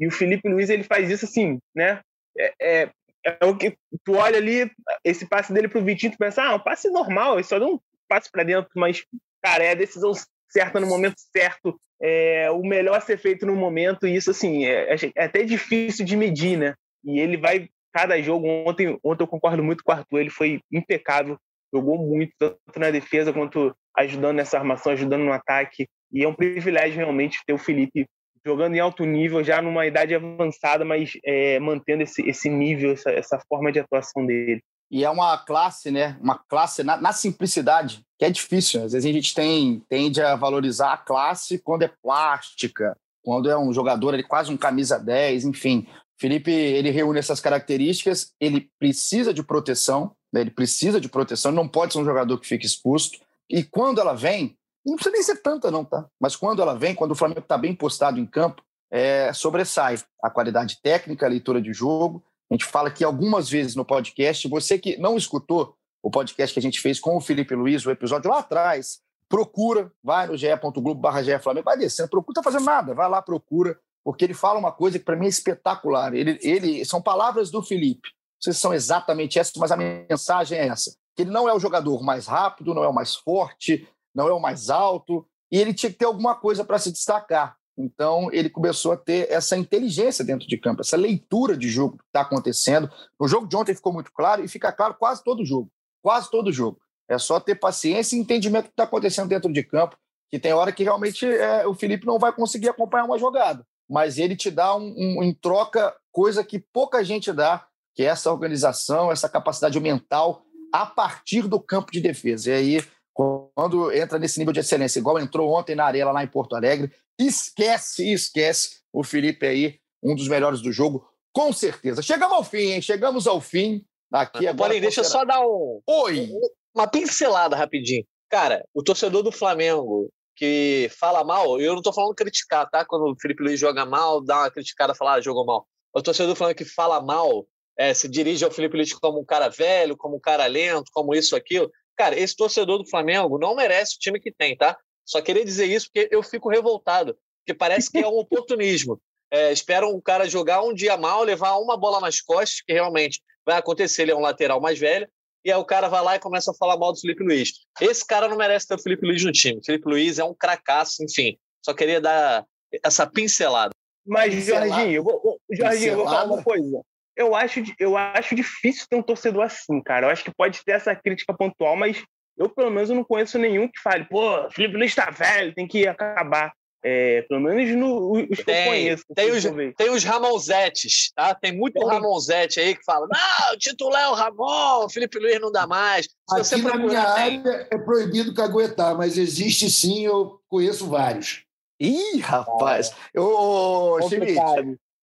E 0.00 0.06
o 0.06 0.10
Felipe 0.10 0.48
Luiz, 0.48 0.68
ele 0.68 0.82
faz 0.82 1.10
isso 1.10 1.24
assim, 1.24 1.58
né? 1.74 2.00
É, 2.38 2.54
é, 2.60 2.90
é 3.26 3.44
o 3.44 3.56
que 3.56 3.76
tu 4.04 4.14
olha 4.14 4.38
ali, 4.38 4.70
esse 5.04 5.26
passe 5.26 5.52
dele 5.52 5.68
pro 5.68 5.82
Vitinho, 5.82 6.12
tu 6.12 6.18
pensa, 6.18 6.42
ah, 6.42 6.54
um 6.54 6.60
passe 6.60 6.88
normal, 6.88 7.34
ele 7.34 7.44
só 7.44 7.58
dá 7.58 7.66
um 7.66 7.78
passe 8.08 8.30
para 8.30 8.44
dentro, 8.44 8.70
mas, 8.76 9.04
cara, 9.42 9.64
é 9.64 9.72
a 9.72 9.74
decisão 9.74 10.12
certa 10.48 10.78
no 10.78 10.86
momento 10.86 11.16
certo, 11.32 11.78
é 12.00 12.48
o 12.50 12.62
melhor 12.62 12.96
a 12.96 13.00
ser 13.00 13.18
feito 13.18 13.44
no 13.44 13.56
momento, 13.56 14.06
e 14.06 14.14
isso, 14.14 14.30
assim, 14.30 14.64
é, 14.64 14.94
é, 14.94 14.96
é 15.16 15.24
até 15.24 15.42
difícil 15.42 16.04
de 16.04 16.16
medir, 16.16 16.56
né? 16.56 16.74
E 17.04 17.18
ele 17.18 17.36
vai, 17.36 17.68
cada 17.92 18.20
jogo, 18.22 18.46
ontem, 18.46 18.98
ontem 19.02 19.24
eu 19.24 19.28
concordo 19.28 19.62
muito 19.62 19.82
com 19.82 19.92
o 19.92 19.94
Arthur, 19.94 20.20
ele 20.20 20.30
foi 20.30 20.60
impecável, 20.70 21.36
jogou 21.74 21.98
muito, 21.98 22.32
tanto 22.38 22.78
na 22.78 22.90
defesa 22.90 23.32
quanto 23.32 23.74
ajudando 23.96 24.36
nessa 24.36 24.56
armação, 24.56 24.92
ajudando 24.92 25.24
no 25.24 25.32
ataque, 25.32 25.88
e 26.12 26.22
é 26.22 26.28
um 26.28 26.34
privilégio 26.34 26.98
realmente 26.98 27.40
ter 27.44 27.52
o 27.52 27.58
Felipe 27.58 28.06
jogando 28.46 28.76
em 28.76 28.80
alto 28.80 29.04
nível, 29.04 29.42
já 29.42 29.60
numa 29.60 29.84
idade 29.86 30.14
avançada, 30.14 30.84
mas 30.84 31.18
é, 31.24 31.58
mantendo 31.58 32.04
esse, 32.04 32.22
esse 32.22 32.48
nível, 32.48 32.92
essa, 32.92 33.10
essa 33.10 33.40
forma 33.48 33.72
de 33.72 33.80
atuação 33.80 34.24
dele. 34.24 34.62
E 34.88 35.04
é 35.04 35.10
uma 35.10 35.36
classe, 35.36 35.90
né? 35.90 36.16
Uma 36.20 36.38
classe 36.38 36.84
na, 36.84 36.96
na, 36.96 37.12
simplicidade, 37.12 38.02
que 38.16 38.24
é 38.24 38.30
difícil. 38.30 38.84
Às 38.84 38.92
vezes 38.92 39.10
a 39.10 39.12
gente 39.12 39.34
tem, 39.34 39.82
tende 39.88 40.22
a 40.22 40.36
valorizar 40.36 40.92
a 40.92 40.96
classe 40.96 41.58
quando 41.58 41.82
é 41.82 41.90
plástica, 42.00 42.96
quando 43.24 43.50
é 43.50 43.58
um 43.58 43.72
jogador, 43.72 44.14
ele 44.14 44.22
quase 44.22 44.52
um 44.52 44.56
camisa 44.56 44.96
10, 44.96 45.46
enfim. 45.46 45.84
Felipe, 46.16 46.52
ele 46.52 46.90
reúne 46.90 47.18
essas 47.18 47.40
características, 47.40 48.32
ele 48.40 48.70
precisa 48.78 49.34
de 49.34 49.42
proteção, 49.42 50.12
né? 50.32 50.40
ele 50.42 50.52
precisa 50.52 51.00
de 51.00 51.08
proteção, 51.08 51.50
não 51.50 51.66
pode 51.66 51.92
ser 51.92 51.98
um 51.98 52.04
jogador 52.04 52.38
que 52.38 52.46
fique 52.46 52.64
exposto. 52.64 53.18
E 53.50 53.64
quando 53.64 54.00
ela 54.00 54.14
vem, 54.14 54.56
não 54.90 54.96
precisa 54.96 55.12
nem 55.12 55.22
ser 55.22 55.36
tanta, 55.42 55.70
não, 55.70 55.84
tá? 55.84 56.06
Mas 56.20 56.36
quando 56.36 56.62
ela 56.62 56.74
vem, 56.74 56.94
quando 56.94 57.10
o 57.10 57.16
Flamengo 57.16 57.40
está 57.40 57.58
bem 57.58 57.74
postado 57.74 58.20
em 58.20 58.26
campo, 58.26 58.62
é, 58.90 59.32
sobressai 59.32 59.96
a 60.22 60.30
qualidade 60.30 60.80
técnica, 60.80 61.26
a 61.26 61.28
leitura 61.28 61.60
de 61.60 61.72
jogo. 61.72 62.24
A 62.50 62.54
gente 62.54 62.64
fala 62.64 62.88
aqui 62.88 63.02
algumas 63.02 63.50
vezes 63.50 63.74
no 63.74 63.84
podcast. 63.84 64.46
Você 64.48 64.78
que 64.78 64.96
não 64.96 65.16
escutou 65.16 65.74
o 66.02 66.10
podcast 66.10 66.54
que 66.54 66.60
a 66.60 66.62
gente 66.62 66.80
fez 66.80 67.00
com 67.00 67.16
o 67.16 67.20
Felipe 67.20 67.54
Luiz, 67.54 67.84
o 67.84 67.90
episódio 67.90 68.30
lá 68.30 68.38
atrás, 68.38 69.00
procura, 69.28 69.92
vai 70.02 70.28
no 70.28 70.36
ge.globo.br 70.36 71.08
Flamengo, 71.42 71.64
vai 71.64 71.76
descendo, 71.76 72.08
procura, 72.08 72.34
tá 72.34 72.42
fazendo 72.44 72.64
nada, 72.64 72.94
vai 72.94 73.08
lá, 73.08 73.20
procura, 73.20 73.76
porque 74.04 74.24
ele 74.24 74.34
fala 74.34 74.58
uma 74.58 74.70
coisa 74.70 75.00
que 75.00 75.04
para 75.04 75.16
mim 75.16 75.26
é 75.26 75.28
espetacular. 75.28 76.14
Ele, 76.14 76.38
ele 76.42 76.84
São 76.84 77.02
palavras 77.02 77.50
do 77.50 77.60
Felipe. 77.60 78.08
Não 78.08 78.42
sei 78.42 78.52
se 78.52 78.60
são 78.60 78.72
exatamente 78.72 79.38
essas, 79.38 79.54
mas 79.56 79.72
a 79.72 79.76
mensagem 79.76 80.58
é 80.58 80.68
essa. 80.68 80.96
Que 81.16 81.22
ele 81.22 81.30
não 81.30 81.48
é 81.48 81.54
o 81.54 81.58
jogador 81.58 82.02
mais 82.04 82.26
rápido, 82.26 82.74
não 82.74 82.84
é 82.84 82.88
o 82.88 82.94
mais 82.94 83.16
forte, 83.16 83.88
não 84.16 84.26
é 84.26 84.32
o 84.32 84.40
mais 84.40 84.70
alto, 84.70 85.26
e 85.52 85.58
ele 85.58 85.74
tinha 85.74 85.92
que 85.92 85.98
ter 85.98 86.06
alguma 86.06 86.34
coisa 86.34 86.64
para 86.64 86.78
se 86.78 86.90
destacar. 86.90 87.56
Então, 87.78 88.32
ele 88.32 88.48
começou 88.48 88.92
a 88.92 88.96
ter 88.96 89.30
essa 89.30 89.56
inteligência 89.56 90.24
dentro 90.24 90.48
de 90.48 90.56
campo, 90.56 90.80
essa 90.80 90.96
leitura 90.96 91.54
de 91.54 91.68
jogo 91.68 91.98
que 91.98 92.04
está 92.06 92.22
acontecendo. 92.22 92.90
No 93.20 93.28
jogo 93.28 93.46
de 93.46 93.54
ontem 93.54 93.74
ficou 93.74 93.92
muito 93.92 94.10
claro 94.12 94.42
e 94.42 94.48
fica 94.48 94.72
claro 94.72 94.94
quase 94.94 95.22
todo 95.22 95.44
jogo. 95.44 95.70
Quase 96.02 96.30
todo 96.30 96.50
jogo. 96.50 96.80
É 97.06 97.18
só 97.18 97.38
ter 97.38 97.56
paciência 97.56 98.16
e 98.16 98.18
entendimento 98.18 98.64
do 98.64 98.68
que 98.68 98.72
está 98.72 98.84
acontecendo 98.84 99.28
dentro 99.28 99.52
de 99.52 99.62
campo, 99.62 99.96
que 100.30 100.38
tem 100.38 100.54
hora 100.54 100.72
que 100.72 100.82
realmente 100.82 101.26
é, 101.26 101.66
o 101.66 101.74
Felipe 101.74 102.06
não 102.06 102.18
vai 102.18 102.32
conseguir 102.32 102.70
acompanhar 102.70 103.04
uma 103.04 103.18
jogada, 103.18 103.64
mas 103.88 104.18
ele 104.18 104.34
te 104.34 104.50
dá 104.50 104.74
um, 104.74 104.94
um, 104.96 105.22
em 105.22 105.34
troca 105.34 105.94
coisa 106.10 106.42
que 106.42 106.58
pouca 106.58 107.04
gente 107.04 107.32
dá, 107.32 107.66
que 107.94 108.02
é 108.02 108.06
essa 108.06 108.32
organização, 108.32 109.12
essa 109.12 109.28
capacidade 109.28 109.78
mental 109.78 110.42
a 110.72 110.84
partir 110.84 111.42
do 111.46 111.60
campo 111.60 111.92
de 111.92 112.00
defesa. 112.00 112.50
E 112.50 112.54
aí, 112.54 112.84
quando 113.16 113.90
entra 113.92 114.18
nesse 114.18 114.38
nível 114.38 114.52
de 114.52 114.60
excelência, 114.60 114.98
igual 114.98 115.18
entrou 115.18 115.50
ontem 115.50 115.74
na 115.74 115.86
Arela 115.86 116.12
lá 116.12 116.22
em 116.22 116.28
Porto 116.28 116.54
Alegre, 116.54 116.92
esquece, 117.18 118.12
esquece 118.12 118.82
o 118.92 119.02
Felipe 119.02 119.46
aí, 119.46 119.80
um 120.02 120.14
dos 120.14 120.28
melhores 120.28 120.60
do 120.60 120.70
jogo, 120.70 121.08
com 121.32 121.50
certeza. 121.50 122.02
Chegamos 122.02 122.36
ao 122.36 122.44
fim, 122.44 122.72
hein? 122.72 122.82
Chegamos 122.82 123.26
ao 123.26 123.40
fim. 123.40 123.82
Aqui 124.12 124.46
agora. 124.46 124.68
Porém, 124.68 124.80
deixa 124.82 125.00
eu 125.00 125.04
só 125.04 125.24
dar 125.24 125.40
um, 125.40 125.80
Oi. 125.86 126.30
uma 126.74 126.86
pincelada 126.86 127.56
rapidinho. 127.56 128.04
Cara, 128.28 128.62
o 128.74 128.82
torcedor 128.82 129.22
do 129.22 129.32
Flamengo 129.32 130.10
que 130.36 130.90
fala 131.00 131.24
mal, 131.24 131.58
eu 131.58 131.74
não 131.74 131.80
tô 131.80 131.94
falando 131.94 132.14
criticar, 132.14 132.68
tá? 132.68 132.84
Quando 132.84 133.10
o 133.10 133.16
Felipe 133.18 133.42
Luiz 133.42 133.58
joga 133.58 133.86
mal, 133.86 134.22
dá 134.22 134.40
uma 134.40 134.50
criticada, 134.50 134.94
falar, 134.94 135.14
ah, 135.14 135.20
jogou 135.22 135.46
mal. 135.46 135.66
O 135.94 136.02
torcedor 136.02 136.34
do 136.34 136.36
Flamengo 136.36 136.58
que 136.58 136.66
fala 136.66 137.00
mal, 137.00 137.46
é, 137.78 137.94
se 137.94 138.06
dirige 138.08 138.44
ao 138.44 138.50
Felipe 138.50 138.76
Luiz 138.76 138.92
como 138.92 139.18
um 139.18 139.24
cara 139.24 139.48
velho, 139.48 139.96
como 139.96 140.16
um 140.16 140.20
cara 140.20 140.46
lento, 140.46 140.90
como 140.92 141.14
isso, 141.14 141.34
aquilo. 141.34 141.70
Cara, 141.96 142.18
esse 142.18 142.36
torcedor 142.36 142.78
do 142.78 142.88
Flamengo 142.88 143.38
não 143.38 143.56
merece 143.56 143.96
o 143.96 143.98
time 143.98 144.20
que 144.20 144.32
tem, 144.32 144.56
tá? 144.56 144.76
Só 145.04 145.22
queria 145.22 145.44
dizer 145.44 145.66
isso 145.66 145.88
porque 145.92 146.08
eu 146.12 146.22
fico 146.22 146.48
revoltado, 146.48 147.16
porque 147.40 147.56
parece 147.56 147.90
que 147.90 147.98
é 147.98 148.06
um 148.06 148.18
oportunismo. 148.18 149.00
É, 149.30 149.52
esperam 149.52 149.90
o 149.90 150.02
cara 150.02 150.28
jogar 150.28 150.62
um 150.62 150.74
dia 150.74 150.96
mal, 150.96 151.22
levar 151.22 151.56
uma 151.56 151.76
bola 151.76 152.00
nas 152.00 152.20
costas, 152.20 152.60
que 152.60 152.72
realmente 152.72 153.20
vai 153.44 153.56
acontecer, 153.56 154.02
ele 154.02 154.12
é 154.12 154.16
um 154.16 154.20
lateral 154.20 154.60
mais 154.60 154.78
velho, 154.78 155.08
e 155.44 155.52
aí 155.52 155.58
o 155.58 155.64
cara 155.64 155.88
vai 155.88 156.02
lá 156.02 156.16
e 156.16 156.20
começa 156.20 156.50
a 156.50 156.54
falar 156.54 156.76
mal 156.76 156.92
do 156.92 156.98
Felipe 156.98 157.22
Luiz. 157.22 157.52
Esse 157.80 158.04
cara 158.04 158.28
não 158.28 158.36
merece 158.36 158.66
ter 158.66 158.74
o 158.74 158.82
Felipe 158.82 159.06
Luiz 159.06 159.24
no 159.24 159.30
time. 159.30 159.60
O 159.60 159.64
Felipe 159.64 159.88
Luiz 159.88 160.18
é 160.18 160.24
um 160.24 160.34
cracaço, 160.34 161.04
enfim. 161.04 161.38
Só 161.64 161.72
queria 161.72 162.00
dar 162.00 162.44
essa 162.84 163.06
pincelada. 163.06 163.70
Mas, 164.04 164.34
Jorginho, 164.44 164.92
eu 164.92 165.04
vou, 165.04 165.40
Jorginho, 165.52 165.92
eu 165.92 165.96
vou 165.98 166.04
falar 166.04 166.24
uma 166.24 166.42
coisa. 166.42 166.82
Eu 167.16 167.34
acho, 167.34 167.62
eu 167.78 167.96
acho 167.96 168.34
difícil 168.34 168.86
ter 168.88 168.96
um 168.96 169.02
torcedor 169.02 169.44
assim, 169.44 169.80
cara. 169.80 170.06
Eu 170.06 170.10
acho 170.10 170.22
que 170.22 170.34
pode 170.34 170.62
ter 170.64 170.72
essa 170.72 170.94
crítica 170.94 171.32
pontual, 171.34 171.76
mas 171.76 172.04
eu, 172.36 172.48
pelo 172.48 172.70
menos, 172.70 172.90
não 172.90 173.02
conheço 173.02 173.38
nenhum 173.38 173.66
que 173.66 173.80
fale, 173.80 174.04
pô, 174.04 174.50
Felipe 174.50 174.76
Luiz 174.76 174.94
tá 174.94 175.10
velho, 175.10 175.54
tem 175.54 175.66
que 175.66 175.86
acabar. 175.86 176.52
É, 176.88 177.22
pelo 177.22 177.40
menos 177.40 177.74
no, 177.74 178.12
os 178.12 178.38
que 178.38 178.48
eu 178.48 178.64
conheço. 178.64 179.04
Tem 179.12 179.32
os, 179.32 179.44
tem 179.76 179.90
os 179.90 180.04
Ramonzetes, 180.04 181.10
tá? 181.16 181.34
Tem 181.34 181.50
muito 181.50 181.80
tem. 181.80 181.88
Ramonzete 181.88 182.60
aí 182.60 182.76
que 182.76 182.84
fala: 182.84 183.08
não, 183.10 183.54
o 183.54 183.58
titular 183.58 184.04
é 184.04 184.08
o 184.08 184.14
Ramon, 184.14 184.84
o 184.84 184.88
Felipe 184.88 185.18
Luiz 185.18 185.40
não 185.40 185.50
dá 185.50 185.66
mais. 185.66 186.04
Se 186.06 186.12
Aqui 186.30 186.44
você 186.44 186.56
na 186.58 186.76
minha 186.76 187.00
área 187.00 187.66
é 187.72 187.78
proibido 187.78 188.32
caguetar, 188.32 188.96
mas 188.96 189.18
existe 189.18 189.68
sim, 189.68 190.06
eu 190.06 190.38
conheço 190.48 190.86
vários. 190.88 191.44
Ih, 191.80 192.18
rapaz! 192.20 192.94
Ô, 193.16 193.98
Schmidt, 194.02 194.38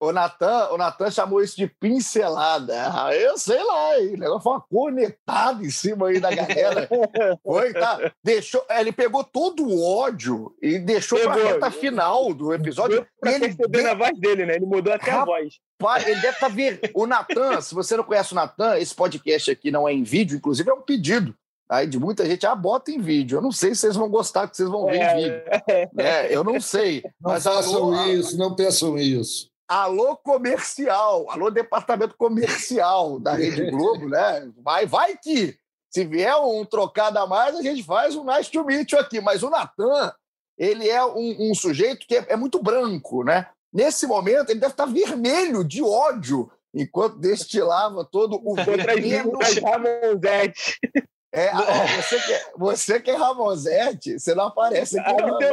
o 0.03 0.11
Natan, 0.11 0.69
o 0.71 0.77
Natan 0.77 1.09
chamou 1.09 1.41
isso 1.41 1.55
de 1.55 1.67
pincelada. 1.67 2.91
Ah, 2.93 3.15
eu 3.15 3.37
sei 3.37 3.63
lá, 3.63 3.99
hein? 3.99 4.15
o 4.15 4.17
negócio 4.17 4.41
foi 4.41 4.53
uma 4.53 4.61
cornetada 4.61 5.63
em 5.63 5.69
cima 5.69 6.09
aí 6.09 6.19
da 6.19 6.33
galera. 6.33 6.89
foi, 7.41 7.73
tá? 7.73 8.11
Deixou, 8.23 8.65
ele 8.69 8.91
pegou 8.91 9.23
todo 9.23 9.65
o 9.65 9.81
ódio 9.81 10.53
e 10.61 10.77
deixou 10.77 11.17
para 11.19 11.31
a 11.31 11.35
reta 11.35 11.71
final 11.71 12.33
do 12.33 12.53
episódio. 12.53 13.07
Pra 13.19 13.31
ele 13.31 13.47
perceber 13.47 13.77
de... 13.77 13.83
na 13.83 13.93
voz 13.93 14.19
dele, 14.19 14.45
né? 14.45 14.55
Ele 14.55 14.65
mudou 14.65 14.93
até 14.93 15.11
Rapaz, 15.11 15.53
a 15.79 15.85
voz. 15.85 16.05
Ele 16.05 16.15
deve 16.15 16.27
estar 16.33 16.49
tá 16.49 16.53
vendo. 16.53 16.79
O 16.93 17.07
Natan, 17.07 17.59
se 17.61 17.73
você 17.73 17.95
não 17.95 18.03
conhece 18.03 18.33
o 18.33 18.35
Natan, 18.35 18.77
esse 18.77 18.93
podcast 18.93 19.51
aqui 19.51 19.71
não 19.71 19.87
é 19.87 19.93
em 19.93 20.03
vídeo, 20.03 20.35
inclusive 20.35 20.69
é 20.69 20.73
um 20.73 20.81
pedido 20.81 21.33
aí 21.69 21.87
de 21.87 21.97
muita 21.97 22.25
gente, 22.25 22.45
ah, 22.45 22.55
bota 22.55 22.91
em 22.91 22.99
vídeo. 22.99 23.37
Eu 23.37 23.41
não 23.41 23.51
sei 23.51 23.73
se 23.73 23.81
vocês 23.81 23.95
vão 23.95 24.09
gostar, 24.09 24.47
que 24.47 24.55
vocês 24.55 24.69
vão 24.69 24.85
ver 24.85 24.97
é, 24.97 25.13
em 25.13 25.23
vídeo. 25.23 25.41
É, 25.97 26.35
eu 26.35 26.43
não 26.43 26.59
sei. 26.59 27.01
Não 27.21 27.31
mas 27.31 27.43
façam 27.43 27.93
alô, 27.93 28.05
isso, 28.07 28.37
não 28.37 28.55
peçam 28.55 28.97
isso. 28.97 29.52
Alô 29.73 30.15
comercial, 30.15 31.25
alô 31.31 31.49
departamento 31.49 32.15
comercial 32.15 33.19
da 33.19 33.33
Rede 33.33 33.65
Globo, 33.71 34.07
né? 34.07 34.47
Vai, 34.63 34.85
vai 34.85 35.17
que 35.17 35.57
se 35.89 36.05
vier 36.05 36.35
um 36.35 36.63
trocado 36.63 37.17
a 37.17 37.25
mais, 37.25 37.55
a 37.55 37.61
gente 37.63 37.81
faz 37.81 38.15
um 38.15 38.23
nice 38.23 38.51
to 38.51 38.63
meet 38.63 38.91
you 38.91 38.99
aqui. 38.99 39.19
Mas 39.19 39.41
o 39.41 39.49
Natan, 39.49 40.13
ele 40.59 40.87
é 40.87 41.03
um, 41.03 41.49
um 41.49 41.55
sujeito 41.55 42.05
que 42.05 42.17
é, 42.17 42.25
é, 42.29 42.35
muito 42.35 42.61
branco, 42.61 43.23
né? 43.23 43.47
Nesse 43.73 44.05
momento, 44.05 44.51
ele 44.51 44.59
deve 44.59 44.73
estar 44.73 44.85
vermelho 44.85 45.63
de 45.63 45.81
ódio, 45.81 46.51
enquanto 46.71 47.17
destilava 47.17 48.05
todo 48.05 48.39
o 48.45 48.53
veneno. 48.53 49.39
É, 51.35 51.51
você, 51.97 52.19
que, 52.19 52.31
é, 52.31 52.51
você 52.55 52.99
que 53.01 53.09
é 53.09 53.15
Ramosete, 53.15 54.19
você 54.19 54.35
não 54.35 54.45
aparece 54.45 54.99
aqui. 54.99 55.19
Não, 55.19 55.27
não, 55.27 55.39
não 55.39 55.49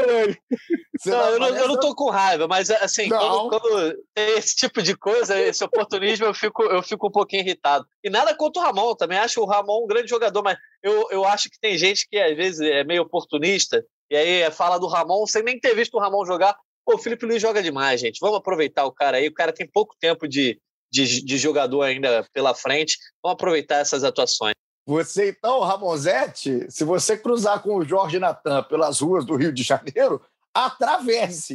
eu, 1.06 1.38
não, 1.38 1.48
eu 1.48 1.68
não 1.68 1.80
tô 1.80 1.94
com 1.94 2.10
raiva, 2.10 2.46
mas 2.46 2.70
assim, 2.70 3.08
quando, 3.08 3.48
quando, 3.48 3.96
tem 4.12 4.36
esse 4.36 4.54
tipo 4.54 4.82
de 4.82 4.94
coisa, 4.94 5.40
esse 5.40 5.64
oportunismo, 5.64 6.26
eu 6.26 6.34
fico, 6.34 6.62
eu 6.64 6.82
fico 6.82 7.06
um 7.06 7.10
pouquinho 7.10 7.40
irritado. 7.40 7.86
E 8.04 8.10
nada 8.10 8.34
contra 8.36 8.60
o 8.60 8.64
Ramon, 8.66 8.94
também 8.94 9.16
acho 9.16 9.40
o 9.40 9.46
Ramon 9.46 9.84
um 9.84 9.86
grande 9.86 10.10
jogador, 10.10 10.42
mas 10.42 10.58
eu, 10.82 11.08
eu 11.10 11.24
acho 11.24 11.48
que 11.48 11.58
tem 11.58 11.78
gente 11.78 12.06
que 12.06 12.18
às 12.18 12.36
vezes 12.36 12.60
é 12.60 12.84
meio 12.84 13.00
oportunista, 13.00 13.82
e 14.10 14.16
aí 14.16 14.50
fala 14.50 14.76
do 14.76 14.86
Ramon 14.86 15.26
sem 15.26 15.42
nem 15.42 15.58
ter 15.58 15.74
visto 15.74 15.94
o 15.94 16.00
Ramon 16.00 16.26
jogar. 16.26 16.54
Pô, 16.84 16.96
o 16.96 16.98
Felipe 16.98 17.24
Luiz 17.24 17.40
joga 17.40 17.62
demais, 17.62 18.02
gente. 18.02 18.20
Vamos 18.20 18.36
aproveitar 18.36 18.84
o 18.84 18.92
cara 18.92 19.16
aí. 19.16 19.28
O 19.28 19.34
cara 19.34 19.52
tem 19.52 19.66
pouco 19.66 19.96
tempo 19.98 20.28
de, 20.28 20.60
de, 20.92 21.24
de 21.24 21.38
jogador 21.38 21.82
ainda 21.82 22.26
pela 22.34 22.54
frente. 22.54 22.98
Vamos 23.22 23.34
aproveitar 23.34 23.76
essas 23.76 24.04
atuações. 24.04 24.54
Você, 24.86 25.30
então, 25.30 25.60
Ramonzete, 25.60 26.66
se 26.70 26.84
você 26.84 27.16
cruzar 27.16 27.62
com 27.62 27.76
o 27.76 27.84
Jorge 27.84 28.18
Natan 28.18 28.62
pelas 28.64 29.00
ruas 29.00 29.24
do 29.24 29.36
Rio 29.36 29.52
de 29.52 29.62
Janeiro, 29.62 30.20
atravesse. 30.54 31.54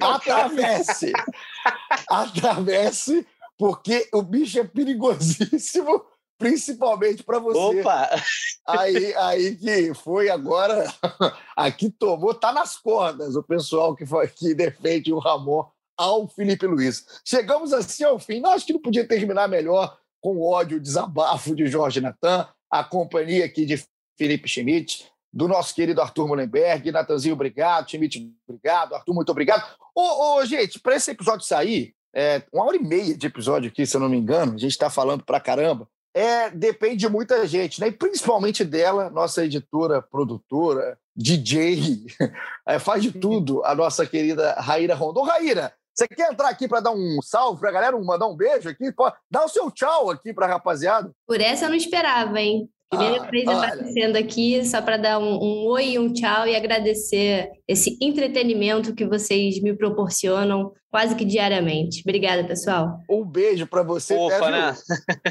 Atravesse. 0.00 1.12
atravesse, 2.08 3.26
porque 3.56 4.08
o 4.12 4.22
bicho 4.22 4.58
é 4.58 4.64
perigosíssimo, 4.64 6.04
principalmente 6.38 7.22
para 7.22 7.38
você. 7.38 7.80
Opa! 7.80 8.10
Aí, 8.66 9.14
aí 9.14 9.56
que 9.56 9.94
foi 9.94 10.28
agora, 10.28 10.92
aqui 11.56 11.90
tomou, 11.90 12.34
tá 12.34 12.52
nas 12.52 12.76
cordas 12.76 13.36
o 13.36 13.42
pessoal 13.42 13.94
que, 13.94 14.04
foi, 14.04 14.28
que 14.28 14.54
defende 14.54 15.12
o 15.12 15.18
Ramon 15.18 15.64
ao 15.96 16.28
Felipe 16.28 16.66
Luiz. 16.66 17.06
Chegamos 17.24 17.72
assim 17.72 18.04
ao 18.04 18.18
fim. 18.18 18.40
Não, 18.40 18.52
acho 18.52 18.66
que 18.66 18.72
não 18.72 18.80
podia 18.82 19.06
terminar 19.06 19.48
melhor 19.48 19.96
com 20.20 20.36
o 20.36 20.50
ódio, 20.50 20.78
o 20.78 20.80
desabafo 20.80 21.54
de 21.54 21.66
Jorge 21.66 22.00
Natan 22.00 22.48
a 22.74 22.82
companhia 22.82 23.44
aqui 23.44 23.64
de 23.64 23.80
Felipe 24.18 24.48
Schmidt, 24.48 25.08
do 25.32 25.46
nosso 25.46 25.72
querido 25.72 26.00
Arthur 26.00 26.26
Mullenberg. 26.26 26.90
Natanzinho, 26.90 27.34
obrigado. 27.34 27.88
Schmidt, 27.88 28.32
obrigado. 28.48 28.96
Arthur, 28.96 29.14
muito 29.14 29.30
obrigado. 29.30 29.64
Ô, 29.94 30.38
ô 30.38 30.44
gente, 30.44 30.80
para 30.80 30.96
esse 30.96 31.12
episódio 31.12 31.46
sair, 31.46 31.94
é, 32.12 32.42
uma 32.52 32.64
hora 32.64 32.76
e 32.76 32.82
meia 32.82 33.16
de 33.16 33.28
episódio 33.28 33.70
aqui, 33.70 33.86
se 33.86 33.96
eu 33.96 34.00
não 34.00 34.08
me 34.08 34.16
engano, 34.16 34.54
a 34.54 34.58
gente 34.58 34.72
está 34.72 34.90
falando 34.90 35.24
para 35.24 35.38
caramba. 35.38 35.88
É, 36.12 36.50
depende 36.50 36.96
de 36.96 37.08
muita 37.08 37.46
gente, 37.46 37.80
né? 37.80 37.88
E 37.88 37.92
principalmente 37.92 38.64
dela, 38.64 39.08
nossa 39.08 39.44
editora, 39.44 40.02
produtora, 40.02 40.98
DJ, 41.14 42.06
é, 42.66 42.80
faz 42.80 43.04
de 43.04 43.12
tudo, 43.12 43.64
a 43.64 43.72
nossa 43.72 44.04
querida 44.04 44.54
Raíra 44.54 44.96
Rondon. 44.96 45.22
Raíra, 45.22 45.72
você 45.94 46.08
quer 46.08 46.32
entrar 46.32 46.48
aqui 46.48 46.66
para 46.66 46.80
dar 46.80 46.90
um 46.90 47.22
salve 47.22 47.60
para 47.60 47.70
a 47.70 47.72
galera, 47.72 47.98
mandar 48.00 48.26
um 48.26 48.36
beijo 48.36 48.68
aqui? 48.68 48.90
Pode 48.92 49.14
dar 49.30 49.44
o 49.44 49.48
seu 49.48 49.70
tchau 49.70 50.10
aqui 50.10 50.34
para 50.34 50.46
a 50.46 50.48
rapaziada. 50.48 51.12
Por 51.26 51.40
essa 51.40 51.66
eu 51.66 51.68
não 51.68 51.76
esperava, 51.76 52.40
hein? 52.40 52.68
Primeira 52.90 53.24
ah, 53.24 53.30
vez 53.30 53.46
olha. 53.46 53.58
aparecendo 53.58 54.16
aqui, 54.16 54.64
só 54.64 54.82
para 54.82 54.96
dar 54.96 55.18
um, 55.18 55.34
um 55.34 55.66
oi 55.66 55.90
e 55.90 55.98
um 55.98 56.12
tchau 56.12 56.46
e 56.46 56.54
agradecer 56.54 57.50
esse 57.66 57.96
entretenimento 58.00 58.94
que 58.94 59.06
vocês 59.06 59.60
me 59.60 59.74
proporcionam 59.74 60.72
quase 60.90 61.14
que 61.14 61.24
diariamente. 61.24 62.02
Obrigada, 62.04 62.44
pessoal. 62.44 63.00
Um 63.08 63.24
beijo 63.24 63.66
para 63.66 63.82
você. 63.82 64.14
Opa, 64.14 64.50
né? 64.50 64.76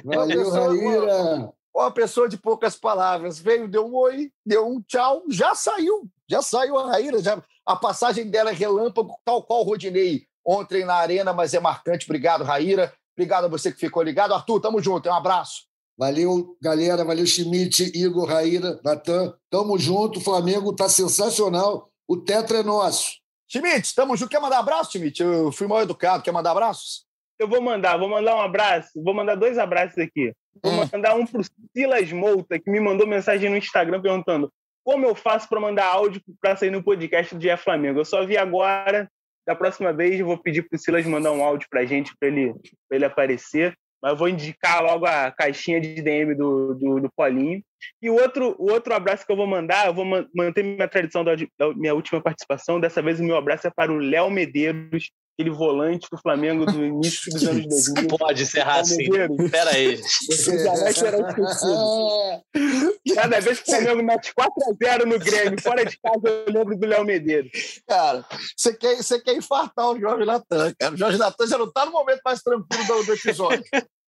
Valeu, 0.03 0.49
Raíra. 0.49 1.51
Uma 1.75 1.91
pessoa 1.91 2.29
de 2.29 2.37
poucas 2.37 2.75
palavras. 2.75 3.39
Veio, 3.39 3.67
deu 3.67 3.87
um 3.87 3.95
oi, 3.95 4.31
deu 4.45 4.67
um 4.67 4.81
tchau, 4.81 5.23
já 5.29 5.55
saiu. 5.55 6.07
Já 6.29 6.41
saiu 6.41 6.77
a 6.77 6.91
Raíra. 6.91 7.21
Já, 7.21 7.41
a 7.65 7.75
passagem 7.75 8.29
dela 8.29 8.51
é 8.51 8.53
relâmpago, 8.53 9.15
tal 9.25 9.43
qual 9.43 9.61
o 9.61 9.63
Rodinei 9.63 10.23
ontem 10.45 10.85
na 10.85 10.95
Arena, 10.95 11.33
mas 11.33 11.53
é 11.53 11.59
marcante. 11.59 12.05
Obrigado, 12.05 12.43
Raíra. 12.43 12.93
Obrigado 13.15 13.45
a 13.45 13.47
você 13.47 13.71
que 13.71 13.79
ficou 13.79 14.03
ligado. 14.03 14.33
Arthur, 14.33 14.59
tamo 14.59 14.81
junto. 14.81 15.07
Um 15.07 15.13
abraço. 15.13 15.63
Valeu, 15.97 16.57
galera. 16.61 17.05
Valeu, 17.05 17.25
Schmidt, 17.25 17.91
Igor, 17.95 18.27
Raíra, 18.27 18.79
Natan. 18.83 19.33
Tamo 19.49 19.77
junto. 19.77 20.19
O 20.19 20.23
Flamengo 20.23 20.75
tá 20.75 20.89
sensacional. 20.89 21.89
O 22.07 22.17
tetra 22.17 22.59
é 22.59 22.63
nosso. 22.63 23.19
Schmidt, 23.47 23.93
tamo 23.93 24.17
junto. 24.17 24.29
Quer 24.29 24.41
mandar 24.41 24.59
abraço, 24.59 24.91
Schmidt? 24.91 25.21
Eu 25.21 25.51
fui 25.51 25.67
mal 25.67 25.81
educado. 25.81 26.23
Quer 26.23 26.31
mandar 26.31 26.51
abraços? 26.51 27.05
Eu 27.39 27.47
vou 27.47 27.61
mandar. 27.61 27.97
Vou 27.97 28.09
mandar 28.09 28.35
um 28.35 28.41
abraço. 28.41 28.89
Vou 29.03 29.13
mandar 29.13 29.35
dois 29.35 29.57
abraços 29.57 29.97
aqui. 29.97 30.33
Vou 30.63 30.73
hum. 30.73 30.89
mandar 30.91 31.15
um 31.15 31.25
pro 31.25 31.43
Silas 31.75 32.11
Mouta, 32.11 32.59
que 32.59 32.71
me 32.71 32.79
mandou 32.79 33.07
mensagem 33.07 33.49
no 33.49 33.57
Instagram 33.57 34.01
perguntando 34.01 34.51
como 34.83 35.05
eu 35.05 35.15
faço 35.15 35.47
para 35.47 35.59
mandar 35.59 35.85
áudio 35.85 36.21
para 36.41 36.57
sair 36.57 36.69
no 36.69 36.83
podcast 36.83 37.33
do 37.33 37.39
Dia 37.39 37.57
Flamengo. 37.57 37.99
Eu 37.99 38.05
só 38.05 38.25
vi 38.25 38.37
agora, 38.37 39.09
da 39.45 39.55
próxima 39.55 39.91
vez 39.91 40.19
eu 40.19 40.25
vou 40.25 40.37
pedir 40.37 40.63
para 40.63 40.75
o 40.75 40.79
Silas 40.79 41.05
mandar 41.05 41.31
um 41.31 41.43
áudio 41.43 41.67
para 41.69 41.81
a 41.81 41.85
gente, 41.85 42.15
para 42.17 42.29
ele, 42.29 42.53
ele 42.91 43.05
aparecer. 43.05 43.75
Mas 44.01 44.11
eu 44.11 44.17
vou 44.17 44.27
indicar 44.27 44.83
logo 44.83 45.05
a 45.05 45.31
caixinha 45.31 45.79
de 45.79 46.01
DM 46.01 46.35
do, 46.35 46.73
do, 46.75 46.99
do 46.99 47.11
Paulinho. 47.15 47.63
E 48.01 48.09
o 48.09 48.15
outro, 48.15 48.53
o 48.59 48.69
outro 48.69 48.93
abraço 48.93 49.25
que 49.25 49.31
eu 49.31 49.35
vou 49.37 49.47
mandar, 49.47 49.87
eu 49.87 49.93
vou 49.93 50.05
manter 50.35 50.61
minha 50.61 50.89
tradição 50.89 51.23
da, 51.23 51.35
da, 51.35 51.73
minha 51.73 51.93
última 51.93 52.21
participação. 52.21 52.81
Dessa 52.81 53.01
vez 53.01 53.21
o 53.21 53.23
meu 53.23 53.37
abraço 53.37 53.65
é 53.65 53.71
para 53.73 53.91
o 53.91 53.97
Léo 53.97 54.29
Medeiros, 54.29 55.09
aquele 55.33 55.49
volante 55.49 56.07
do 56.11 56.17
Flamengo 56.17 56.65
do 56.65 56.85
início 56.85 57.31
dos 57.31 57.43
anos 57.43 57.65
2000. 57.93 58.09
Não 58.09 58.17
pode 58.17 58.43
encerrar 58.43 58.79
assim. 58.79 59.09
Pera 59.49 59.71
aí. 59.71 59.97
Você 59.97 60.63
jamais 60.63 60.95
será 60.95 61.17
esquecido. 61.29 63.15
Cada 63.15 63.39
vez 63.39 63.59
que 63.59 63.71
o 63.71 63.75
Flamengo 63.75 64.03
mete 64.03 64.33
4x0 64.33 65.05
no 65.05 65.19
Grêmio, 65.19 65.61
fora 65.61 65.85
de 65.85 65.97
casa, 65.99 66.21
eu 66.27 66.53
lembro 66.53 66.77
do 66.77 66.87
Léo 66.87 67.05
Medeiros. 67.05 67.81
Cara, 67.87 68.25
você 68.55 68.73
quer, 68.73 68.97
você 68.97 69.19
quer 69.19 69.35
infartar 69.35 69.89
o 69.89 69.99
Jorge 69.99 70.25
Natan, 70.25 70.73
cara. 70.79 70.93
O 70.93 70.97
Jorge 70.97 71.17
Natan 71.17 71.47
já 71.47 71.57
não 71.57 71.71
tá 71.71 71.85
no 71.85 71.91
momento 71.91 72.21
mais 72.23 72.41
tranquilo 72.41 72.85
do, 72.85 73.03
do 73.03 73.13
episódio. 73.13 73.63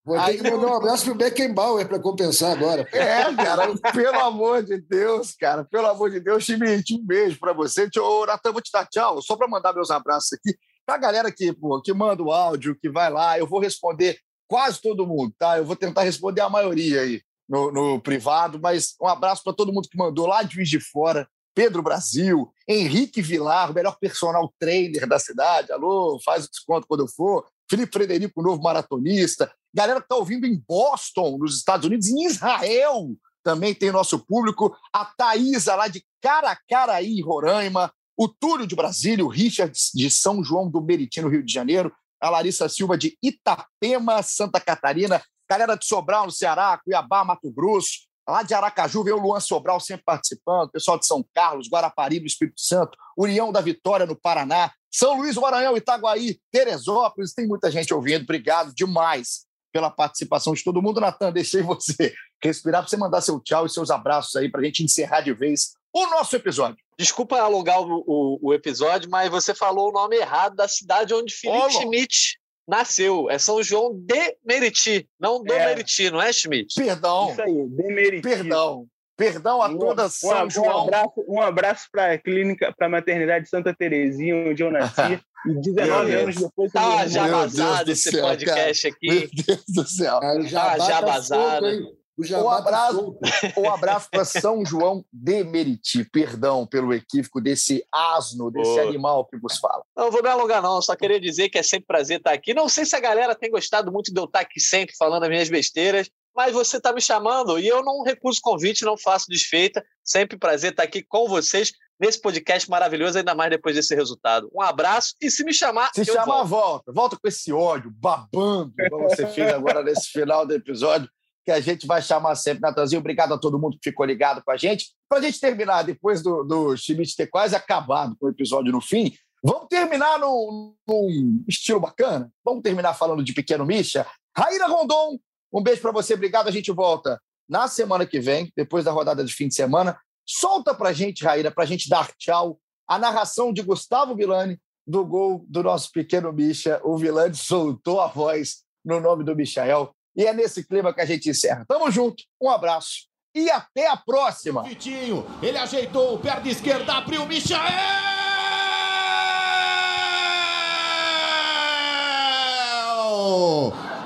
Vou 0.05 0.23
ter 0.23 0.37
que 0.37 0.51
mandar 0.51 0.67
um 0.67 0.75
abraço 0.75 1.05
pro 1.05 1.15
Beckenbauer 1.15 1.87
para 1.87 1.99
compensar 1.99 2.51
agora. 2.51 2.87
É, 2.93 3.23
cara, 3.33 3.73
pelo 3.91 4.19
amor 4.19 4.61
de 4.61 4.79
Deus, 4.79 5.33
cara, 5.33 5.65
pelo 5.65 5.87
amor 5.87 6.11
de 6.11 6.19
Deus, 6.19 6.43
Schmidt, 6.43 6.93
um 6.93 7.03
beijo 7.03 7.39
para 7.39 7.53
você. 7.53 7.89
Ô, 7.97 8.23
Natan, 8.23 8.51
vou 8.51 8.61
te 8.61 8.71
dar 8.71 8.85
tchau, 8.85 9.19
só 9.23 9.35
para 9.35 9.47
mandar 9.47 9.73
meus 9.73 9.89
abraços 9.89 10.33
aqui. 10.33 10.55
Pra 10.85 10.97
galera 10.97 11.31
que, 11.31 11.51
pô, 11.53 11.81
que 11.81 11.93
manda 11.93 12.21
o 12.21 12.31
áudio, 12.31 12.77
que 12.79 12.89
vai 12.89 13.09
lá, 13.09 13.39
eu 13.39 13.47
vou 13.47 13.59
responder 13.59 14.19
quase 14.47 14.81
todo 14.81 15.07
mundo, 15.07 15.33
tá? 15.37 15.57
Eu 15.57 15.65
vou 15.65 15.75
tentar 15.75 16.03
responder 16.03 16.41
a 16.41 16.49
maioria 16.49 17.01
aí 17.01 17.21
no, 17.49 17.71
no 17.71 17.99
privado, 17.99 18.59
mas 18.59 18.95
um 19.01 19.07
abraço 19.07 19.43
para 19.43 19.53
todo 19.53 19.73
mundo 19.73 19.89
que 19.89 19.97
mandou 19.97 20.27
lá 20.27 20.43
de 20.43 20.55
Juiz 20.55 20.69
de 20.69 20.79
Fora, 20.79 21.27
Pedro 21.55 21.81
Brasil, 21.81 22.51
Henrique 22.67 23.21
Vilar, 23.21 23.73
melhor 23.73 23.97
personal 23.99 24.53
trainer 24.59 25.07
da 25.07 25.17
cidade. 25.17 25.71
Alô, 25.71 26.19
faz 26.23 26.45
o 26.45 26.49
desconto 26.49 26.85
quando 26.87 27.01
eu 27.01 27.07
for. 27.07 27.45
Felipe 27.69 27.93
Frederico, 27.93 28.41
novo 28.43 28.61
maratonista. 28.61 29.51
Galera 29.73 29.99
que 29.99 30.05
está 30.05 30.15
ouvindo 30.15 30.45
em 30.45 30.61
Boston, 30.67 31.37
nos 31.37 31.57
Estados 31.57 31.85
Unidos, 31.85 32.07
em 32.07 32.25
Israel 32.25 33.15
também 33.45 33.75
tem 33.75 33.91
nosso 33.91 34.19
público. 34.25 34.75
A 34.91 35.05
Thaisa, 35.05 35.75
lá 35.75 35.87
de 35.87 36.03
Caracaraí, 36.19 37.21
Roraima. 37.21 37.93
O 38.17 38.27
Túlio 38.27 38.65
de 38.65 38.75
Brasília, 38.75 39.25
o 39.25 39.29
Richard 39.29 39.77
de 39.93 40.09
São 40.09 40.43
João 40.43 40.69
do 40.69 40.81
Meriti, 40.81 41.21
no 41.21 41.29
Rio 41.29 41.43
de 41.43 41.51
Janeiro. 41.51 41.93
A 42.21 42.29
Larissa 42.29 42.69
Silva 42.69 42.97
de 42.97 43.17
Itapema, 43.21 44.23
Santa 44.23 44.59
Catarina. 44.59 45.21
Galera 45.49 45.75
de 45.75 45.85
Sobral, 45.85 46.25
no 46.25 46.31
Ceará, 46.31 46.79
Cuiabá, 46.83 47.23
Mato 47.23 47.51
Grosso. 47.51 48.05
Lá 48.27 48.41
de 48.41 48.55
Aracaju 48.55 49.03
veio 49.03 49.17
o 49.17 49.21
Luan 49.21 49.39
Sobral 49.39 49.79
sempre 49.79 50.03
participando, 50.03 50.71
pessoal 50.71 50.97
de 50.97 51.05
São 51.05 51.23
Carlos, 51.33 51.69
Guarapari, 51.69 52.19
do 52.19 52.25
Espírito 52.25 52.59
Santo, 52.59 52.97
União 53.15 53.51
da 53.51 53.61
Vitória, 53.61 54.05
no 54.07 54.15
Paraná, 54.15 54.71
São 54.91 55.17
Luís, 55.17 55.35
Maranhão, 55.35 55.77
Itaguaí, 55.77 56.39
Teresópolis, 56.51 57.33
tem 57.33 57.47
muita 57.47 57.69
gente 57.69 57.93
ouvindo. 57.93 58.23
Obrigado 58.23 58.73
demais 58.73 59.45
pela 59.71 59.91
participação 59.91 60.53
de 60.53 60.63
todo 60.63 60.81
mundo. 60.81 60.99
Natan, 60.99 61.31
deixei 61.31 61.61
você 61.61 62.15
respirar 62.41 62.81
para 62.81 62.89
você 62.89 62.97
mandar 62.97 63.21
seu 63.21 63.39
tchau 63.39 63.65
e 63.67 63.69
seus 63.69 63.91
abraços 63.91 64.35
aí 64.35 64.49
para 64.49 64.61
a 64.61 64.63
gente 64.63 64.83
encerrar 64.83 65.21
de 65.21 65.33
vez 65.33 65.73
o 65.93 66.07
nosso 66.07 66.35
episódio. 66.35 66.84
Desculpa 66.97 67.39
alongar 67.39 67.81
o, 67.81 68.03
o, 68.07 68.39
o, 68.41 68.53
episódio, 68.53 69.09
mas 69.09 69.29
você 69.29 69.53
falou 69.53 69.89
o 69.89 69.91
nome 69.91 70.15
errado 70.15 70.55
da 70.55 70.67
cidade 70.67 71.13
onde 71.13 71.33
Felipe 71.33 71.71
Schmidt 71.71 72.37
nasceu. 72.67 73.29
É 73.29 73.37
São 73.37 73.61
João 73.61 73.93
de 73.93 74.37
Meriti, 74.45 75.07
não 75.19 75.43
do 75.43 75.53
É. 75.53 75.65
Meriti, 75.65 76.09
não 76.09 76.21
é, 76.21 76.31
Schmidt? 76.31 76.73
Perdão. 76.75 77.31
Isso 77.31 77.41
aí, 77.41 77.67
Demeriti. 77.69 78.21
Perdão. 78.21 78.87
Perdão 79.17 79.61
a 79.61 79.69
toda 79.73 80.09
São 80.09 80.45
um, 80.45 80.49
João. 80.49 80.67
Um 80.67 80.87
abraço, 80.87 81.25
um 81.27 81.41
abraço 81.41 81.87
para 81.91 82.13
a 82.13 82.17
clínica, 82.17 82.73
para 82.77 82.87
a 82.87 82.89
maternidade 82.89 83.47
Santa 83.47 83.73
Terezinha, 83.73 84.35
onde 84.49 84.63
eu 84.63 84.71
nasci. 84.71 85.19
E 85.45 85.53
19 85.61 86.09
Meu 86.09 86.21
anos 86.21 86.35
depois. 86.37 86.71
Tá 86.71 87.05
já 87.05 87.27
vazado 87.27 87.75
Deus 87.75 87.85
do 87.85 87.91
esse 87.91 88.11
céu, 88.11 88.25
podcast 88.25 88.87
aqui. 88.87 89.07
Meu 89.07 89.29
Deus 89.45 89.63
do 89.67 89.87
céu. 89.87 90.19
O 90.19 90.41
Jabá 90.41 90.79
já 90.79 90.99
tá 90.99 91.05
vazado. 91.05 91.67
solto, 91.67 91.67
hein? 91.67 91.81
O 91.83 92.04
Um 92.17 92.23
tá 92.43 92.57
abraço, 92.57 92.93
solto. 92.95 93.19
um 93.59 93.69
abraço 93.69 94.07
para 94.09 94.23
São 94.23 94.65
João 94.65 95.03
de 95.11 95.43
Meriti. 95.43 96.03
Perdão 96.05 96.65
pelo 96.65 96.93
equívoco 96.93 97.41
desse 97.41 97.85
asno, 97.91 98.49
desse 98.49 98.71
Boa. 98.71 98.83
animal 98.83 99.25
que 99.25 99.37
vos 99.37 99.57
fala. 99.57 99.83
Não 99.95 100.09
vou 100.09 100.23
me 100.23 100.29
alongar, 100.29 100.61
não. 100.61 100.81
Só 100.81 100.95
queria 100.95 101.19
dizer 101.19 101.49
que 101.49 101.57
é 101.57 101.63
sempre 101.63 101.87
prazer 101.87 102.17
estar 102.17 102.31
aqui. 102.31 102.53
Não 102.53 102.69
sei 102.69 102.85
se 102.85 102.95
a 102.95 102.99
galera 102.99 103.35
tem 103.35 103.51
gostado 103.51 103.91
muito 103.91 104.13
de 104.13 104.19
eu 104.19 104.25
estar 104.25 104.39
aqui 104.39 104.59
sempre 104.59 104.95
falando 104.97 105.23
as 105.23 105.29
minhas 105.29 105.49
besteiras, 105.49 106.09
mas 106.35 106.53
você 106.53 106.77
está 106.77 106.93
me 106.93 107.01
chamando 107.01 107.59
e 107.59 107.67
eu 107.67 107.83
não 107.83 108.03
recuso 108.03 108.39
convite, 108.41 108.85
não 108.85 108.97
faço 108.97 109.27
desfeita. 109.29 109.83
Sempre 110.03 110.37
prazer 110.37 110.71
estar 110.71 110.83
aqui 110.83 111.03
com 111.03 111.27
vocês 111.27 111.73
nesse 111.99 112.19
podcast 112.21 112.69
maravilhoso, 112.69 113.17
ainda 113.17 113.33
mais 113.33 113.49
depois 113.49 113.75
desse 113.75 113.95
resultado. 113.95 114.49
Um 114.53 114.61
abraço 114.61 115.15
e 115.21 115.31
se 115.31 115.43
me 115.43 115.53
chamar, 115.53 115.91
Se 115.93 116.01
eu 116.01 116.05
chamar, 116.13 116.43
volto. 116.43 116.47
volta. 116.47 116.91
Volta 116.91 117.17
com 117.21 117.27
esse 117.27 117.51
ódio, 117.53 117.89
babando, 117.91 118.73
como 118.89 119.09
você 119.09 119.27
fez 119.27 119.53
agora 119.53 119.81
nesse 119.81 120.09
final 120.09 120.45
do 120.45 120.53
episódio, 120.53 121.09
que 121.45 121.51
a 121.51 121.59
gente 121.59 121.85
vai 121.85 122.01
chamar 122.01 122.35
sempre, 122.35 122.61
Natanzinho. 122.61 122.99
Obrigado 122.99 123.33
a 123.33 123.37
todo 123.37 123.59
mundo 123.59 123.77
que 123.77 123.91
ficou 123.91 124.05
ligado 124.05 124.43
com 124.43 124.51
a 124.51 124.57
gente. 124.57 124.93
Para 125.07 125.19
a 125.19 125.21
gente 125.21 125.39
terminar, 125.39 125.83
depois 125.83 126.23
do, 126.23 126.43
do 126.43 126.75
Schmidt 126.75 127.15
ter 127.15 127.27
quase 127.27 127.55
acabado 127.55 128.17
com 128.19 128.25
o 128.25 128.29
episódio 128.29 128.71
no 128.71 128.81
fim, 128.81 129.13
vamos 129.43 129.67
terminar 129.69 130.19
num, 130.19 130.73
num 130.87 131.43
estilo 131.47 131.79
bacana? 131.79 132.31
Vamos 132.43 132.63
terminar 132.63 132.95
falando 132.95 133.23
de 133.23 133.31
Pequeno 133.31 133.63
Misha? 133.63 134.07
Raíra 134.35 134.65
Rondon, 134.65 135.19
um 135.53 135.61
beijo 135.61 135.81
para 135.81 135.91
você. 135.91 136.15
Obrigado. 136.15 136.47
A 136.47 136.51
gente 136.51 136.71
volta 136.71 137.21
na 137.47 137.67
semana 137.67 138.07
que 138.07 138.19
vem, 138.19 138.51
depois 138.57 138.83
da 138.83 138.91
rodada 138.91 139.23
de 139.23 139.31
fim 139.31 139.47
de 139.47 139.53
semana. 139.53 139.97
Solta 140.25 140.73
para 140.73 140.89
a 140.89 140.93
gente, 140.93 141.23
Raíra, 141.23 141.51
para 141.51 141.63
a 141.63 141.67
gente 141.67 141.87
dar 141.87 142.11
tchau. 142.17 142.59
A 142.87 142.97
narração 142.97 143.53
de 143.53 143.61
Gustavo 143.61 144.15
Vilani 144.15 144.59
do 144.85 145.05
gol 145.05 145.45
do 145.47 145.61
nosso 145.61 145.91
pequeno 145.91 146.33
Misha. 146.33 146.81
O 146.83 146.97
Vilani 146.97 147.35
soltou 147.35 148.01
a 148.01 148.07
voz 148.07 148.63
no 148.83 148.99
nome 148.99 149.23
do 149.23 149.35
Michael. 149.35 149.95
E 150.15 150.25
é 150.25 150.33
nesse 150.33 150.63
clima 150.63 150.93
que 150.93 151.01
a 151.01 151.05
gente 151.05 151.29
encerra. 151.29 151.65
Tamo 151.67 151.91
junto, 151.91 152.23
um 152.41 152.49
abraço 152.49 153.07
e 153.35 153.51
até 153.51 153.87
a 153.89 153.97
próxima. 153.97 154.63
Vitinho, 154.63 155.25
ele 155.43 155.57
ajeitou, 155.57 156.17
perna 156.17 156.49
esquerda, 156.49 156.93
abriu 156.93 157.23
o 157.23 157.27
Michael! 157.27 157.65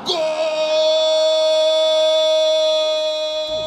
Gol! 0.03 0.15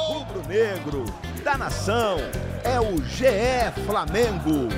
Rubro-negro 0.09 1.05
da 1.45 1.57
nação 1.57 2.17
é 2.65 2.81
o 2.81 2.97
GE 3.05 3.71
Flamengo. 3.87 4.69